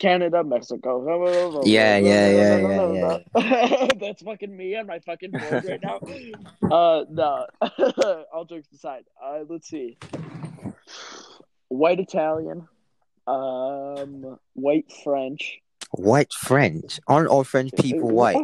Canada, 0.00 0.42
Mexico. 0.42 1.62
Yeah, 1.66 1.98
yeah, 1.98 2.28
yeah, 2.30 2.56
yeah, 2.92 3.18
yeah. 3.34 3.88
That's 4.00 4.22
fucking 4.22 4.56
me 4.56 4.74
on 4.76 4.86
my 4.86 5.00
fucking 5.00 5.32
board 5.32 5.64
right 5.66 5.82
now. 5.82 6.00
Uh, 6.70 7.04
no. 7.10 7.46
All 8.32 8.46
jokes 8.46 8.72
aside, 8.72 9.04
uh, 9.22 9.40
let's 9.48 9.68
see. 9.68 9.98
White 11.68 12.00
Italian, 12.00 12.68
um, 13.26 14.38
white 14.54 14.90
French. 15.04 15.60
White 15.92 16.32
French. 16.32 17.00
Aren't 17.06 17.28
all 17.28 17.44
French 17.44 17.72
people 17.74 18.10
white? 18.10 18.36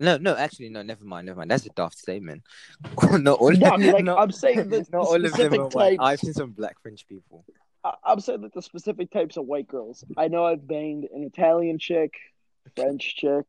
No, 0.00 0.16
no, 0.16 0.36
actually, 0.36 0.68
no. 0.68 0.82
Never 0.82 1.04
mind, 1.04 1.26
never 1.26 1.38
mind. 1.38 1.50
That's 1.50 1.66
a 1.66 1.70
daft 1.70 1.98
statement. 1.98 2.42
not 3.02 3.38
all. 3.38 3.50
No, 3.50 3.70
I 3.70 3.76
mean, 3.76 3.92
like, 3.92 4.04
not, 4.04 4.18
I'm 4.18 4.30
saying 4.30 4.68
that 4.68 4.90
not 4.92 5.02
the 5.02 5.08
all 5.08 5.14
of 5.16 5.22
them 5.22 5.30
specific 5.32 5.60
are 5.60 5.68
white. 5.68 5.98
types. 5.98 6.00
I've 6.00 6.20
seen 6.20 6.34
some 6.34 6.50
black 6.52 6.80
French 6.80 7.06
people. 7.08 7.44
I- 7.84 7.94
I'm 8.04 8.20
saying 8.20 8.42
like 8.42 8.52
the 8.52 8.62
specific 8.62 9.10
types 9.10 9.36
of 9.36 9.46
white 9.46 9.66
girls. 9.66 10.04
I 10.16 10.28
know 10.28 10.44
I've 10.44 10.66
banged 10.66 11.06
an 11.12 11.24
Italian 11.24 11.78
chick, 11.78 12.14
French 12.76 13.16
chick. 13.16 13.46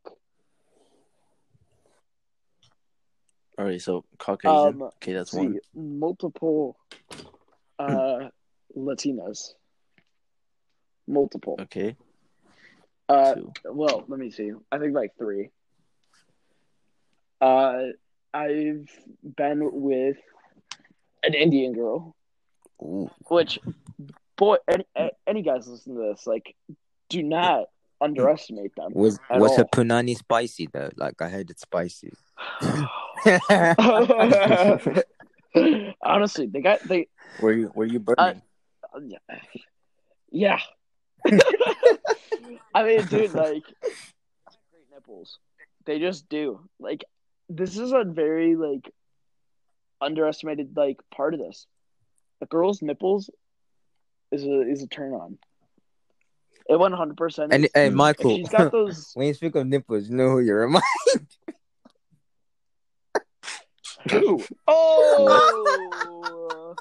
All 3.58 3.66
right, 3.66 3.82
so 3.82 4.06
Caucasian. 4.18 4.82
Um, 4.82 4.84
okay, 4.84 5.14
that's 5.14 5.32
see, 5.32 5.38
one. 5.38 5.60
multiple 5.76 6.78
uh 7.78 8.30
Latinas. 8.76 9.54
Multiple. 11.10 11.58
Okay, 11.60 11.96
Uh, 13.10 13.34
two. 13.34 13.52
well, 13.66 14.06
let 14.08 14.20
me 14.20 14.30
see. 14.30 14.52
I 14.72 14.78
think 14.78 14.94
like 14.94 15.12
three. 15.18 15.50
Uh, 17.42 17.88
I've 18.34 18.88
been 19.24 19.82
with 19.82 20.18
an 21.24 21.34
Indian 21.34 21.74
girl, 21.74 22.16
Ooh. 22.82 23.10
which, 23.28 23.60
boy, 24.38 24.58
any, 24.68 24.86
any 25.26 25.42
guys 25.42 25.68
listen 25.68 25.96
to 25.96 26.14
this, 26.14 26.28
like, 26.28 26.56
do 27.10 27.24
not 27.24 27.66
underestimate 28.00 28.76
them. 28.76 28.94
Was 28.94 29.20
was 29.32 29.58
her 29.58 29.66
punani 29.66 30.16
spicy 30.16 30.70
though? 30.72 30.92
Like 30.96 31.22
I 31.22 31.30
heard 31.30 31.50
it's 31.50 31.64
spicy. 31.64 32.14
Honestly, 36.04 36.48
they 36.48 36.62
got 36.62 36.88
they. 36.88 37.08
Were 37.42 37.54
you 37.54 37.72
were 37.74 37.86
you 37.86 38.00
burning? 38.00 38.42
Yeah. 40.32 40.60
I 42.74 42.84
mean, 42.84 43.06
dude, 43.06 43.34
like, 43.34 43.64
great 43.64 44.86
nipples. 44.94 45.40
They 45.86 46.00
just 46.00 46.30
do. 46.30 46.62
Like, 46.80 47.04
this 47.50 47.78
is 47.78 47.92
a 47.92 48.04
very 48.04 48.56
like 48.56 48.92
underestimated 50.02 50.76
like 50.76 50.98
part 51.14 51.34
of 51.34 51.40
this. 51.40 51.66
A 52.42 52.46
girl's 52.46 52.82
nipples 52.82 53.30
is 54.32 54.44
a 54.44 54.70
is 54.70 54.84
a 54.84 54.88
turn 54.88 55.14
on. 55.14 55.38
It 56.70 56.80
one 56.80 56.94
hundred 56.94 57.18
percent. 57.18 57.54
and 57.54 57.68
hey. 57.74 57.90
Michael, 57.90 58.38
She's 58.38 58.50
got 58.50 58.72
those. 58.72 59.12
when 59.16 59.28
you 59.28 59.34
speak 59.34 59.56
of 59.56 59.66
nipples, 59.66 60.10
you 60.10 60.16
know 60.16 60.30
who 60.30 60.40
you 60.40 60.54
remind? 60.54 60.84
Who? 64.12 64.44
Oh. 64.68 66.76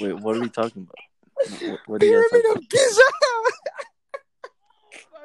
Wait, 0.00 0.12
what 0.12 0.36
are 0.36 0.40
we 0.40 0.48
talking 0.48 0.82
about? 0.82 0.94
What, 1.38 1.80
what 1.86 2.02
are 2.02 2.06
you 2.06 2.12
guys 2.20 2.30
Pyramid 2.30 2.46
talking 2.46 2.62
of 2.64 2.68
Giza. 2.68 3.00
oh 3.24 3.50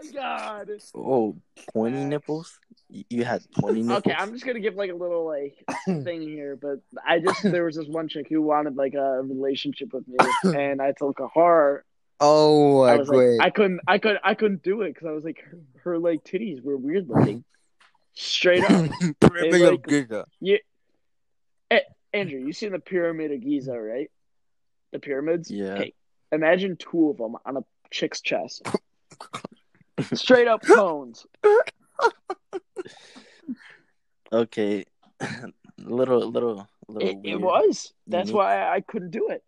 my 0.04 0.12
god. 0.14 0.70
Oh, 0.96 1.38
pointy 1.74 2.02
uh, 2.02 2.06
nipples? 2.08 2.60
You 2.90 3.04
you 3.10 3.24
had 3.26 3.42
pointy 3.60 3.82
nipples? 3.82 4.00
Okay, 4.00 4.14
I'm 4.14 4.32
just 4.34 4.46
gonna 4.46 4.60
give 4.60 4.76
like 4.76 4.92
a 4.92 4.96
little 4.96 5.26
like 5.26 5.56
thing 6.04 6.22
here, 6.22 6.56
but 6.62 6.80
I 7.06 7.20
just 7.20 7.42
there 7.44 7.64
was 7.66 7.76
this 7.78 7.88
one 7.88 8.08
chick 8.08 8.28
who 8.30 8.42
wanted 8.42 8.76
like 8.76 8.94
a 8.94 9.22
relationship 9.22 9.94
with 9.94 10.08
me, 10.08 10.18
and 10.44 10.82
I 10.82 10.92
told 10.92 11.16
Kahar 11.16 11.80
Oh 12.20 12.84
I 12.84 12.94
my 12.94 12.98
was 13.00 13.10
god! 13.10 13.18
like 13.18 13.42
I 13.42 13.50
couldn't 13.50 13.80
I 13.88 13.98
could 13.98 14.18
I 14.24 14.34
couldn't 14.36 14.64
do 14.64 14.82
it 14.82 14.94
because 14.94 15.08
I 15.08 15.12
was 15.12 15.24
like 15.24 15.40
her, 15.50 15.60
her 15.84 15.98
like 16.00 16.24
titties 16.24 16.64
were 16.64 16.78
weird 16.78 17.10
looking, 17.10 17.44
straight 18.14 18.64
up. 18.64 18.70
Pyramid 19.20 19.54
They, 19.54 19.64
of 19.64 19.72
like- 19.72 19.88
Giza. 19.88 20.26
Eh, 21.72 21.80
Andrew, 22.14 22.40
you 22.40 22.54
seen 22.54 22.72
the 22.72 22.80
Pyramid 22.80 23.32
of 23.32 23.42
Giza, 23.42 23.74
right? 23.80 24.12
The 24.92 25.00
pyramids. 25.00 25.50
Yeah. 25.50 25.74
Okay, 25.74 25.94
imagine 26.34 26.78
two 26.78 27.10
of 27.10 27.18
them 27.18 27.36
on 27.46 27.58
a 27.58 27.64
chick's 27.92 28.22
chest, 28.22 28.68
straight 30.14 30.48
up 30.48 30.64
cones. 30.64 31.26
Okay. 34.32 34.86
little, 35.78 36.30
little, 36.30 36.68
little. 36.88 37.08
It, 37.08 37.18
it 37.24 37.36
was. 37.36 37.94
That's 38.08 38.30
Unique. 38.30 38.38
why 38.38 38.68
I 38.68 38.82
couldn't 38.82 39.12
do 39.12 39.30
it. 39.30 39.44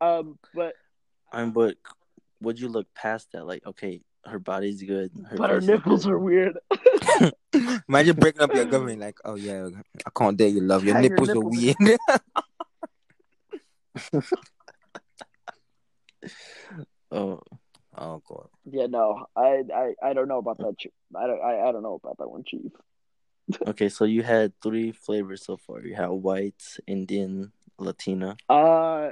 Um, 0.00 0.38
but 0.54 0.74
I'm, 1.32 1.52
but 1.52 1.76
would 2.40 2.58
you 2.58 2.68
look 2.68 2.86
past 2.94 3.32
that? 3.32 3.46
Like, 3.46 3.66
okay, 3.66 4.00
her 4.24 4.38
body's 4.38 4.82
good. 4.82 5.10
Her 5.28 5.36
but 5.36 5.50
her 5.50 5.60
nipples 5.60 6.04
good. 6.04 6.12
are 6.12 6.18
weird. 6.18 6.58
Imagine 7.88 8.16
breaking 8.16 8.42
up 8.42 8.54
your 8.54 8.64
girlfriend 8.66 9.00
like, 9.00 9.18
oh 9.24 9.36
yeah, 9.36 9.68
I 10.04 10.10
can't 10.16 10.36
dare 10.36 10.48
you, 10.48 10.60
love. 10.60 10.84
Your 10.84 10.96
Yeah, 10.96 11.02
your 11.02 11.10
nipples 11.10 11.30
are 11.30 11.40
weird. 11.40 11.76
Oh, 17.12 17.40
oh 17.96 18.22
god. 18.28 18.48
Yeah, 18.64 18.86
no, 18.86 19.26
I, 19.36 19.62
I, 19.74 19.94
I 20.02 20.12
don't 20.12 20.28
know 20.28 20.38
about 20.38 20.58
that. 20.58 20.78
Chief. 20.78 20.92
I 21.14 21.26
don't, 21.26 21.40
I, 21.40 21.68
I 21.68 21.72
don't 21.72 21.82
know 21.82 21.94
about 22.02 22.18
that 22.18 22.28
one, 22.28 22.42
Chief. 22.44 22.72
okay. 23.66 23.88
So 23.88 24.04
you 24.04 24.22
had 24.22 24.52
three 24.62 24.92
flavors 24.92 25.44
so 25.44 25.56
far. 25.56 25.80
You 25.80 25.94
had 25.94 26.08
white, 26.08 26.62
Indian, 26.86 27.52
Latina. 27.78 28.36
Uh, 28.48 29.10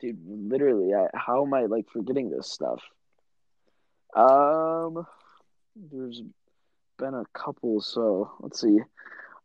dude, 0.00 0.18
literally, 0.26 0.94
I, 0.94 1.06
how 1.14 1.44
am 1.44 1.54
I 1.54 1.66
like 1.66 1.86
forgetting 1.92 2.30
this 2.30 2.50
stuff? 2.50 2.82
Um, 4.14 5.06
there's 5.76 6.22
been 6.98 7.14
a 7.14 7.24
couple, 7.32 7.80
so 7.80 8.32
let's 8.40 8.60
see. 8.60 8.78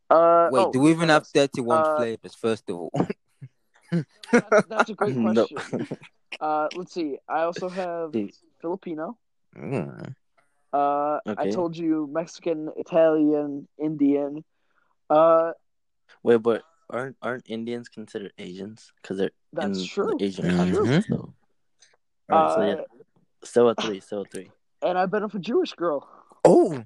Uh, 0.09 0.49
Wait, 0.51 0.61
oh, 0.61 0.71
do 0.71 0.79
we 0.79 0.91
even 0.91 1.09
have 1.09 1.23
yes. 1.23 1.31
thirty-one 1.31 1.81
Uh, 1.81 1.95
flavors? 1.97 2.35
First 2.35 2.69
of 2.69 2.77
all, 2.77 2.91
That's, 4.31 4.65
that's 4.67 4.89
a 4.89 4.93
great 4.93 5.15
No. 5.17 5.47
question. 5.47 5.87
Uh, 6.39 6.67
let's 6.75 6.93
see. 6.93 7.17
I 7.27 7.43
also 7.43 7.69
have 7.69 8.13
Filipino. 8.61 9.17
Mm. 9.57 10.13
Uh, 10.73 11.19
I 11.25 11.49
told 11.49 11.75
you 11.77 12.07
Mexican, 12.11 12.69
Italian, 12.77 13.67
Indian. 13.81 14.43
Uh, 15.09 15.53
Wait, 16.23 16.37
but 16.37 16.63
aren't 16.89 17.15
aren't 17.21 17.49
Indians 17.49 17.89
considered 17.89 18.33
Asians? 18.37 18.91
Because 19.01 19.17
they're 19.17 19.31
That's 19.53 19.81
in 19.81 19.87
true. 19.87 20.15
the 20.19 20.25
Asian 20.25 20.45
That's 20.45 20.57
countries. 20.57 21.05
true. 21.05 21.17
So. 21.17 21.33
All 22.29 22.37
right, 22.41 22.53
so 22.53 22.61
uh, 22.61 22.65
yeah, 22.65 22.81
still 23.43 23.69
a 23.69 23.75
three, 23.75 23.99
still 24.01 24.21
a 24.21 24.25
three. 24.25 24.51
and 24.81 24.97
I've 24.97 25.09
been 25.09 25.23
with 25.23 25.33
a 25.35 25.39
Jewish 25.39 25.73
girl. 25.73 26.07
oh, 26.43 26.83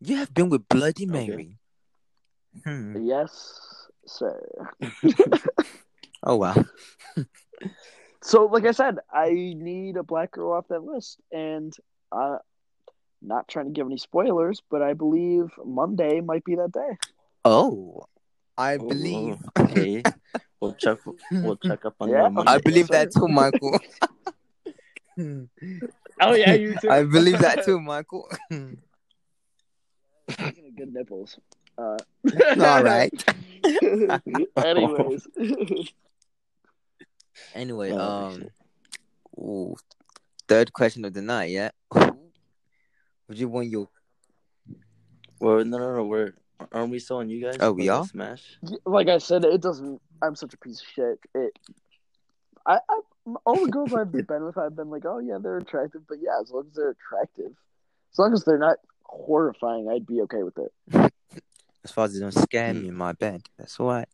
you 0.00 0.16
have 0.16 0.34
been 0.34 0.48
with 0.50 0.68
Bloody 0.68 1.04
Okay. 1.08 1.26
Mary. 1.26 1.58
Hmm. 2.64 3.06
Yes, 3.06 3.88
sir. 4.06 4.42
Oh 6.24 6.36
wow. 6.36 6.54
so 8.22 8.46
like 8.46 8.64
I 8.66 8.72
said, 8.72 8.98
I 9.12 9.30
need 9.30 9.96
a 9.96 10.02
black 10.02 10.32
girl 10.32 10.52
off 10.52 10.66
that 10.68 10.82
list, 10.82 11.20
and 11.30 11.72
I 12.10 12.16
uh, 12.16 12.38
not 13.22 13.46
trying 13.48 13.66
to 13.66 13.72
give 13.72 13.86
any 13.86 13.98
spoilers, 13.98 14.60
but 14.70 14.82
I 14.82 14.94
believe 14.94 15.50
Monday 15.64 16.20
might 16.20 16.44
be 16.44 16.56
that 16.56 16.72
day. 16.72 16.96
Oh, 17.44 18.06
I 18.56 18.78
believe. 18.78 19.38
Okay, 19.58 20.02
we'll 20.60 20.74
check. 20.74 20.98
We'll 21.30 21.56
check 21.56 21.84
up 21.84 21.94
on 22.00 22.08
Yeah. 22.08 22.24
you 22.24 22.30
Monday. 22.30 22.50
I 22.52 22.58
believe 22.58 22.88
Yes, 22.90 23.12
that 23.12 23.12
too, 23.12 23.28
Michael. 23.28 23.78
Oh 26.20 26.34
yeah, 26.34 26.54
you 26.54 26.76
too. 26.78 26.90
I 26.90 27.02
believe 27.04 27.38
that 27.40 27.64
too, 27.64 27.80
Michael. 27.80 28.28
Good 28.48 28.78
nipples. 30.92 31.38
Uh, 31.76 31.96
All 32.60 32.82
right. 32.82 33.12
Anyways, 34.56 35.26
Anyway, 37.54 37.90
Oh, 37.92 37.98
um, 37.98 38.48
ooh, 39.38 39.76
third 40.48 40.72
question 40.72 41.04
of 41.04 41.14
the 41.14 41.22
night. 41.22 41.50
Yeah. 41.50 41.70
Would 41.94 43.38
you 43.38 43.48
want 43.48 43.68
your? 43.68 43.88
Well, 45.40 45.64
no, 45.64 45.78
no, 45.78 45.96
no. 45.96 46.04
We're 46.04 46.34
aren't 46.72 46.90
we 46.90 46.98
still 46.98 47.18
on 47.18 47.28
you 47.28 47.42
guys? 47.42 47.56
Oh, 47.60 47.72
we 47.72 47.82
for 47.82 47.92
the 47.92 47.98
are? 47.98 48.04
Smash. 48.06 48.58
like 48.84 49.08
I 49.08 49.18
said, 49.18 49.44
it 49.44 49.60
doesn't. 49.60 50.00
I'm 50.22 50.36
such 50.36 50.54
a 50.54 50.58
piece 50.58 50.80
of 50.80 50.86
shit. 50.86 51.18
It. 51.34 51.58
I, 52.66 52.78
I 52.88 53.00
all 53.46 53.64
the 53.64 53.70
girls 53.70 53.94
I've 53.94 54.12
been 54.26 54.44
with, 54.44 54.58
I've 54.58 54.76
been 54.76 54.90
like, 54.90 55.04
oh 55.06 55.18
yeah, 55.18 55.38
they're 55.42 55.58
attractive, 55.58 56.02
but 56.08 56.18
yeah, 56.20 56.40
as 56.40 56.50
long 56.50 56.66
as 56.68 56.74
they're 56.74 56.90
attractive, 56.90 57.52
as 58.12 58.18
long 58.18 58.32
as 58.32 58.44
they're 58.44 58.58
not 58.58 58.78
horrifying, 59.02 59.88
I'd 59.88 60.06
be 60.06 60.20
okay 60.22 60.42
with 60.42 60.58
it. 60.58 61.12
As 61.84 61.90
far 61.90 62.06
as 62.06 62.14
they 62.14 62.20
don't 62.20 62.32
scare 62.32 62.72
me 62.72 62.88
in 62.88 62.94
my 62.94 63.12
bed, 63.12 63.42
that's 63.58 63.78
all 63.78 63.88
right. 63.88 64.08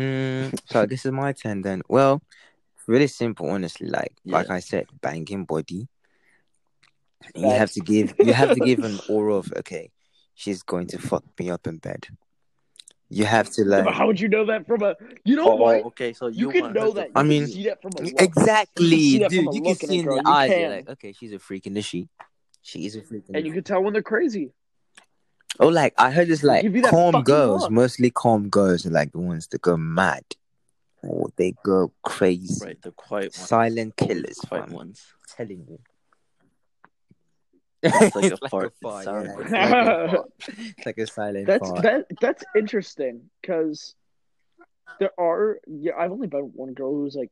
Mm, 0.00 0.58
so 0.70 0.80
I 0.82 0.86
guess 0.86 1.04
it's 1.04 1.12
my 1.12 1.32
turn 1.32 1.62
then. 1.62 1.82
Well, 1.88 2.22
really 2.86 3.06
simple, 3.06 3.50
honestly. 3.50 3.88
Like, 3.88 4.12
like 4.24 4.50
I 4.50 4.60
said, 4.60 4.86
banging 5.00 5.44
body. 5.44 5.88
You 7.34 7.50
have 7.50 7.70
to 7.72 7.80
give. 7.80 8.14
You 8.18 8.32
have 8.32 8.54
to 8.54 8.60
give 8.60 8.82
an 8.82 8.98
aura 9.08 9.34
of 9.34 9.52
okay. 9.58 9.90
She's 10.34 10.62
going 10.62 10.86
to 10.88 10.98
fuck 10.98 11.24
me 11.38 11.50
up 11.50 11.66
in 11.66 11.76
bed. 11.76 12.08
You 13.10 13.24
have 13.24 13.50
to 13.50 13.64
But 13.64 13.84
like 13.86 13.94
how 13.94 14.06
would 14.06 14.20
you 14.20 14.28
know 14.28 14.46
that 14.46 14.66
from 14.66 14.82
a? 14.82 14.94
You 15.24 15.36
know 15.36 15.50
Oh, 15.50 15.56
what? 15.56 15.84
okay. 15.86 16.12
So 16.12 16.28
You, 16.28 16.46
you, 16.46 16.62
can 16.62 16.72
know 16.72 16.92
that. 16.92 17.08
You 17.08 17.12
I 17.16 17.22
mean, 17.24 17.46
see 17.46 17.64
that 17.64 17.82
from 17.82 17.92
a 17.96 18.02
look. 18.02 18.10
You 18.10 18.16
can 18.16 18.24
exactly, 18.24 18.90
see 18.90 19.18
dude. 19.18 19.32
You 19.32 19.42
can 19.42 19.62
look 19.62 19.82
in 19.82 19.88
see 19.88 19.98
in 19.98 20.06
the 20.06 20.22
eyes. 20.26 20.50
You're 20.50 20.70
like, 20.70 20.88
okay, 20.90 21.12
she's 21.12 21.32
a 21.32 21.38
freak, 21.38 21.66
is 21.66 21.84
she? 21.84 22.08
She 22.62 22.86
is 22.86 22.96
a 22.96 23.02
freak. 23.02 23.24
and 23.34 23.46
you 23.46 23.52
can 23.52 23.64
tell 23.64 23.82
when 23.82 23.92
they're 23.92 24.02
crazy. 24.02 24.52
Oh, 25.60 25.68
like 25.68 25.94
I 25.98 26.10
heard 26.10 26.30
it's 26.30 26.42
like 26.42 26.62
Give 26.62 26.74
you 26.76 26.82
that 26.82 26.90
calm 26.90 27.22
girls, 27.22 27.62
look. 27.62 27.70
mostly 27.72 28.10
calm 28.10 28.48
girls 28.48 28.86
are 28.86 28.90
like 28.90 29.12
the 29.12 29.18
ones 29.20 29.46
that 29.48 29.60
go 29.62 29.76
mad. 29.76 30.24
Or 31.02 31.28
they 31.36 31.54
go 31.64 31.92
crazy. 32.02 32.62
right 32.64 32.80
the 32.82 32.90
quiet 32.92 33.24
ones. 33.26 33.36
Silent 33.36 33.96
killers, 33.96 34.36
the 34.38 34.46
quiet 34.48 34.66
fam. 34.66 34.74
ones. 34.74 35.04
telling 35.36 35.66
you. 35.68 35.78
It's 37.82 38.14
like 38.16 38.32
a 38.32 38.48
fart. 38.48 38.66
It 38.66 38.72
fart, 38.82 39.04
sounds 39.04 39.28
yeah. 39.28 39.34
like 39.36 39.44
It's 39.44 39.52
like 39.52 39.72
a. 39.72 40.24
It's 40.76 40.86
like 40.86 40.98
a 40.98 41.06
silent 41.06 41.46
That's 41.46 41.68
fart. 41.68 41.82
that. 41.82 42.06
That's 42.20 42.44
interesting 42.54 43.22
because 43.40 43.94
there 44.98 45.12
are. 45.18 45.60
Yeah, 45.66 45.92
I've 45.98 46.12
only 46.12 46.26
been 46.26 46.44
with 46.46 46.54
one 46.54 46.74
girl 46.74 46.92
who's 46.92 47.14
like 47.14 47.30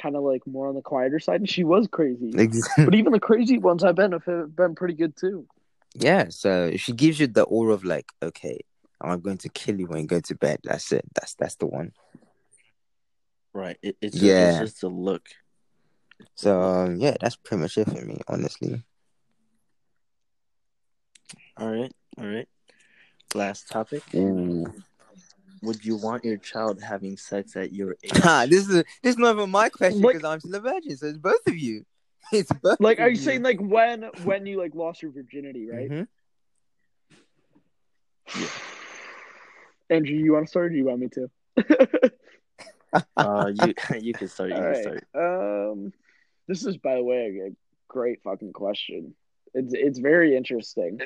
kind 0.00 0.16
of 0.16 0.22
like 0.22 0.46
more 0.46 0.68
on 0.68 0.74
the 0.74 0.80
quieter 0.80 1.20
side, 1.20 1.40
and 1.40 1.48
she 1.50 1.64
was 1.64 1.88
crazy. 1.88 2.32
Ex- 2.38 2.66
but 2.78 2.94
even 2.94 3.12
the 3.12 3.20
crazy 3.20 3.58
ones 3.58 3.84
I've 3.84 3.96
been 3.96 4.12
have 4.12 4.56
been 4.56 4.74
pretty 4.74 4.94
good 4.94 5.14
too. 5.16 5.46
Yeah, 5.94 6.26
so 6.28 6.76
she 6.76 6.92
gives 6.92 7.18
you 7.20 7.26
the 7.26 7.42
aura 7.44 7.74
of 7.74 7.84
like, 7.84 8.06
okay, 8.22 8.60
I'm 9.00 9.20
going 9.20 9.38
to 9.38 9.48
kill 9.48 9.78
you 9.78 9.86
when 9.86 10.02
you 10.02 10.06
go 10.06 10.20
to 10.20 10.34
bed. 10.34 10.60
That's 10.64 10.92
it. 10.92 11.04
That's 11.14 11.34
that's 11.34 11.56
the 11.56 11.66
one. 11.66 11.92
Right. 13.52 13.76
It, 13.82 13.96
it's 14.00 14.12
just, 14.14 14.24
Yeah. 14.24 14.50
it's 14.62 14.72
just 14.72 14.82
a 14.84 14.88
look. 14.88 15.26
So 16.36 16.60
um, 16.60 16.96
yeah, 17.00 17.16
that's 17.20 17.36
pretty 17.36 17.62
much 17.62 17.78
it 17.78 17.88
for 17.90 18.04
me, 18.04 18.20
honestly. 18.28 18.82
All 21.56 21.68
right. 21.68 21.92
All 22.18 22.26
right. 22.26 22.48
Last 23.34 23.68
topic. 23.68 24.02
Ooh. 24.14 24.72
Would 25.62 25.84
you 25.84 25.96
want 25.96 26.24
your 26.24 26.38
child 26.38 26.80
having 26.82 27.16
sex 27.16 27.54
at 27.56 27.72
your 27.72 27.96
age? 28.02 28.12
Ha, 28.16 28.46
this 28.48 28.68
is 28.68 28.84
this 29.02 29.14
is 29.14 29.18
not 29.18 29.34
even 29.36 29.50
my 29.50 29.68
question 29.68 30.00
because 30.00 30.24
I'm 30.24 30.40
still 30.40 30.54
a 30.54 30.60
virgin, 30.60 30.96
so 30.96 31.06
it's 31.06 31.18
both 31.18 31.46
of 31.46 31.56
you. 31.56 31.84
It's 32.32 32.52
both. 32.52 32.78
Like, 32.80 33.00
are 33.00 33.08
you 33.08 33.16
saying 33.16 33.42
like 33.42 33.58
when 33.60 34.04
when 34.24 34.46
you 34.46 34.58
like 34.58 34.74
lost 34.74 35.02
your 35.02 35.10
virginity, 35.10 35.66
right? 35.68 35.90
Mhm. 35.90 36.06
Andrew, 39.90 40.14
you 40.16 40.32
want 40.32 40.46
to 40.46 40.50
start? 40.50 40.66
or 40.66 40.68
Do 40.70 40.76
you 40.76 40.84
want 40.84 41.00
me 41.00 41.08
to? 41.08 41.30
uh, 43.16 43.50
you 43.54 43.74
you 44.00 44.14
can 44.14 44.28
start. 44.28 44.50
You 44.50 44.56
All 44.56 44.62
can 44.62 44.70
right. 44.70 44.82
start. 44.82 45.06
Um, 45.14 45.92
this 46.46 46.64
is, 46.64 46.76
by 46.76 46.94
the 46.96 47.02
way, 47.02 47.40
a 47.48 47.50
great 47.88 48.22
fucking 48.22 48.52
question. 48.52 49.14
It's 49.54 49.72
it's 49.74 49.98
very 49.98 50.36
interesting. 50.36 51.00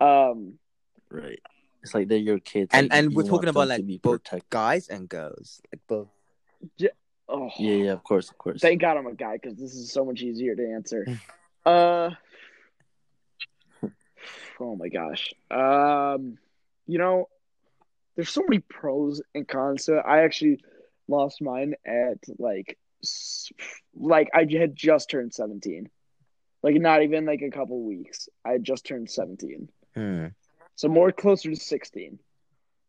Um, 0.00 0.58
Right. 1.10 1.40
It's 1.82 1.92
like 1.94 2.08
they're 2.08 2.16
your 2.18 2.38
kids. 2.38 2.70
And 2.72 2.88
like, 2.88 2.98
and 2.98 3.14
we're 3.14 3.24
talking 3.24 3.48
about 3.50 3.68
like 3.68 3.84
both 4.00 4.22
protected. 4.22 4.48
guys 4.50 4.88
and 4.88 5.08
girls, 5.08 5.60
like 5.72 5.80
both. 5.88 6.08
Oh, 7.28 7.50
Yeah, 7.58 7.74
yeah, 7.74 7.92
of 7.92 8.02
course, 8.04 8.30
of 8.30 8.38
course. 8.38 8.60
Thank 8.60 8.80
God 8.80 8.96
I'm 8.96 9.06
a 9.06 9.14
guy 9.14 9.38
because 9.40 9.58
this 9.58 9.74
is 9.74 9.90
so 9.92 10.04
much 10.04 10.20
easier 10.22 10.54
to 10.54 10.72
answer. 10.72 11.06
Uh, 11.64 12.10
oh 14.60 14.74
my 14.74 14.88
gosh. 14.88 15.32
Um, 15.48 16.38
you 16.88 16.98
know, 16.98 17.28
there's 18.16 18.30
so 18.30 18.42
many 18.48 18.58
pros 18.58 19.22
and 19.34 19.46
cons 19.46 19.84
to 19.84 19.98
it. 19.98 20.04
I 20.04 20.24
actually 20.24 20.60
lost 21.06 21.40
mine 21.40 21.74
at 21.86 22.18
like, 22.38 22.78
like 23.94 24.28
I 24.34 24.46
had 24.58 24.74
just 24.74 25.08
turned 25.08 25.32
17. 25.32 25.88
Like 26.64 26.74
not 26.80 27.02
even 27.02 27.26
like 27.26 27.42
a 27.42 27.50
couple 27.50 27.80
weeks. 27.84 28.28
I 28.44 28.50
had 28.52 28.64
just 28.64 28.86
turned 28.86 29.10
17, 29.10 29.68
Hmm. 29.94 30.26
so 30.74 30.88
more 30.88 31.12
closer 31.12 31.50
to 31.50 31.56
16. 31.56 32.18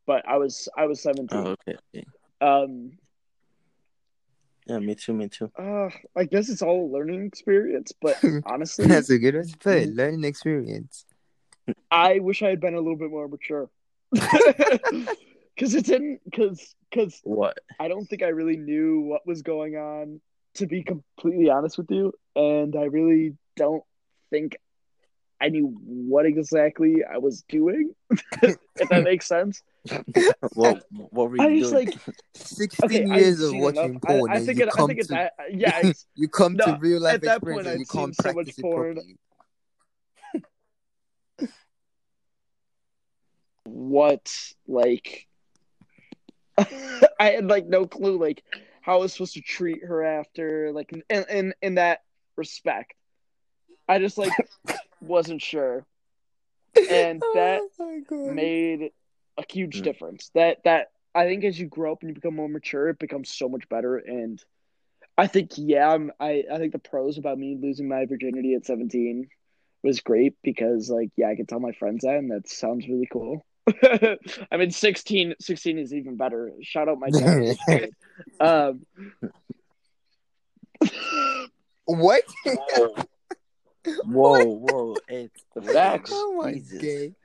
But 0.05 0.27
I 0.27 0.37
was 0.37 0.67
I 0.75 0.85
was 0.87 1.01
17. 1.01 1.27
Oh, 1.39 1.55
okay. 1.67 1.77
okay. 1.95 2.05
Um, 2.41 2.93
Yeah, 4.67 4.79
me 4.79 4.95
too. 4.95 5.13
Me 5.13 5.27
too. 5.27 5.51
uh, 5.57 5.89
I 6.15 6.23
guess 6.25 6.49
it's 6.49 6.61
all 6.61 6.85
a 6.85 6.91
learning 6.91 7.25
experience. 7.25 7.91
But 8.01 8.17
honestly, 8.45 8.85
That's 8.87 9.09
a 9.09 9.17
good 9.19 9.35
way 9.35 9.43
to 9.43 9.57
put 9.57 9.77
it. 9.77 9.95
Learning 9.95 10.23
experience. 10.23 11.05
I 11.91 12.19
wish 12.19 12.41
I 12.43 12.49
had 12.49 12.59
been 12.59 12.73
a 12.75 12.79
little 12.79 12.97
bit 12.97 13.09
more 13.11 13.27
mature. 13.27 13.69
Because 15.55 15.75
it 15.75 15.85
didn't, 15.85 16.19
because 16.25 16.75
because 16.89 17.19
What? 17.23 17.59
I 17.79 17.87
don't 17.87 18.05
think 18.07 18.23
I 18.23 18.29
really 18.29 18.57
knew 18.57 19.01
what 19.01 19.21
was 19.27 19.43
going 19.43 19.75
on. 19.75 20.19
To 20.55 20.65
be 20.65 20.81
completely 20.83 21.49
honest 21.51 21.77
with 21.77 21.91
you, 21.91 22.11
and 22.35 22.75
I 22.75 22.83
really 22.85 23.35
don't 23.55 23.83
think 24.31 24.57
I 25.39 25.49
knew 25.49 25.75
what 25.83 26.25
exactly 26.25 27.03
I 27.03 27.19
was 27.19 27.43
doing. 27.49 27.93
if 28.41 28.89
that 28.89 29.03
makes 29.03 29.27
sense. 29.27 29.61
What? 30.53 30.83
What 30.91 31.29
were 31.29 31.37
you 31.37 31.43
I 31.43 31.47
doing? 31.47 31.59
just 31.59 31.73
like 31.73 31.93
Sixteen 32.35 33.07
okay, 33.07 33.19
years 33.19 33.41
of 33.41 33.55
watching 33.55 33.91
enough. 33.91 34.01
porn, 34.03 34.31
I, 34.31 34.35
I 34.35 34.39
think 34.39 34.59
you 34.59 34.65
it, 34.65 34.71
come 34.71 34.85
I 34.85 34.87
think 34.87 34.99
it's 34.99 35.07
to 35.09 35.15
that. 35.15 35.33
Yeah, 35.51 35.79
it's, 35.83 36.05
you 36.15 36.27
come 36.27 36.55
No, 36.55 36.65
to 36.65 36.77
real 36.79 37.01
life 37.01 37.15
at 37.15 37.21
that 37.23 37.35
experience 37.37 37.65
point, 37.65 37.73
and 37.73 37.79
you 37.79 37.85
I'd 37.85 37.89
can't 37.93 38.15
seen 38.15 38.23
so 38.25 38.33
much 38.33 38.35
practice 38.35 38.59
it 38.59 38.61
porn. 38.61 38.93
properly. 38.95 39.17
what 43.65 44.53
like 44.67 45.27
I 47.19 47.31
had 47.31 47.47
like 47.47 47.65
no 47.65 47.87
clue 47.87 48.19
like 48.19 48.43
how 48.81 48.95
I 48.95 48.97
was 48.97 49.13
supposed 49.13 49.33
to 49.33 49.41
treat 49.41 49.83
her 49.83 50.03
after 50.03 50.71
like 50.73 50.91
in 51.09 51.25
in, 51.29 51.53
in 51.61 51.75
that 51.75 52.03
respect. 52.35 52.93
I 53.87 53.99
just 53.99 54.17
like 54.17 54.31
wasn't 55.01 55.41
sure. 55.41 55.85
And 56.75 57.21
that 57.33 57.61
Oh 57.79 58.01
made 58.09 58.91
a 59.37 59.43
huge 59.49 59.81
Mm. 59.81 59.83
difference. 59.83 60.29
That 60.35 60.63
that 60.63 60.87
I 61.15 61.25
think 61.25 61.43
as 61.43 61.59
you 61.59 61.67
grow 61.67 61.91
up 61.91 62.01
and 62.01 62.09
you 62.09 62.15
become 62.15 62.35
more 62.35 62.49
mature, 62.49 62.89
it 62.89 62.99
becomes 62.99 63.29
so 63.29 63.47
much 63.49 63.67
better. 63.69 63.97
And 63.97 64.43
I 65.17 65.27
think 65.27 65.51
yeah, 65.57 65.89
I'm, 65.89 66.11
I 66.19 66.43
I 66.51 66.57
think 66.57 66.71
the 66.73 66.79
pros 66.79 67.17
about 67.17 67.37
me 67.37 67.57
losing 67.61 67.87
my 67.87 68.05
virginity 68.05 68.55
at 68.55 68.65
17 68.65 69.27
was 69.83 69.99
great 69.99 70.35
because 70.43 70.89
like 70.89 71.09
yeah, 71.17 71.29
I 71.29 71.35
could 71.35 71.47
tell 71.47 71.59
my 71.59 71.71
friends 71.73 72.03
that, 72.03 72.15
and 72.17 72.31
that 72.31 72.47
sounds 72.49 72.87
really 72.87 73.07
cool. 73.11 73.45
I 74.51 74.57
mean, 74.57 74.71
16, 74.71 75.35
16 75.39 75.77
is 75.77 75.93
even 75.93 76.17
better. 76.17 76.51
Shout 76.63 76.89
out 76.89 76.99
my 76.99 77.09
dad. 77.09 77.89
um, 78.39 78.85
what? 81.85 82.23
Whoa, 84.05 84.43
whoa! 84.43 84.97
It's 85.07 85.43
The 85.55 85.61
facts. 85.61 86.11
oh 86.13 86.39
my 86.41 86.53
Jesus. 86.53 86.81
god. 86.81 87.15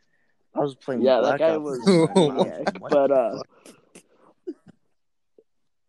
I 0.58 0.62
was 0.62 0.74
playing. 0.74 1.02
Yeah, 1.02 1.20
that 1.20 1.38
guy 1.38 1.56
Blackout 1.56 1.62
was 1.62 1.80
for 1.84 2.06
my 2.08 2.14
maniac, 2.14 2.80
mom. 2.80 2.90
but 2.90 3.10
uh, 3.10 3.42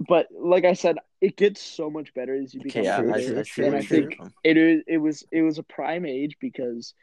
but 0.08 0.28
like 0.32 0.66
I 0.66 0.74
said, 0.74 0.98
it 1.22 1.36
gets 1.36 1.62
so 1.62 1.90
much 1.90 2.14
better 2.14 2.36
as 2.36 2.54
you 2.54 2.62
become 2.62 2.82
Okay, 2.82 2.90
I, 2.90 2.98
I, 2.98 3.00
older, 3.02 3.40
I 3.40 3.44
see 3.44 3.62
and 3.64 3.72
where 3.72 3.80
I 3.80 3.86
think 3.86 4.16
from. 4.16 4.34
it 4.44 4.58
is 4.58 4.84
it 4.88 4.98
was 4.98 5.26
it 5.32 5.42
was 5.42 5.58
a 5.58 5.64
prime 5.64 6.06
age 6.06 6.38
because 6.40 6.94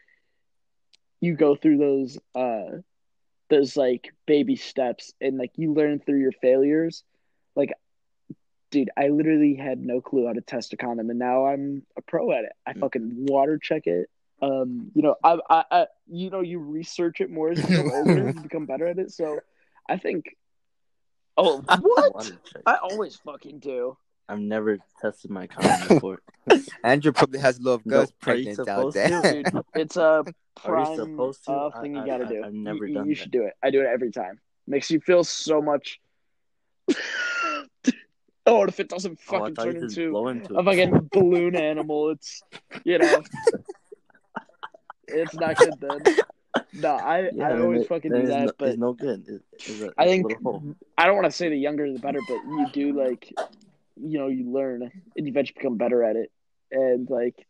you 1.21 1.35
go 1.35 1.57
through 1.57 1.79
those 1.79 2.19
uh 2.35 2.79
those 3.49 3.77
like 3.77 4.13
baby 4.27 4.57
steps 4.57 5.13
and 5.21 5.39
like 5.39 5.53
you 5.57 5.73
learn 5.73 5.99
through 6.01 6.21
your 6.21 6.33
failures. 6.33 7.05
Like 7.55 7.73
dude, 8.71 8.91
I 8.97 9.09
literally 9.09 9.55
had 9.55 9.79
no 9.79 10.01
clue 10.01 10.27
how 10.27 10.33
to 10.33 10.41
test 10.41 10.73
a 10.73 10.77
condom, 10.77 11.11
and 11.11 11.19
now 11.19 11.47
I'm 11.47 11.85
a 11.97 12.03
pro 12.03 12.33
at 12.33 12.45
it. 12.45 12.53
I 12.67 12.73
Mm. 12.73 12.81
fucking 12.81 13.27
water 13.29 13.59
check 13.59 13.87
it. 13.87 14.09
Um, 14.43 14.91
you 14.95 15.03
know, 15.03 15.15
I, 15.25 15.39
I, 15.49 15.65
I 15.71 15.87
you 16.09 16.31
know, 16.31 16.41
you 16.41 16.59
research 16.59 17.21
it 17.21 17.31
more 17.31 17.51
as 17.51 17.59
you 17.59 17.67
get 17.69 17.87
older 17.93 18.29
and 18.29 18.43
become 18.43 18.67
better 18.67 18.87
at 18.87 18.99
it. 18.99 19.11
So, 19.13 19.41
I 19.89 19.97
think. 19.99 20.37
Oh, 21.39 21.63
what? 21.81 22.33
I 22.67 22.77
always 22.77 23.17
fucking 23.17 23.59
do. 23.61 23.97
I've 24.29 24.41
never 24.41 24.79
tested 25.01 25.31
my 25.31 25.47
condom 25.47 25.89
before. 25.89 26.21
Andrew 26.85 27.13
probably 27.13 27.39
has 27.39 27.59
a 27.59 27.63
lot 27.63 27.75
of 27.75 27.87
No, 27.87 27.97
girls 27.99 28.11
are 28.11 28.15
pregnant 28.21 28.69
out 28.69 28.93
there. 28.93 29.23
to? 29.23 29.43
Dude, 29.45 29.63
it's 29.75 29.97
a 29.97 30.25
prime 30.57 30.97
supposed 30.97 31.45
to? 31.45 31.53
uh, 31.53 31.71
I- 31.75 31.81
thing 31.81 31.95
you 31.95 32.05
gotta 32.05 32.25
I- 32.25 32.29
do. 32.29 32.43
I've 32.45 32.53
never 32.53 32.87
you, 32.87 32.95
done 32.95 33.09
You 33.09 33.15
that. 33.15 33.21
should 33.23 33.31
do 33.31 33.43
it. 33.45 33.53
I 33.63 33.71
do 33.71 33.81
it 33.83 33.87
every 33.87 34.11
time. 34.11 34.41
Makes 34.67 34.91
you 34.91 34.99
feel 35.01 35.23
so 35.23 35.63
much. 35.63 36.01
oh, 38.47 38.61
and 38.61 38.69
if 38.69 38.81
it 38.81 38.89
doesn't 38.89 39.19
Oh, 39.29 39.39
fucking 39.39 39.55
thought 39.55 39.65
turn 39.65 39.75
you 39.77 39.81
just 39.83 39.97
into 39.99 40.11
blow 40.11 40.29
into 40.29 40.55
a 40.59 40.65
fucking 40.65 41.09
balloon 41.13 41.55
animal, 41.57 42.11
it's 42.11 42.43
you 42.85 42.99
know, 42.99 43.23
it's 45.09 45.35
not 45.35 45.57
good 45.59 45.75
then. 45.81 46.05
No, 46.73 46.91
I 46.95 47.31
Yeah, 47.33 47.49
I 47.49 47.61
always 47.61 47.83
it- 47.83 47.89
fucking 47.89 48.13
do 48.13 48.27
that, 48.27 48.47
no, 48.47 48.53
but 48.59 48.69
it's 48.69 48.79
no 48.79 48.93
good. 48.93 49.25
It- 49.29 49.43
it's 49.53 49.81
a, 49.81 49.93
I 49.97 50.05
think 50.07 50.31
hole. 50.43 50.75
I 50.99 51.07
don't 51.07 51.15
want 51.15 51.25
to 51.27 51.31
say 51.31 51.49
the 51.49 51.57
younger 51.57 51.91
the 51.91 51.99
better, 51.99 52.21
but 52.27 52.35
you 52.45 52.67
do 52.73 52.93
like, 52.93 53.33
you 53.97 54.19
know, 54.19 54.29
you 54.29 54.51
learn 54.51 54.83
and 54.83 54.93
you 55.17 55.27
eventually 55.31 55.55
become 55.57 55.77
better 55.77 56.03
at 56.03 56.17
it, 56.17 56.31
and 56.71 57.09
like, 57.09 57.47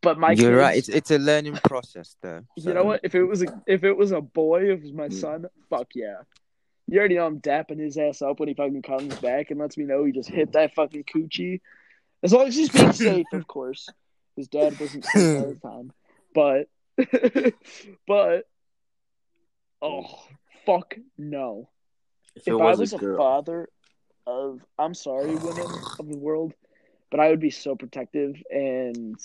but 0.00 0.18
my 0.18 0.32
You're 0.32 0.50
kids, 0.50 0.60
right. 0.60 0.78
It's 0.78 0.88
it's 0.88 1.10
a 1.10 1.18
learning 1.18 1.54
process, 1.64 2.16
though. 2.20 2.42
You 2.56 2.74
know 2.74 2.84
what? 2.84 3.00
If 3.04 3.14
it 3.14 3.24
was 3.24 3.42
a 3.42 3.62
if 3.66 3.84
it 3.84 3.96
was 3.96 4.10
a 4.12 4.20
boy, 4.20 4.70
if 4.70 4.78
it 4.80 4.82
was 4.82 4.92
my 4.92 5.08
Mm. 5.08 5.12
son, 5.20 5.46
fuck 5.70 5.88
yeah. 5.94 6.16
You 6.88 6.98
already 6.98 7.14
know 7.14 7.26
I'm 7.26 7.40
dapping 7.40 7.78
his 7.78 7.96
ass 7.96 8.22
up 8.22 8.38
when 8.40 8.48
he 8.48 8.54
fucking 8.54 8.82
comes 8.82 9.14
back 9.20 9.50
and 9.50 9.58
lets 9.60 9.76
me 9.78 9.84
know 9.84 10.04
he 10.04 10.12
just 10.12 10.28
hit 10.28 10.52
that 10.52 10.74
fucking 10.74 11.04
coochie. 11.04 11.60
As 12.22 12.32
long 12.32 12.46
as 12.48 12.54
he's 12.56 12.68
being 12.70 12.92
safe, 13.10 13.26
of 13.32 13.46
course. 13.46 13.88
His 14.36 14.48
dad 14.48 14.78
wasn't 14.80 15.04
safe 15.04 15.38
all 15.38 15.54
the 15.54 15.68
time. 15.68 15.92
But 16.34 16.68
but 18.06 18.44
oh 19.80 20.04
fuck 20.66 20.96
no. 21.18 21.68
If, 22.34 22.42
If 22.42 22.48
it 22.48 22.52
I 22.54 22.70
was, 22.70 22.78
was 22.78 22.92
a 22.94 22.98
girl, 22.98 23.16
father 23.16 23.68
of 24.26 24.60
I'm 24.78 24.94
sorry, 24.94 25.36
women 25.36 25.66
of 25.98 26.08
the 26.08 26.16
world, 26.16 26.54
but 27.10 27.20
I 27.20 27.28
would 27.28 27.40
be 27.40 27.50
so 27.50 27.74
protective 27.76 28.42
and 28.50 29.18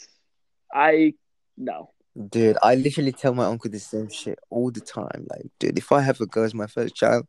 I 0.73 1.13
no. 1.57 1.91
Dude, 2.29 2.57
I 2.63 2.75
literally 2.75 3.11
tell 3.11 3.35
my 3.35 3.45
uncle 3.45 3.69
the 3.69 3.79
same 3.79 4.09
shit 4.09 4.39
all 4.49 4.71
the 4.71 4.81
time. 4.81 5.27
Like, 5.29 5.51
dude, 5.59 5.77
if 5.77 5.91
I 5.91 6.01
have 6.01 6.19
a 6.19 6.25
girl 6.25 6.45
as 6.45 6.53
my 6.53 6.65
first 6.65 6.95
child, 6.95 7.27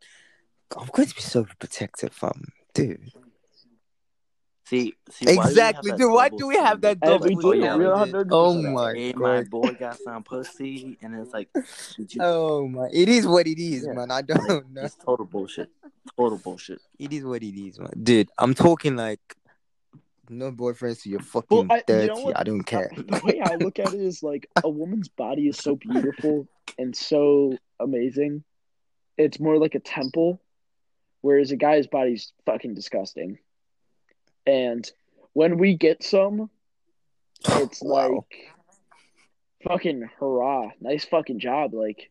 I'm 0.76 0.88
going 0.92 1.08
to 1.08 1.14
be 1.14 1.20
so 1.20 1.44
protective, 1.58 2.14
fam. 2.14 2.44
Dude. 2.72 3.12
See, 4.68 4.94
see, 5.10 5.24
why 5.24 5.32
do 5.32 5.36
we 5.36 5.36
have 5.36 5.48
Exactly, 5.50 5.90
that 5.90 5.98
dude. 5.98 6.12
Why 6.12 6.28
do 6.28 6.46
we 6.46 6.56
have 6.56 6.80
that 6.82 6.98
standard? 6.98 7.22
We 7.22 7.34
double 7.34 7.42
do, 7.42 7.48
oh, 7.48 7.78
we 7.78 7.84
don't 7.84 7.98
have 7.98 8.12
dude? 8.12 8.28
Oh 8.30 8.54
for 8.54 8.62
that. 8.62 8.70
my 8.72 8.92
Hey, 8.94 9.12
my 9.14 9.42
boy 9.44 9.72
got 9.78 9.98
some 9.98 10.22
pussy, 10.22 10.98
and 11.02 11.14
it's 11.14 11.32
like, 11.32 11.48
you? 11.96 12.20
Oh 12.20 12.68
my. 12.68 12.88
It 12.92 13.08
is 13.08 13.26
what 13.26 13.46
it 13.46 13.58
is, 13.60 13.84
Yeah. 13.86 13.92
man. 13.94 14.10
I 14.10 14.22
don't 14.22 14.70
know. 14.72 14.82
it's 14.82 14.96
total 14.96 15.26
bullshit. 15.26 15.70
Total 16.16 16.38
bullshit. 16.38 16.80
It 16.98 17.12
is 17.12 17.24
what 17.24 17.42
it 17.42 17.58
is, 17.58 17.78
man. 17.78 17.90
Dude, 18.02 18.30
I'm 18.38 18.54
talking 18.54 18.96
like 18.96 19.20
no 20.30 20.52
boyfriends 20.52 21.02
to 21.02 21.08
you're 21.08 21.20
Well, 21.20 21.42
fucking 21.42 21.70
I, 21.70 21.82
you 22.02 22.06
know 22.08 22.20
what? 22.20 22.38
I 22.38 22.42
don't 22.42 22.62
care. 22.62 22.90
The 22.94 23.20
way 23.24 23.40
I 23.40 23.54
look 23.56 23.78
at 23.78 23.94
it 23.94 24.00
is 24.00 24.22
like 24.22 24.48
a 24.62 24.68
woman's 24.68 25.08
body 25.08 25.48
is 25.48 25.56
so 25.58 25.76
beautiful 25.76 26.46
and 26.78 26.94
so 26.94 27.56
amazing. 27.80 28.44
It's 29.16 29.40
more 29.40 29.58
like 29.58 29.74
a 29.74 29.80
temple, 29.80 30.40
whereas 31.22 31.50
a 31.50 31.56
guy's 31.56 31.86
body's 31.86 32.32
fucking 32.46 32.74
disgusting. 32.74 33.38
And 34.48 34.90
when 35.34 35.58
we 35.58 35.76
get 35.76 36.02
some, 36.02 36.48
it's 37.46 37.80
Wow. 37.82 38.24
like 38.30 38.52
fucking 39.64 40.08
hurrah, 40.18 40.70
nice 40.80 41.04
fucking 41.04 41.38
job. 41.38 41.74
Like 41.74 42.10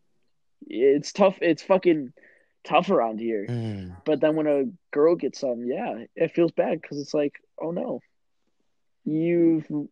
it's 0.67 1.11
tough. 1.11 1.39
It's 1.41 1.63
fucking 1.63 2.13
tough 2.63 2.89
around 2.91 3.19
here. 3.19 3.47
Mm. 3.49 3.97
But 4.05 4.21
then 4.21 4.35
when 4.35 4.45
a 4.47 4.65
girl 4.91 5.15
gets 5.15 5.39
some, 5.39 5.65
yeah, 5.65 6.03
it 6.15 6.33
feels 6.35 6.51
bad 6.51 6.79
because 6.81 6.99
it's 6.99 7.13
like, 7.13 7.33
oh 7.59 7.71
no, 7.71 8.01
you've. 9.03 9.65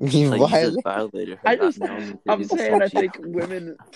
It's 0.00 0.12
You 0.12 0.30
like 0.30 0.40
you 0.40 0.46
violate. 0.48 0.74
just 0.74 0.82
violated 0.84 1.38
her. 1.38 1.48
I 1.48 1.54
not 1.54 1.74
just, 1.74 1.80
I'm 2.28 2.44
saying, 2.44 2.82
I 2.82 2.88
think 2.88 3.16
women. 3.20 3.76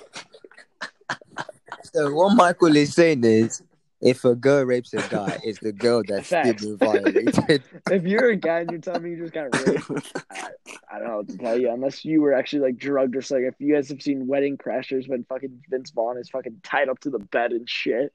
So 1.94 2.12
what 2.12 2.34
Michael 2.36 2.76
is 2.76 2.94
saying 2.94 3.24
is, 3.24 3.62
if 4.00 4.24
a 4.24 4.34
girl 4.34 4.64
rapes 4.64 4.94
a 4.94 5.02
guy, 5.08 5.38
it's 5.44 5.58
the 5.58 5.72
girl 5.72 6.02
that's 6.06 6.26
still 6.26 6.42
Facts. 6.42 6.64
being 6.64 6.78
violated. 6.78 7.62
If 7.90 8.04
you're 8.04 8.30
a 8.30 8.36
guy 8.36 8.60
and 8.60 8.70
you're 8.70 8.80
telling 8.80 9.02
me 9.02 9.10
you 9.10 9.18
just 9.18 9.32
got 9.32 9.54
raped, 9.66 9.90
I, 10.30 10.50
I 10.90 10.98
don't 10.98 11.08
know 11.08 11.16
what 11.18 11.28
to 11.28 11.38
tell 11.38 11.58
you. 11.58 11.72
Unless 11.72 12.04
you 12.04 12.20
were 12.20 12.32
actually 12.32 12.60
like 12.60 12.78
drugged 12.78 13.16
or 13.16 13.22
something. 13.22 13.46
If 13.46 13.54
you 13.58 13.74
guys 13.74 13.88
have 13.88 14.02
seen 14.02 14.26
Wedding 14.26 14.56
Crashers 14.56 15.08
when 15.08 15.24
fucking 15.24 15.64
Vince 15.68 15.90
Vaughn 15.90 16.18
is 16.18 16.28
fucking 16.28 16.60
tied 16.62 16.88
up 16.88 17.00
to 17.00 17.10
the 17.10 17.18
bed 17.18 17.52
and 17.52 17.68
shit. 17.68 18.12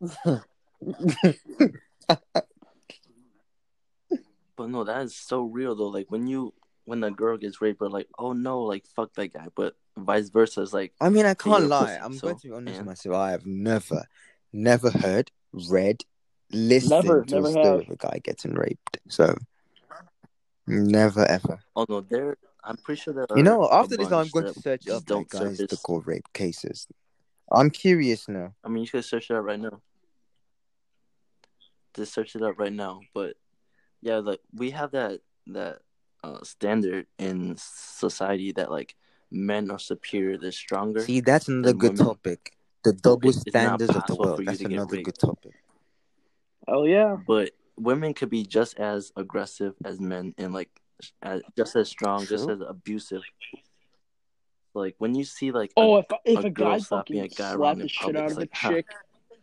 But 4.56 4.70
no, 4.70 4.84
that 4.84 5.02
is 5.02 5.16
so 5.16 5.42
real 5.42 5.74
though. 5.74 5.88
Like 5.88 6.10
when 6.10 6.26
you 6.26 6.54
when 6.84 7.02
a 7.02 7.10
girl 7.10 7.36
gets 7.36 7.60
raped, 7.60 7.80
we're 7.80 7.88
like, 7.88 8.08
oh 8.18 8.32
no, 8.32 8.62
like 8.62 8.86
fuck 8.94 9.12
that 9.14 9.32
guy. 9.32 9.48
But 9.54 9.74
vice 9.96 10.28
versa, 10.28 10.62
it's 10.62 10.72
like 10.72 10.92
I 11.00 11.08
mean, 11.08 11.26
I 11.26 11.34
can't 11.34 11.66
lie. 11.66 11.86
pussy, 11.86 11.98
I'm 12.00 12.14
so, 12.14 12.28
going 12.28 12.38
to 12.38 12.48
be 12.48 12.54
honest 12.54 12.72
yeah. 12.74 12.78
with 12.80 12.86
myself. 12.86 13.16
I 13.16 13.30
have 13.32 13.46
never, 13.46 14.06
never 14.54 14.90
heard, 14.90 15.30
read, 15.52 16.02
listened 16.50 16.90
Never, 16.90 17.24
to 17.24 17.34
never 17.34 17.48
a 17.48 17.50
story 17.50 17.66
have. 17.66 17.80
of 17.80 17.90
a 17.90 17.96
guy 17.96 18.20
getting 18.22 18.54
raped. 18.54 18.98
So, 19.08 19.36
never 20.66 21.26
ever. 21.26 21.60
oh 21.76 21.84
no, 21.88 22.00
there. 22.00 22.36
I'm 22.62 22.78
pretty 22.78 23.02
sure 23.02 23.12
there. 23.12 23.26
You 23.36 23.42
know, 23.42 23.68
after 23.70 23.96
this, 23.96 24.10
I'm 24.10 24.28
going 24.28 24.46
to 24.46 24.58
search 24.58 24.84
just 24.86 24.96
up 24.96 25.04
don't 25.04 25.18
like 25.18 25.28
guys 25.28 25.58
surface. 25.58 25.70
that 25.70 25.82
call 25.82 26.00
rape 26.00 26.32
cases. 26.32 26.86
I'm 27.52 27.70
curious 27.70 28.26
now. 28.26 28.54
I 28.64 28.68
mean, 28.68 28.84
you 28.84 28.88
could 28.88 29.04
search 29.04 29.30
it 29.30 29.36
up 29.36 29.44
right 29.44 29.60
now. 29.60 29.82
Just 31.94 32.14
search 32.14 32.34
it 32.34 32.42
up 32.42 32.58
right 32.58 32.72
now. 32.72 33.00
But 33.12 33.34
yeah, 34.00 34.16
like 34.18 34.40
we 34.54 34.70
have 34.70 34.92
that 34.92 35.20
that 35.48 35.80
uh, 36.22 36.42
standard 36.42 37.06
in 37.18 37.56
society 37.58 38.52
that 38.52 38.70
like 38.70 38.94
men 39.30 39.70
are 39.70 39.78
superior, 39.78 40.38
they're 40.38 40.52
stronger. 40.52 41.00
See, 41.00 41.20
that's 41.20 41.48
another 41.48 41.68
than 41.68 41.78
good 41.78 41.92
women. 41.98 42.06
topic. 42.06 42.53
The 42.84 42.92
double 42.92 43.30
it's 43.30 43.40
standards 43.40 43.94
of 43.96 44.06
the 44.06 44.14
world. 44.14 44.42
That's 44.44 44.60
another 44.60 45.00
good 45.00 45.18
topic. 45.18 45.52
Oh 46.68 46.84
yeah, 46.84 47.16
But 47.26 47.50
women 47.76 48.14
could 48.14 48.30
be 48.30 48.44
just 48.44 48.78
as 48.78 49.12
aggressive 49.16 49.74
as 49.84 50.00
men 50.00 50.34
and 50.38 50.54
like 50.54 50.70
as, 51.22 51.42
just 51.56 51.76
as 51.76 51.88
strong, 51.88 52.24
just 52.26 52.48
as 52.48 52.60
abusive. 52.60 53.22
Like 54.74 54.94
when 54.98 55.14
you 55.14 55.24
see 55.24 55.50
like 55.50 55.72
oh, 55.76 55.96
a- 55.96 55.98
Oh, 55.98 56.04
if 56.24 56.38
if 56.38 56.44
a 56.44 56.46
a, 56.46 56.50
girl 56.50 56.70
guy 56.72 56.78
slapping 56.78 57.16
fucking 57.18 57.20
a 57.20 57.28
guy 57.28 57.54
slapped 57.54 57.60
around 57.60 57.78
the 57.78 57.82
in 57.84 57.88
shit 57.88 58.02
public, 58.02 58.16
out 58.18 58.24
it's 58.24 58.32
of 58.32 58.38
like, 58.38 58.50
a 58.52 58.56
huh. 58.56 58.82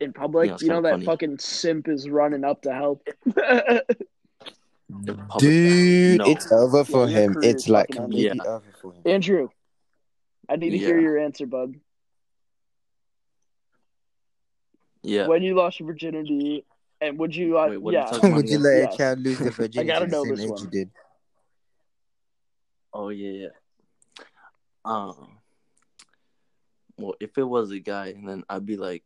in 0.00 0.12
public, 0.12 0.50
You 0.50 0.56
you 0.60 0.68
know, 0.68 0.80
know, 0.80 0.80
it's 0.80 0.82
kinda 0.82 0.82
that 0.82 0.90
funny. 0.92 1.04
fucking 1.06 1.38
simp 1.38 1.88
is 1.88 2.08
running 2.08 2.44
up 2.44 2.62
to 2.62 2.72
help. 2.74 3.06
Dude, 5.38 6.18
no. 6.18 6.24
it's 6.26 6.50
over 6.52 6.84
for 6.84 7.08
Yeah, 7.08 7.20
him. 7.20 7.36
It's 7.42 7.68
like 7.68 7.88
completely 7.88 8.36
Yeah. 8.44 8.50
over 8.50 8.64
for 8.80 8.92
him. 8.92 9.02
Andrew, 9.06 9.48
I 10.48 10.56
need 10.56 10.70
to 10.70 10.78
hear 10.78 11.00
your 11.00 11.18
answer, 11.18 11.46
bud. 11.46 11.76
Yeah. 15.02 15.26
When 15.26 15.42
you 15.42 15.54
lost 15.54 15.80
your 15.80 15.86
virginity, 15.88 16.64
and 17.00 17.18
would 17.18 17.34
you? 17.34 17.58
Uh, 17.58 17.68
Wait, 17.70 17.76
what 17.78 17.94
are 17.94 18.08
you 18.12 18.18
yeah, 18.22 18.34
Would 18.36 18.48
you 18.48 18.58
let 18.58 18.76
Yes. 18.82 18.94
a 18.94 18.96
child 18.98 19.18
lose 19.20 19.38
their 19.38 19.50
virginity 19.60 19.80
I 19.80 19.84
gotta 19.94 20.04
at 20.04 20.10
the 20.10 20.16
know 20.16 20.24
same 20.24 20.34
this 20.36 20.44
age 20.44 20.50
one. 20.50 20.60
you 20.62 20.70
did? 20.70 20.90
Oh 22.94 23.08
yeah, 23.08 23.30
yeah. 23.48 23.48
Um. 24.84 25.38
Well, 26.98 27.14
if 27.20 27.36
it 27.38 27.42
was 27.44 27.70
a 27.70 27.78
guy, 27.78 28.12
then 28.24 28.44
I'd 28.48 28.66
be 28.66 28.76
like, 28.76 29.02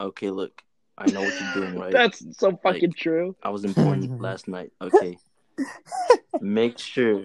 okay, 0.00 0.30
look, 0.30 0.62
I 0.98 1.10
know 1.10 1.22
what 1.22 1.34
you're 1.40 1.54
doing, 1.64 1.78
right? 1.80 1.90
that's 1.92 2.22
so 2.38 2.56
fucking 2.62 2.90
Like- 2.90 2.96
true. 2.96 3.34
I 3.42 3.50
was 3.50 3.64
in 3.64 3.74
porn 3.74 4.18
last 4.20 4.46
night. 4.46 4.72
Okay. 4.80 5.16
Make 6.40 6.78
sure. 6.78 7.24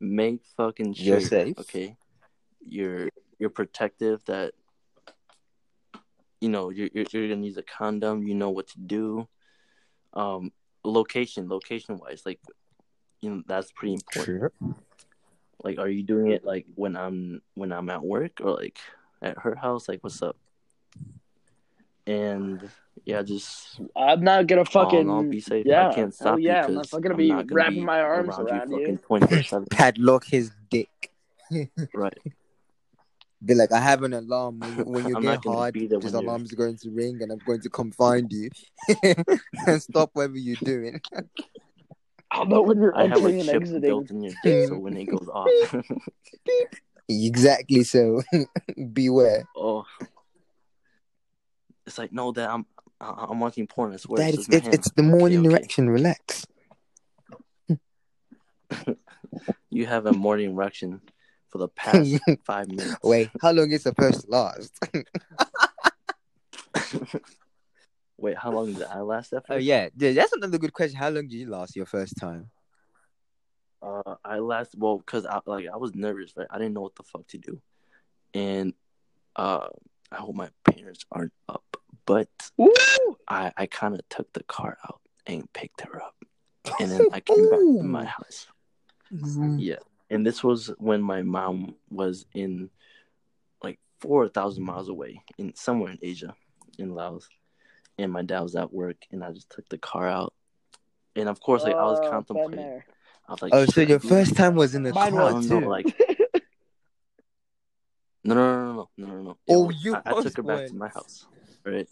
Make 0.00 0.42
fucking 0.56 0.94
sure. 0.94 1.04
You're 1.06 1.20
safe. 1.20 1.58
Okay. 1.58 1.96
You're 2.66 3.08
you're 3.38 3.50
protective. 3.50 4.22
That. 4.26 4.52
You 6.40 6.48
know 6.48 6.70
you're 6.70 6.88
you're, 6.92 7.06
you're 7.10 7.28
gonna 7.28 7.46
use 7.46 7.56
a 7.56 7.62
condom. 7.62 8.26
You 8.26 8.34
know 8.34 8.50
what 8.50 8.68
to 8.68 8.78
do. 8.78 9.28
Um, 10.12 10.52
location, 10.84 11.48
location 11.48 11.98
wise, 11.98 12.22
like, 12.24 12.40
you 13.20 13.30
know 13.30 13.42
that's 13.46 13.72
pretty 13.72 13.94
important. 13.94 14.52
True. 14.60 14.74
Like, 15.62 15.78
are 15.78 15.88
you 15.88 16.02
doing 16.02 16.30
it 16.30 16.44
like 16.44 16.66
when 16.74 16.96
I'm 16.96 17.42
when 17.54 17.72
I'm 17.72 17.90
at 17.90 18.02
work 18.02 18.40
or 18.40 18.52
like 18.52 18.78
at 19.22 19.38
her 19.38 19.54
house? 19.54 19.88
Like, 19.88 20.02
what's 20.02 20.22
up? 20.22 20.36
And 22.06 22.68
yeah, 23.04 23.22
just 23.22 23.80
I'm 23.96 24.22
not 24.22 24.46
gonna 24.46 24.64
fucking. 24.64 25.10
I'll 25.10 25.24
be 25.24 25.40
safe. 25.40 25.66
Yeah, 25.66 25.88
I 25.88 25.94
can't 25.94 26.14
stop 26.14 26.28
hell 26.28 26.38
yeah, 26.38 26.64
I'm 26.64 26.74
not 26.74 26.82
because 26.82 26.90
fucking 26.90 27.10
I'm 27.12 27.16
be 27.16 27.28
not 27.28 27.46
gonna 27.46 27.54
wrapping 27.54 27.74
be 27.80 27.84
my 27.84 28.00
arms 28.00 28.28
around 28.28 28.48
around 28.48 28.70
you 28.70 28.78
you. 28.78 28.84
fucking 28.84 28.98
twenty 28.98 29.42
four. 29.42 29.64
Padlock 29.70 30.24
his 30.24 30.52
dick. 30.70 30.88
Right. 31.94 32.18
Be 33.44 33.54
like, 33.54 33.70
I 33.70 33.80
have 33.80 34.02
an 34.02 34.14
alarm. 34.14 34.60
When 34.60 34.76
you, 34.76 34.84
when 34.84 35.08
you 35.08 35.16
I'm 35.16 35.22
get 35.22 35.28
not 35.28 35.44
gonna 35.44 35.56
hard, 35.56 35.74
this 35.74 36.12
alarm 36.14 36.42
is 36.42 36.52
going 36.52 36.78
to 36.78 36.90
ring, 36.90 37.18
and 37.20 37.30
I'm 37.30 37.38
going 37.46 37.60
to 37.60 37.68
come 37.68 37.92
find 37.92 38.32
you 38.32 38.48
and 39.66 39.82
stop 39.82 40.10
whatever 40.14 40.36
you're 40.36 40.56
doing. 40.56 41.00
I'll 42.30 42.46
know 42.46 42.62
when 42.62 42.78
you're 42.78 42.96
I 42.96 43.06
have 43.06 43.12
a 43.12 43.14
entering 43.16 43.40
and 43.40 43.48
chip 43.48 43.62
exiting. 43.62 43.80
built 43.82 44.10
in 44.10 44.22
your 44.22 44.32
dick, 44.42 44.68
so 44.68 44.78
when 44.78 44.96
it 44.96 45.04
goes 45.04 45.28
off, 45.32 45.48
exactly. 47.08 47.84
So 47.84 48.22
beware. 48.92 49.44
oh, 49.54 49.84
it's 51.86 51.98
like 51.98 52.12
no, 52.12 52.32
that 52.32 52.48
I'm 52.50 52.66
I- 53.00 53.26
I'm 53.28 53.38
watching 53.38 53.66
porn. 53.66 53.92
I 53.92 53.96
swear, 53.96 54.18
Dad, 54.18 54.34
it's 54.34 54.48
it's, 54.48 54.66
it's, 54.66 54.76
it's 54.76 54.90
the 54.92 55.02
morning 55.02 55.46
okay. 55.46 55.56
erection. 55.56 55.90
Relax. 55.90 56.46
You 59.70 59.86
have 59.86 60.06
a 60.06 60.12
morning 60.12 60.52
erection 60.52 61.02
for 61.50 61.58
the 61.58 61.68
past 61.68 62.18
five 62.44 62.68
minutes. 62.68 62.96
Wait, 63.02 63.30
how 63.40 63.52
long 63.52 63.70
is 63.72 63.82
supposed 63.82 64.22
to 64.22 64.30
last? 64.30 64.78
Wait, 68.18 68.38
how 68.38 68.50
long 68.50 68.72
did 68.72 68.84
I 68.84 69.00
last 69.00 69.32
that 69.32 69.46
for? 69.46 69.54
Oh 69.54 69.58
yeah, 69.58 69.88
yeah, 69.96 70.12
that's 70.12 70.32
another 70.32 70.58
good 70.58 70.72
question. 70.72 70.98
How 70.98 71.10
long 71.10 71.28
did 71.28 71.34
you 71.34 71.50
last 71.50 71.76
your 71.76 71.86
first 71.86 72.16
time? 72.18 72.50
Uh, 73.82 74.14
I 74.24 74.38
last 74.38 74.74
well 74.76 74.98
because 74.98 75.26
I 75.26 75.40
like 75.44 75.66
I 75.72 75.76
was 75.76 75.94
nervous, 75.94 76.32
right? 76.36 76.46
I 76.50 76.58
didn't 76.58 76.74
know 76.74 76.80
what 76.80 76.94
the 76.94 77.02
fuck 77.02 77.26
to 77.28 77.38
do, 77.38 77.60
and 78.32 78.72
uh, 79.36 79.68
I 80.10 80.16
hope 80.16 80.34
my 80.34 80.48
parents 80.64 81.04
aren't 81.12 81.34
up, 81.48 81.76
but 82.06 82.28
Ooh! 82.60 83.16
I 83.28 83.52
I 83.56 83.66
kind 83.66 83.94
of 83.94 84.00
took 84.08 84.32
the 84.32 84.42
car 84.44 84.78
out 84.88 85.00
and 85.26 85.52
picked 85.52 85.82
her 85.82 86.02
up, 86.02 86.16
and 86.80 86.90
then 86.90 87.06
I 87.12 87.20
came 87.20 87.50
back 87.50 87.60
to 87.60 87.84
my 87.84 88.06
house. 88.06 88.46
Yeah, 89.10 89.76
and 90.10 90.26
this 90.26 90.42
was 90.44 90.68
when 90.78 91.02
my 91.02 91.22
mom 91.22 91.74
was 91.90 92.26
in 92.34 92.70
like 93.62 93.78
four 94.00 94.28
thousand 94.28 94.64
miles 94.64 94.88
away 94.88 95.22
in 95.38 95.54
somewhere 95.54 95.90
in 95.92 95.98
Asia, 96.02 96.34
in 96.78 96.94
Laos, 96.94 97.28
and 97.98 98.12
my 98.12 98.22
dad 98.22 98.40
was 98.40 98.56
at 98.56 98.72
work, 98.72 98.96
and 99.10 99.24
I 99.24 99.32
just 99.32 99.50
took 99.50 99.68
the 99.68 99.78
car 99.78 100.08
out, 100.08 100.32
and 101.14 101.28
of 101.28 101.40
course, 101.40 101.64
like 101.64 101.76
I 101.76 101.84
was 101.84 102.00
Oh, 102.04 102.10
contemplating. 102.10 102.82
I 103.28 103.32
was 103.32 103.42
like, 103.42 103.54
Oh, 103.54 103.66
so 103.66 103.72
should 103.72 103.86
I 103.86 103.90
your 103.90 104.00
first 104.00 104.36
time 104.36 104.54
was 104.54 104.74
in 104.74 104.82
the 104.84 104.92
Mine 104.92 105.12
car 105.12 105.36
I 105.36 105.40
too. 105.42 105.60
like 105.68 105.92
no, 108.24 108.34
no, 108.34 108.44
no, 108.44 108.72
no, 108.72 108.88
no, 108.96 109.06
no, 109.06 109.22
no. 109.22 109.38
Oh, 109.48 109.66
was- 109.66 109.84
you 109.84 109.94
I, 109.96 110.02
I 110.06 110.20
took 110.22 110.36
her 110.36 110.42
back 110.42 110.62
was 110.62 110.70
to 110.70 110.76
my 110.76 110.88
house, 110.88 111.26
right? 111.64 111.88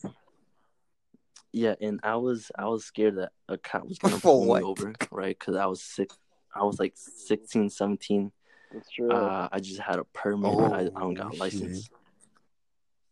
Yeah, 1.52 1.74
and 1.80 2.00
I 2.02 2.16
was 2.16 2.50
I 2.58 2.66
was 2.66 2.84
scared 2.84 3.16
that 3.18 3.30
a 3.48 3.56
cop 3.56 3.86
was 3.88 3.98
gonna 3.98 4.16
For 4.18 4.38
pull 4.38 4.46
what? 4.46 4.58
me 4.62 4.64
over, 4.64 4.92
right? 5.12 5.36
Because 5.38 5.54
I 5.56 5.66
was 5.66 5.82
six, 5.82 6.16
I 6.54 6.62
was 6.64 6.78
like 6.78 6.92
16, 6.96 7.68
17. 7.70 8.32
That's 8.72 8.90
true. 8.90 9.10
Uh, 9.10 9.48
I 9.50 9.60
just 9.60 9.80
had 9.80 9.98
a 9.98 10.04
permit. 10.04 10.52
I, 10.72 10.80
I 10.80 10.84
don't 10.84 11.14
got 11.14 11.32
a 11.32 11.34
Oh, 11.34 11.38
license. 11.38 11.88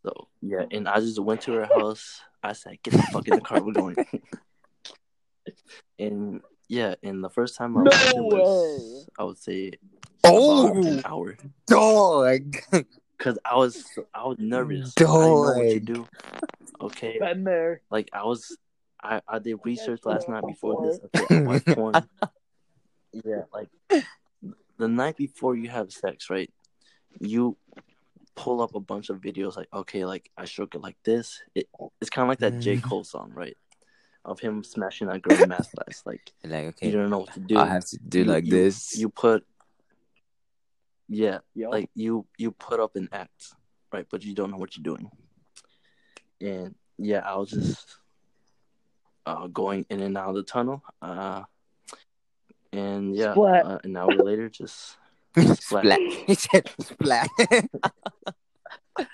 So 0.04 0.28
yeah, 0.40 0.64
and 0.70 0.88
I 0.88 0.98
just 1.00 1.18
went 1.20 1.42
to 1.42 1.52
her 1.52 1.64
house. 1.66 2.20
I 2.42 2.54
said, 2.54 2.82
"Get 2.82 2.92
the 2.94 3.02
fuck 3.12 3.28
in 3.28 3.34
the 3.36 3.40
car, 3.40 3.62
we're 3.62 3.72
going." 3.72 3.96
and 5.98 6.40
yeah, 6.68 6.94
and 7.02 7.22
the 7.22 7.30
first 7.30 7.56
time 7.56 7.76
I 7.78 7.82
No 7.84 7.90
went, 7.90 8.16
was 8.16 9.06
way. 9.06 9.14
I 9.18 9.24
would 9.24 9.38
say 9.38 9.72
Oh, 10.24 10.66
about 10.68 10.84
an 10.84 11.02
hour 11.04 11.36
dog. 11.68 12.56
because 13.18 13.38
I 13.44 13.56
was 13.56 13.84
I 14.12 14.24
was 14.24 14.38
nervous. 14.40 14.92
I 14.98 15.00
didn't 15.02 15.14
know 15.20 15.32
what 15.56 15.68
to 15.70 15.80
Dog. 15.80 15.84
do. 15.84 16.08
Okay, 16.80 17.18
Been 17.20 17.44
there. 17.44 17.82
like 17.90 18.08
I 18.12 18.24
was, 18.24 18.56
I 19.00 19.20
I 19.28 19.38
did 19.38 19.60
research 19.64 20.00
last 20.04 20.28
night 20.28 20.44
before 20.46 20.84
this. 20.84 20.98
Okay, 21.14 21.36
I 21.36 21.42
watched 21.42 21.66
porn. 21.66 21.94
yeah, 23.12 23.42
like 23.52 23.68
the 24.78 24.88
night 24.88 25.16
before 25.16 25.54
you 25.56 25.68
have 25.68 25.92
sex, 25.92 26.30
right? 26.30 26.50
You 27.20 27.56
pull 28.34 28.62
up 28.62 28.74
a 28.74 28.80
bunch 28.80 29.10
of 29.10 29.18
videos 29.20 29.56
like, 29.56 29.68
okay, 29.72 30.04
like 30.04 30.30
I 30.36 30.46
stroke 30.46 30.74
it 30.74 30.80
like 30.80 30.96
this. 31.04 31.40
It, 31.54 31.68
it's 32.00 32.10
kind 32.10 32.24
of 32.24 32.28
like 32.28 32.38
that 32.38 32.58
J 32.60 32.76
Mm. 32.76 32.82
Cole 32.82 33.04
song, 33.04 33.32
right? 33.34 33.56
Of 34.24 34.40
him 34.40 34.62
smashing 34.64 35.08
that 35.08 35.20
girl 35.22 35.40
in 35.42 35.48
mass 35.48 35.68
blast. 35.74 36.06
Like 36.06 36.32
Like 36.44 36.66
okay, 36.66 36.86
you 36.86 36.92
don't 36.92 37.10
know 37.10 37.18
what 37.18 37.32
to 37.34 37.40
do. 37.40 37.58
I 37.58 37.66
have 37.66 37.84
to 37.86 37.98
do 37.98 38.20
You- 38.20 38.24
like 38.24 38.44
you- 38.46 38.50
this. 38.52 38.96
You 38.98 39.08
put, 39.10 39.44
yeah, 41.08 41.38
Yo. 41.54 41.70
like 41.70 41.90
you 41.94 42.26
you 42.38 42.52
put 42.52 42.80
up 42.80 42.96
an 42.96 43.08
act, 43.12 43.52
right? 43.92 44.06
But 44.10 44.24
you 44.24 44.34
don't 44.34 44.50
know 44.50 44.56
what 44.56 44.76
you're 44.76 44.82
doing. 44.84 45.10
And 46.40 46.74
yeah, 46.98 47.18
I 47.20 47.36
was 47.36 47.50
just 47.50 47.96
uh, 49.26 49.46
going 49.48 49.84
in 49.90 50.00
and 50.00 50.16
out 50.16 50.30
of 50.30 50.34
the 50.36 50.42
tunnel. 50.42 50.82
Uh, 51.00 51.42
and 52.72 53.14
yeah, 53.14 53.32
uh, 53.32 53.78
an 53.84 53.96
hour 53.96 54.12
later, 54.14 54.48
just 54.48 54.96
splat. 55.36 55.58
splat. 55.62 56.00
He 56.26 56.34
said 56.34 56.70
splat. 56.80 57.28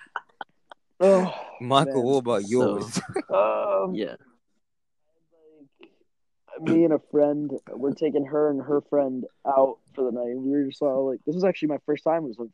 oh, 1.01 1.35
Michael, 1.61 1.95
man. 1.95 2.05
what 2.05 2.17
about 2.19 2.49
yours? 2.49 3.01
Um, 3.33 3.95
yeah. 3.95 4.17
me 6.61 6.85
and 6.85 6.93
a 6.93 7.01
friend, 7.11 7.53
we're 7.73 7.93
taking 7.93 8.27
her 8.27 8.51
and 8.51 8.63
her 8.63 8.81
friend 8.83 9.25
out 9.47 9.79
for 9.95 10.05
the 10.05 10.13
night. 10.13 10.37
We 10.37 10.51
were 10.51 10.65
just 10.67 10.83
all 10.83 11.11
like, 11.11 11.21
this 11.27 11.35
was 11.35 11.45
actually 11.45 11.69
my 11.69 11.79
first 11.87 12.05
time. 12.05 12.25
It 12.25 12.29
was 12.29 12.39
a, 12.39 12.49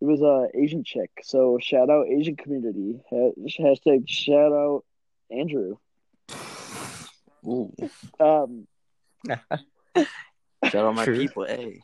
it 0.00 0.04
was 0.04 0.22
a 0.22 0.48
Asian 0.58 0.84
chick. 0.84 1.10
So 1.22 1.58
shout 1.60 1.90
out 1.90 2.06
Asian 2.08 2.36
community. 2.36 3.00
Hashtag 3.12 4.08
shout 4.08 4.52
out 4.52 4.84
Andrew. 5.30 5.76
Ooh, 7.46 7.72
Um, 8.18 8.66
shout 10.64 10.84
out 10.86 10.94
my 10.94 11.04
True. 11.04 11.16
people. 11.18 11.46
Hey, 11.46 11.80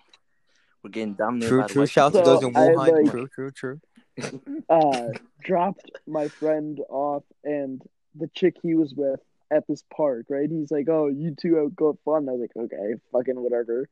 we're 0.82 0.90
getting 0.90 1.14
dominated 1.14 1.48
True, 1.48 1.60
by 1.62 1.66
the 1.66 1.72
true. 1.72 1.82
white 1.82 1.90
Shout 1.90 2.12
to 2.12 2.18
those 2.22 2.42
in 2.42 2.54
So, 2.54 2.60
I, 2.60 2.68
Wuhan. 2.68 2.76
like- 2.76 3.10
True, 3.10 3.28
true, 3.28 3.50
true. 3.50 3.80
uh, 4.70 5.08
dropped 5.44 5.90
my 6.06 6.28
friend 6.28 6.80
off 6.88 7.22
and 7.44 7.82
the 8.14 8.28
chick 8.34 8.56
he 8.62 8.74
was 8.74 8.94
with 8.94 9.20
at 9.50 9.66
this 9.68 9.82
park, 9.94 10.26
right? 10.30 10.48
He's 10.50 10.70
like, 10.70 10.88
"Oh, 10.88 11.08
you 11.08 11.34
two 11.38 11.58
out 11.60 11.76
go 11.76 11.98
fun." 12.04 12.26
I 12.28 12.32
was 12.32 12.40
like, 12.40 12.56
"Okay, 12.56 12.94
fucking 13.12 13.38
whatever." 13.38 13.88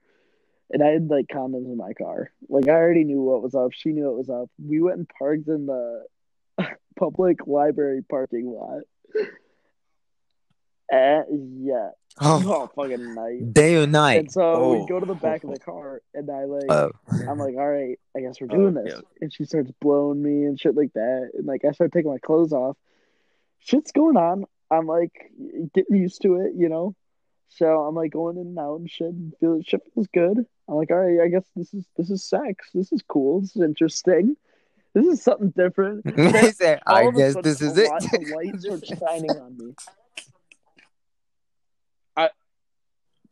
And 0.70 0.82
I 0.82 0.86
had 0.88 1.08
like 1.10 1.26
condoms 1.26 1.66
in 1.66 1.76
my 1.76 1.92
car. 1.92 2.30
Like 2.48 2.68
I 2.68 2.72
already 2.72 3.04
knew 3.04 3.20
what 3.20 3.42
was 3.42 3.54
up. 3.54 3.72
She 3.72 3.90
knew 3.92 4.04
what 4.04 4.16
was 4.16 4.30
up. 4.30 4.50
We 4.58 4.80
went 4.80 4.96
and 4.96 5.08
parked 5.18 5.46
in 5.46 5.66
the 5.66 6.04
public 6.96 7.46
library 7.46 8.02
parking 8.08 8.46
lot. 8.46 8.80
Uh, 10.92 11.22
yeah. 11.30 11.90
Oh, 12.20 12.42
Oh, 12.46 12.70
fucking 12.74 13.14
night. 13.14 13.52
day 13.52 13.76
or 13.76 13.86
night. 13.86 14.18
And 14.20 14.30
so 14.30 14.42
Oh. 14.42 14.80
we 14.82 14.86
go 14.88 15.00
to 15.00 15.06
the 15.06 15.14
back 15.14 15.42
of 15.44 15.50
the 15.50 15.58
car, 15.58 16.00
and 16.14 16.30
I 16.30 16.44
like, 16.44 16.70
Oh, 16.70 16.90
I'm 17.28 17.38
like, 17.38 17.56
all 17.56 17.68
right, 17.68 17.98
I 18.16 18.20
guess 18.20 18.40
we're 18.40 18.46
Oh, 18.50 18.56
doing 18.70 18.74
this. 18.74 18.94
yeah. 18.94 19.00
And 19.20 19.32
she 19.32 19.44
starts 19.44 19.70
blowing 19.80 20.22
me 20.22 20.44
and 20.46 20.58
shit 20.58 20.76
like 20.76 20.92
that. 20.94 21.30
And 21.34 21.46
like, 21.46 21.64
I 21.64 21.72
start 21.72 21.92
taking 21.92 22.10
my 22.12 22.18
clothes 22.18 22.52
off. 22.52 22.76
Shit's 23.58 23.92
going 23.92 24.16
on. 24.16 24.44
I'm 24.70 24.86
like 24.86 25.30
getting 25.74 25.96
used 25.96 26.22
to 26.22 26.36
it, 26.40 26.52
you 26.56 26.68
know. 26.68 26.94
So 27.48 27.82
I'm 27.84 27.94
like 27.94 28.12
going 28.12 28.36
in 28.36 28.46
and 28.48 28.58
out 28.58 28.76
and 28.80 28.90
shit. 28.90 29.08
And 29.08 29.32
feel 29.38 29.60
shit 29.62 29.80
feels 29.94 30.08
good. 30.12 30.38
I'm 30.68 30.74
like, 30.74 30.90
all 30.90 30.96
right, 30.96 31.20
I 31.24 31.28
guess 31.28 31.44
this 31.54 31.72
is 31.74 31.84
this 31.96 32.10
is 32.10 32.24
sex. 32.24 32.70
This 32.74 32.92
is 32.92 33.02
cool. 33.06 33.40
This 33.40 33.54
is 33.56 33.62
interesting. 33.62 34.36
This 34.94 35.06
is 35.06 35.22
something 35.22 35.50
different. 35.50 36.04
he 36.16 36.50
said, 36.52 36.80
All 36.86 36.96
I 36.96 37.10
guess 37.10 37.36
this 37.42 37.60
is 37.60 37.76
it. 37.78 37.88
The 37.88 38.32
light 38.34 38.60
starts 38.60 38.88
shining 38.88 39.30
on 39.32 39.56
me. 39.58 39.74
I 42.16 42.30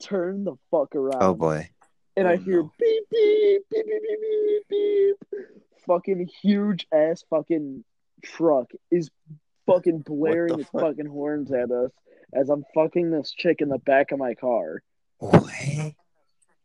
turn 0.02 0.44
the 0.44 0.56
fuck 0.70 0.88
oh, 0.94 0.98
around. 0.98 1.22
oh 1.22 1.34
boy. 1.34 1.68
and 2.16 2.28
I 2.28 2.34
Oh, 2.34 2.36
hear 2.38 2.62
no. 2.62 2.72
beep 2.78 3.04
beep 3.10 3.62
beep 3.70 3.86
beep 3.86 4.02
beep 4.02 4.66
beep 4.68 5.16
beep. 5.30 5.40
Fucking 5.86 6.28
huge 6.42 6.86
ass 6.92 7.24
fucking 7.30 7.84
truck 8.22 8.70
is 8.90 9.10
fucking 9.66 10.00
blaring 10.00 10.54
the 10.54 10.60
its 10.60 10.70
fuck? 10.70 10.82
fucking 10.82 11.06
horns 11.06 11.50
at 11.52 11.70
us 11.70 11.90
as 12.32 12.48
I'm 12.50 12.64
fucking 12.74 13.10
this 13.10 13.32
chick 13.32 13.60
in 13.60 13.68
the 13.68 13.78
back 13.78 14.10
of 14.12 14.18
my 14.18 14.34
car, 14.34 14.82
What? 15.18 15.52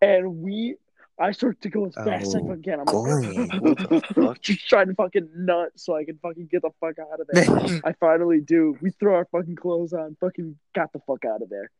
and 0.01 0.37
we. 0.41 0.75
I 1.19 1.31
start 1.31 1.59
to 1.61 1.69
go 1.69 1.87
as 1.87 1.95
fast 1.95 2.27
as 2.27 2.35
I 2.35 2.39
Oh, 2.41 2.47
fucking 2.47 2.61
can. 2.61 2.79
I'm 2.81 2.85
God. 2.85 2.95
What 3.61 3.77
the 3.79 3.87
like, 3.91 4.05
fuck? 4.13 4.41
just 4.41 4.69
trying 4.69 4.87
to 4.89 4.93
fucking 4.93 5.29
nut 5.35 5.71
so 5.75 5.95
I 5.95 6.05
can 6.05 6.19
fucking 6.19 6.47
get 6.51 6.61
the 6.61 6.69
fuck 6.79 6.99
out 6.99 7.19
of 7.19 7.27
there. 7.33 7.81
I 7.83 7.93
finally 7.93 8.39
do. 8.39 8.77
We 8.81 8.91
throw 8.91 9.15
our 9.15 9.25
fucking 9.31 9.55
clothes 9.55 9.93
on, 9.93 10.15
fucking 10.21 10.57
got 10.75 10.93
the 10.93 10.99
fuck 11.07 11.25
out 11.25 11.41
of 11.41 11.49
there. 11.49 11.71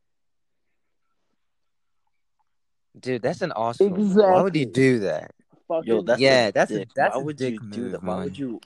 Dude, 3.00 3.22
that's 3.22 3.42
an 3.42 3.52
awesome. 3.52 3.94
Why 4.16 4.42
would 4.42 4.56
he 4.56 4.66
do 4.66 5.00
that? 5.00 5.32
Yo, 5.84 6.02
that's 6.02 6.22
Yeah, 6.22 6.48
a 6.48 6.52
that's 6.52 6.72
a- 6.72 6.86
that's 6.96 7.16
Why 7.16 7.22
a 7.22 7.26
would 7.26 7.38
dick 7.38 7.54
you 7.54 7.60
do 7.60 7.82
move, 7.82 7.92
that? 7.92 8.04
Why 8.04 8.16
man. 8.16 8.24
would 8.26 8.38
you? 8.38 8.62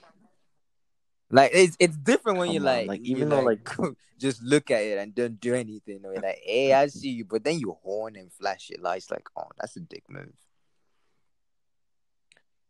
Like 1.32 1.52
it's 1.54 1.78
it's 1.80 1.98
different 1.98 2.38
when 2.38 2.48
Come 2.48 2.56
you 2.56 2.60
on, 2.60 2.66
like, 2.66 2.88
like, 2.88 3.00
you 3.06 3.16
even 3.16 3.30
though, 3.30 3.44
like 3.44 3.68
just 4.20 4.44
look 4.44 4.70
at 4.70 4.82
it 4.82 4.98
and 4.98 5.16
don't 5.16 5.40
do 5.40 5.56
anything. 5.56 6.02
Or 6.06 6.14
you're 6.14 6.22
like, 6.22 6.40
hey, 6.44 6.74
I 6.74 6.88
see 6.88 7.10
you, 7.10 7.26
but 7.26 7.44
then 7.44 7.60
you 7.60 7.78
horn 7.84 8.16
and 8.16 8.32
flash 8.34 8.70
your 8.70 8.82
lights. 8.82 9.10
Like, 9.10 9.28
oh, 9.38 9.48
that's 9.60 9.76
a 9.78 9.80
dick 9.80 10.04
move. 10.10 10.34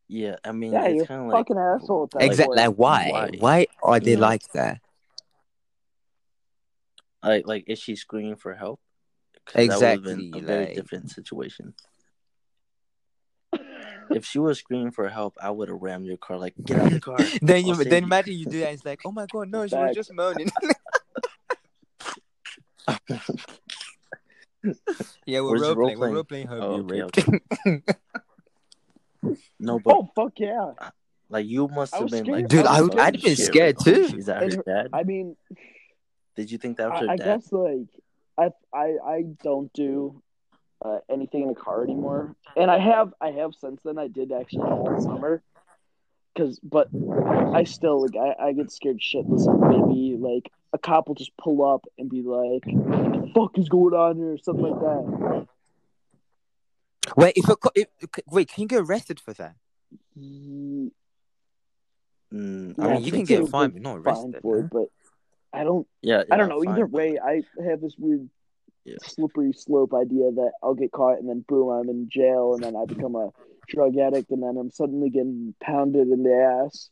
Yeah, 0.07 0.35
I 0.43 0.51
mean, 0.51 0.73
yeah, 0.73 0.85
it's 0.85 0.97
you're 0.97 1.05
kind 1.05 1.21
of 1.21 1.27
like 1.27 1.47
fucking 1.47 1.57
asshole. 1.57 2.09
At 2.15 2.23
exactly. 2.23 2.57
Like, 2.57 2.75
why? 2.75 3.09
why? 3.09 3.29
Why 3.39 3.67
are 3.81 3.99
they 3.99 4.11
You 4.11 4.17
know? 4.17 4.21
like 4.23 4.51
that? 4.53 4.79
like 7.23 7.47
like 7.47 7.63
is 7.67 7.79
she 7.79 7.95
screaming 7.95 8.35
for 8.35 8.53
help? 8.53 8.79
Exactly, 9.55 10.31
a 10.35 10.39
very 10.39 10.65
like- 10.67 10.75
different 10.75 11.09
situation. 11.11 11.73
if 14.11 14.25
she 14.25 14.39
was 14.39 14.59
screaming 14.59 14.91
for 14.91 15.07
help, 15.09 15.35
I 15.41 15.49
would 15.51 15.69
have 15.69 15.81
rammed 15.81 16.05
your 16.05 16.17
car. 16.17 16.37
Like, 16.37 16.53
get 16.63 16.79
out 16.79 16.87
of 16.87 16.93
the 16.93 16.99
car. 17.01 17.17
then 17.41 17.65
you 17.65 17.71
I'll 17.73 17.77
save 17.79 17.89
then 17.89 18.03
you. 18.03 18.07
imagine 18.07 18.33
you 18.37 18.45
do 18.45 18.59
that. 18.61 18.73
It's 18.73 18.85
like, 18.85 18.99
oh 19.05 19.11
my 19.11 19.25
god, 19.31 19.49
no, 19.49 19.65
she 19.67 19.75
was 19.75 19.95
just 19.95 20.13
moaning. 20.13 20.49
yeah, 25.25 25.39
we're 25.41 25.49
Where's 25.51 25.61
the 25.61 25.75
role 25.75 25.87
playing. 25.95 25.99
We're 25.99 26.13
role-playing? 26.13 26.13
role 26.13 26.23
playing 26.23 26.47
her 26.47 26.59
Oh, 26.61 26.83
being 26.83 27.03
okay, 27.03 27.23
raped. 27.63 27.89
no, 29.59 29.79
but 29.79 29.93
Oh 29.95 30.09
fuck 30.15 30.33
yeah! 30.37 30.71
like 31.29 31.45
you 31.47 31.67
must 31.67 31.93
have 31.95 32.09
been 32.09 32.25
scared. 32.25 32.27
like, 32.41 32.47
Dude, 32.47 32.65
I 32.65 32.77
I 32.77 32.81
was 32.81 32.89
would. 32.89 32.99
I'd 32.99 33.15
"Holy 33.15 33.27
been 33.35 33.35
scared 33.43 33.77
too. 33.83 34.09
Is 34.17 34.25
that 34.27 34.41
her 34.53 34.63
dad? 34.63 34.89
I 34.93 35.03
mean, 35.03 35.35
Did 36.35 36.51
you 36.51 36.57
think 36.57 36.77
that 36.77 36.89
was 36.91 36.99
her 37.01 37.09
I, 37.09 37.13
I 37.13 37.17
guess 37.17 37.51
like 37.51 37.87
I 38.37 38.51
I 38.73 38.97
I 39.05 39.23
don't 39.43 39.71
do 39.73 40.21
uh, 40.83 40.99
anything 41.09 41.43
in 41.43 41.47
the 41.49 41.55
car 41.55 41.83
anymore, 41.83 42.35
and 42.55 42.71
I 42.71 42.79
have 42.79 43.13
I 43.21 43.31
have 43.31 43.53
since 43.55 43.81
then. 43.83 43.97
I 43.97 44.07
did 44.07 44.31
actually 44.31 44.69
have 44.69 44.95
this 44.95 45.03
summer, 45.03 45.43
because 46.33 46.59
but 46.59 46.89
I 47.53 47.63
still 47.65 48.01
like 48.01 48.15
I, 48.15 48.47
I 48.47 48.53
get 48.53 48.71
scared 48.71 48.99
shitless. 48.99 49.45
Maybe 49.69 50.17
like 50.17 50.51
a 50.73 50.77
cop 50.77 51.07
will 51.07 51.15
just 51.15 51.35
pull 51.37 51.63
up 51.63 51.85
and 51.97 52.09
be 52.09 52.21
like, 52.21 52.63
"What 52.65 53.11
the 53.11 53.31
fuck 53.33 53.57
is 53.57 53.69
going 53.69 53.93
on 53.93 54.17
here?" 54.17 54.33
or 54.33 54.37
something 54.37 54.63
like 54.63 54.79
that. 54.79 55.47
Wait, 57.17 57.33
if 57.35 57.49
a 57.49 57.57
if, 57.75 57.87
wait, 58.27 58.49
can 58.49 58.61
you 58.61 58.67
get 58.67 58.81
arrested 58.81 59.19
for 59.19 59.33
that? 59.33 59.55
Mm, 62.33 62.75
I 62.79 62.87
Yeah, 62.87 62.93
mean, 62.93 63.03
you 63.03 63.11
can 63.11 63.25
get 63.25 63.47
fined, 63.49 63.73
but 63.73 63.81
not 63.81 63.97
Fine 64.03 64.05
arrested. 64.05 64.41
for 64.41 64.57
huh? 64.57 64.63
it, 64.63 64.69
but 64.71 64.87
I 65.53 65.63
don't 65.63 65.87
Yeah, 66.01 66.23
I 66.31 66.37
don't 66.37 66.49
know. 66.49 66.63
fine, 66.63 66.73
Either 66.75 66.85
way, 66.85 67.19
like, 67.23 67.45
I 67.59 67.63
have 67.69 67.81
this 67.81 67.95
weird 67.97 68.29
Yeah. 68.85 68.97
slippery 69.03 69.53
slope 69.53 69.93
idea 69.93 70.31
that 70.31 70.53
I'll 70.63 70.73
get 70.75 70.91
caught 70.91 71.19
and 71.19 71.29
then 71.29 71.43
boom, 71.47 71.69
I'm 71.69 71.89
in 71.89 72.09
jail 72.09 72.53
and 72.55 72.63
then 72.63 72.75
I 72.75 72.85
become 72.85 73.15
a 73.15 73.29
drug 73.67 73.97
addict 73.97 74.31
and 74.31 74.41
then 74.43 74.57
I'm 74.57 74.71
suddenly 74.71 75.09
getting 75.09 75.53
pounded 75.61 76.07
in 76.07 76.23
the 76.23 76.33
ass 76.33 76.89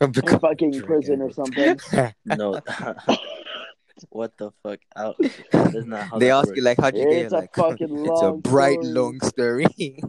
in 0.00 0.10
Become 0.12 0.40
fucking 0.40 0.70
drug 0.72 0.84
prison 0.84 1.20
or 1.22 1.32
something. 1.32 1.78
no. 2.24 2.60
what 4.10 4.36
the 4.38 4.50
fuck? 4.62 4.80
Out. 4.96 5.16
Not 5.52 6.08
how 6.08 6.18
they 6.18 6.30
ask 6.30 6.46
works. 6.48 6.56
you 6.56 6.62
like, 6.62 6.78
how'd 6.78 6.96
you 6.96 7.06
get 7.06 7.12
It's 7.12 7.32
here? 7.32 7.38
a 7.38 7.40
Like, 7.42 7.54
fucking 7.56 7.90
it's 7.90 8.22
a 8.22 8.30
long 8.30 8.40
bright, 8.40 8.80
story. 8.82 8.92
long 8.94 9.20
story. 9.20 10.02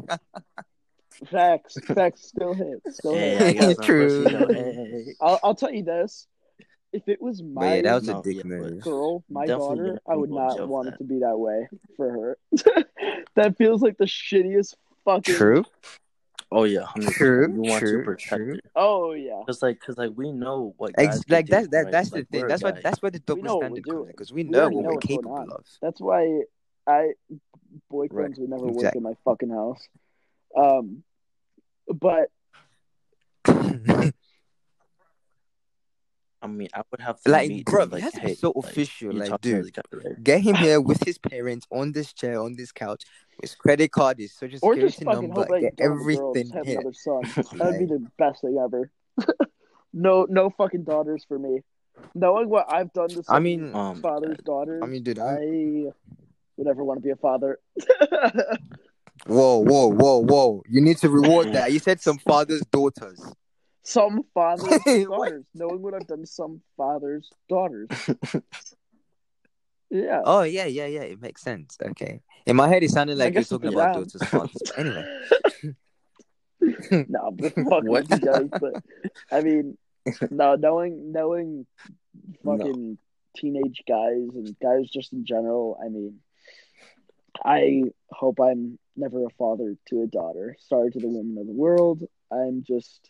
Facts, 1.31 1.77
facts 1.93 2.27
still 2.27 2.53
hit, 2.53 2.81
still 2.93 3.17
Hey, 3.17 3.53
hit. 3.55 3.79
I 3.79 3.85
True. 3.85 4.23
pussy, 4.23 4.37
though. 4.37 4.47
Hey. 4.53 5.15
I'll, 5.21 5.39
I'll 5.43 5.55
tell 5.55 5.71
you 5.71 5.83
this: 5.83 6.27
if 6.95 7.07
it 7.09 7.21
was 7.21 7.43
my 7.43 7.75
yeah, 7.75 7.81
that 7.83 7.93
was 7.95 8.07
No, 8.07 8.19
a 8.19 8.23
dick 8.23 8.37
yeah, 8.37 8.43
move. 8.43 8.81
girl, 8.81 9.23
my 9.29 9.45
Definitely 9.47 9.77
daughter, 9.77 10.01
I 10.09 10.15
would 10.15 10.29
not 10.31 10.67
want 10.67 10.87
that. 10.87 10.95
it 10.95 10.97
to 10.99 11.03
be 11.03 11.19
that 11.19 11.37
way 11.37 11.67
for 11.97 12.11
her. 12.11 12.37
that 13.35 13.57
feels 13.57 13.81
like 13.81 13.97
the 13.97 14.05
shittiest 14.05 14.75
fucking. 15.03 15.35
True. 15.35 15.65
Oh 16.51 16.63
yeah, 16.63 16.81
100%. 16.83 17.11
True, 17.13 17.53
You 17.53 17.61
want 17.61 17.79
true, 17.79 17.99
to 17.99 18.05
protect 18.05 18.29
true. 18.29 18.53
her. 18.53 18.71
Oh 18.75 19.13
yeah. 19.13 19.41
Cause 19.45 19.61
like, 19.61 19.79
cause 19.79 19.97
like 19.97 20.11
we 20.15 20.31
know 20.31 20.73
what 20.77 20.95
guys 20.95 21.05
Ex- 21.07 21.25
can 21.25 21.33
like 21.35 21.45
do, 21.47 21.51
that's 21.51 21.67
that, 21.69 21.83
right? 21.83 21.91
that's 21.91 22.11
Like, 22.11 22.29
the 22.29 22.37
thing. 22.37 22.47
That's 22.47 22.63
why 22.63 22.71
guys. 22.71 22.83
that's 22.83 23.01
why 23.01 23.09
the 23.09 23.19
double 23.19 23.43
know 23.43 23.57
what 23.57 23.71
we're 23.71 23.81
standard 23.81 23.85
comes 23.85 23.95
doing. 23.97 24.11
because 24.11 24.31
we 24.33 24.43
We 24.43 24.49
know 24.51 24.69
what 24.69 24.85
we're 24.85 24.97
capable 25.01 25.51
of. 25.51 25.65
That's 25.81 25.99
why 25.99 26.41
I 26.87 27.11
boyfriends 27.91 28.11
Right, 28.11 28.37
would 28.37 28.49
never 28.49 28.67
work 28.67 28.95
in 28.95 29.03
my 29.03 29.15
fucking 29.25 29.49
house. 29.49 29.81
Um, 30.55 31.03
but 31.87 32.29
I 36.45 36.53
mean, 36.53 36.69
I 36.73 36.81
would 36.91 37.01
have 37.01 37.21
to 37.23 37.31
like, 37.31 37.49
meet 37.49 37.65
bro, 37.65 37.83
him, 37.83 37.89
like, 37.91 37.99
it 37.99 38.03
has 38.03 38.13
to 38.13 38.21
be 38.21 38.27
hey, 38.27 38.35
so 38.35 38.53
like, 38.55 38.65
official. 38.65 39.13
Like, 39.13 39.41
dude, 39.41 39.63
this 39.65 39.71
guy, 39.71 39.81
right? 39.91 40.23
get 40.23 40.41
him 40.41 40.55
here 40.55 40.79
with 40.79 41.03
his 41.05 41.17
parents 41.17 41.65
on 41.71 41.91
this 41.91 42.13
chair, 42.13 42.39
on 42.41 42.55
this 42.55 42.71
couch, 42.71 43.03
with 43.31 43.49
his 43.49 43.55
credit 43.55 43.91
card, 43.91 44.19
his 44.19 44.33
social 44.33 44.59
or 44.61 44.73
security 44.73 44.81
just 44.97 45.03
fucking 45.03 45.29
number, 45.29 45.41
hope 45.41 45.49
that 45.49 45.61
get 45.61 45.75
don't 45.75 45.91
have 45.91 46.07
a 46.07 46.15
girl, 46.15 46.31
everything 46.31 46.51
just 46.53 46.65
here. 46.67 46.79
another. 46.79 47.53
That 47.57 47.65
would 47.71 47.79
be 47.79 47.85
the 47.85 48.07
best 48.17 48.41
thing 48.41 48.57
ever. 48.63 48.91
no, 49.93 50.25
no 50.29 50.49
fucking 50.51 50.83
daughters 50.83 51.25
for 51.27 51.39
me. 51.39 51.61
Knowing 52.13 52.49
what 52.49 52.65
I've 52.71 52.91
done 52.93 53.09
to 53.09 53.23
some 53.23 53.35
I 53.35 53.39
mean, 53.39 53.71
Oh 53.73 53.95
father's 53.95 54.37
God. 54.37 54.45
daughters, 54.45 54.81
I 54.83 54.87
mean, 54.87 55.03
dude, 55.03 55.19
I- 55.19 55.35
I 55.35 55.91
would 56.57 56.67
never 56.67 56.83
want 56.83 56.99
to 56.99 57.01
be 57.01 57.09
a 57.11 57.15
father. 57.15 57.59
whoa, 59.27 59.59
whoa, 59.59 59.87
whoa, 59.91 60.19
whoa! 60.23 60.63
You 60.69 60.81
need 60.81 60.97
to 60.97 61.09
reward 61.09 61.53
that. 61.53 61.71
You 61.71 61.79
said 61.79 62.01
some 62.01 62.17
father's 62.17 62.61
daughters. 62.71 63.19
Some 63.85 64.23
father's 64.33 64.67
What? 64.85 65.07
daughters. 65.07 65.45
Knowing 65.53 65.81
what 65.81 65.93
I've 65.93 66.07
done 66.07 66.21
to 66.21 66.27
some 66.27 66.61
father's 66.75 67.29
daughters. 67.47 67.87
Yeah. 69.89 70.21
Oh 70.25 70.41
yeah, 70.41 70.65
yeah, 70.65 70.87
yeah. 70.87 71.01
It 71.01 71.21
makes 71.21 71.41
sense. 71.41 71.77
Okay. 71.81 72.21
In 72.45 72.55
my 72.55 72.67
head, 72.67 72.83
it 72.83 72.89
sounded 72.89 73.17
like 73.17 73.33
you're 73.33 73.43
talking 73.43 73.73
about 73.73 73.93
down. 73.93 74.03
daughters' 74.03 74.23
fathers. 74.27 74.61
But 74.65 74.79
anyway, 74.79 75.05
no, 77.07 77.31
but 77.31 77.53
fuck 77.53 77.83
What? 77.85 78.09
you 78.09 78.17
guys. 78.19 78.49
But 78.51 78.83
I 79.31 79.41
mean, 79.41 79.77
no, 80.31 80.55
knowing 80.55 81.11
knowing 81.11 81.65
fucking 82.43 82.97
teenage 83.37 83.83
guys 83.87 84.29
and 84.33 84.55
guys 84.61 84.89
just 84.89 85.13
in 85.13 85.25
general. 85.25 85.79
I 85.83 85.89
mean, 85.89 86.19
I 87.43 87.83
hope 88.11 88.39
I'm 88.39 88.79
never 88.95 89.25
a 89.25 89.29
father 89.37 89.75
to 89.89 90.01
a 90.01 90.07
daughter. 90.07 90.57
Sorry 90.59 90.89
to 90.91 90.99
the 90.99 91.07
women 91.07 91.37
of 91.39 91.47
the 91.47 91.53
world. 91.53 92.03
I'm 92.31 92.63
just 92.67 93.09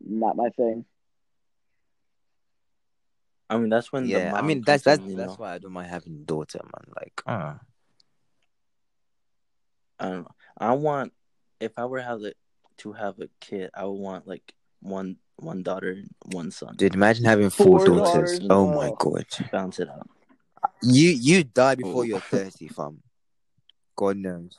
not 0.00 0.36
my 0.36 0.48
thing. 0.50 0.84
I 3.50 3.58
mean, 3.58 3.68
that's 3.68 3.92
when 3.92 4.04
the 4.04 4.10
yeah. 4.10 4.34
I 4.34 4.42
mean, 4.42 4.62
that's 4.62 4.84
that's 4.84 5.02
in, 5.02 5.16
that's 5.16 5.32
know. 5.32 5.36
why 5.44 5.54
I 5.54 5.58
don't 5.58 5.72
mind 5.72 5.90
having 5.90 6.14
a 6.14 6.24
daughter, 6.24 6.60
man. 6.62 6.94
Like, 6.96 7.22
uh, 7.26 7.54
I 10.00 10.08
don't 10.08 10.22
know. 10.22 10.30
I 10.58 10.72
want 10.72 11.12
if 11.60 11.72
I 11.78 11.84
were 11.86 11.98
to 11.98 12.04
have 12.04 12.20
the, 12.20 12.34
to 12.78 12.92
have 12.92 13.20
a 13.20 13.28
kid, 13.40 13.70
I 13.74 13.84
would 13.84 13.92
want 14.00 14.26
like 14.26 14.52
one 14.80 15.16
one 15.36 15.62
daughter, 15.62 15.90
and 15.90 16.10
one 16.32 16.50
son. 16.50 16.74
dude, 16.76 16.94
imagine 16.94 17.24
having 17.24 17.50
four, 17.50 17.80
Four 17.80 17.86
daughters. 17.86 18.38
daughters, 18.38 18.46
Oh 18.50 18.66
my 18.66 18.92
god, 18.98 19.26
Bounce 19.52 19.78
it 19.80 19.88
out. 19.88 20.08
you 20.82 21.10
you 21.10 21.44
die 21.44 21.74
before 21.74 22.00
Oh. 22.00 22.02
you're 22.02 22.20
thirty, 22.20 22.68
fam. 22.68 23.02
God 23.96 24.16
knows. 24.16 24.58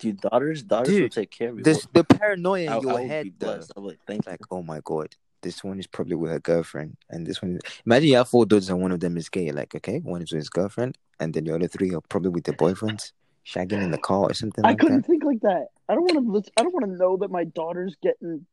Dude, 0.00 0.20
daughters, 0.20 0.62
daughters 0.62 0.98
will 0.98 1.08
take 1.08 1.30
care 1.30 1.50
of 1.50 1.58
you. 1.58 1.62
This 1.64 1.86
the 1.92 2.04
paranoia 2.04 2.62
in 2.62 2.68
I, 2.70 2.76
I 2.76 2.80
your 2.80 2.92
would 2.94 3.06
head, 3.08 3.24
be 3.24 3.34
though. 3.38 3.60
I'm 3.76 3.84
like, 3.84 3.98
thank 4.06 4.26
Like, 4.26 4.40
oh 4.50 4.62
my 4.62 4.80
god, 4.82 5.14
this 5.42 5.62
one 5.62 5.78
is 5.78 5.86
probably 5.86 6.16
with 6.16 6.30
her 6.32 6.40
girlfriend, 6.40 6.96
and 7.10 7.26
this 7.26 7.40
one. 7.42 7.56
Is... 7.56 7.60
Imagine 7.86 8.08
you 8.08 8.16
have 8.16 8.28
four 8.28 8.46
daughters 8.46 8.70
and 8.70 8.80
one 8.80 8.92
of 8.92 9.00
them 9.00 9.16
is 9.16 9.28
gay. 9.28 9.52
Like, 9.52 9.74
okay, 9.74 9.98
one 10.00 10.22
is 10.22 10.32
with 10.32 10.38
his 10.40 10.48
girlfriend, 10.48 10.96
and 11.20 11.32
then 11.34 11.44
the 11.44 11.54
other 11.54 11.68
three 11.68 11.94
are 11.94 12.00
probably 12.08 12.30
with 12.30 12.44
their 12.44 12.56
boyfriends, 12.56 13.12
shagging 13.46 13.82
in 13.82 13.90
the 13.90 13.98
car 13.98 14.30
or 14.30 14.34
something 14.34 14.64
I 14.64 14.70
like 14.70 14.78
couldn't 14.80 15.02
that. 15.02 15.06
think 15.06 15.22
like 15.24 15.40
that. 15.42 15.66
I 15.88 15.94
don't 15.94 16.04
want 16.14 16.44
to. 16.46 16.52
I 16.56 16.62
don't 16.62 16.72
want 16.72 16.86
to 16.86 16.96
know 16.96 17.16
that 17.18 17.30
my 17.30 17.44
daughter's 17.44 17.94
getting. 18.02 18.46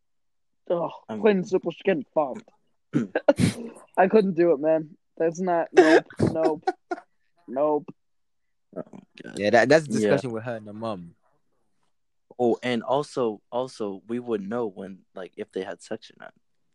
Oh, 0.69 0.91
I'm- 1.07 1.22
plain 1.22 1.38
and 1.38 1.48
simple, 1.48 1.72
she's 1.72 1.82
getting 1.84 2.06
fucked. 2.14 2.44
I 3.98 4.07
couldn't 4.07 4.36
do 4.36 4.52
it, 4.52 4.60
man. 4.60 4.90
That's 5.18 5.40
not. 5.40 5.68
Nope. 5.74 6.06
Nope. 6.19 6.64
Nope. 7.48 7.86
Oh, 8.76 8.84
Yeah, 9.36 9.49
that, 9.52 9.69
that's 9.69 9.88
a 9.88 9.91
Yeah. 9.91 9.99
discussion 9.99 10.32
with 10.32 10.44
her 10.44 10.56
and 10.57 10.68
her 10.68 10.74
mom. 10.74 11.15
Oh, 12.40 12.58
and 12.62 12.84
also, 12.84 13.42
also, 13.52 14.02
we 14.08 14.20
would 14.20 14.48
know 14.48 14.68
when, 14.68 15.00
like, 15.16 15.34
if 15.38 15.52
they 15.52 15.64
had 15.64 15.82
sex 15.82 16.12
or 16.12 16.16
not, 16.20 16.34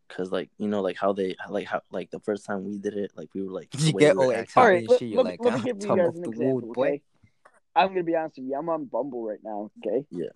because, 0.09 0.33
like, 0.33 0.51
you 0.59 0.67
know, 0.69 0.81
like 0.83 0.97
how 0.97 1.13
they, 1.13 1.37
like, 1.49 1.67
how, 1.67 1.81
like 1.91 2.11
the 2.11 2.19
first 2.21 2.45
time 2.45 2.65
we 2.65 2.79
did 2.79 2.95
it, 2.95 3.13
like 3.17 3.29
we 3.35 3.43
were 3.43 3.53
like, 3.53 3.69
You 3.79 3.93
get 3.93 4.17
all 4.17 4.31
excited. 4.31 4.57
All 4.57 4.67
right. 4.67 4.79
and 4.81 4.89
Let, 4.89 4.99
shit, 4.99 5.09
you're 5.09 5.23
let 5.23 5.25
me, 5.25 5.31
like, 5.31 5.41
let 5.45 5.55
me 5.55 5.61
"Ah, 5.61 5.65
give 5.65 5.83
you 5.83 5.97
guys 5.97 6.15
an 6.17 6.23
the 6.23 6.29
example. 6.31 6.55
wood, 6.55 6.75
boy." 6.75 6.87
Okay. 6.89 7.03
I'm 7.75 7.89
gonna 7.89 8.03
be 8.03 8.17
honest 8.17 8.37
with 8.39 8.49
you. 8.49 8.57
I'm 8.59 8.69
on 8.69 8.85
Bumble 8.87 9.25
right 9.25 9.39
now. 9.43 9.71
Okay. 9.87 10.05
Yeah. 10.11 10.27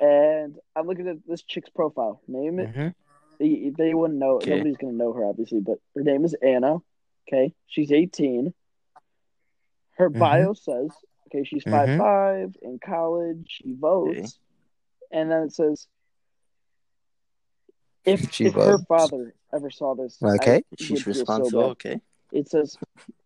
And 0.00 0.56
I'm 0.74 0.86
looking 0.86 1.08
at 1.08 1.16
this 1.26 1.42
chick's 1.42 1.68
profile. 1.68 2.22
Name 2.28 2.58
it. 2.60 2.74
Mhm. 2.74 2.94
They, 3.38 3.70
they 3.76 3.92
wouldn't 3.92 4.18
know. 4.18 4.36
Okay. 4.36 4.50
Nobody's 4.50 4.76
gonna 4.78 4.92
know 4.94 5.12
her, 5.12 5.24
obviously. 5.26 5.60
But 5.60 5.78
her 5.94 6.02
name 6.02 6.24
is 6.24 6.34
Anna. 6.34 6.76
Okay. 7.28 7.52
She's 7.66 7.92
18. 7.92 8.54
Her 9.98 10.08
Mhm. 10.10 10.18
bio 10.18 10.52
says, 10.54 10.90
okay, 11.26 11.44
she's 11.44 11.64
Mhm. 11.64 11.70
five 11.70 11.98
five 11.98 12.56
in 12.62 12.78
college. 12.78 13.44
She 13.48 13.74
votes, 13.74 14.18
Okay. 14.18 14.28
And 15.16 15.30
then 15.30 15.42
it 15.44 15.52
says, 15.54 15.86
if 18.04 18.30
She 18.32 18.44
if 18.46 18.54
her 18.54 18.78
father 18.86 19.34
ever 19.52 19.70
saw 19.70 19.94
this, 19.94 20.18
Okay. 20.22 20.56
I 20.58 20.62
She's 20.78 20.90
would 20.90 21.04
feel 21.04 21.14
so 21.14 21.20
responsible. 21.20 21.62
okay. 21.70 22.00
It 22.32 22.48
says, 22.48 22.76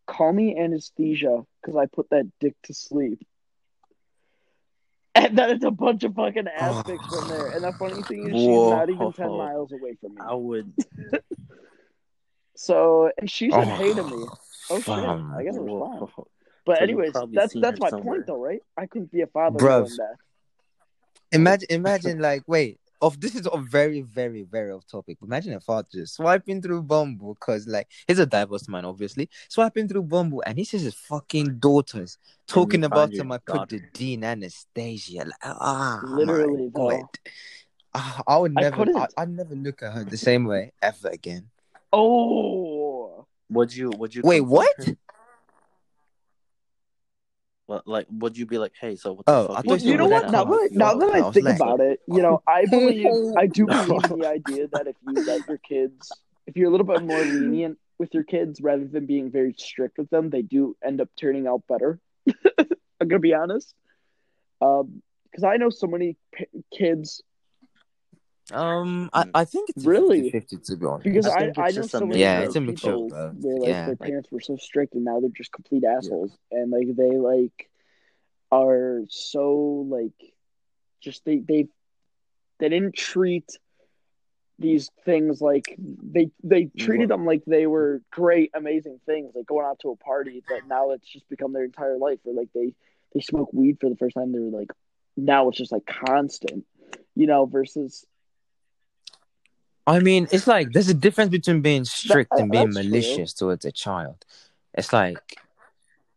"Call 0.07 0.33
me 0.33 0.57
anesthesia 0.57 1.45
because 1.61 1.77
I 1.77 1.87
put 1.87 2.09
that 2.11 2.31
dick 2.39 2.55
to 2.65 2.75
sleep." 2.75 3.27
And 5.15 5.37
then 5.37 5.51
it's 5.51 5.65
a 5.65 5.71
bunch 5.73 6.05
of 6.05 6.15
fucking 6.15 6.47
ass 6.49 6.77
oh. 6.79 6.83
pics 6.85 7.07
from 7.09 7.29
there. 7.29 7.49
And 7.49 7.65
the 7.65 7.73
funny 7.73 8.01
thing 8.03 8.27
is, 8.31 8.41
she's 8.41 8.71
not 8.71 8.89
even 8.89 9.13
ten 9.13 9.29
miles 9.45 9.73
away 9.73 9.97
from 10.01 10.15
me. 10.15 10.21
I 10.25 10.35
would. 10.35 10.73
So, 12.57 13.11
and 13.19 13.29
she 13.31 13.51
said 13.51 13.67
hey 13.69 13.93
to 13.95 14.05
me. 14.05 14.27
Oh 14.71 14.81
shit! 14.81 14.89
I 14.89 15.43
guess 15.43 15.57
it 15.57 15.63
was 15.63 16.09
fine. 16.15 16.25
But 16.65 16.77
So 16.79 16.83
anyways, 16.85 17.13
that's 17.33 17.55
that's 17.55 17.81
my 17.81 17.91
somewhere. 17.91 18.17
point, 18.17 18.27
though, 18.27 18.41
right? 18.41 18.61
I 18.77 18.87
couldn't 18.87 19.11
be 19.11 19.23
a 19.23 19.27
father 19.27 19.59
Bruv. 19.59 19.81
knowing 19.81 19.97
that. 19.97 20.17
Imagine, 21.33 21.67
imagine, 21.71 22.19
like, 22.19 22.43
wait, 22.47 22.81
of 23.03 23.21
this 23.21 23.35
is 23.35 23.49
a 23.51 23.59
very, 23.59 24.03
very, 24.03 24.43
very 24.43 24.73
off 24.73 24.87
topic. 24.87 25.19
Imagine 25.23 25.55
a 25.55 25.61
father 25.61 25.89
just 25.93 26.17
swiping 26.17 26.61
through 26.61 26.83
Bumble 26.83 27.35
because 27.35 27.67
like 27.67 27.89
he's 28.07 28.19
a 28.19 28.27
divorced 28.27 28.69
man, 28.69 28.85
obviously. 28.85 29.29
Swiping 29.49 29.89
through 29.89 30.03
Bumble 30.03 30.43
and 30.47 30.59
he 30.59 30.65
sees 30.65 30.83
his 30.83 30.95
fucking 30.95 31.59
daughters 31.59 32.19
talking 32.47 32.85
about 32.85 33.13
him. 33.13 33.33
I 33.33 33.39
put 33.39 33.69
the 33.69 33.79
daughter. 33.79 33.91
D 33.95 34.19
Anastasia. 34.23 35.25
Like, 35.25 35.35
ah, 35.43 36.01
Literally, 36.05 36.71
my. 36.75 36.97
God. 36.97 37.05
Ah, 37.95 38.23
I 38.27 38.37
would 38.37 38.55
never, 38.55 38.77
couldn't. 38.77 38.97
I, 38.97 39.09
I'd 39.17 39.31
never 39.31 39.55
look 39.55 39.83
at 39.83 39.93
her 39.93 40.05
the 40.05 40.17
same 40.17 40.45
way 40.45 40.73
ever 40.81 41.09
again. 41.09 41.49
Oh, 41.93 43.27
Would 43.49 43.75
you? 43.75 43.91
Would 43.91 44.15
you? 44.15 44.23
Wait, 44.23 44.43
what? 44.43 44.69
her? 44.77 44.97
What, 47.71 47.87
like, 47.87 48.07
would 48.11 48.37
you 48.37 48.47
be 48.47 48.59
like, 48.59 48.73
hey, 48.81 48.97
so 48.97 49.13
what 49.13 49.27
the 49.27 49.33
Oh, 49.33 49.47
fuck? 49.47 49.59
I 49.59 49.63
thought 49.63 49.85
you 49.85 49.93
you 49.93 49.97
know 49.97 50.09
what? 50.09 50.29
Now 50.33 50.43
that, 50.43 50.71
now 50.73 50.95
that 50.95 51.09
I 51.09 51.29
I 51.29 51.31
think 51.31 51.47
about 51.47 51.79
it, 51.79 52.01
you 52.09 52.21
know, 52.21 52.43
I 52.45 52.67
believe, 52.71 53.07
I 53.39 53.47
do 53.47 53.65
believe 53.65 54.11
in 54.11 54.19
the 54.19 54.27
idea 54.27 54.67
that 54.67 54.89
if 54.89 54.97
you 55.07 55.23
let 55.25 55.47
your 55.47 55.59
kids, 55.59 56.11
if 56.49 56.57
you're 56.57 56.67
a 56.67 56.73
little 56.73 56.85
bit 56.85 57.01
more 57.01 57.25
lenient 57.25 57.79
with 57.97 58.13
your 58.13 58.25
kids 58.25 58.61
rather 58.61 58.87
than 58.89 59.07
being 59.07 59.31
very 59.31 59.55
strict 59.57 59.99
with 59.99 60.11
them, 60.11 60.31
they 60.31 60.43
do 60.43 60.77
end 60.85 61.01
up 61.01 61.11
turning 61.17 61.47
out 61.47 61.63
better. 61.69 62.01
I'm 62.59 63.07
gonna 63.07 63.21
be 63.21 63.35
honest, 63.35 63.73
um, 64.61 65.01
because 65.31 65.45
I 65.45 65.57
know 65.57 65.71
so 65.71 65.87
many 65.87 66.17
p- 66.35 66.47
kids. 66.77 67.23
Um, 68.53 69.11
I, 69.13 69.25
I 69.35 69.45
think 69.45 69.71
it's 69.71 69.85
Really? 69.85 70.31
50 70.31 70.57
to 70.57 70.77
be 70.77 70.87
honest. 70.87 71.05
Because 71.05 71.27
I 71.27 71.35
I, 71.35 71.39
think 71.41 71.59
I, 71.59 71.63
know 71.67 71.71
just 71.73 71.95
a 71.95 71.99
so 71.99 72.07
many 72.07 72.21
Yeah, 72.21 72.41
it's 72.41 72.57
a 72.57 72.61
mixture 72.61 72.91
of 72.93 72.97
people 73.07 73.09
both. 73.11 73.35
where 73.45 73.57
like 73.59 73.69
Yeah. 73.69 73.87
their 73.87 73.97
Like- 74.01 74.09
parents 74.09 74.31
were 74.31 74.41
so 74.41 74.57
strict 74.57 74.95
and 74.95 75.05
now 75.05 75.21
they're 75.21 75.31
just 75.31 75.53
complete 75.53 75.85
assholes 75.85 76.37
and 76.51 76.71
like 76.71 76.95
they 76.97 77.17
like 77.17 77.71
are 78.53 79.03
so 79.09 79.87
like 79.89 80.35
just 81.01 81.25
they 81.25 81.39
they 81.39 81.69
they 82.59 82.69
didn't 82.69 82.95
treat 82.95 83.57
these 84.59 84.91
things 85.07 85.41
like 85.41 85.75
they 85.79 86.31
they 86.45 86.65
treated 86.77 87.09
them 87.09 87.25
like 87.25 87.43
they 87.47 87.67
were 87.67 88.03
great 88.11 88.51
amazing 88.55 89.01
things 89.07 89.33
like 89.35 89.47
going 89.47 89.65
out 89.65 89.79
to 89.79 89.91
a 89.91 89.97
party 89.97 90.43
but 90.49 90.67
now 90.67 90.91
it's 90.91 91.09
just 91.09 91.27
become 91.31 91.53
their 91.55 91.65
entire 91.65 91.97
life 91.97 92.19
or 92.25 92.35
like 92.35 92.49
they 92.55 92.75
they 93.15 93.21
smoke 93.21 93.49
weed 93.55 93.79
for 93.81 93.89
the 93.89 93.97
first 93.97 94.15
time 94.15 94.33
they 94.33 94.39
were 94.39 94.51
like 94.59 94.71
now 95.17 95.49
it's 95.49 95.57
just 95.57 95.73
like 95.73 95.87
constant 95.87 96.67
you 97.15 97.27
know 97.27 97.47
versus 97.47 98.05
I 99.91 99.99
mean, 99.99 100.29
it's 100.31 100.47
like 100.47 100.73
there's 100.73 100.89
a 100.89 100.95
difference 100.95 101.31
between 101.31 101.63
being 101.63 101.85
strict 101.85 102.31
and 102.39 102.51
being 102.51 102.71
that's 102.71 102.77
true. 102.77 102.85
malicious 102.85 103.33
towards 103.35 103.65
a 103.65 103.73
child. 103.73 104.25
It's 104.73 104.93
like, 104.93 105.19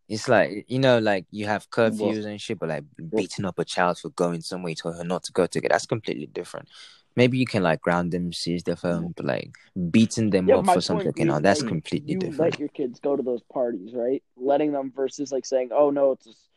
it's 0.08 0.28
like 0.28 0.66
you 0.68 0.78
know, 0.78 1.00
like 1.00 1.26
you 1.32 1.48
have 1.48 1.68
curfews 1.72 2.00
Well- 2.00 2.26
and 2.28 2.40
shit, 2.40 2.60
but 2.60 2.70
like 2.70 2.84
beating 3.16 3.46
up 3.46 3.58
a 3.58 3.66
child 3.66 3.98
for 3.98 4.10
going 4.10 4.42
somewhere 4.42 4.70
you 4.70 4.76
told 4.76 4.98
her 4.98 5.04
not 5.04 5.24
to 5.24 5.32
go 5.32 5.48
to. 5.48 5.60
That's 5.60 5.88
completely 5.88 6.28
different. 6.28 6.68
Maybe 7.16 7.40
you 7.40 7.48
can 7.48 7.64
like 7.64 7.82
ground 7.82 8.12
them, 8.12 8.32
seize 8.32 8.64
their 8.64 8.76
phone, 8.76 9.14
but 9.18 9.26
like 9.26 9.52
beating 9.90 10.30
them 10.30 10.48
Yeah, 10.50 10.58
up 10.58 10.68
for 10.68 10.82
something, 10.82 11.14
you 11.16 11.26
know, 11.26 11.40
that's 11.40 11.62
like, 11.62 11.70
completely 11.70 12.14
you 12.14 12.20
different. 12.20 12.40
let 12.40 12.60
your 12.60 12.70
kids 12.70 13.00
go 13.00 13.16
to 13.16 13.24
those 13.24 13.42
parties, 13.52 13.94
right? 13.94 14.22
Letting 14.38 14.72
them 14.72 14.92
versus 14.96 15.32
like 15.32 15.46
saying, 15.48 15.70
"Oh 15.72 15.90
no, 15.90 16.12
it's 16.12 16.26
just, 16.26 16.50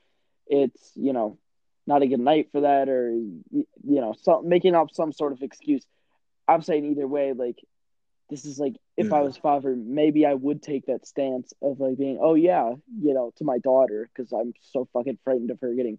it's 0.46 0.92
you 0.96 1.14
know, 1.14 1.38
not 1.86 2.02
a 2.02 2.06
good 2.06 2.20
night 2.20 2.48
for 2.52 2.60
that," 2.62 2.90
or 2.90 3.10
you 3.10 3.66
know, 3.84 4.14
some 4.20 4.46
making 4.48 4.74
up 4.74 4.90
some 4.92 5.12
sort 5.12 5.32
of 5.32 5.42
excuse. 5.42 5.86
I'm 6.48 6.62
saying 6.62 6.84
either 6.86 7.06
way, 7.06 7.32
like 7.32 7.58
this 8.30 8.44
is 8.44 8.58
like 8.58 8.76
if 8.96 9.12
I 9.12 9.20
Mhm. 9.20 9.24
was 9.24 9.36
father, 9.36 9.76
maybe 9.76 10.26
I 10.26 10.34
would 10.34 10.62
take 10.62 10.86
that 10.86 11.06
stance 11.06 11.52
of 11.62 11.78
like 11.80 11.96
being, 11.98 12.18
"Oh 12.20 12.34
yeah," 12.34 12.74
you 13.00 13.14
know, 13.14 13.32
to 13.36 13.44
my 13.44 13.58
daughter 13.58 14.08
because 14.12 14.32
I'm 14.32 14.52
so 14.60 14.88
fucking 14.92 15.18
frightened 15.24 15.50
of 15.50 15.60
her 15.60 15.74
getting 15.74 15.98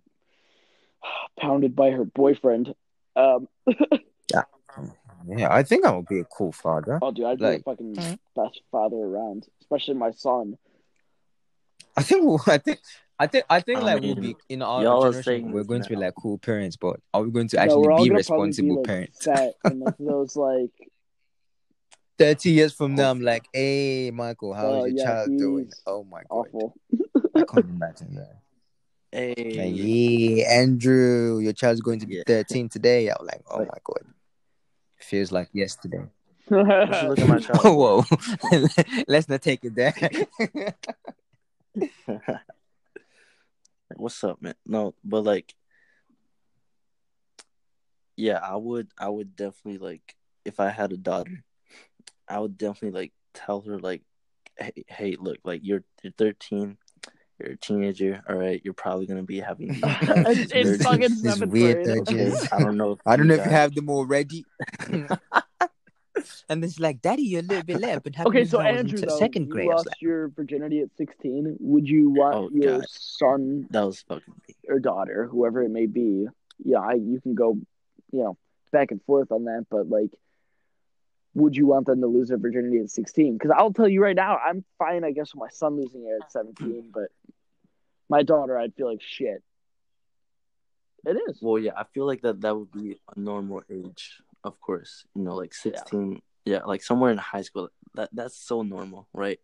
pounded 1.39 1.75
by 1.75 1.91
her 1.91 2.05
boyfriend. 2.05 2.73
Um, 3.15 3.47
Yeah, 5.29 5.49
I 5.53 5.63
think 5.63 5.83
I 5.85 5.91
would 5.91 6.05
be 6.07 6.19
a 6.19 6.23
cool 6.25 6.51
father. 6.53 6.99
oh, 7.01 7.11
dude, 7.11 7.25
I'd 7.25 7.41
Like- 7.41 7.51
be 7.51 7.57
the 7.57 7.63
fucking 7.63 8.19
best 8.35 8.61
father 8.71 8.95
around, 8.95 9.45
especially 9.59 9.95
my 9.95 10.11
son. 10.11 10.57
I 11.97 12.03
think, 12.03 12.23
I 12.47 12.57
think, 12.59 12.79
I 13.19 13.25
think, 13.27 13.45
I 13.49 13.61
think, 13.61 13.79
I 13.79 13.93
like 13.93 14.01
we'll 14.03 14.15
be 14.15 14.35
in 14.47 14.61
our 14.61 14.83
y'all 14.83 15.01
generation, 15.01 15.23
saying 15.23 15.51
we're 15.51 15.63
going 15.63 15.81
to 15.81 15.89
be 15.89 15.95
like 15.95 16.13
cool 16.15 16.37
parents, 16.37 16.75
but 16.75 16.99
are 17.13 17.23
we 17.23 17.31
going 17.31 17.47
to 17.49 17.59
actually 17.59 17.87
we're 17.87 17.91
all 17.91 18.03
be 18.03 18.11
responsible 18.11 18.75
like, 18.75 18.85
parents? 18.85 19.23
Set 19.23 19.53
and 19.63 19.79
like 19.79 19.95
those 19.97 20.35
like 20.35 20.69
30 22.19 22.51
years 22.51 22.73
from 22.73 22.93
now, 22.95 23.09
I'm 23.09 23.21
like, 23.21 23.47
hey, 23.53 24.11
Michael, 24.11 24.53
how's 24.53 24.83
Oh, 24.83 24.85
your 24.85 24.97
yeah, 24.97 25.03
child 25.03 25.37
doing? 25.37 25.71
Oh 25.87 26.03
my 26.03 26.21
god. 26.29 26.47
I 27.35 27.43
can't 27.43 27.69
imagine 27.69 28.15
that. 28.15 28.39
Hey, 29.11 29.33
Like, 29.37 29.73
yeah, 29.73 30.59
Andrew, 30.61 31.39
your 31.39 31.53
child's 31.53 31.81
going 31.81 31.99
to 32.01 32.05
be 32.07 32.17
Yeah. 32.17 32.23
13 32.27 32.69
today. 32.69 33.09
I 33.09 33.15
was 33.19 33.27
like, 33.27 33.41
oh 33.49 33.59
my 33.59 33.79
god, 33.83 34.03
feels 34.99 35.31
like 35.31 35.49
yesterday. 35.53 36.05
look 36.49 36.67
at 37.19 37.27
my 37.27 37.39
child. 37.39 37.61
Whoa, 37.63 38.03
let's 39.07 39.27
not 39.27 39.41
take 39.41 39.63
it 39.63 39.75
there. 39.75 39.93
What's 43.95 44.23
up, 44.23 44.41
man? 44.41 44.55
No, 44.65 44.93
but 45.03 45.23
like, 45.23 45.53
yeah, 48.15 48.39
I 48.43 48.55
would, 48.55 48.89
I 48.97 49.07
would 49.09 49.35
definitely 49.35 49.77
like, 49.77 50.15
if 50.43 50.59
I 50.59 50.69
had 50.69 50.91
a 50.91 50.97
daughter, 50.97 51.43
I 52.27 52.39
would 52.39 52.57
definitely 52.57 52.99
like 52.99 53.13
tell 53.33 53.61
her 53.61 53.79
like, 53.79 54.01
hey, 54.57 54.83
hey, 54.87 55.15
look, 55.19 55.37
like 55.45 55.61
you're 55.63 55.83
you're 56.03 56.13
13, 56.17 56.77
you're 57.39 57.51
a 57.51 57.57
teenager, 57.57 58.21
all 58.27 58.35
right, 58.35 58.61
you're 58.63 58.73
probably 58.73 59.05
gonna 59.05 59.23
be 59.23 59.39
having. 59.39 59.67
these 59.73 59.83
It's- 59.83 60.51
it's 60.53 60.83
fucking 60.83 61.09
These 61.09 61.21
seventh 61.21 61.51
weird 61.51 61.83
grade. 61.85 61.97
okay? 61.99 62.15
urges. 62.25 62.47
I 62.51 62.59
don't 62.59 62.77
know. 62.77 62.93
If 62.93 62.99
I 63.05 63.15
don't 63.15 63.27
know 63.27 63.35
if 63.35 63.45
you 63.45 63.51
have 63.51 63.73
them 63.75 63.89
already. 63.89 64.45
and 66.49 66.63
it's 66.63 66.79
like, 66.79 67.01
Daddy, 67.01 67.23
you're 67.23 67.41
a 67.41 67.43
little 67.43 67.63
bit 67.63 67.79
late. 67.79 67.91
I've 67.91 68.03
having 68.15 68.27
Okay, 68.27 68.39
these 68.39 68.51
so 68.51 68.57
when 68.59 68.67
I 68.67 68.71
was 68.71 68.81
in 68.81 68.87
Andrew, 68.89 69.01
though, 69.07 69.17
second 69.19 69.49
grade. 69.49 69.69
I 69.69 69.75
was 69.75 69.85
lost 69.85 70.01
your 70.01 70.29
virginity 70.29 70.81
at 70.81 70.95
16. 70.97 71.57
Would 71.59 71.87
you 71.87 72.09
want 72.09 72.35
Oh, 72.35 72.49
your 72.53 72.79
God. 72.79 72.89
son 72.89 73.67
That 73.71 73.85
was 73.85 74.01
fucking. 74.01 74.33
or 74.67 74.79
daughter, 74.79 75.27
whoever 75.29 75.63
it 75.63 75.69
may 75.69 75.85
be? 75.85 76.27
Yeah, 76.63 76.79
I, 76.79 76.93
you 76.93 77.19
can 77.21 77.35
go, 77.35 77.57
you 78.11 78.23
know, 78.23 78.37
back 78.71 78.91
and 78.91 79.01
forth 79.03 79.31
on 79.31 79.45
that, 79.45 79.65
but 79.69 79.89
like, 79.89 80.11
would 81.33 81.55
you 81.55 81.67
want 81.67 81.85
them 81.85 82.01
to 82.01 82.07
lose 82.07 82.29
their 82.29 82.37
virginity 82.37 82.79
at 82.79 82.89
16? 82.89 83.33
Because 83.33 83.51
I'll 83.55 83.71
tell 83.73 83.87
you 83.87 84.01
right 84.01 84.15
now, 84.15 84.37
I'm 84.37 84.63
fine, 84.79 85.03
I 85.03 85.11
guess, 85.11 85.33
with 85.33 85.41
my 85.41 85.49
son 85.49 85.75
losing 85.77 86.03
it 86.05 86.23
at 86.23 86.31
17, 86.31 86.67
mm. 86.67 86.91
but 86.91 87.09
my 88.09 88.23
daughter, 88.23 88.57
I'd 88.57 88.73
feel 88.73 88.87
like 88.89 89.01
shit. 89.01 89.43
It 91.05 91.17
is. 91.29 91.37
Well, 91.41 91.59
yeah, 91.59 91.73
I 91.77 91.83
feel 91.93 92.05
like 92.05 92.21
that 92.23 92.41
that 92.41 92.55
would 92.57 92.71
be 92.71 92.97
a 93.15 93.19
normal 93.19 93.61
age, 93.69 94.19
of 94.47 94.59
course. 94.59 95.05
You 95.15 95.23
know, 95.23 95.35
like 95.35 95.53
sixteen, 95.53 96.21
yeah, 96.45 96.63
like 96.65 96.83
somewhere 96.83 97.11
in 97.11 97.17
high 97.17 97.41
school. 97.43 97.69
That 97.95 98.09
that's 98.13 98.37
so 98.37 98.61
normal, 98.63 99.07
right? 99.13 99.39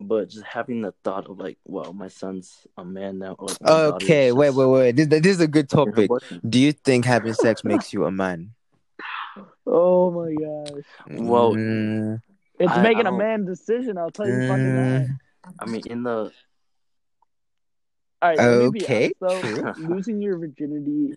But 0.00 0.30
just 0.30 0.44
having 0.44 0.80
the 0.82 0.94
thought 1.04 1.28
of 1.28 1.38
like, 1.38 1.58
well, 1.64 1.92
my 1.92 2.08
son's 2.08 2.66
a 2.76 2.84
man 2.84 3.18
now. 3.18 3.36
Like, 3.38 3.58
Okay, 3.62 4.32
wait, 4.32 4.50
wait, 4.54 4.66
wait. 4.66 4.96
This, 4.96 5.08
this 5.08 5.26
is 5.26 5.40
a 5.40 5.46
good 5.48 5.68
topic. 5.68 6.10
Do 6.48 6.58
you 6.58 6.72
think 6.72 7.04
having 7.04 7.34
sex 7.34 7.64
makes 7.64 7.92
you 7.92 8.04
a 8.04 8.10
man? 8.10 8.52
Oh 9.66 10.10
my 10.10 10.34
gosh. 10.34 10.84
Well, 11.20 11.54
Mm, 11.54 12.20
It's 12.58 12.72
I- 12.72 12.82
making 12.82 13.06
I 13.06 13.10
a 13.10 13.12
man 13.12 13.44
decision, 13.44 13.96
I'll 13.98 14.10
tell 14.10 14.26
you 14.26 14.40
fucking 14.48 14.74
that. 14.74 15.06
mm, 15.08 15.18
I 15.60 15.64
mean, 15.66 15.82
in 15.86 16.02
the 16.02 16.32
All 18.22 18.28
right, 18.28 18.38
let 18.38 18.58
me 18.58 18.66
Okay, 18.66 19.12
be 19.20 19.26
honest, 19.26 19.54
though. 19.56 19.74
losing 19.78 20.20
your 20.20 20.38
virginity, 20.38 21.14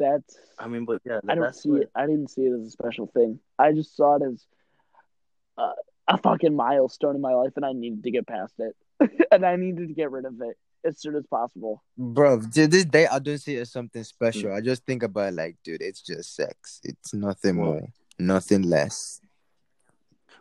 that's 0.00 0.36
I 0.58 0.66
mean, 0.66 0.84
but 0.84 1.00
yeah, 1.04 1.20
I 1.28 1.34
don't 1.36 1.54
see 1.54 1.68
what, 1.70 1.82
it. 1.82 1.90
I 1.94 2.06
didn't 2.06 2.28
see 2.30 2.42
it 2.42 2.52
as 2.60 2.66
a 2.66 2.70
special 2.70 3.06
thing. 3.06 3.38
I 3.58 3.72
just 3.72 3.94
saw 3.96 4.16
it 4.16 4.22
as 4.22 4.44
uh, 5.56 5.72
a 6.08 6.18
fucking 6.18 6.56
milestone 6.56 7.14
in 7.14 7.20
my 7.20 7.34
life, 7.34 7.52
and 7.56 7.64
I 7.64 7.72
needed 7.72 8.02
to 8.04 8.10
get 8.10 8.26
past 8.26 8.54
it, 8.58 8.74
and 9.30 9.44
I 9.46 9.54
needed 9.56 9.88
to 9.88 9.94
get 9.94 10.10
rid 10.10 10.24
of 10.24 10.40
it 10.40 10.56
as 10.84 10.98
soon 10.98 11.14
as 11.14 11.26
possible. 11.26 11.84
Bro, 11.96 12.40
to 12.54 12.66
this 12.66 12.86
day, 12.86 13.06
I 13.06 13.18
don't 13.18 13.38
see 13.38 13.56
it 13.56 13.60
as 13.60 13.70
something 13.72 14.02
Mm. 14.02 14.06
special. 14.06 14.52
I 14.54 14.60
just 14.62 14.84
think 14.86 15.02
about 15.02 15.28
it 15.28 15.36
like, 15.36 15.56
dude, 15.62 15.82
it's 15.82 16.00
just 16.00 16.34
sex. 16.34 16.80
It's 16.82 17.12
nothing 17.14 17.56
Well- 17.58 17.72
more, 17.72 17.88
nothing 18.18 18.62
less. 18.62 19.20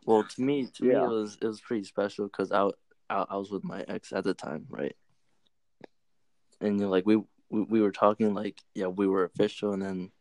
Well, 0.05 0.23
to 0.23 0.41
me, 0.41 0.65
to 0.75 0.83
me, 0.85 0.95
it 0.95 0.99
was 1.01 1.37
it 1.41 1.45
was 1.45 1.59
pretty 1.61 1.83
special 1.83 2.25
because 2.25 2.51
I, 2.51 2.69
I 3.09 3.25
I 3.29 3.35
was 3.35 3.51
with 3.51 3.63
my 3.63 3.83
ex 3.87 4.11
at 4.13 4.23
the 4.23 4.33
time, 4.33 4.65
right? 4.69 4.95
And 6.61 6.79
you 6.79 6.85
know, 6.85 6.89
like 6.89 7.05
we, 7.05 7.21
we 7.49 7.63
we 7.63 7.81
were 7.81 7.91
talking 7.91 8.33
like 8.33 8.61
yeah, 8.73 8.87
we 8.87 9.07
were 9.07 9.23
official, 9.23 9.73
and 9.73 9.81
then 9.81 10.11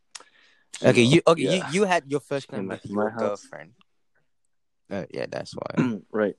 Okay, 0.82 1.04
know, 1.04 1.10
you 1.10 1.22
okay? 1.26 1.42
yeah. 1.42 1.68
You 1.68 1.82
you 1.82 1.84
had 1.84 2.04
your 2.10 2.20
first 2.20 2.48
time 2.48 2.68
with 2.68 2.88
my 2.90 3.02
your 3.04 3.10
girlfriend. 3.18 3.72
Oh 4.90 5.04
yeah, 5.12 5.26
that's 5.28 5.54
why. 5.54 6.00
right. 6.12 6.36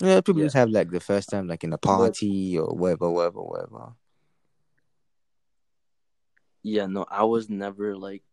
Yeah, 0.00 0.20
people 0.22 0.40
Yeah. 0.40 0.46
just 0.46 0.56
have 0.56 0.70
like 0.70 0.90
the 0.90 1.00
first 1.00 1.28
time, 1.28 1.46
like 1.46 1.62
in 1.62 1.72
a 1.72 1.78
party 1.78 2.58
or 2.58 2.74
whatever, 2.74 3.10
whatever, 3.10 3.42
whatever. 3.42 3.92
Yeah, 6.62 6.86
no, 6.86 7.06
I 7.08 7.24
was 7.24 7.48
never 7.48 7.96
like 7.96 8.24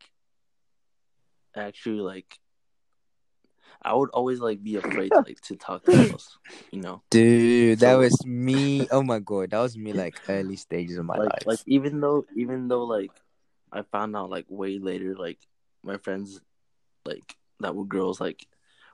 actually 1.55 1.99
like 2.01 2.37
I 3.81 3.93
would 3.93 4.09
always 4.11 4.39
like 4.39 4.63
be 4.63 4.75
afraid 4.75 5.11
like 5.25 5.39
to 5.41 5.55
talk 5.55 5.83
to 5.85 5.91
girls, 5.91 6.37
you 6.71 6.81
know. 6.81 7.01
Dude, 7.09 7.79
that 7.79 7.95
was 7.95 8.25
me. 8.25 8.87
Oh 8.91 9.03
my 9.03 9.19
god, 9.19 9.51
that 9.51 9.59
was 9.59 9.77
me 9.77 9.93
like 9.93 10.19
early 10.27 10.55
stages 10.55 10.97
of 10.97 11.05
my 11.05 11.17
like 11.17 11.29
life. 11.29 11.43
like 11.45 11.59
even 11.65 12.01
though 12.01 12.25
even 12.35 12.67
though 12.67 12.83
like 12.83 13.11
I 13.71 13.81
found 13.83 14.15
out 14.15 14.29
like 14.29 14.45
way 14.49 14.79
later, 14.79 15.15
like 15.15 15.39
my 15.83 15.97
friends, 15.97 16.41
like 17.05 17.35
that 17.59 17.75
were 17.75 17.85
girls, 17.85 18.19
like 18.19 18.45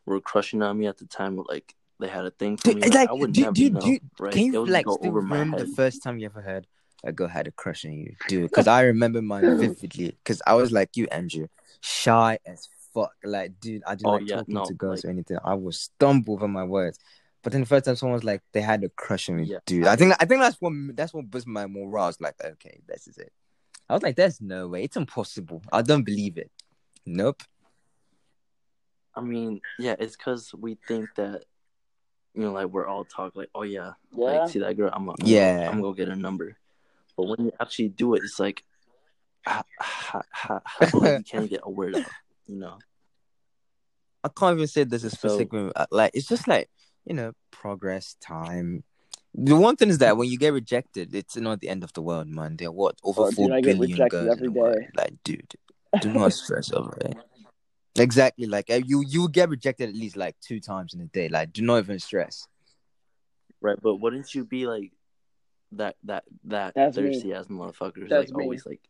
were 0.06 0.22
crushing 0.22 0.62
on 0.62 0.78
me 0.78 0.88
at 0.88 0.98
the 0.98 1.06
time. 1.06 1.38
Like 1.48 1.74
they 2.00 2.08
had 2.08 2.26
a 2.26 2.32
thing 2.32 2.58
for 2.58 2.74
me. 2.74 2.82
it's 2.82 2.90
Like, 2.90 2.96
like, 2.96 3.10
I 3.10 3.14
would 3.14 3.34
do, 3.34 3.42
never 3.42 3.54
do, 3.54 3.70
know. 3.70 3.80
do, 3.80 4.00
right? 4.20 4.34
can 4.34 4.44
you 4.46 4.62
would 4.62 4.70
like 4.70 4.86
still 4.86 5.00
over 5.02 5.20
remember 5.22 5.60
the 5.60 5.76
first 5.76 6.04
time 6.04 6.20
you 6.20 6.26
ever 6.26 6.42
heard 6.42 6.68
a 7.04 7.12
girl 7.12 7.28
had 7.28 7.48
a 7.48 7.52
crush 7.52 7.86
on 7.86 7.94
you, 7.94 8.16
dude? 8.28 8.44
Because 8.44 8.68
I 8.68 8.82
remember 8.84 9.22
mine 9.22 9.44
vividly. 9.60 10.18
Because 10.24 10.42
I 10.46 10.54
was 10.54 10.72
like 10.72 10.96
you, 10.96 11.08
Andrew, 11.12 11.48
shy 11.82 12.40
as 12.46 12.70
fuck. 12.94 13.14
Like, 13.24 13.60
dude, 13.60 13.84
I 13.86 13.96
didn't 13.96 14.08
Oh, 14.08 14.12
like 14.14 14.28
yeah, 14.30 14.36
talking 14.38 14.54
no, 14.56 14.66
to 14.66 14.74
girls 14.74 15.04
like- 15.04 15.10
or 15.10 15.12
anything. 15.14 15.38
I 15.44 15.54
was 15.56 15.80
stumble 15.80 16.36
over 16.36 16.48
my 16.48 16.64
words. 16.64 17.00
But 17.42 17.52
then 17.52 17.62
the 17.62 17.68
first 17.68 17.86
time 17.86 17.96
someone 17.98 18.14
was 18.14 18.24
like, 18.24 18.42
they 18.54 18.62
had 18.62 18.84
a 18.86 18.90
crush 18.90 19.28
on 19.28 19.36
me, 19.38 19.44
Yeah, 19.44 19.58
dude. 19.66 19.86
I 19.86 19.98
think 19.98 20.14
I 20.20 20.26
think 20.26 20.40
that's 20.40 20.56
what 20.62 20.72
that's 20.96 21.14
what 21.14 21.30
boosted 21.30 21.50
my 21.52 21.68
morale. 21.68 22.06
I 22.06 22.08
was 22.08 22.22
like, 22.22 22.36
okay, 22.42 22.80
this 22.88 23.08
is 23.08 23.18
it. 23.18 23.34
I 23.90 23.94
was 23.94 24.02
like, 24.02 24.16
there's 24.16 24.40
no 24.40 24.70
way. 24.70 24.84
It's 24.84 24.96
impossible. 24.96 25.62
I 25.72 25.82
don't 25.82 26.04
believe 26.04 26.38
it. 26.38 26.50
Nope. 27.06 27.44
I 29.16 29.22
mean, 29.22 29.60
yeah, 29.78 29.96
it's 30.00 30.16
because 30.16 30.54
we 30.58 30.78
think 30.88 31.10
that, 31.18 31.44
you 32.34 32.44
know, 32.44 32.54
like 32.54 32.68
we're 32.68 32.88
all 32.88 33.04
talk 33.04 33.36
like, 33.36 33.50
oh 33.54 33.64
yeah, 33.64 33.92
Yeah. 34.12 34.26
like 34.42 34.50
see 34.50 34.60
that 34.60 34.76
girl, 34.78 34.90
I'm 34.94 35.06
gonna, 35.06 35.18
Yeah. 35.24 35.70
I'm 35.70 35.82
gonna 35.82 35.96
get 35.96 36.08
her 36.08 36.16
number. 36.16 36.56
But 37.18 37.28
when 37.28 37.46
you 37.48 37.52
actually 37.60 37.90
do 37.90 38.16
it, 38.16 38.24
it's 38.24 38.40
like, 38.40 38.64
how, 39.42 39.64
how, 39.80 40.24
how, 40.32 40.62
how 40.66 41.00
like, 41.00 41.18
you 41.20 41.24
can't 41.26 41.50
get 41.50 41.60
a 41.64 41.70
word 41.70 41.96
out, 41.98 42.06
you 42.48 42.56
know? 42.58 42.78
I 44.24 44.30
can't 44.30 44.56
even 44.56 44.68
say 44.68 44.84
there's 44.84 45.04
a 45.04 45.10
So- 45.10 45.18
specific 45.18 45.72
uh, 45.76 45.86
like 45.92 46.12
it's 46.14 46.28
just 46.28 46.48
like 46.48 46.70
you 47.06 47.14
know 47.14 47.34
progress 47.52 48.16
time. 48.22 48.84
The 49.36 49.56
one 49.56 49.76
thing 49.76 49.90
is 49.90 49.98
that 49.98 50.16
when 50.16 50.30
you 50.30 50.38
get 50.38 50.54
rejected, 50.54 51.14
it's 51.16 51.36
not 51.36 51.60
the 51.60 51.68
end 51.70 51.84
of 51.84 51.92
the 51.94 52.02
world, 52.04 52.28
man. 52.28 52.56
There 52.56 52.68
are 52.68 52.72
what 52.72 52.96
over 53.04 53.24
Oh, 53.24 53.30
dude, 53.30 53.36
four 53.36 53.54
I 53.54 53.62
get 53.62 53.80
rejected 53.80 54.12
girls 54.12 54.30
every 54.32 54.48
in 54.48 54.54
the 54.54 54.60
world. 54.60 54.76
day. 54.78 54.88
Like, 54.96 55.14
dude, 55.24 55.54
do 56.02 56.14
not 56.14 56.34
stress 56.42 56.72
over 56.72 56.96
it. 57.02 57.18
Exactly, 57.96 58.46
like 58.48 58.70
uh, 58.70 58.82
you 58.86 59.04
you 59.08 59.28
get 59.30 59.50
rejected 59.50 59.90
at 59.90 59.96
least 59.96 60.16
like 60.18 60.36
two 60.40 60.60
times 60.60 60.94
in 60.94 61.02
a 61.02 61.06
day. 61.06 61.30
Like, 61.30 61.52
do 61.52 61.62
not 61.64 61.78
even 61.80 62.00
stress. 62.00 62.48
Right. 63.62 63.78
But 63.82 63.96
wouldn't 63.96 64.34
you 64.36 64.46
be 64.46 64.68
like 64.68 64.92
that, 65.74 65.96
that, 66.04 66.24
that 66.46 66.74
That's 66.76 66.98
me. 66.98 67.14
thirsty 67.14 67.34
ass 67.34 67.48
motherfuckers, 67.48 68.10
That's 68.10 68.30
like 68.30 68.38
me. 68.38 68.44
always 68.44 68.66
like 68.66 68.82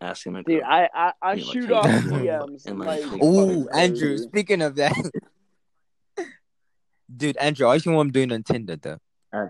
asking 0.00 0.36
a 0.36 0.42
girl? 0.42 0.54
Dude, 0.56 0.62
I 0.64 0.88
I, 0.94 1.12
I 1.22 1.32
You 1.34 1.44
know, 1.46 1.52
shoot 1.52 1.66
hey, 1.68 1.74
off 1.74 1.86
DMs 1.86 2.62
fuck- 2.62 2.70
and, 2.70 2.78
like, 2.80 3.00
like, 3.02 3.10
take 3.12 3.20
Oh. 3.22 3.68
Andrew, 3.72 4.08
crazy. 4.08 4.22
speaking 4.24 4.62
of 4.62 4.76
that, 4.76 4.92
dude, 7.16 7.36
Andrew, 7.36 7.68
I 7.68 7.78
see 7.78 7.90
what 7.90 8.00
I'm 8.00 8.10
doing 8.10 8.32
on 8.32 8.42
Tinder 8.42 8.76
though. 8.76 8.98
Uh, 9.32 9.46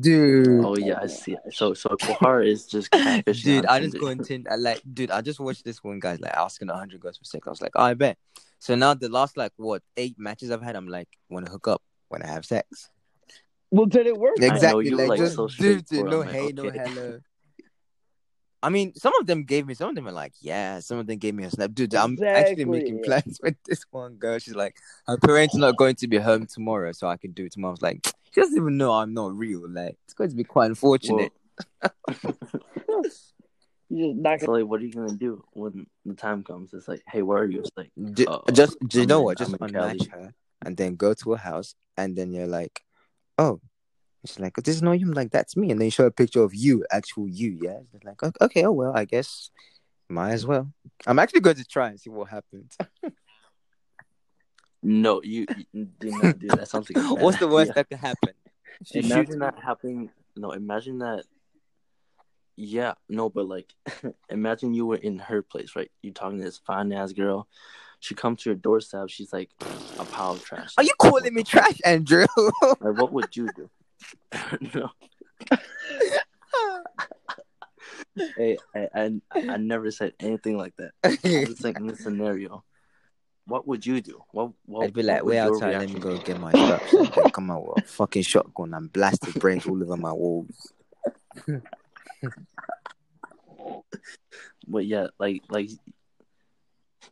Dude, 0.00 0.64
Oh 0.64 0.76
yeah, 0.76 0.98
I 1.00 1.06
see. 1.06 1.36
So 1.50 1.74
so 1.74 1.90
Kahar 1.90 2.44
is 2.46 2.66
just 2.66 2.90
catfishing. 2.92 3.44
dude, 3.44 3.66
I 3.66 3.80
just 3.80 3.98
go 3.98 4.08
in 4.08 4.22
Tinder. 4.22 4.50
Like, 4.58 4.80
dude, 4.92 5.10
I 5.10 5.20
just 5.20 5.38
watched 5.40 5.64
this 5.64 5.82
one 5.84 6.00
guy's 6.00 6.20
like 6.20 6.32
asking 6.34 6.68
hundred 6.68 7.00
girls 7.00 7.18
for 7.18 7.24
sex. 7.24 7.46
I 7.46 7.50
was 7.50 7.60
like, 7.62 7.72
oh, 7.76 7.82
I 7.84 7.94
bet. 7.94 8.16
So 8.58 8.74
now 8.76 8.94
the 8.94 9.08
last 9.08 9.36
like 9.36 9.52
what 9.56 9.82
eight 9.96 10.16
matches 10.18 10.50
I've 10.50 10.62
had, 10.62 10.76
I'm 10.76 10.88
like, 10.88 11.08
want 11.28 11.46
to 11.46 11.52
hook 11.52 11.68
up, 11.68 11.82
want 12.10 12.22
to 12.24 12.28
have 12.30 12.44
sex. 12.44 12.90
Well, 13.70 13.86
did 13.86 14.06
it 14.06 14.16
work? 14.16 14.38
know 14.38 14.46
Exactly, 14.46 14.88
you 14.88 14.96
like, 14.96 15.08
like 15.08 15.18
just 15.18 15.36
so 15.36 15.46
dude, 15.48 15.86
straightforward. 15.88 16.10
no 16.10 16.18
like, 16.20 16.30
hey, 16.30 16.52
no 16.52 16.70
hello. 16.70 17.20
I 18.62 18.68
mean, 18.68 18.94
some 18.94 19.12
of 19.20 19.26
them 19.26 19.42
gave 19.44 19.66
me, 19.66 19.74
some 19.74 19.88
of 19.88 19.94
them 19.96 20.04
were 20.04 20.12
like, 20.12 20.34
yeah, 20.40 20.78
some 20.80 20.98
of 20.98 21.06
them 21.06 21.18
gave 21.18 21.34
me 21.34 21.44
a 21.44 21.50
snap. 21.50 21.72
Dude, 21.74 21.94
I'm 21.94 22.16
actually 22.36 22.64
making 22.66 23.02
plans 23.04 23.40
with 23.42 23.56
this 23.64 23.84
one 23.90 24.14
girl. 24.14 24.38
She's 24.38 24.54
like, 24.54 24.76
her 25.06 25.18
parents 25.18 25.54
are 25.56 25.58
not 25.60 25.76
going 25.76 25.96
to 25.96 26.06
be 26.08 26.18
home 26.18 26.46
tomorrow, 26.46 26.92
so 26.92 27.08
I 27.08 27.16
can 27.16 27.32
do 27.32 27.46
it 27.46 27.52
tomorrow. 27.52 27.72
I 27.72 27.74
was 27.74 27.82
like, 27.82 28.06
she 28.32 28.40
doesn't 28.40 28.56
even 28.56 28.76
know 28.76 28.92
I'm 28.92 29.14
not 29.14 29.34
real. 29.36 29.68
Like, 29.68 29.96
it's 30.04 30.14
going 30.14 30.30
to 30.30 30.36
be 30.36 30.44
quite 30.44 30.66
unfortunate. 30.66 31.32
You 32.88 33.02
just 33.02 33.34
knock 34.16 34.40
it. 34.40 34.46
So 34.46 34.52
like, 34.52 34.64
what 34.64 34.80
are 34.80 34.84
you 34.84 34.92
gonna 34.92 35.12
do 35.16 35.44
when 35.52 35.86
the 36.06 36.14
time 36.14 36.42
comes? 36.42 36.72
It's 36.72 36.88
like, 36.88 37.02
hey, 37.06 37.20
where 37.20 37.38
are 37.38 37.44
you? 37.44 37.60
It's 37.60 37.70
like, 37.76 37.90
Ju- 38.14 38.24
Uh, 38.26 38.50
just 38.52 38.78
do 38.88 38.98
you 38.98 39.02
I'm 39.02 39.08
know 39.08 39.18
in- 39.18 39.24
what? 39.24 39.38
Just 39.38 39.52
unmatch 39.52 40.08
her 40.10 40.32
and 40.64 40.76
then 40.76 40.96
go 40.96 41.12
to 41.12 41.32
her 41.32 41.36
house 41.36 41.74
and 41.98 42.16
then 42.16 42.32
you're 42.32 42.46
like, 42.46 42.80
oh, 43.38 43.60
she's 44.24 44.40
like, 44.40 44.54
this 44.56 44.76
is 44.76 44.82
not 44.82 44.98
you. 44.98 45.06
I'm 45.06 45.12
like, 45.12 45.30
that's 45.30 45.56
me. 45.56 45.70
And 45.70 45.80
then 45.80 45.86
you 45.86 45.90
show 45.90 46.06
a 46.06 46.10
picture 46.10 46.42
of 46.42 46.54
you, 46.54 46.84
actual 46.90 47.28
you. 47.28 47.58
Yeah, 47.60 47.78
it's 47.92 48.04
like, 48.04 48.22
okay, 48.40 48.64
oh 48.64 48.72
well, 48.72 48.92
I 48.94 49.04
guess 49.04 49.50
might 50.08 50.32
as 50.32 50.46
well. 50.46 50.70
I'm 51.06 51.18
actually 51.18 51.40
going 51.40 51.56
to 51.56 51.64
try 51.64 51.88
and 51.88 51.98
see 52.00 52.10
what 52.10 52.28
happens. 52.28 52.76
no, 54.82 55.22
you, 55.22 55.46
you 55.72 55.86
do 55.98 56.10
not 56.10 56.38
do 56.38 56.48
that. 56.48 56.68
Sounds 56.68 56.90
like 56.90 57.20
What's 57.20 57.38
the 57.38 57.48
worst 57.48 57.70
idea. 57.70 57.74
that 57.74 57.88
could 57.88 57.98
happen? 57.98 58.30
She 58.84 59.00
shoots 59.00 59.12
Imagine 59.12 59.38
me. 59.38 59.46
that 59.46 59.58
happening. 59.62 60.10
No, 60.34 60.50
imagine 60.50 60.98
that. 60.98 61.24
Yeah, 62.56 62.94
no, 63.08 63.28
but 63.28 63.46
like, 63.46 63.72
imagine 64.28 64.74
you 64.74 64.86
were 64.86 64.96
in 64.96 65.20
her 65.20 65.40
place, 65.42 65.76
right? 65.76 65.90
You 66.02 66.10
talking 66.12 66.38
to 66.38 66.44
this 66.44 66.58
fine 66.58 66.92
ass 66.92 67.12
girl. 67.12 67.46
She 68.00 68.16
comes 68.16 68.42
to 68.42 68.50
your 68.50 68.56
doorstep. 68.56 69.08
She's 69.08 69.32
like 69.32 69.50
a 70.00 70.04
pile 70.04 70.32
of 70.32 70.44
trash. 70.44 70.74
Are 70.76 70.82
you 70.82 70.94
calling 70.98 71.32
me 71.32 71.44
trash, 71.44 71.78
Andrew? 71.84 72.26
Like, 72.62 72.80
what 72.80 73.12
would 73.12 73.36
you 73.36 73.48
do? 73.54 73.70
no. 74.74 74.90
Hey, 78.36 78.58
I, 78.74 78.88
I, 78.94 79.20
I 79.34 79.56
never 79.56 79.90
said 79.90 80.12
anything 80.20 80.56
like 80.56 80.74
that. 80.76 80.92
I'm 81.02 81.16
just 81.46 81.62
saying 81.62 81.76
in 81.76 81.86
this 81.86 82.00
scenario, 82.00 82.62
what 83.46 83.66
would 83.66 83.84
you 83.84 84.00
do? 84.00 84.22
What, 84.32 84.52
what 84.66 84.84
I'd 84.84 84.92
be 84.92 85.00
what 85.00 85.06
like, 85.06 85.22
would 85.22 85.30
wait 85.30 85.38
outside, 85.38 85.72
let 85.72 85.88
me 85.88 85.94
reaction 85.94 86.00
go 86.00 86.18
get 86.18 86.38
my 86.38 86.52
straps 86.52 87.32
come 87.32 87.50
out 87.50 87.66
with 87.66 87.84
a 87.84 87.88
fucking 87.88 88.22
shotgun 88.22 88.74
and 88.74 88.92
blast 88.92 89.22
the 89.22 89.38
brains 89.38 89.66
all 89.66 89.82
over 89.82 89.96
my 89.96 90.12
walls. 90.12 90.72
But 94.66 94.86
yeah, 94.86 95.08
like 95.18 95.42
like 95.50 95.70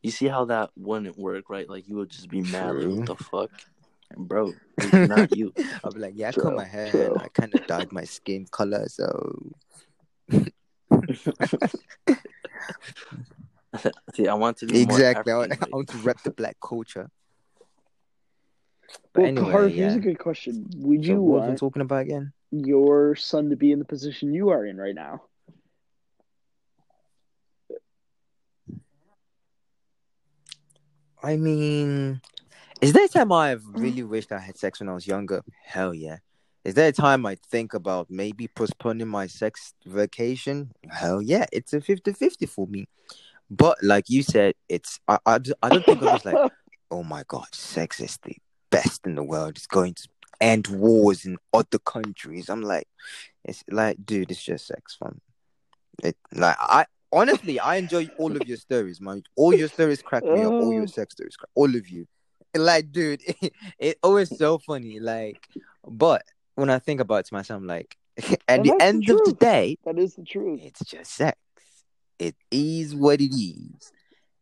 you 0.02 0.10
see 0.10 0.26
how 0.26 0.46
that 0.46 0.70
wouldn't 0.76 1.18
work, 1.18 1.50
right? 1.50 1.68
Like 1.68 1.88
you 1.88 1.96
would 1.96 2.10
just 2.10 2.28
be 2.28 2.42
mad, 2.42 2.76
like 2.76 2.98
what 2.98 3.06
the 3.06 3.16
fuck, 3.16 3.50
and 3.50 3.79
bro, 4.16 4.52
it's 4.80 4.98
not 5.02 5.32
you. 5.32 5.52
I'll 5.84 5.92
be 5.92 6.00
like, 6.00 6.14
yeah, 6.16 6.28
I 6.28 6.32
cut 6.32 6.54
my 6.54 6.64
hair 6.64 6.86
true. 6.86 7.06
and 7.06 7.18
I 7.18 7.28
kind 7.28 7.54
of 7.54 7.66
dyed 7.66 7.92
my 7.92 8.04
skin 8.04 8.46
color, 8.50 8.86
so 8.88 9.52
see, 14.14 14.28
I 14.28 14.34
want 14.34 14.58
to 14.58 14.66
be 14.66 14.80
exactly. 14.80 15.32
I 15.32 15.34
More 15.34 15.36
want, 15.36 15.52
I 15.62 15.66
want 15.72 15.88
to 15.90 15.98
rep 15.98 16.22
the 16.22 16.30
black 16.30 16.56
culture. 16.60 17.10
But 19.12 19.22
Well, 19.22 19.26
anyway, 19.26 19.52
Kahar, 19.52 19.68
yeah. 19.68 19.74
here's 19.74 19.94
a 19.94 20.00
good 20.00 20.18
question. 20.18 20.68
Would 20.76 21.04
So 21.04 21.06
you 21.06 21.20
what 21.20 21.44
want 21.44 21.56
talking 21.56 21.82
about 21.82 22.02
again? 22.02 22.32
your 22.50 23.14
son 23.16 23.50
to 23.50 23.56
be 23.56 23.72
in 23.72 23.78
the 23.78 23.84
position 23.84 24.32
you 24.32 24.50
are 24.50 24.64
in 24.66 24.76
right 24.76 24.94
now? 24.94 25.22
I 31.22 31.36
mean, 31.36 32.20
is 32.80 32.92
there 32.92 33.04
a 33.04 33.08
time 33.08 33.32
I've 33.32 33.62
mm-hmm. 33.62 33.80
really 33.80 34.02
wished 34.02 34.32
I 34.32 34.38
had 34.38 34.56
sex 34.56 34.80
when 34.80 34.88
I 34.88 34.94
was 34.94 35.06
younger? 35.06 35.42
Hell 35.64 35.94
yeah. 35.94 36.18
Is 36.64 36.74
there 36.74 36.88
a 36.88 36.92
time 36.92 37.24
I 37.24 37.36
think 37.36 37.74
about 37.74 38.10
maybe 38.10 38.48
postponing 38.48 39.08
my 39.08 39.26
sex 39.26 39.74
vacation? 39.86 40.72
Hell 40.90 41.22
yeah. 41.22 41.46
It's 41.52 41.72
a 41.72 41.80
50 41.80 42.12
50 42.12 42.46
for 42.46 42.66
me. 42.66 42.86
But 43.50 43.78
like 43.82 44.08
you 44.08 44.22
said, 44.22 44.54
it's, 44.68 45.00
I, 45.08 45.18
I, 45.26 45.40
I 45.62 45.68
don't 45.68 45.84
think 45.84 46.02
I 46.02 46.12
was 46.12 46.24
like, 46.24 46.52
oh 46.90 47.02
my 47.02 47.24
God, 47.26 47.46
sex 47.52 48.00
is 48.00 48.18
the 48.22 48.36
best 48.70 49.06
in 49.06 49.14
the 49.14 49.24
world. 49.24 49.56
It's 49.56 49.66
going 49.66 49.94
to 49.94 50.08
end 50.40 50.68
wars 50.68 51.24
in 51.24 51.36
other 51.52 51.78
countries. 51.78 52.48
I'm 52.48 52.62
like, 52.62 52.88
it's 53.44 53.64
like, 53.70 54.04
dude, 54.04 54.30
it's 54.30 54.42
just 54.42 54.66
sex 54.66 54.96
fun. 54.96 55.20
It 56.02 56.16
like 56.32 56.56
I 56.58 56.86
honestly 57.12 57.60
I 57.60 57.76
enjoy 57.76 58.08
all 58.18 58.34
of 58.34 58.48
your 58.48 58.56
stories, 58.56 59.00
man. 59.00 59.22
All 59.36 59.54
your 59.54 59.68
stories 59.68 60.02
crack 60.02 60.24
me 60.24 60.42
up. 60.42 60.52
All 60.52 60.72
your 60.72 60.86
sex 60.98 61.14
stories, 61.14 61.36
crack, 61.36 61.50
all 61.54 61.74
of 61.74 61.88
you. 61.88 62.06
Like, 62.56 62.90
dude, 62.92 63.22
it, 63.24 63.52
it 63.78 63.98
always 64.02 64.36
so 64.36 64.58
funny. 64.58 64.98
Like, 65.00 65.46
but 65.86 66.22
when 66.56 66.68
I 66.70 66.78
think 66.80 67.00
about 67.00 67.16
it 67.20 67.26
to 67.26 67.34
myself, 67.34 67.60
I'm 67.60 67.66
like, 67.66 67.96
at 68.18 68.40
And 68.48 68.64
the 68.64 68.70
that's 68.70 68.78
the 68.78 68.84
end 68.84 69.08
of 69.10 69.24
the 69.24 69.32
day, 69.38 69.78
that 69.84 69.98
is 69.98 70.14
the 70.16 70.24
truth. 70.24 70.60
it's 70.62 70.84
just 70.84 71.12
sex. 71.14 71.38
It 72.18 72.34
is 72.50 72.94
what 72.94 73.20
it 73.20 73.32
is. 73.34 73.92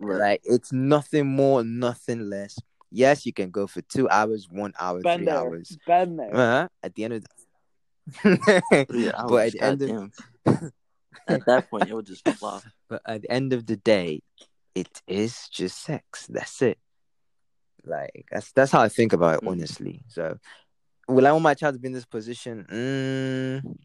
right? 0.01 0.19
Like, 0.19 0.41
it's 0.45 0.73
nothing 0.73 1.27
more, 1.27 1.63
nothing 1.63 2.29
less. 2.31 2.59
Yes, 2.91 3.27
you 3.27 3.33
can 3.35 3.51
go 3.51 3.67
for 3.67 3.83
two 3.83 4.09
hours, 4.09 4.49
one 4.51 4.73
hour, 4.81 5.03
Been 5.03 5.19
three 5.19 5.27
there. 5.27 5.37
hours. 5.37 5.79
Been 5.87 6.17
there. 6.17 6.35
Uh-huh. 6.35 6.69
At 6.83 6.95
the 6.95 7.05
end 7.05 7.13
of 7.15 7.25
the 7.25 8.87
Yeah, 8.91 9.13
but 9.29 9.47
at 9.47 9.53
the 9.53 9.63
end 9.63 9.83
of 9.83 10.73
at 11.29 11.45
that 11.45 11.69
point, 11.69 11.89
it 11.89 11.95
would 11.95 12.07
just 12.07 12.27
flop. 12.27 12.63
But 12.89 13.03
at 13.05 13.21
the 13.23 13.31
end 13.31 13.53
of 13.53 13.67
the 13.67 13.77
day, 13.77 14.23
it 14.75 15.03
is 15.07 15.49
just 15.51 15.83
sex. 15.83 16.27
That's 16.29 16.63
it. 16.63 16.79
Like 17.89 18.27
that's 18.31 18.53
that's 18.53 18.73
how 18.73 18.81
I 18.81 18.89
think 18.89 19.13
about 19.13 19.37
it, 19.37 19.41
Mm. 19.45 19.49
honestly. 19.51 20.03
So, 20.09 20.39
will 21.09 21.27
I 21.27 21.33
want 21.33 21.43
my 21.43 21.55
child 21.55 21.75
to 21.75 21.81
be 21.81 21.87
in 21.89 21.93
this 21.95 22.05
position? 22.05 22.67
Mm, 22.71 23.77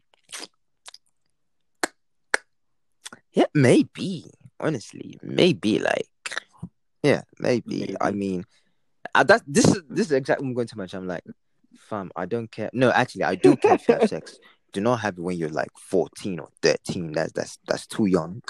yeah, 3.32 3.46
maybe. 3.54 4.30
Honestly, 4.60 5.18
maybe. 5.22 5.78
Like, 5.78 6.08
yeah, 7.02 7.22
maybe. 7.38 7.96
I 8.00 8.12
mean, 8.12 8.44
uh, 9.14 9.24
that 9.24 9.42
this 9.46 9.66
is 9.66 9.82
this 9.88 10.06
is 10.06 10.12
exactly 10.12 10.44
what 10.44 10.50
I'm 10.50 10.54
going 10.54 10.68
to 10.68 10.78
mention. 10.78 11.00
I'm 11.00 11.08
like, 11.08 11.24
fam, 11.76 12.10
I 12.16 12.26
don't 12.26 12.50
care. 12.50 12.70
No, 12.72 12.90
actually, 12.90 13.24
I 13.24 13.34
do 13.34 13.56
care 13.56 13.74
if 13.74 13.88
you 13.88 13.94
have 13.94 14.08
sex. 14.08 14.38
Do 14.72 14.80
not 14.80 14.96
have 15.00 15.16
it 15.16 15.22
when 15.22 15.36
you're 15.38 15.50
like 15.50 15.70
14 15.78 16.40
or 16.40 16.48
13. 16.60 17.12
That's 17.12 17.30
that's 17.30 17.58
that's 17.68 17.86
too 17.86 18.06
young. 18.06 18.42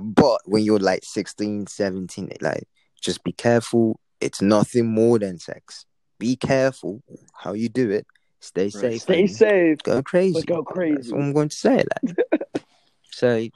But 0.00 0.40
when 0.44 0.64
you're 0.64 0.80
like 0.80 1.04
16, 1.04 1.68
17, 1.68 2.32
like 2.40 2.64
just 3.00 3.22
be 3.22 3.30
careful. 3.30 4.00
It's 4.20 4.40
nothing 4.40 4.86
more 4.86 5.18
than 5.18 5.38
sex. 5.38 5.86
Be 6.18 6.36
careful 6.36 7.02
how 7.34 7.52
you 7.52 7.68
do 7.68 7.90
it. 7.90 8.06
Stay 8.40 8.70
safe. 8.70 9.02
Stay 9.02 9.26
safe. 9.26 9.78
Go 9.82 10.02
crazy. 10.02 10.34
But 10.34 10.46
go 10.46 10.62
That's 10.62 10.74
crazy. 10.74 11.12
what 11.12 11.20
I'm 11.20 11.32
going 11.32 11.48
to 11.48 11.56
say. 11.56 11.84
Like. 12.04 12.16
so, 13.10 13.48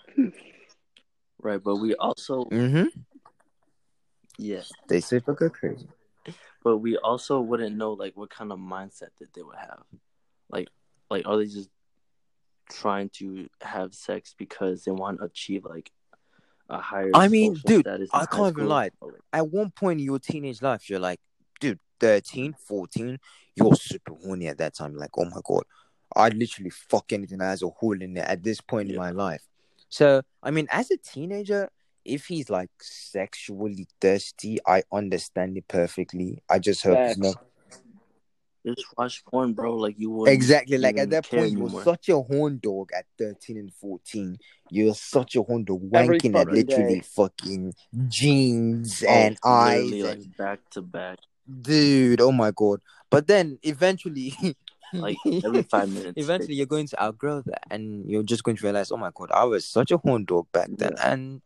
Right, 1.43 1.63
but 1.63 1.77
we 1.77 1.95
also 1.95 2.45
mm-hmm. 2.45 2.87
yeah, 4.37 4.61
Stay 4.87 5.01
safe 5.01 5.23
but 5.25 5.37
go 5.37 5.49
crazy. 5.49 5.89
but 6.63 6.79
we 6.79 6.97
also 6.99 7.41
wouldn't 7.41 7.77
know 7.77 7.93
like 7.93 8.17
what 8.17 8.31
kind 8.31 8.53
of 8.53 8.59
mindset 8.59 9.09
that 9.21 9.33
they 9.35 9.43
would 9.43 9.57
have. 9.57 9.83
Like 10.51 10.69
like 11.09 11.27
are 11.27 11.39
they 11.39 11.47
just 11.47 11.71
trying 12.71 13.09
to 13.15 13.49
have 13.63 13.95
sex 13.95 14.35
because 14.37 14.85
they 14.85 14.91
want 14.91 15.19
to 15.19 15.25
achieve 15.25 15.65
like 15.65 15.91
a 16.71 16.81
higher 16.81 17.11
I 17.15 17.29
mean, 17.29 17.55
dude, 17.67 17.87
I 17.87 18.27
can't 18.27 18.49
even 18.49 18.55
school? 18.55 18.67
lie. 18.67 18.91
At 19.33 19.49
one 19.49 19.71
point 19.71 20.01
in 20.01 20.07
your 20.07 20.19
teenage 20.19 20.63
life, 20.63 20.89
you're 20.89 21.01
like, 21.01 21.21
dude, 21.61 21.79
13, 22.01 22.55
14, 22.67 23.19
you're 23.57 23.75
super 23.75 24.15
horny 24.15 24.49
at 24.49 24.59
that 24.59 24.75
time. 24.75 24.95
Like, 24.97 25.11
oh 25.19 25.25
my 25.25 25.41
God, 25.45 25.65
I'd 26.17 26.35
literally 26.35 26.71
fuck 26.71 27.13
anything 27.13 27.39
that 27.39 27.47
has 27.47 27.63
a 27.63 27.69
hole 27.69 28.01
in 28.01 28.17
it 28.17 28.25
at 28.27 28.43
this 28.43 28.61
point 28.61 28.91
in 28.91 28.97
my 28.97 29.11
life. 29.11 29.43
So, 29.89 30.23
I 30.43 30.51
mean, 30.51 30.69
as 30.71 30.91
a 30.91 30.97
teenager, 30.97 31.69
if 32.05 32.27
he's 32.27 32.49
like 32.49 32.71
sexually 32.81 33.87
thirsty, 34.01 34.59
I 34.67 34.83
understand 34.93 35.57
it 35.57 35.69
perfectly. 35.69 36.43
I 36.49 36.59
just 36.59 36.83
hope 36.83 36.99
he's 37.07 37.19
not 37.19 37.37
just 38.67 38.85
watch 38.97 39.25
porn, 39.25 39.53
bro. 39.55 39.77
Like 39.77 39.95
you 39.99 40.11
would 40.11 40.29
exactly 40.31 40.79
like 40.79 40.99
at 40.99 41.11
that 41.11 41.25
care 41.29 41.41
point. 41.41 41.53
You're 41.53 41.63
anymore. 41.63 41.85
such 41.85 42.09
a 42.09 42.21
horn 42.21 42.59
dog 42.63 42.91
at 42.97 43.07
13 43.19 43.57
and 43.57 43.73
14. 43.75 44.39
You're 44.71 44.95
such 44.95 45.37
a 45.37 45.43
horn 45.43 45.65
dog, 45.65 45.83
Every 45.93 46.19
wanking 46.19 46.37
at 46.39 46.49
literally 46.49 47.01
day. 47.01 47.01
fucking 47.01 47.75
jeans 48.09 49.03
Oh, 49.07 49.11
and 49.11 49.39
eyes 49.45 49.85
literally, 49.91 50.01
and 50.13 50.21
like 50.27 50.37
back 50.37 50.71
to 50.71 50.83
back, 50.83 51.19
dude 51.63 52.21
oh 52.21 52.31
my 52.33 52.53
god 52.55 52.81
but 53.11 53.27
then 53.27 53.59
eventually 53.63 54.35
like 54.93 55.17
every 55.45 55.63
five 55.63 55.89
minutes. 55.93 56.13
eventually 56.17 56.55
you're 56.55 56.67
going 56.67 56.87
to 56.87 57.03
outgrow 57.03 57.43
that 57.47 57.63
and 57.71 58.09
you're 58.09 58.23
just 58.23 58.45
going 58.45 58.57
to 58.57 58.63
realize 58.65 58.93
oh 58.93 58.97
my 58.97 59.11
god 59.15 59.31
i 59.33 59.43
was 59.45 59.65
such 59.67 59.91
a 59.91 59.97
horn 59.99 60.25
dog 60.25 60.47
back 60.53 60.69
then 60.77 60.93
and 61.03 61.41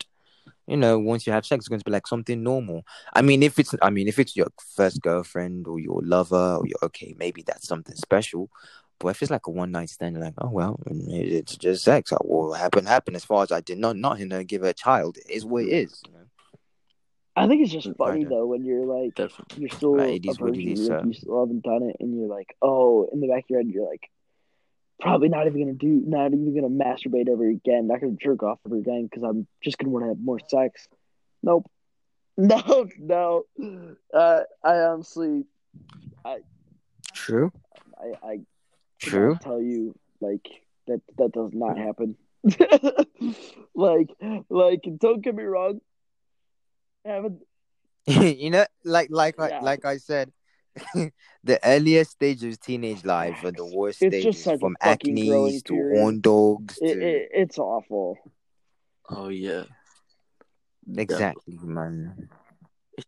you 0.66 0.76
know 0.76 0.98
once 0.98 1.26
you 1.26 1.32
have 1.32 1.44
sex 1.44 1.62
it's 1.62 1.68
going 1.68 1.78
to 1.78 1.84
be 1.84 1.90
like 1.92 2.06
something 2.06 2.42
normal 2.42 2.84
i 3.12 3.22
mean 3.22 3.42
if 3.42 3.58
it's 3.58 3.74
i 3.82 3.90
mean 3.90 4.08
if 4.08 4.18
it's 4.18 4.36
your 4.36 4.46
first 4.74 5.00
girlfriend 5.02 5.66
or 5.66 5.78
your 5.78 6.00
lover 6.02 6.56
or 6.56 6.66
you're 6.66 6.78
okay 6.82 7.14
maybe 7.18 7.42
that's 7.42 7.66
something 7.68 7.96
special 7.96 8.50
but 8.98 9.08
if 9.08 9.22
it's 9.22 9.30
like 9.30 9.46
a 9.46 9.50
one 9.50 9.72
night 9.72 9.90
stand 9.90 10.14
you're 10.14 10.24
like 10.24 10.34
oh 10.38 10.48
well 10.48 10.78
mm, 10.88 11.12
it's 11.12 11.56
just 11.56 11.84
sex 11.84 12.10
what 12.12 12.26
will 12.26 12.54
happen 12.54 12.86
happen 12.86 13.14
as 13.14 13.24
far 13.24 13.42
as 13.42 13.52
i 13.52 13.60
did 13.60 13.78
not 13.78 13.96
not 13.96 14.18
you 14.18 14.26
know 14.26 14.42
give 14.42 14.62
her 14.62 14.68
a 14.68 14.74
child 14.74 15.16
it 15.18 15.30
is 15.30 15.44
what 15.44 15.64
it 15.64 15.68
is 15.68 16.02
you 16.06 16.12
know? 16.12 16.20
I 17.36 17.48
think 17.48 17.62
it's 17.62 17.72
just 17.72 17.88
funny 17.98 18.24
though 18.24 18.46
when 18.46 18.64
you're 18.64 18.86
like 18.86 19.14
Definitely. 19.16 19.62
you're 19.62 19.70
still 19.70 19.94
Right, 19.96 20.24
a 20.24 20.34
virgin, 20.34 20.60
you, 20.60 20.76
sir. 20.76 21.02
you 21.04 21.12
still 21.14 21.40
haven't 21.40 21.64
done 21.64 21.82
it, 21.82 21.96
and 21.98 22.16
you're 22.16 22.28
like, 22.28 22.56
oh, 22.62 23.08
in 23.12 23.20
the 23.20 23.26
back 23.26 23.44
of 23.44 23.50
your 23.50 23.60
head, 23.60 23.68
you're 23.68 23.88
like, 23.88 24.08
probably 25.00 25.28
not 25.28 25.46
even 25.46 25.60
gonna 25.60 25.74
do, 25.74 26.02
not 26.06 26.32
even 26.32 26.54
gonna 26.54 26.68
masturbate 26.68 27.28
ever 27.28 27.48
again, 27.48 27.86
not 27.88 28.00
gonna 28.00 28.16
jerk 28.20 28.42
off 28.42 28.58
ever 28.66 28.76
again 28.76 29.04
because 29.04 29.22
I'm 29.22 29.46
just 29.62 29.78
gonna 29.78 29.90
want 29.90 30.04
to 30.04 30.08
have 30.08 30.20
more 30.20 30.38
sex. 30.48 30.86
Nope, 31.42 31.70
no, 32.36 32.86
no. 32.98 33.44
Uh, 34.12 34.40
I 34.62 34.74
honestly, 34.78 35.44
I 36.24 36.38
true 37.12 37.52
I, 37.98 38.26
I 38.26 38.38
true 38.98 39.36
tell 39.42 39.60
you 39.60 39.94
like 40.20 40.46
that 40.86 41.00
that 41.18 41.32
does 41.32 41.50
not 41.52 41.76
happen. 41.78 42.16
like, 43.74 44.08
like, 44.50 44.82
don't 44.98 45.22
get 45.22 45.34
me 45.34 45.44
wrong. 45.44 45.80
Haven't 47.04 47.42
you 48.06 48.50
know, 48.50 48.66
like 48.84 49.08
like 49.10 49.38
like, 49.38 49.50
Yeah. 49.50 49.60
like 49.60 49.84
I 49.84 49.96
said, 49.96 50.32
the 51.44 51.60
earliest 51.64 52.12
stages 52.12 52.54
of 52.54 52.60
teenage 52.60 53.04
life 53.04 53.44
are 53.44 53.52
the 53.52 53.64
worst 53.64 54.02
It's 54.02 54.16
stages, 54.16 54.34
just 54.34 54.44
such 54.44 54.56
a 54.56 54.58
from 54.58 54.76
acne 54.80 55.60
to 55.62 55.74
period. 55.74 55.98
horn 55.98 56.20
dogs 56.20 56.78
it, 56.80 56.92
to 56.92 57.00
it, 57.00 57.28
it's 57.32 57.58
awful. 57.58 58.18
Oh 59.08 59.28
yeah. 59.28 59.64
exactly, 60.96 61.58
man. 61.62 62.28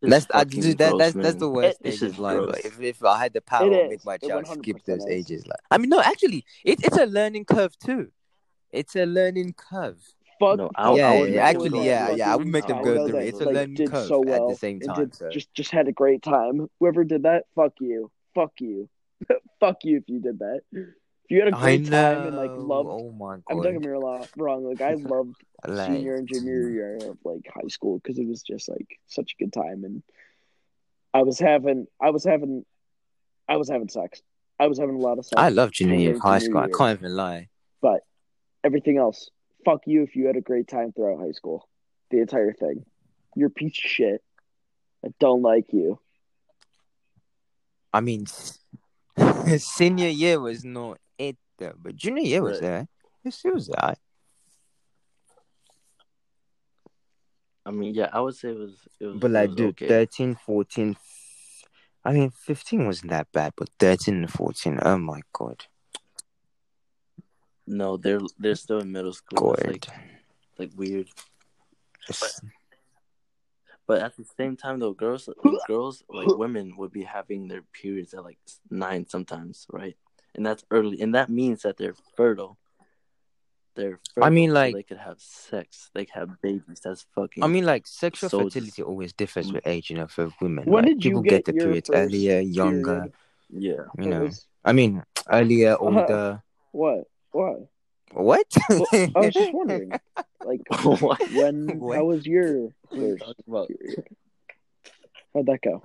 That's 0.02 0.26
I, 0.32 0.44
dude, 0.44 0.78
that, 0.78 0.90
gross, 0.90 0.98
that's 0.98 1.14
that's 1.14 1.34
man. 1.34 1.38
the 1.38 1.48
worst 1.48 1.78
It's 1.84 1.98
stage 1.98 2.00
just 2.00 2.14
of 2.14 2.20
life. 2.20 2.48
Like, 2.48 2.64
if 2.64 2.80
if 2.80 3.04
I 3.04 3.18
had 3.18 3.32
the 3.32 3.40
power, 3.40 3.72
It 3.72 3.84
I'd 3.84 3.88
make 3.90 4.04
my 4.04 4.16
child 4.18 4.46
skip 4.46 4.84
those 4.84 5.06
is. 5.06 5.30
ages. 5.30 5.46
Like, 5.46 5.58
I 5.70 5.78
mean, 5.78 5.88
no, 5.90 6.00
actually, 6.00 6.44
it, 6.64 6.80
it's 6.84 6.96
a 6.98 7.06
learning 7.06 7.44
curve 7.44 7.78
too. 7.78 8.10
It's 8.72 8.96
a 8.96 9.06
learning 9.06 9.54
curve. 9.54 10.02
Fuck. 10.38 10.56
No, 10.58 10.70
I 10.74 10.90
would- 10.90 10.98
yeah, 10.98 11.08
I 11.08 11.12
all 11.12 11.18
would 11.20 11.32
the 11.32 11.32
make 11.32 11.42
yeah, 11.42 11.54
actually, 11.54 11.86
yeah, 11.86 12.06
through 12.06 12.16
yeah. 12.16 12.32
I 12.32 12.36
would 12.36 12.46
make 12.46 12.66
them 12.66 12.78
I 12.78 12.82
go 12.82 12.94
through 12.94 13.06
it. 13.06 13.12
that, 13.12 13.26
It's 13.28 13.40
a 13.40 13.44
like, 13.44 13.54
learning 13.54 13.74
did 13.74 13.90
curve 13.90 14.06
so 14.06 14.20
at 14.22 14.26
well 14.28 14.48
the 14.50 14.54
same 14.56 14.76
and 14.82 14.88
time. 14.88 14.96
did- 15.04 15.14
So 15.14 15.30
just 15.30 15.54
just 15.54 15.70
had 15.70 15.88
a 15.88 15.92
great 15.92 16.22
time. 16.22 16.68
Whoever 16.80 17.04
did 17.04 17.22
that, 17.22 17.44
fuck 17.54 17.72
you, 17.80 18.10
fuck 18.34 18.52
you, 18.60 18.88
fuck 19.60 19.78
you 19.84 19.96
if 19.98 20.08
you 20.08 20.20
did 20.20 20.38
that. 20.40 20.60
If 20.72 21.30
you 21.30 21.38
had 21.40 21.48
a 21.48 21.52
great 21.52 21.86
time 21.86 22.26
and 22.26 22.36
like 22.36 22.50
loved, 22.54 22.88
Oh 22.92 23.10
my 23.12 23.34
I'm 23.34 23.42
god. 23.56 23.62
don't 23.64 23.72
get 23.72 23.80
me 23.82 23.88
wrong. 23.88 24.26
wrong, 24.36 24.64
Like 24.64 24.80
I 24.80 24.94
loved 25.14 25.34
Like, 25.66 25.86
senior 25.90 26.14
and 26.16 26.28
junior 26.28 26.68
year 26.68 26.96
of 27.02 27.18
like 27.24 27.48
high 27.52 27.68
school 27.68 27.98
because 27.98 28.18
it 28.18 28.26
was 28.28 28.42
just 28.42 28.68
like 28.68 28.98
such 29.06 29.34
a 29.38 29.42
good 29.42 29.52
time 29.52 29.84
and 29.84 30.02
I 31.14 31.22
was 31.22 31.38
having 31.38 31.86
I 32.00 32.10
was 32.10 32.24
having 32.24 32.64
I 33.48 33.56
was 33.56 33.68
having 33.70 33.88
sex. 33.88 34.22
I 34.60 34.66
was 34.68 34.78
having 34.78 34.96
a 34.96 34.98
lot 34.98 35.18
of 35.18 35.24
sex. 35.24 35.34
I 35.36 35.48
love 35.48 35.70
junior 35.72 35.96
year 35.96 36.14
of 36.14 36.20
high 36.20 36.38
senior 36.38 36.50
school. 36.52 36.60
I 36.62 36.68
can't 36.92 36.98
even 37.00 37.16
lie. 37.16 37.48
But 37.80 38.00
everything 38.64 38.96
else, 38.98 39.30
fuck 39.66 39.82
you 39.86 40.02
if 40.04 40.14
you 40.16 40.26
had 40.28 40.36
a 40.36 40.40
great 40.40 40.68
time 40.68 40.92
throughout 40.92 41.18
high 41.20 41.32
school. 41.32 41.68
The 42.10 42.20
entire 42.20 42.52
thing. 42.52 42.86
You're 43.34 43.48
a 43.48 43.50
piece 43.50 43.72
of 43.72 43.90
shit. 43.90 44.22
I 45.04 45.08
don't 45.20 45.42
like 45.42 45.72
you. 45.72 45.98
I 47.92 48.00
mean, 48.00 48.26
senior 49.58 50.08
year 50.08 50.38
was 50.40 50.64
not 50.64 50.98
it 51.18 51.36
though, 51.58 51.74
but 51.82 51.96
junior 51.96 52.22
year 52.22 52.42
was 52.42 52.52
Right. 52.52 52.62
there. 52.62 52.88
Yes, 53.24 53.42
it 53.44 53.52
was 53.52 53.66
that. 53.68 53.98
I 57.64 57.72
mean, 57.72 57.94
yeah, 57.94 58.08
I 58.12 58.20
would 58.20 58.36
say 58.36 58.50
it 58.50 58.58
was. 58.58 58.76
It 59.00 59.06
was 59.06 59.16
But 59.20 59.32
it 59.32 59.34
like, 59.34 59.48
was 59.50 59.56
dude, 59.56 59.68
okay. 59.70 59.88
13, 59.88 60.36
14, 60.36 60.90
f- 60.90 61.64
I 62.04 62.12
mean, 62.12 62.30
15 62.30 62.86
wasn't 62.86 63.10
that 63.10 63.26
bad, 63.32 63.54
but 63.56 63.68
13 63.80 64.14
and 64.14 64.32
14, 64.32 64.78
oh 64.82 64.98
my 64.98 65.22
god. 65.32 65.64
No, 67.66 67.96
they're 67.96 68.20
they're 68.38 68.54
still 68.54 68.78
in 68.80 68.92
middle 68.92 69.12
school. 69.12 69.54
It's 69.54 69.62
God. 69.62 69.72
like 69.72 69.86
like 70.58 70.70
weird. 70.76 71.08
It's- 72.08 72.40
But 73.88 74.02
at 74.02 74.16
the 74.16 74.24
same 74.36 74.56
time, 74.56 74.80
though, 74.80 74.92
girls, 74.92 75.28
like, 75.28 75.60
girls, 75.68 76.02
like 76.08 76.26
women, 76.26 76.76
would 76.76 76.90
be 76.92 77.04
having 77.04 77.46
their 77.46 77.62
periods 77.62 78.14
at 78.14 78.24
like 78.24 78.38
nine 78.68 79.06
sometimes, 79.08 79.64
right? 79.70 79.96
And 80.34 80.44
that's 80.44 80.64
early, 80.72 81.00
and 81.00 81.14
that 81.14 81.28
means 81.30 81.62
that 81.62 81.76
they're 81.76 81.94
fertile. 82.16 82.58
They're. 83.76 84.00
Fertile, 84.14 84.24
I 84.26 84.30
mean, 84.30 84.50
so 84.50 84.54
like- 84.54 84.74
they 84.74 84.82
could 84.82 84.98
have 84.98 85.20
sex. 85.20 85.90
They 85.94 86.04
could 86.04 86.14
have 86.18 86.40
babies. 86.42 86.80
That's 86.82 87.06
fucking. 87.14 87.44
I 87.44 87.46
mean, 87.46 87.64
like, 87.64 87.86
sexual 87.86 88.28
So 88.28 88.38
fertility 88.40 88.70
just- 88.82 88.88
always 88.88 89.12
differs 89.12 89.52
with 89.52 89.64
age, 89.66 89.88
you 89.90 89.96
know, 89.96 90.08
for 90.08 90.32
women. 90.40 90.64
When 90.64 90.84
like, 90.84 90.94
did 90.94 91.04
you 91.04 91.10
people 91.12 91.22
get 91.22 91.44
the 91.44 91.54
your 91.54 91.64
periods 91.66 91.90
earlier, 91.92 92.40
younger, 92.40 92.94
period? 92.94 93.12
yeah. 93.50 93.84
you 94.04 94.10
know. 94.10 94.22
was- 94.24 94.48
I 94.64 94.72
mean, 94.72 95.04
earlier, 95.30 95.76
older. 95.80 96.42
what? 96.72 97.06
What? 97.36 97.68
What? 98.12 98.46
Well, 98.70 98.86
I 99.14 99.20
was 99.20 99.34
just 99.34 99.52
wondering. 99.52 99.92
Like 100.44 100.60
What? 100.84 101.20
when 101.32 101.80
What? 101.80 101.96
how 101.96 102.04
was 102.04 102.24
your 102.24 102.68
first 102.94 103.24
period? 103.50 104.06
How'd 105.34 105.46
that 105.46 105.60
go? 105.62 105.82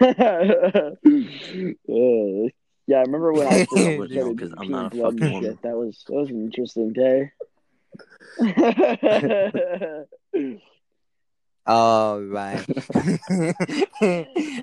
Uh, 0.00 0.90
yeah, 2.86 2.98
I 2.98 3.00
remember 3.02 3.32
when 3.32 3.46
I 3.48 3.58
was 3.58 3.68
I 3.72 3.96
wouldn't 3.96 4.12
started 4.12 4.14
know 4.14 4.34
'cause 4.34 4.52
I'm 4.56 4.70
not 4.70 4.86
a 4.86 4.90
peeing 4.90 4.90
blood 4.90 5.12
and 5.14 5.20
fucking 5.20 5.32
woman. 5.34 5.58
That 5.62 5.76
was 5.76 6.04
that 6.06 6.14
was 6.14 6.30
an 6.30 6.44
interesting 6.44 6.92
day. 6.92 7.32
All 11.66 12.20
right. 12.20 12.64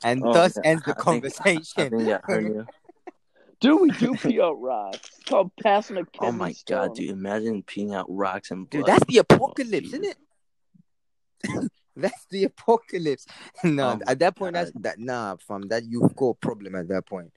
and 0.04 0.24
Oh, 0.24 0.34
thus 0.34 0.58
yeah, 0.58 0.62
ends 0.70 0.84
the 0.84 0.92
I 0.92 0.94
think- 0.94 0.98
conversation. 0.98 1.64
I 1.78 1.90
think 1.90 2.10
I 2.10 2.20
heard 2.24 2.44
you. 2.46 2.66
Dude, 3.60 3.82
we 3.82 3.90
do 3.92 4.14
pee 4.14 4.40
out 4.40 4.62
rocks. 4.62 5.00
It's 5.18 5.24
called 5.30 5.52
passing 5.64 5.98
a 5.98 6.06
kidney 6.06 6.28
Oh 6.28 6.32
my 6.32 6.52
stone. 6.52 6.88
god, 6.90 6.96
dude! 6.96 7.10
Imagine 7.10 7.64
peeing 7.64 7.92
out 7.96 8.06
rocks 8.08 8.52
and 8.52 8.70
blood. 8.70 8.86
Dude, 8.86 8.86
that's 8.86 9.06
the 9.06 9.18
apocalypse, 9.18 9.90
Oh, 9.94 9.98
isn't 9.98 10.06
it? 10.06 11.72
that's 11.96 12.26
the 12.30 12.44
apocalypse. 12.44 13.26
No, 13.64 13.90
Oh 13.94 14.00
at 14.06 14.20
that 14.20 14.36
point, 14.36 14.54
that's 14.54 14.72
that. 14.82 15.00
Nah, 15.00 15.38
fam, 15.38 15.62
that 15.70 15.86
you've 15.86 16.16
got 16.16 16.28
a 16.28 16.34
problem 16.36 16.76
at 16.76 16.88
that 16.90 17.08
point. 17.08 17.32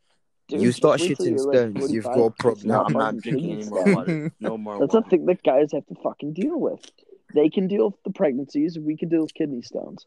Dude, 0.48 0.60
you 0.60 0.72
start 0.72 1.00
wait 1.00 1.16
shitting 1.16 1.38
you're, 1.38 1.46
like, 1.46 1.54
stones, 1.78 1.90
you've 1.92 2.04
got 2.04 2.18
a 2.18 2.30
problem. 2.32 2.68
No, 2.68 2.84
I'm 2.84 2.92
not 2.92 3.16
drinking 3.16 3.60
kidney 3.60 3.62
any 3.62 3.70
more 3.70 3.94
water. 3.94 4.32
No 4.40 4.58
more 4.58 4.78
That's 4.80 4.94
a 4.94 5.02
thing 5.02 5.24
that 5.24 5.42
guys 5.42 5.72
have 5.72 5.86
to 5.86 5.94
fucking 6.02 6.34
deal 6.34 6.60
with. 6.60 6.84
They 7.34 7.48
can 7.48 7.68
deal 7.68 7.86
with 7.90 8.02
the 8.04 8.10
pregnancies. 8.10 8.78
We 8.78 8.96
can 8.96 9.08
deal 9.08 9.22
with 9.22 9.34
kidney 9.34 9.62
stones. 9.62 10.06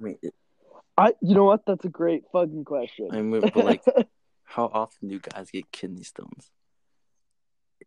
I 0.00 0.04
mean, 0.04 0.18
I, 0.96 1.14
you 1.20 1.34
know 1.34 1.44
what? 1.44 1.64
That's 1.66 1.84
a 1.84 1.88
great 1.88 2.24
fucking 2.32 2.64
question. 2.64 3.08
I 3.12 3.22
mean, 3.22 3.40
but 3.40 3.56
like, 3.56 3.82
How 4.44 4.64
often 4.72 5.08
do 5.08 5.18
guys 5.18 5.50
get 5.50 5.70
kidney 5.70 6.04
stones? 6.04 6.50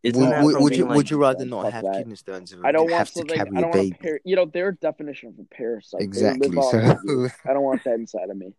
Would, 0.03 0.15
Isn't 0.15 0.29
that 0.29 0.43
would, 0.43 0.61
would 0.61 0.75
you 0.77 0.85
being, 0.85 0.95
would 0.95 1.09
you 1.09 1.17
rather 1.17 1.39
Fuck 1.39 1.49
not 1.49 1.73
have 1.73 1.83
that. 1.83 1.97
kidney 1.97 2.15
stones 2.15 2.53
or 2.53 2.65
I 2.65 2.71
don't 2.71 2.83
want 2.83 2.93
have 2.99 3.07
to 3.07 3.13
something. 3.13 3.35
carry 3.35 3.49
I 3.55 3.59
a 3.59 3.61
don't 3.61 3.69
want 3.71 3.73
baby? 3.73 3.97
par- 4.01 4.19
You 4.23 4.35
know 4.35 4.45
their 4.45 4.71
definition 4.73 5.29
of 5.29 5.39
a 5.39 5.43
parasite. 5.55 6.01
Exactly. 6.01 6.55
So. 6.55 7.29
I 7.45 7.53
don't 7.53 7.63
want 7.63 7.83
that 7.83 7.93
inside 7.95 8.29
of 8.29 8.37
me. 8.37 8.53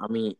I 0.00 0.06
mean, 0.06 0.36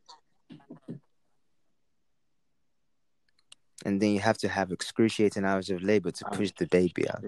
and 3.85 4.01
then 4.01 4.11
you 4.13 4.21
have 4.21 4.39
to 4.39 4.49
have 4.49 4.73
excruciating 4.73 5.45
hours 5.45 5.71
of 5.71 5.83
labor 5.83 6.11
to 6.11 6.25
Ah, 6.27 6.31
push 6.31 6.53
the 6.59 6.67
baby 6.67 7.09
out. 7.09 7.23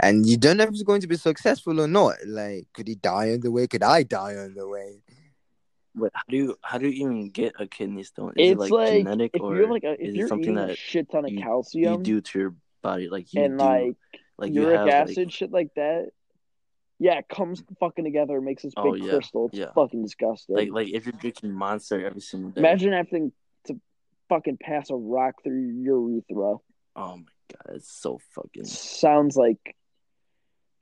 And 0.00 0.26
you 0.26 0.36
don't 0.36 0.56
know 0.56 0.64
if 0.64 0.70
it's 0.70 0.82
going 0.82 1.00
to 1.02 1.06
be 1.06 1.16
successful 1.16 1.80
or 1.80 1.86
not. 1.86 2.16
Like, 2.26 2.66
could 2.72 2.88
he 2.88 2.94
die 2.96 3.32
on 3.32 3.40
the 3.40 3.50
way? 3.52 3.66
Could 3.66 3.82
I 3.84 4.02
die 4.02 4.36
on 4.36 4.54
the 4.54 4.66
way? 4.68 5.02
but 5.94 6.10
how 6.14 6.22
do 6.30 6.36
you 6.38 6.56
how 6.62 6.78
do 6.78 6.88
you 6.88 7.06
even 7.06 7.28
get 7.28 7.52
a 7.60 7.66
kidney 7.66 8.02
stone? 8.02 8.32
Is 8.36 8.52
It's 8.52 8.52
it 8.52 8.58
like, 8.58 8.70
like, 8.70 8.92
genetic 9.04 9.30
if 9.34 9.42
or 9.42 9.54
you're 9.56 9.70
like 9.70 9.84
a, 9.84 9.92
if 9.92 10.00
is 10.00 10.14
it 10.14 10.16
you're 10.16 10.28
something 10.28 10.44
eating 10.54 10.58
a 10.64 10.66
that 10.68 10.78
shit 10.78 11.10
ton 11.10 11.26
of 11.26 11.30
you- 11.32 11.40
calcium 11.42 11.92
you 11.94 12.02
do 12.02 12.20
to 12.22 12.38
your 12.38 12.54
body? 12.82 13.08
Like 13.10 13.32
you 13.34 13.42
and 13.44 13.58
do, 13.58 13.64
like 13.64 13.96
like 14.38 14.52
you 14.54 14.62
uric 14.62 14.78
have 14.78 14.88
acid, 14.88 15.16
like 15.18 15.30
shit 15.30 15.52
like 15.52 15.68
that. 15.76 16.08
Yeah, 16.98 17.18
it 17.18 17.28
comes 17.28 17.62
fucking 17.78 18.04
together 18.04 18.36
and 18.36 18.44
makes 18.44 18.62
this 18.62 18.72
big 18.74 18.84
Oh, 18.86 18.94
yeah, 18.94 19.12
crystal. 19.12 19.48
It's 19.48 19.58
yeah. 19.58 19.72
fucking 19.74 20.02
disgusting. 20.02 20.56
like 20.56 20.70
like 20.70 20.88
if 20.88 21.04
you're 21.04 21.12
drinking 21.12 21.52
Monster 21.52 22.06
every 22.06 22.22
single 22.22 22.50
day. 22.52 22.60
Imagine 22.60 22.92
having 22.92 23.30
to 23.30 23.32
fucking 24.32 24.58
pass 24.60 24.90
a 24.90 24.94
rock 24.96 25.42
through 25.44 25.60
your 25.60 26.08
urethra. 26.08 26.56
Oh 26.96 27.16
my 27.16 27.22
god, 27.50 27.76
it's 27.76 27.92
so 27.92 28.18
fucking. 28.34 28.64
Sounds 28.64 29.36
like 29.36 29.76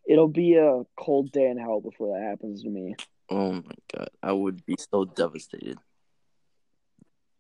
it'll 0.09 0.29
be 0.29 0.57
a 0.57 0.83
cold 0.97 1.33
day 1.33 1.47
in 1.47 1.59
hell 1.59 1.81
before 1.81 2.17
that 2.17 2.25
happens 2.25 2.63
to 2.63 2.69
me. 2.69 2.95
Oh 3.29 3.53
my 3.53 3.75
god, 3.93 4.11
I 4.23 4.33
would 4.33 4.65
be 4.67 4.77
so 4.93 5.05
devastated. 5.05 5.79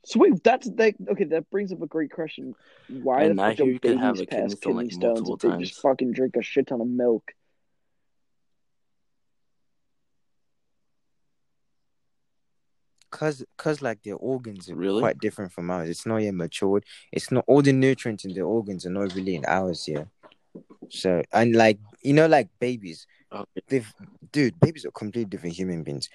So 0.04 0.18
wait, 0.18 0.42
that's 0.42 0.68
that. 0.76 0.94
Okay, 1.10 1.24
that 1.24 1.50
brings 1.50 1.72
up 1.72 1.82
a 1.82 1.86
great 1.86 2.10
question. 2.10 2.54
Why 2.88 3.24
And 3.24 3.38
the 3.38 3.42
fuck 3.42 3.56
do 3.56 3.78
babies 3.78 4.00
have 4.00 4.20
a 4.20 4.26
pass 4.26 4.54
kidney 4.54 4.56
kidney 4.60 4.84
like, 4.84 4.92
stones 4.92 5.28
if 5.28 5.38
they 5.40 5.48
times. 5.48 5.68
just 5.68 5.82
fucking 5.82 6.12
drink 6.12 6.36
a 6.36 6.42
shit 6.42 6.68
ton 6.68 6.80
of 6.80 6.88
milk? 6.88 7.32
Cause, 13.20 13.44
cause 13.58 13.82
like 13.82 14.02
their 14.02 14.14
organs 14.14 14.70
are 14.70 14.74
Really? 14.74 15.02
quite 15.02 15.18
different 15.18 15.52
from 15.52 15.70
ours. 15.70 15.90
It's 15.90 16.06
not 16.06 16.22
yet 16.22 16.32
matured. 16.32 16.86
It's 17.12 17.30
not 17.30 17.44
all 17.46 17.60
the 17.60 17.70
nutrients 17.74 18.24
in 18.24 18.32
their 18.32 18.46
organs 18.46 18.86
are 18.86 18.90
not 18.90 19.14
really 19.14 19.34
in 19.34 19.44
ours 19.46 19.86
yet. 19.86 20.08
So 20.88 21.22
and 21.30 21.54
like 21.54 21.78
you 22.00 22.14
know, 22.14 22.26
like 22.26 22.48
babies, 22.58 23.06
oh, 23.30 23.40
Okay. 23.40 23.60
they've 23.68 23.94
dude, 24.32 24.58
babies 24.58 24.86
are 24.86 24.90
completely 24.90 25.26
different 25.28 25.54
human 25.54 25.82
beings. 25.82 26.08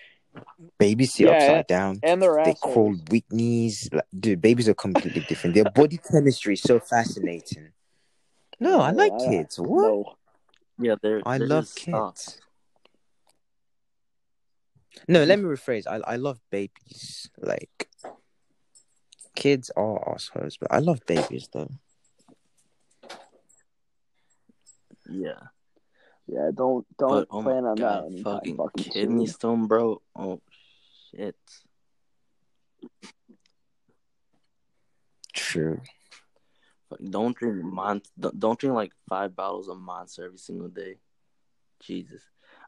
Babies 0.79 1.13
sit 1.13 1.27
Yeah, 1.27 1.33
upside 1.33 1.67
down. 1.67 1.99
And 2.01 2.23
their 2.23 2.39
They 2.39 2.53
assholes. 2.53 2.73
crawl 2.73 2.95
weak 3.11 3.31
knees. 3.31 3.87
Like, 3.93 4.05
dude, 4.19 4.41
babies 4.41 4.67
are 4.67 4.73
completely 4.73 5.21
different. 5.21 5.53
Their 5.53 5.65
body 5.65 5.99
chemistry 6.11 6.53
is 6.55 6.63
so 6.63 6.79
fascinating. 6.79 7.73
No, 8.59 8.81
I 8.81 8.89
like 8.89 9.13
kids. 9.19 9.59
What? 9.59 9.83
No. 9.83 10.15
Yeah, 10.79 10.95
there. 11.03 11.21
I 11.23 11.37
there 11.37 11.47
love 11.47 11.65
is 11.65 11.77
uh, 11.93 12.09
kids. 12.09 12.23
stuff. 12.23 12.44
No, 15.07 15.23
mm. 15.23 15.27
let 15.27 15.39
me 15.39 15.45
rephrase. 15.45 15.87
I 15.87 15.97
I 16.13 16.15
love 16.15 16.39
babies. 16.49 17.29
Like 17.39 17.89
kids 19.35 19.69
are 19.75 20.13
assholes, 20.15 20.57
but 20.57 20.71
I 20.71 20.79
love 20.79 21.01
babies 21.05 21.49
though. 21.51 21.69
Yeah, 25.07 25.39
Yeah, 26.27 26.49
don't 26.55 26.85
don't 26.97 27.27
but 27.27 27.27
oh 27.29 27.43
plan 27.43 27.63
my 27.63 27.69
on 27.69 27.75
god, 27.75 28.03
that 28.03 28.05
anytime 28.07 28.23
fucking, 28.23 28.57
fucking, 28.57 28.83
kidney 28.91 29.25
soon. 29.27 29.33
stone, 29.33 29.67
bro. 29.67 30.01
Oh 30.15 30.41
shit. 31.11 31.35
True. 35.33 35.81
Fuck, 36.89 36.99
Don't 37.09 37.35
drink 37.37 37.63
mon. 37.63 38.01
Don't 38.19 38.39
don't 38.39 38.59
drink 38.59 38.75
like 38.75 38.91
five 39.07 39.35
bottles 39.35 39.67
of 39.67 39.77
Monster 39.77 40.25
every 40.25 40.37
single 40.39 40.69
day. 40.69 40.95
Jesus, 41.81 42.23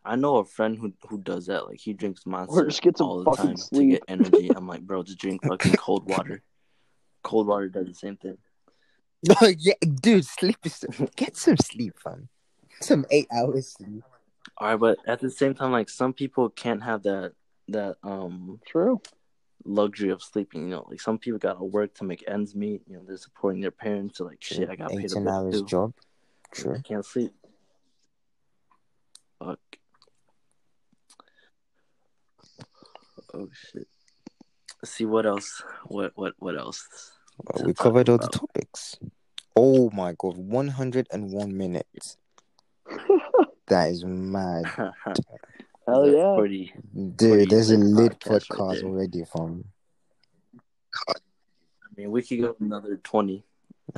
I 0.07 0.15
know 0.15 0.37
a 0.37 0.45
friend 0.45 0.77
who 0.77 0.93
who 1.09 1.17
does 1.17 1.47
that. 1.47 1.67
Like 1.67 1.79
he 1.79 1.93
drinks 1.93 2.25
Monster 2.25 2.65
just 2.65 2.81
get 2.81 2.97
some 2.97 3.07
all 3.07 3.23
the 3.23 3.35
time 3.35 3.57
to 3.57 3.85
get 3.85 4.03
energy. 4.07 4.49
I'm 4.55 4.67
like, 4.67 4.81
bro, 4.87 5.03
just 5.03 5.19
drink 5.19 5.43
fucking 5.45 5.73
cold 5.73 6.09
water. 6.09 6.41
Cold 7.23 7.47
water 7.47 7.67
does 7.67 7.87
the 7.87 7.93
same 7.93 8.17
thing. 8.17 8.37
Oh 9.41 9.51
yeah, 9.57 9.73
dude, 9.81 10.25
sleep 10.25 10.57
is 10.63 10.85
get 11.15 11.35
some 11.35 11.57
sleep, 11.57 11.95
fam. 12.01 12.29
Some 12.81 13.03
eight 13.09 13.27
hours 13.31 13.73
sleep. 13.73 14.03
All 14.59 14.69
right, 14.69 14.79
but 14.79 14.99
at 15.07 15.19
the 15.19 15.31
same 15.31 15.55
time, 15.55 15.71
like 15.71 15.89
some 15.89 16.13
people 16.13 16.49
can't 16.49 16.83
have 16.83 17.03
that 17.03 17.33
that 17.67 17.97
um 18.03 18.61
True. 18.67 19.01
luxury 19.65 20.11
of 20.11 20.21
sleeping. 20.21 20.65
You 20.65 20.69
know, 20.69 20.85
like 20.87 21.01
some 21.01 21.17
people 21.17 21.39
gotta 21.39 21.63
work 21.63 21.95
to 21.95 22.03
make 22.03 22.23
ends 22.27 22.55
meet. 22.55 22.83
You 22.87 22.97
know, 22.97 23.03
they're 23.07 23.17
supporting 23.17 23.59
their 23.59 23.71
parents. 23.71 24.19
So 24.19 24.25
like, 24.25 24.41
shit, 24.41 24.69
I 24.69 24.75
got 24.75 24.91
paid 24.91 25.11
a 25.11 25.29
hours 25.29 25.61
too. 25.61 25.65
job. 25.65 25.93
I 26.53 26.55
True. 26.55 26.81
can't 26.83 27.05
sleep. 27.05 27.33
Fuck. 29.39 29.59
Oh 33.37 33.49
shit. 33.53 33.87
Let's 34.81 34.91
see 34.91 35.05
what 35.05 35.25
else. 35.25 35.61
What 35.85 36.13
what 36.15 36.33
what 36.39 36.57
else? 36.57 36.87
Well, 37.37 37.65
we 37.65 37.73
covered 37.73 38.09
all 38.09 38.17
the 38.17 38.27
topics. 38.27 38.97
Oh 39.55 39.91
my 39.91 40.13
god, 40.17 40.37
one 40.37 40.67
hundred 40.67 41.07
and 41.11 41.31
one 41.31 41.55
minutes. 41.55 42.17
That 43.67 43.89
is 43.89 44.05
mad, 44.05 44.63
Hell 45.85 46.09
yeah. 46.09 46.35
Pretty. 46.37 46.73
dude. 46.93 47.17
Pretty 47.17 47.45
There's 47.47 47.69
a 47.69 47.77
lit 47.77 47.85
lit 47.85 48.19
podcast 48.21 48.71
right 48.73 48.83
already, 48.83 49.25
fam. 49.25 49.65
I 51.09 51.15
mean, 51.97 52.11
we 52.11 52.23
could 52.23 52.39
go 52.39 52.55
another 52.61 52.95
twenty. 53.03 53.43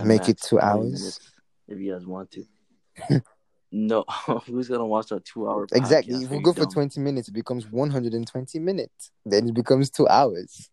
Make 0.03 0.27
it 0.27 0.41
two 0.41 0.59
hours. 0.59 0.85
minutes 0.91 1.31
if 1.67 1.79
you 1.79 1.93
guys 1.93 2.05
want 2.07 2.31
to. 2.31 3.21
no, 3.71 4.03
who's 4.47 4.67
gonna 4.67 4.85
watch 4.85 5.11
a 5.11 5.19
two-hour? 5.19 5.67
Exactly. 5.73 6.13
podcast? 6.15 6.23
If 6.23 6.29
we 6.31 6.39
go 6.41 6.53
for 6.53 6.65
20 6.65 6.99
minutes, 7.01 7.27
it 7.29 7.33
becomes 7.33 7.65
120 7.71 8.59
minutes. 8.59 9.11
Then 9.25 9.49
it 9.49 9.53
becomes 9.53 9.89
two 9.89 10.07
hours. 10.07 10.69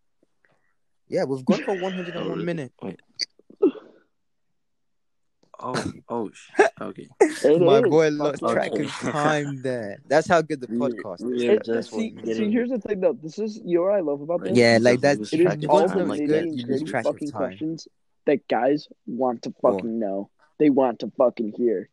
Yeah, 1.07 1.23
we've 1.25 1.45
gone 1.45 1.63
for 1.63 1.75
101 1.81 2.15
Oh, 2.31 2.35
minutes. 2.43 2.73
Wait. 2.81 2.99
Oh, 5.59 5.83
oh, 6.07 6.29
sh- 6.31 6.51
okay. 6.79 7.07
It 7.21 7.61
My 7.61 7.79
is. 7.79 7.89
boy 7.89 8.11
Fuck 8.11 8.19
lost 8.19 8.41
yeah. 8.43 8.53
track 8.53 8.71
of 8.73 8.91
time 8.91 9.61
there. 9.63 9.97
That's 10.07 10.27
how 10.27 10.41
good 10.43 10.61
the 10.61 10.67
podcast 10.67 11.15
is. 11.15 11.23
we 11.25 11.49
are 11.49 11.53
It, 11.53 11.65
just 11.65 11.91
see, 11.91 12.09
getting- 12.11 12.35
see, 12.35 12.51
here's 12.51 12.69
the 12.69 12.77
thing 12.79 12.99
though. 12.99 13.13
This 13.13 13.39
is 13.39 13.57
you 13.65 13.77
know 13.77 13.83
what 13.85 13.93
I 13.95 14.01
love 14.01 14.21
about 14.21 14.43
this. 14.43 14.55
Yeah, 14.55 14.77
like 14.79 15.01
just 15.01 15.01
that. 15.01 15.17
lose 15.17 15.33
It 15.33 15.41
track 15.41 15.57
is 15.57 15.63
of 15.63 15.69
all 15.71 15.87
the 15.87 16.05
like 16.05 16.25
good, 16.27 16.43
and 16.45 16.59
you 16.59 16.67
lose 16.67 16.83
track 16.83 17.05
of 17.05 17.13
fucking 17.13 17.31
time. 17.31 17.37
questions 17.39 17.87
that 18.27 18.47
guys 18.47 18.87
want 19.07 19.41
to 19.43 19.49
Go 19.49 19.71
fucking 19.73 19.97
know. 19.97 20.29
They 20.59 20.69
want 20.69 20.99
to 20.99 21.11
fucking 21.17 21.53
hear. 21.57 21.89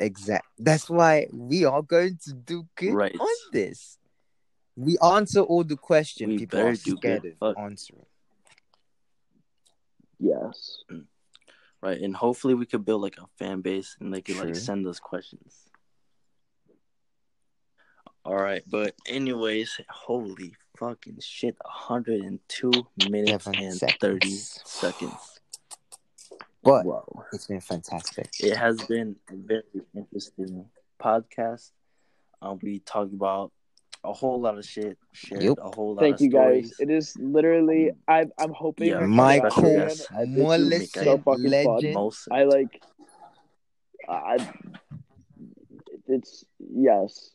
Exact. 0.00 0.46
That's 0.58 0.88
why 0.88 1.26
we 1.32 1.64
are 1.64 1.82
going 1.82 2.18
to 2.24 2.32
do 2.34 2.66
good 2.76 2.94
Right. 2.94 3.16
on 3.18 3.26
this. 3.52 3.98
We 4.76 4.96
answer 4.98 5.40
all 5.40 5.64
the 5.64 5.76
questions 5.76 6.28
We 6.30 6.38
people 6.38 6.58
better 6.58 6.68
are 6.70 6.74
do 6.74 6.96
scared 6.96 7.22
good. 7.22 7.32
of 7.32 7.38
Fuck. 7.38 7.58
answering. 7.58 8.06
Yes. 10.20 10.78
Right, 11.80 12.00
and 12.00 12.14
hopefully 12.14 12.54
we 12.54 12.66
could 12.66 12.84
build 12.84 13.02
like 13.02 13.16
a 13.18 13.26
fan 13.38 13.60
base 13.60 13.96
and 14.00 14.12
they 14.12 14.20
could 14.20 14.36
True. 14.36 14.46
like 14.46 14.56
send 14.56 14.86
us 14.86 14.98
questions. 15.00 15.54
All 18.24 18.36
right, 18.36 18.62
but 18.68 18.94
anyways, 19.06 19.80
holy 19.88 20.54
fucking 20.76 21.18
shit, 21.20 21.56
102 21.64 22.70
minutes 23.08 23.44
Seven 23.44 23.60
and 23.60 23.74
seconds. 23.74 23.98
30 24.00 24.30
seconds. 24.30 25.37
But 26.68 26.86
Wow. 26.86 27.24
it's 27.32 27.46
been 27.46 27.60
fantastic. 27.60 28.28
It 28.40 28.56
has 28.56 28.76
been 28.82 29.16
a 29.30 29.34
very 29.36 29.62
interesting 29.94 30.66
podcast. 31.00 31.70
Um, 32.42 32.58
we 32.62 32.78
talked 32.80 33.12
about 33.12 33.52
a 34.04 34.12
whole 34.12 34.40
lot 34.40 34.56
of 34.58 34.64
shit, 34.64 34.96
shared 35.12 35.42
Yep. 35.42 35.58
a 35.60 35.70
whole 35.74 35.94
lot 35.94 36.00
Thank 36.02 36.16
of 36.16 36.20
you 36.20 36.30
guys. 36.30 36.72
It 36.78 36.90
is 36.90 37.16
literally. 37.18 37.90
Um, 37.90 37.96
I'm. 38.08 38.32
I'm 38.38 38.52
hoping. 38.52 38.88
yeah, 38.88 38.98
I 38.98 39.00
can 39.00 39.10
Michael 39.10 39.50
get 39.50 39.58
on 39.58 39.64
again. 39.64 39.78
guest, 39.88 40.12
I- 40.12 40.24
this 40.24 40.28
Mullis, 40.38 40.72
is 40.82 40.92
so 40.92 41.18
fucking 41.18 41.24
fun. 41.24 41.50
legend. 41.50 41.94
Most 41.94 42.28
I 42.30 42.44
like. 42.44 42.82
I. 44.08 44.52
It's 46.06 46.44
yes, 46.58 47.30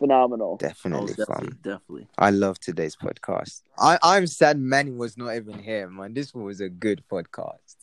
phenomenal. 0.00 0.52
Oh, 0.54 0.56
Definitely 0.56 1.14
definitely, 1.14 1.48
fun. 1.50 1.58
definitely. 1.62 2.08
I 2.18 2.30
love 2.30 2.58
today's 2.58 2.96
podcast. 2.96 3.62
I, 3.78 3.98
I'm 4.02 4.26
sad 4.26 4.58
Manny 4.58 4.90
was 4.90 5.16
not 5.16 5.36
even 5.36 5.58
here, 5.60 5.88
man. 5.88 6.12
This 6.14 6.34
was 6.34 6.60
a 6.60 6.68
good 6.68 7.04
podcast. 7.08 7.76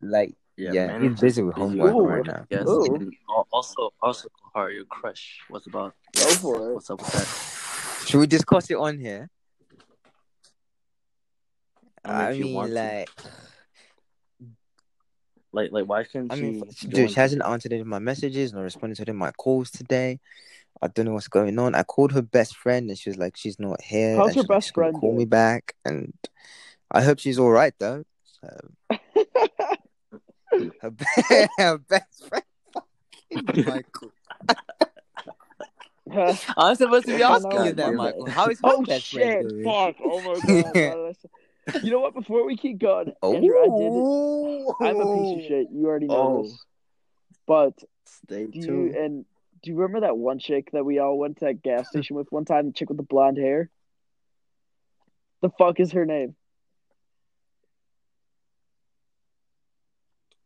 Like, 0.00 0.34
Yeah, 0.56 0.72
Yeah, 0.72 0.86
man, 0.88 1.02
he's 1.02 1.20
busy 1.20 1.42
with 1.42 1.54
homework 1.54 1.94
with 1.94 2.06
right 2.06 2.26
now. 2.26 2.42
I 2.42 2.54
guess. 2.54 2.68
Ooh. 2.68 3.10
Also, 3.50 3.92
also, 4.02 4.28
Kahar, 4.54 4.74
your 4.74 4.84
crush. 4.84 5.40
What's 5.48 5.66
about? 5.66 5.94
Go 6.16 6.34
for 6.34 6.70
it. 6.70 6.74
What's 6.74 6.90
up 6.90 7.00
with 7.00 7.12
that? 7.12 8.06
should 8.06 8.20
we 8.20 8.26
discuss 8.26 8.70
it 8.70 8.76
on 8.76 8.98
here? 8.98 9.28
I 12.04 12.08
mean, 12.08 12.20
I 12.20 12.32
mean, 12.32 12.54
want 12.54 12.68
to. 12.68 12.74
like, 12.74 13.10
Like, 15.52 15.72
like, 15.72 15.88
why 15.88 16.04
can't 16.04 16.32
I 16.32 16.36
mean, 16.36 16.70
she? 16.70 16.86
dude, 16.88 17.10
she 17.10 17.16
hasn't 17.20 17.42
answered 17.44 17.72
any 17.72 17.80
of 17.80 17.86
my 17.86 17.98
messages, 17.98 18.52
nor 18.52 18.62
responded 18.62 18.96
to 18.96 19.02
any 19.02 19.10
of 19.10 19.16
my 19.16 19.32
calls 19.32 19.70
today. 19.70 20.20
I 20.82 20.88
don't 20.88 21.06
know 21.06 21.14
what's 21.14 21.28
going 21.28 21.58
on. 21.58 21.74
I 21.74 21.82
called 21.82 22.12
her 22.12 22.22
best 22.22 22.56
friend 22.56 22.88
and 22.90 22.98
she 22.98 23.08
was 23.08 23.16
like, 23.16 23.36
she's 23.36 23.58
not 23.58 23.80
here. 23.80 24.16
How's 24.16 24.28
and 24.28 24.36
her 24.36 24.42
she's 24.42 24.48
best 24.48 24.66
she's 24.66 24.72
friend 24.72 24.94
Call 24.94 25.16
me 25.16 25.24
back, 25.24 25.74
and 25.84 26.12
I 26.90 27.02
hope 27.02 27.18
she's 27.18 27.38
all 27.38 27.50
right 27.50 27.72
though. 27.78 28.04
So, 28.40 28.70
her, 30.80 30.90
be- 30.90 31.04
her 31.58 31.78
best 31.78 32.28
friend, 32.28 32.44
fucking 32.72 33.64
Michael. 33.66 34.12
I'm 36.56 36.74
supposed 36.76 37.06
to 37.06 37.16
be 37.16 37.22
asking 37.22 37.64
you 37.64 37.72
that, 37.72 37.86
you're 37.88 37.94
Michael. 37.96 38.26
How 38.30 38.46
is 38.46 38.58
her 38.60 38.68
oh 38.70 38.82
best 38.84 39.04
shit! 39.06 39.22
friend 39.22 39.48
doing? 39.48 39.64
Fuck! 39.64 39.96
Oh 40.04 40.20
my 40.22 40.62
god! 40.62 40.74
no, 41.74 41.80
you 41.82 41.90
know 41.90 42.00
what? 42.00 42.14
Before 42.14 42.46
we 42.46 42.56
keep 42.56 42.78
going, 42.78 43.12
oh. 43.22 43.34
Andrew, 43.34 43.58
I 43.58 43.64
did. 43.64 43.90
Oh, 43.92 44.74
I'm 44.80 44.96
a 45.00 45.34
piece 45.34 45.44
of 45.44 45.48
shit. 45.48 45.66
You 45.72 45.86
already 45.86 46.06
know 46.06 46.14
Oh. 46.38 46.42
this. 46.44 46.64
But 47.46 47.72
Stay 48.04 48.46
do 48.46 48.58
you 48.58 48.64
tuned. 48.66 48.94
and 48.94 49.24
do 49.62 49.70
you 49.70 49.76
remember 49.76 50.00
that 50.06 50.16
one 50.16 50.38
chick 50.38 50.70
that 50.72 50.84
we 50.84 50.98
all 51.00 51.18
went 51.18 51.38
to 51.38 51.46
that 51.46 51.62
gas 51.62 51.88
station 51.88 52.14
with 52.16 52.30
one 52.30 52.44
time? 52.44 52.66
The 52.66 52.72
chick 52.72 52.88
with 52.88 52.98
the 52.98 53.02
blonde 53.04 53.36
hair. 53.38 53.68
The 55.42 55.50
fuck 55.58 55.80
is 55.80 55.92
her 55.92 56.06
name? 56.06 56.36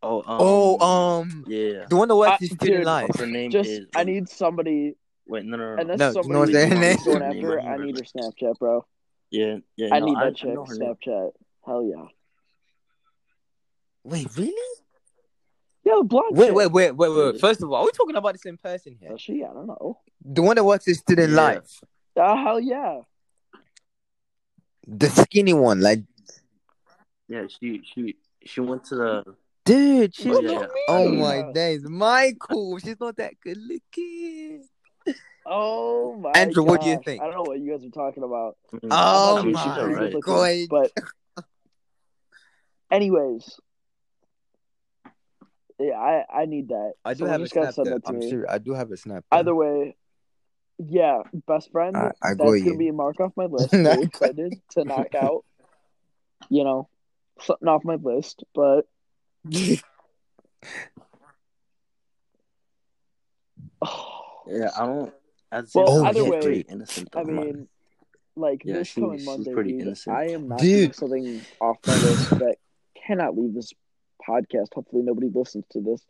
Oh, 0.02 0.18
um, 0.20 0.24
Oh, 0.40 0.78
um, 0.80 1.44
yeah. 1.46 1.84
the 1.88 1.96
one 1.96 2.08
that 2.08 2.16
works 2.16 2.42
Uh, 2.42 2.46
in 2.46 2.56
student 2.56 2.84
life. 2.84 3.10
Her 3.16 3.26
name 3.26 3.50
Just 3.50 3.70
is. 3.70 3.86
I 3.94 4.04
need 4.04 4.28
somebody, 4.28 4.94
Wait, 5.26 5.44
no, 5.44 5.56
no, 5.56 5.76
no. 5.76 5.82
unless 5.82 5.98
No, 5.98 6.08
you 6.08 6.14
know 6.14 6.22
somebody 6.22 6.40
what's 6.40 6.52
her 6.52 6.74
is 6.74 6.80
name? 6.80 6.96
going 7.04 7.22
after. 7.22 7.60
I 7.60 7.76
need 7.76 7.96
her 7.96 8.02
Snapchat, 8.02 8.58
bro. 8.58 8.86
Yeah, 9.30 9.56
yeah. 9.76 9.94
I 9.94 10.00
no, 10.00 10.06
need 10.06 10.16
I, 10.16 10.24
that 10.24 10.26
I 10.28 10.30
chick 10.32 10.48
know 10.50 10.64
her 10.64 10.74
name. 10.74 10.94
Snapchat. 10.94 11.30
Hell 11.66 11.84
yeah. 11.84 12.06
Wait, 14.04 14.28
really? 14.36 14.54
Yeah, 15.84 15.94
the 15.98 16.04
blonde 16.04 16.36
Wait, 16.36 16.54
wait, 16.54 16.72
wait, 16.72 16.92
wait, 16.92 17.08
wait. 17.10 17.40
First 17.40 17.62
of 17.62 17.70
all, 17.70 17.76
are 17.76 17.84
we 17.84 17.92
talking 17.92 18.16
about 18.16 18.32
the 18.32 18.38
same 18.38 18.56
person 18.56 18.96
here? 18.98 19.14
Is 19.14 19.20
she? 19.20 19.44
I 19.44 19.52
don't 19.52 19.66
know. 19.66 19.98
The 20.24 20.42
one 20.42 20.56
that 20.56 20.64
works 20.64 20.88
in 20.88 20.94
student 20.94 21.30
Yeah. 21.32 21.36
life. 21.42 21.80
Ah, 22.18 22.42
hell 22.42 22.60
yeah. 22.60 23.00
The 24.86 25.08
skinny 25.10 25.52
one, 25.52 25.80
like, 25.80 26.00
Yeah, 27.28 27.46
she 27.48 27.82
she 27.84 28.16
she 28.44 28.60
went 28.60 28.84
to 28.86 28.96
the. 28.96 29.24
Dude, 29.70 30.14
she's 30.14 30.26
Oh, 30.36 30.40
not. 30.40 30.52
yeah. 30.52 30.66
Oh 30.88 31.12
my 31.12 31.52
days, 31.52 31.82
Michael, 31.84 32.78
she's 32.78 32.98
not 33.00 33.16
that 33.16 33.34
good 33.42 33.56
looking. 33.58 34.66
Oh 35.46 36.16
my 36.16 36.30
Andrew, 36.32 36.62
what 36.62 36.82
do 36.82 36.88
you 36.90 37.00
think? 37.04 37.22
I 37.22 37.26
don't 37.26 37.34
know 37.34 37.42
what 37.42 37.58
you 37.60 37.70
guys 37.72 37.84
are 37.84 37.90
talking 37.90 38.22
about. 38.22 38.56
Mm, 38.72 38.88
Oh 38.90 39.38
I 39.38 39.42
mean, 39.42 39.56
she's 39.56 39.66
my 39.66 39.80
alright. 39.80 40.14
looking, 40.14 40.20
God. 40.20 40.66
But 40.68 40.92
anyways. 42.90 43.58
Yeah, 45.78 45.94
I, 45.98 46.24
I 46.42 46.44
need 46.44 46.68
that. 46.68 46.92
I 47.06 47.14
do 47.14 47.20
Someone 47.20 47.32
have 47.32 47.40
a 47.42 47.48
snap. 47.48 47.72
send 47.74 47.86
that 47.86 48.04
to 48.04 48.08
I'm 48.10 48.18
me. 48.18 48.28
sure 48.30 48.50
I 48.50 48.58
do 48.58 48.74
have 48.74 48.90
a 48.90 48.98
snap. 48.98 49.24
though. 49.30 49.38
Either 49.38 49.54
way, 49.54 49.96
yeah, 50.78 51.22
best 51.46 51.72
friend. 51.72 51.96
I- 51.96 52.12
I 52.22 52.34
that's 52.34 52.38
gonna 52.38 52.56
you. 52.58 52.76
be 52.76 52.88
a 52.88 52.92
mark 52.92 53.18
off 53.20 53.32
my 53.34 53.46
list. 53.46 53.72
Excited 53.74 54.60
to 54.72 54.84
knock 54.84 55.14
out, 55.14 55.44
you 56.50 56.64
know, 56.64 56.88
something 57.40 57.66
off 57.66 57.82
my 57.82 57.94
list. 57.94 58.44
But 58.54 58.82
Yeah, 64.46 64.70
I 64.76 64.86
don't. 64.86 65.14
As 65.52 65.72
Well, 65.74 65.86
Oh, 65.88 66.04
either 66.04 66.22
yeah, 66.22 66.28
way, 66.30 66.64
innocent. 66.68 67.08
I 67.14 67.24
though. 67.24 67.30
mean, 67.32 67.68
like 68.36 68.62
Yeah, 68.64 68.74
this 68.74 68.88
she- 68.88 69.00
coming 69.00 69.24
Monday, 69.24 69.52
pretty 69.52 69.72
dude, 69.72 69.82
innocent. 69.82 70.16
I 70.16 70.28
am 70.30 70.48
not 70.48 70.58
Dude. 70.60 70.94
something 70.94 71.40
off 71.60 71.78
my 71.86 71.94
list 71.94 72.30
that 72.30 72.56
cannot 73.06 73.36
leave 73.36 73.54
this 73.54 73.72
podcast. 74.26 74.74
Hopefully, 74.74 75.02
nobody 75.02 75.28
listens 75.32 75.64
to 75.70 75.80
this 75.80 76.04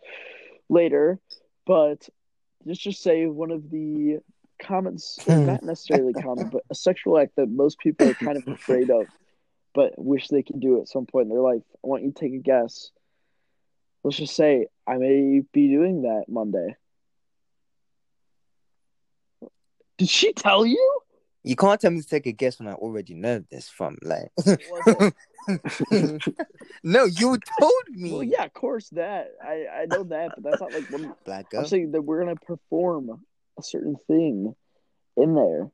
later. 0.68 1.18
But 1.66 2.08
let's 2.64 2.80
just 2.80 3.02
say 3.02 3.26
one 3.26 3.50
of 3.50 3.70
the 3.70 4.18
comments, 4.58 5.18
or 5.26 5.36
not 5.38 5.62
necessarily 5.62 6.12
comment, 6.14 6.50
but 6.52 6.62
a 6.70 6.74
sexual 6.74 7.18
act 7.18 7.36
that 7.36 7.48
most 7.48 7.78
people 7.78 8.08
are 8.08 8.14
kind 8.14 8.36
of 8.36 8.46
afraid 8.48 8.90
of, 8.90 9.06
but 9.74 9.92
wish 9.96 10.28
they 10.28 10.42
could 10.42 10.60
do 10.60 10.80
at 10.80 10.88
some 10.88 11.06
point 11.06 11.24
in 11.24 11.30
their 11.30 11.40
life. 11.40 11.62
I 11.76 11.86
want 11.86 12.02
you 12.04 12.12
to 12.12 12.18
take 12.18 12.34
a 12.34 12.38
guess. 12.38 12.90
Let's 14.02 14.16
just 14.16 14.34
say 14.34 14.66
I 14.86 14.96
may 14.96 15.42
be 15.52 15.68
doing 15.68 16.02
that 16.02 16.24
Monday. 16.28 16.76
Did 19.98 20.08
she 20.08 20.32
tell 20.32 20.64
you? 20.64 21.00
you 21.42 21.56
can't 21.56 21.80
tell 21.80 21.90
me 21.90 22.00
to 22.02 22.06
take 22.06 22.26
a 22.26 22.32
guess 22.32 22.58
when 22.58 22.68
I 22.68 22.72
already 22.74 23.14
know 23.14 23.42
this 23.50 23.68
from 23.68 23.96
like. 24.02 24.30
No, 26.82 27.04
you 27.04 27.38
told 27.58 27.72
me. 27.90 28.12
Well, 28.12 28.22
yeah, 28.22 28.44
of 28.44 28.52
course 28.54 28.88
that 28.90 29.32
I 29.44 29.66
I 29.82 29.86
know 29.86 30.04
that, 30.04 30.32
but 30.34 30.44
that's 30.44 30.60
not 30.60 30.72
like 30.72 30.84
one. 30.88 31.12
Black 31.26 31.50
girl. 31.50 31.60
I'm 31.60 31.66
saying 31.66 31.92
that 31.92 32.02
we're 32.02 32.20
gonna 32.20 32.36
perform 32.36 33.22
a 33.58 33.62
certain 33.62 33.96
thing 34.06 34.54
in 35.16 35.34
there, 35.34 35.70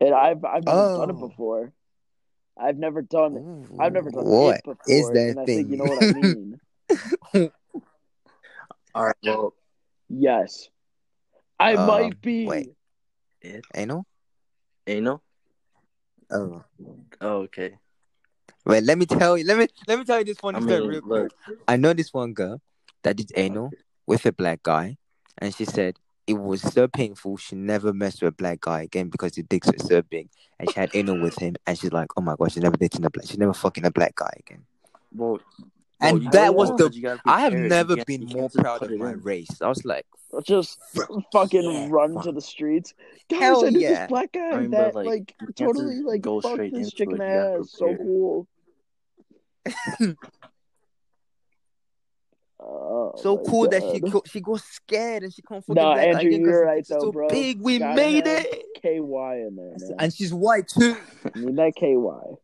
and 0.00 0.14
I've 0.14 0.44
I've 0.44 0.64
never 0.64 0.96
done 0.98 1.10
it 1.10 1.16
Oh. 1.16 1.28
before. 1.28 1.72
I've 2.58 2.78
never 2.78 3.02
done 3.02 3.36
Ooh, 3.36 3.76
I've 3.80 3.92
never 3.92 4.10
done 4.10 4.24
what 4.26 4.56
it 4.56 4.64
before, 4.64 4.86
is 4.86 5.10
that 5.10 5.28
and 5.30 5.40
I 5.40 5.44
thing? 5.46 5.56
think 5.58 5.70
you 5.70 5.76
know 5.76 5.84
what 5.84 6.04
I 6.04 6.12
mean. 6.12 6.60
All 8.94 9.06
right. 9.06 9.16
Well, 9.22 9.54
yes, 10.08 10.68
I 11.58 11.74
Um, 11.74 11.86
might 11.86 12.20
be. 12.20 12.46
wait. 12.46 12.74
it, 13.40 13.64
Anal? 13.74 14.04
anal. 14.86 15.22
Oh. 16.30 16.62
Oh, 17.20 17.36
okay. 17.42 17.78
Wait, 18.66 18.84
let 18.84 18.98
me 18.98 19.06
tell 19.06 19.36
you. 19.38 19.44
Let 19.44 19.58
me 19.58 19.66
let 19.88 19.98
me 19.98 20.04
tell 20.04 20.18
you 20.18 20.24
this 20.24 20.38
one 20.40 20.56
I 20.56 20.60
story 20.60 20.80
mean, 20.80 20.88
real 20.88 21.00
quick. 21.00 21.32
I 21.66 21.76
know 21.76 21.92
this 21.94 22.12
one 22.12 22.32
girl 22.32 22.60
that 23.02 23.16
did 23.16 23.32
anal 23.34 23.70
with 24.06 24.26
a 24.26 24.32
black 24.32 24.62
guy, 24.62 24.98
and 25.38 25.54
she 25.54 25.64
said 25.64 25.98
it 26.26 26.34
was 26.34 26.62
so 26.62 26.86
painful 26.88 27.36
she 27.36 27.56
never 27.56 27.92
messed 27.92 28.22
with 28.22 28.32
a 28.32 28.36
black 28.36 28.60
guy 28.60 28.82
again 28.82 29.08
because 29.08 29.32
the 29.32 29.42
dicks 29.42 29.66
were 29.66 29.78
so 29.78 30.02
big, 30.02 30.28
and 30.58 30.70
she 30.70 30.78
had 30.78 30.90
anal 30.94 31.20
with 31.20 31.38
him, 31.38 31.56
and 31.66 31.78
she's 31.78 31.92
like, 31.92 32.08
oh 32.16 32.20
my 32.20 32.34
gosh, 32.38 32.52
she's 32.54 32.62
never 32.62 32.76
dating 32.76 33.04
a 33.04 33.10
black, 33.10 33.26
she's 33.26 33.38
never 33.38 33.52
fucking 33.54 33.84
a 33.84 33.90
black 33.90 34.14
guy 34.14 34.30
again. 34.38 34.64
Well, 35.14 35.40
And 36.00 36.20
well, 36.22 36.30
that 36.32 36.54
was 36.54 36.70
the. 36.70 37.20
I 37.26 37.40
have 37.42 37.52
prepare 37.52 37.58
it. 37.60 37.62
You 37.64 37.68
never 37.68 37.94
can't- 37.96 38.06
been 38.06 38.24
more 38.26 38.48
proud 38.50 38.82
of 38.82 38.90
my 38.98 39.12
in. 39.12 39.20
race. 39.20 39.60
I 39.60 39.68
was 39.68 39.84
like, 39.84 40.06
just 40.44 40.78
fucking 41.32 41.62
yeah, 41.62 41.88
run 41.90 42.14
fuck. 42.14 42.24
to 42.24 42.32
the 42.32 42.40
streets. 42.40 42.94
Guys, 43.28 43.40
Hell 43.40 43.66
I 43.66 43.70
knew 43.70 43.80
yeah. 43.80 43.88
this 44.00 44.08
black 44.08 44.32
guy 44.32 44.50
I 44.50 44.60
mean, 44.60 44.70
that 44.70 44.94
like, 44.94 45.06
like, 45.06 45.34
totally 45.56 45.96
just 45.96 46.06
like 46.06 46.22
go 46.22 46.40
fucked 46.40 46.54
straight 46.54 46.72
this 46.72 46.84
into 46.86 46.96
chicken 46.96 47.20
it. 47.20 47.26
You 47.26 47.60
ass. 47.60 47.70
So 47.70 47.96
cool. 47.96 48.46
Oh, 52.64 53.12
so 53.16 53.36
my 53.36 53.42
cool 53.48 53.68
that 53.68 53.82
she 53.92 54.00
God. 54.00 54.12
co- 54.12 54.22
she 54.26 54.40
got 54.40 54.60
scared 54.60 55.22
and 55.24 55.34
she 55.34 55.42
can't 55.42 55.64
fucking 55.64 55.74
Nah, 55.74 55.94
black 55.94 56.12
guy 56.12 56.20
Andrew, 56.20 56.28
again 56.30 56.44
'cause 56.44 56.50
you're 56.52 56.64
right 56.64 56.76
dicks 56.76 56.90
are 56.90 56.94
though, 56.94 57.00
so 57.00 57.12
bro. 57.12 57.28
big. 57.28 57.60
We 57.60 57.78
Gotta 57.78 57.96
made 57.96 58.26
it. 58.26 58.64
KY 58.82 59.36
in 59.46 59.56
there, 59.56 59.76
man. 59.78 59.94
And 59.98 60.14
she's 60.14 60.32
white 60.32 60.68
too. 60.68 60.96
You 61.34 61.46
need 61.46 61.56
that 61.56 61.74
KY. 61.76 62.36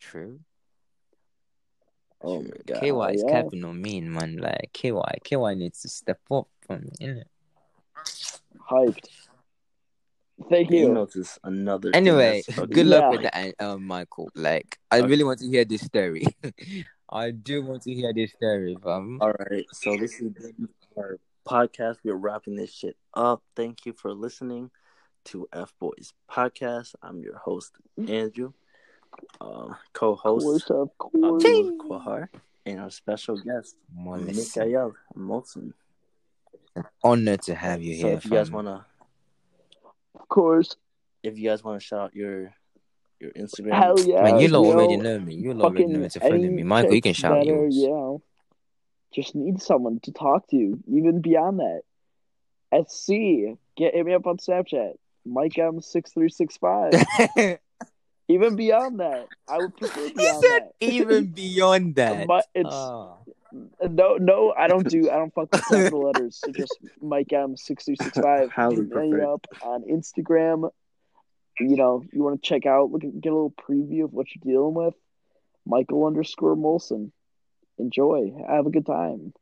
True. 0.00 0.40
Oh 2.22 2.42
my 2.42 2.50
god. 2.66 2.80
KY 2.80 3.14
is 3.14 3.24
yeah. 3.26 3.30
capping 3.42 3.64
on 3.64 3.80
me, 3.80 4.00
man. 4.00 4.36
Like 4.36 4.70
KY, 4.72 5.18
KY 5.24 5.54
needs 5.54 5.82
to 5.82 5.88
step 5.88 6.20
up 6.30 6.48
for 6.66 6.78
me, 6.78 6.90
innit? 7.00 7.24
Hyped. 8.70 9.08
Thank 10.50 10.70
You 10.70 10.88
you. 10.88 10.94
know, 10.94 11.08
another. 11.44 11.90
Anyway, 11.94 12.42
good 12.70 12.86
luck 12.86 13.04
Yeah. 13.04 13.10
with 13.10 13.22
that, 13.22 13.54
uh, 13.58 13.76
Michael. 13.78 14.28
Like, 14.34 14.78
I 14.90 14.98
Okay. 14.98 15.06
really 15.08 15.24
want 15.24 15.38
to 15.40 15.48
hear 15.48 15.64
this 15.64 15.82
story. 15.82 16.26
I 17.08 17.30
do 17.30 17.62
want 17.64 17.82
to 17.82 17.94
hear 17.94 18.12
this 18.12 18.32
story, 18.32 18.76
fam. 18.82 19.18
All 19.20 19.32
right, 19.32 19.64
so 19.72 19.96
this 19.96 20.20
is 20.20 20.32
our 20.96 21.18
podcast. 21.46 21.98
We're 22.04 22.14
wrapping 22.16 22.56
this 22.56 22.72
shit 22.72 22.96
up. 23.14 23.42
Thank 23.54 23.86
you 23.86 23.92
for 23.92 24.12
listening 24.12 24.70
to 25.26 25.48
F 25.52 25.72
Boys 25.78 26.12
Podcast. 26.30 26.94
I'm 27.02 27.22
your 27.22 27.36
host 27.36 27.72
Andrew, 28.08 28.52
um, 29.40 29.76
co-host 29.92 30.44
course, 30.66 30.70
of 30.70 30.98
course. 30.98 31.44
Abdul 31.44 31.78
Kahar, 31.78 32.28
and 32.64 32.80
our 32.80 32.90
special 32.90 33.36
guest 33.36 33.76
Mollis. 33.96 34.56
Michael 34.56 34.94
Molson. 35.16 35.72
Honor 37.02 37.36
to 37.38 37.54
have 37.54 37.82
you 37.82 37.94
So 38.00 38.08
here, 38.08 38.16
if 38.16 38.24
you 38.24 38.30
guys 38.32 38.50
wanna, 38.50 38.84
Of 40.14 40.28
course. 40.28 40.76
if 41.22 41.38
you 41.38 41.48
guys 41.48 41.62
wanna 41.62 41.80
shout 41.80 42.00
out 42.00 42.14
your 42.16 42.52
your 43.26 43.44
Instagram, 43.44 43.74
Hell 43.74 43.98
yeah. 44.00 44.22
Man, 44.22 44.40
you 44.40 44.48
lot 44.48 44.62
know, 44.62 44.72
already 44.72 44.96
know 44.96 45.18
me. 45.18 45.34
You 45.34 45.52
lot 45.54 45.66
already 45.66 45.84
fucking 45.84 46.00
know 46.02 46.08
to 46.08 46.20
follow 46.20 46.34
any 46.34 46.48
me. 46.48 46.62
Michael, 46.62 46.94
you 46.94 47.02
can 47.02 47.14
shout 47.14 47.32
that 47.32 47.40
are, 47.50 47.54
yours. 47.54 47.76
you 47.76 47.88
know, 47.88 48.22
just 49.14 49.34
need 49.34 49.60
someone 49.62 50.00
to 50.00 50.12
talk 50.12 50.48
to, 50.50 50.78
even 50.88 51.20
beyond 51.20 51.58
that. 51.60 51.82
At 52.72 52.90
C, 52.90 53.54
get 53.76 53.94
hit 53.94 54.04
me 54.04 54.14
up 54.14 54.26
on 54.26 54.38
Snapchat. 54.38 54.94
Mike 55.24 55.58
M 55.58 55.80
six 55.80 56.12
three 56.12 56.28
six 56.28 56.56
five. 56.56 56.92
Even 58.28 58.56
beyond 58.56 58.98
that, 58.98 59.28
I 59.48 59.58
would 59.58 59.76
prefer 59.76 60.00
he 60.08 60.12
beyond 60.14 60.44
said 60.44 60.62
that. 60.62 60.72
even 60.80 61.26
beyond 61.42 61.94
that. 61.94 62.26
But 62.26 62.46
it's 62.56 62.68
Ah. 62.72 63.14
no, 63.88 64.16
no. 64.16 64.52
I 64.58 64.66
don't 64.66 64.88
do. 64.88 65.08
I 65.08 65.14
don't 65.14 65.32
fuck 65.32 65.48
with 65.52 65.62
capital 65.62 66.06
letters. 66.06 66.40
So 66.44 66.50
just 66.50 66.76
Mike 67.00 67.32
M 67.32 67.56
six 67.56 67.84
two 67.84 67.94
six 67.94 68.18
five. 68.18 68.50
Highly 68.50 68.76
Hit 68.76 68.94
me 68.96 69.20
up 69.20 69.46
on 69.62 69.84
Instagram 69.84 70.70
you 71.60 71.76
know, 71.76 72.02
you 72.12 72.22
want 72.22 72.42
to 72.42 72.48
check 72.48 72.66
out, 72.66 72.90
look 72.90 73.04
at, 73.04 73.20
get 73.20 73.32
a 73.32 73.34
little 73.34 73.52
preview 73.52 74.04
of 74.04 74.12
what 74.12 74.26
you're 74.34 74.52
dealing 74.52 74.74
with, 74.74 74.94
Michael 75.64 76.06
underscore 76.06 76.56
Molson. 76.56 77.10
Enjoy. 77.78 78.32
Have 78.48 78.66
a 78.66 78.70
good 78.70 78.86
time. 78.86 79.32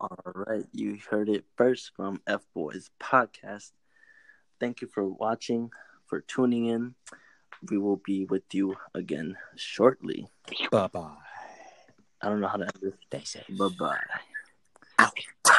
All 0.00 0.32
right, 0.34 0.64
you 0.72 0.98
heard 1.08 1.28
it 1.28 1.44
first 1.56 1.92
from 1.94 2.20
F 2.26 2.42
Boys 2.54 2.90
Podcast. 3.00 3.70
Thank 4.58 4.82
you 4.82 4.88
for 4.88 5.06
watching, 5.08 5.70
for 6.06 6.20
tuning 6.20 6.66
in. 6.66 6.96
We 7.70 7.78
will 7.78 8.02
be 8.04 8.24
with 8.24 8.42
you 8.52 8.76
again 8.94 9.36
shortly. 9.54 10.26
Bye 10.72 10.88
bye. 10.88 11.14
I 12.20 12.28
don't 12.28 12.40
know 12.40 12.48
how 12.48 12.56
to 12.56 12.64
end 12.64 12.94
this. 13.10 13.28
Stay. 13.28 13.44
Bye 13.56 13.68
bye. 13.78 13.98
Out. 14.98 15.58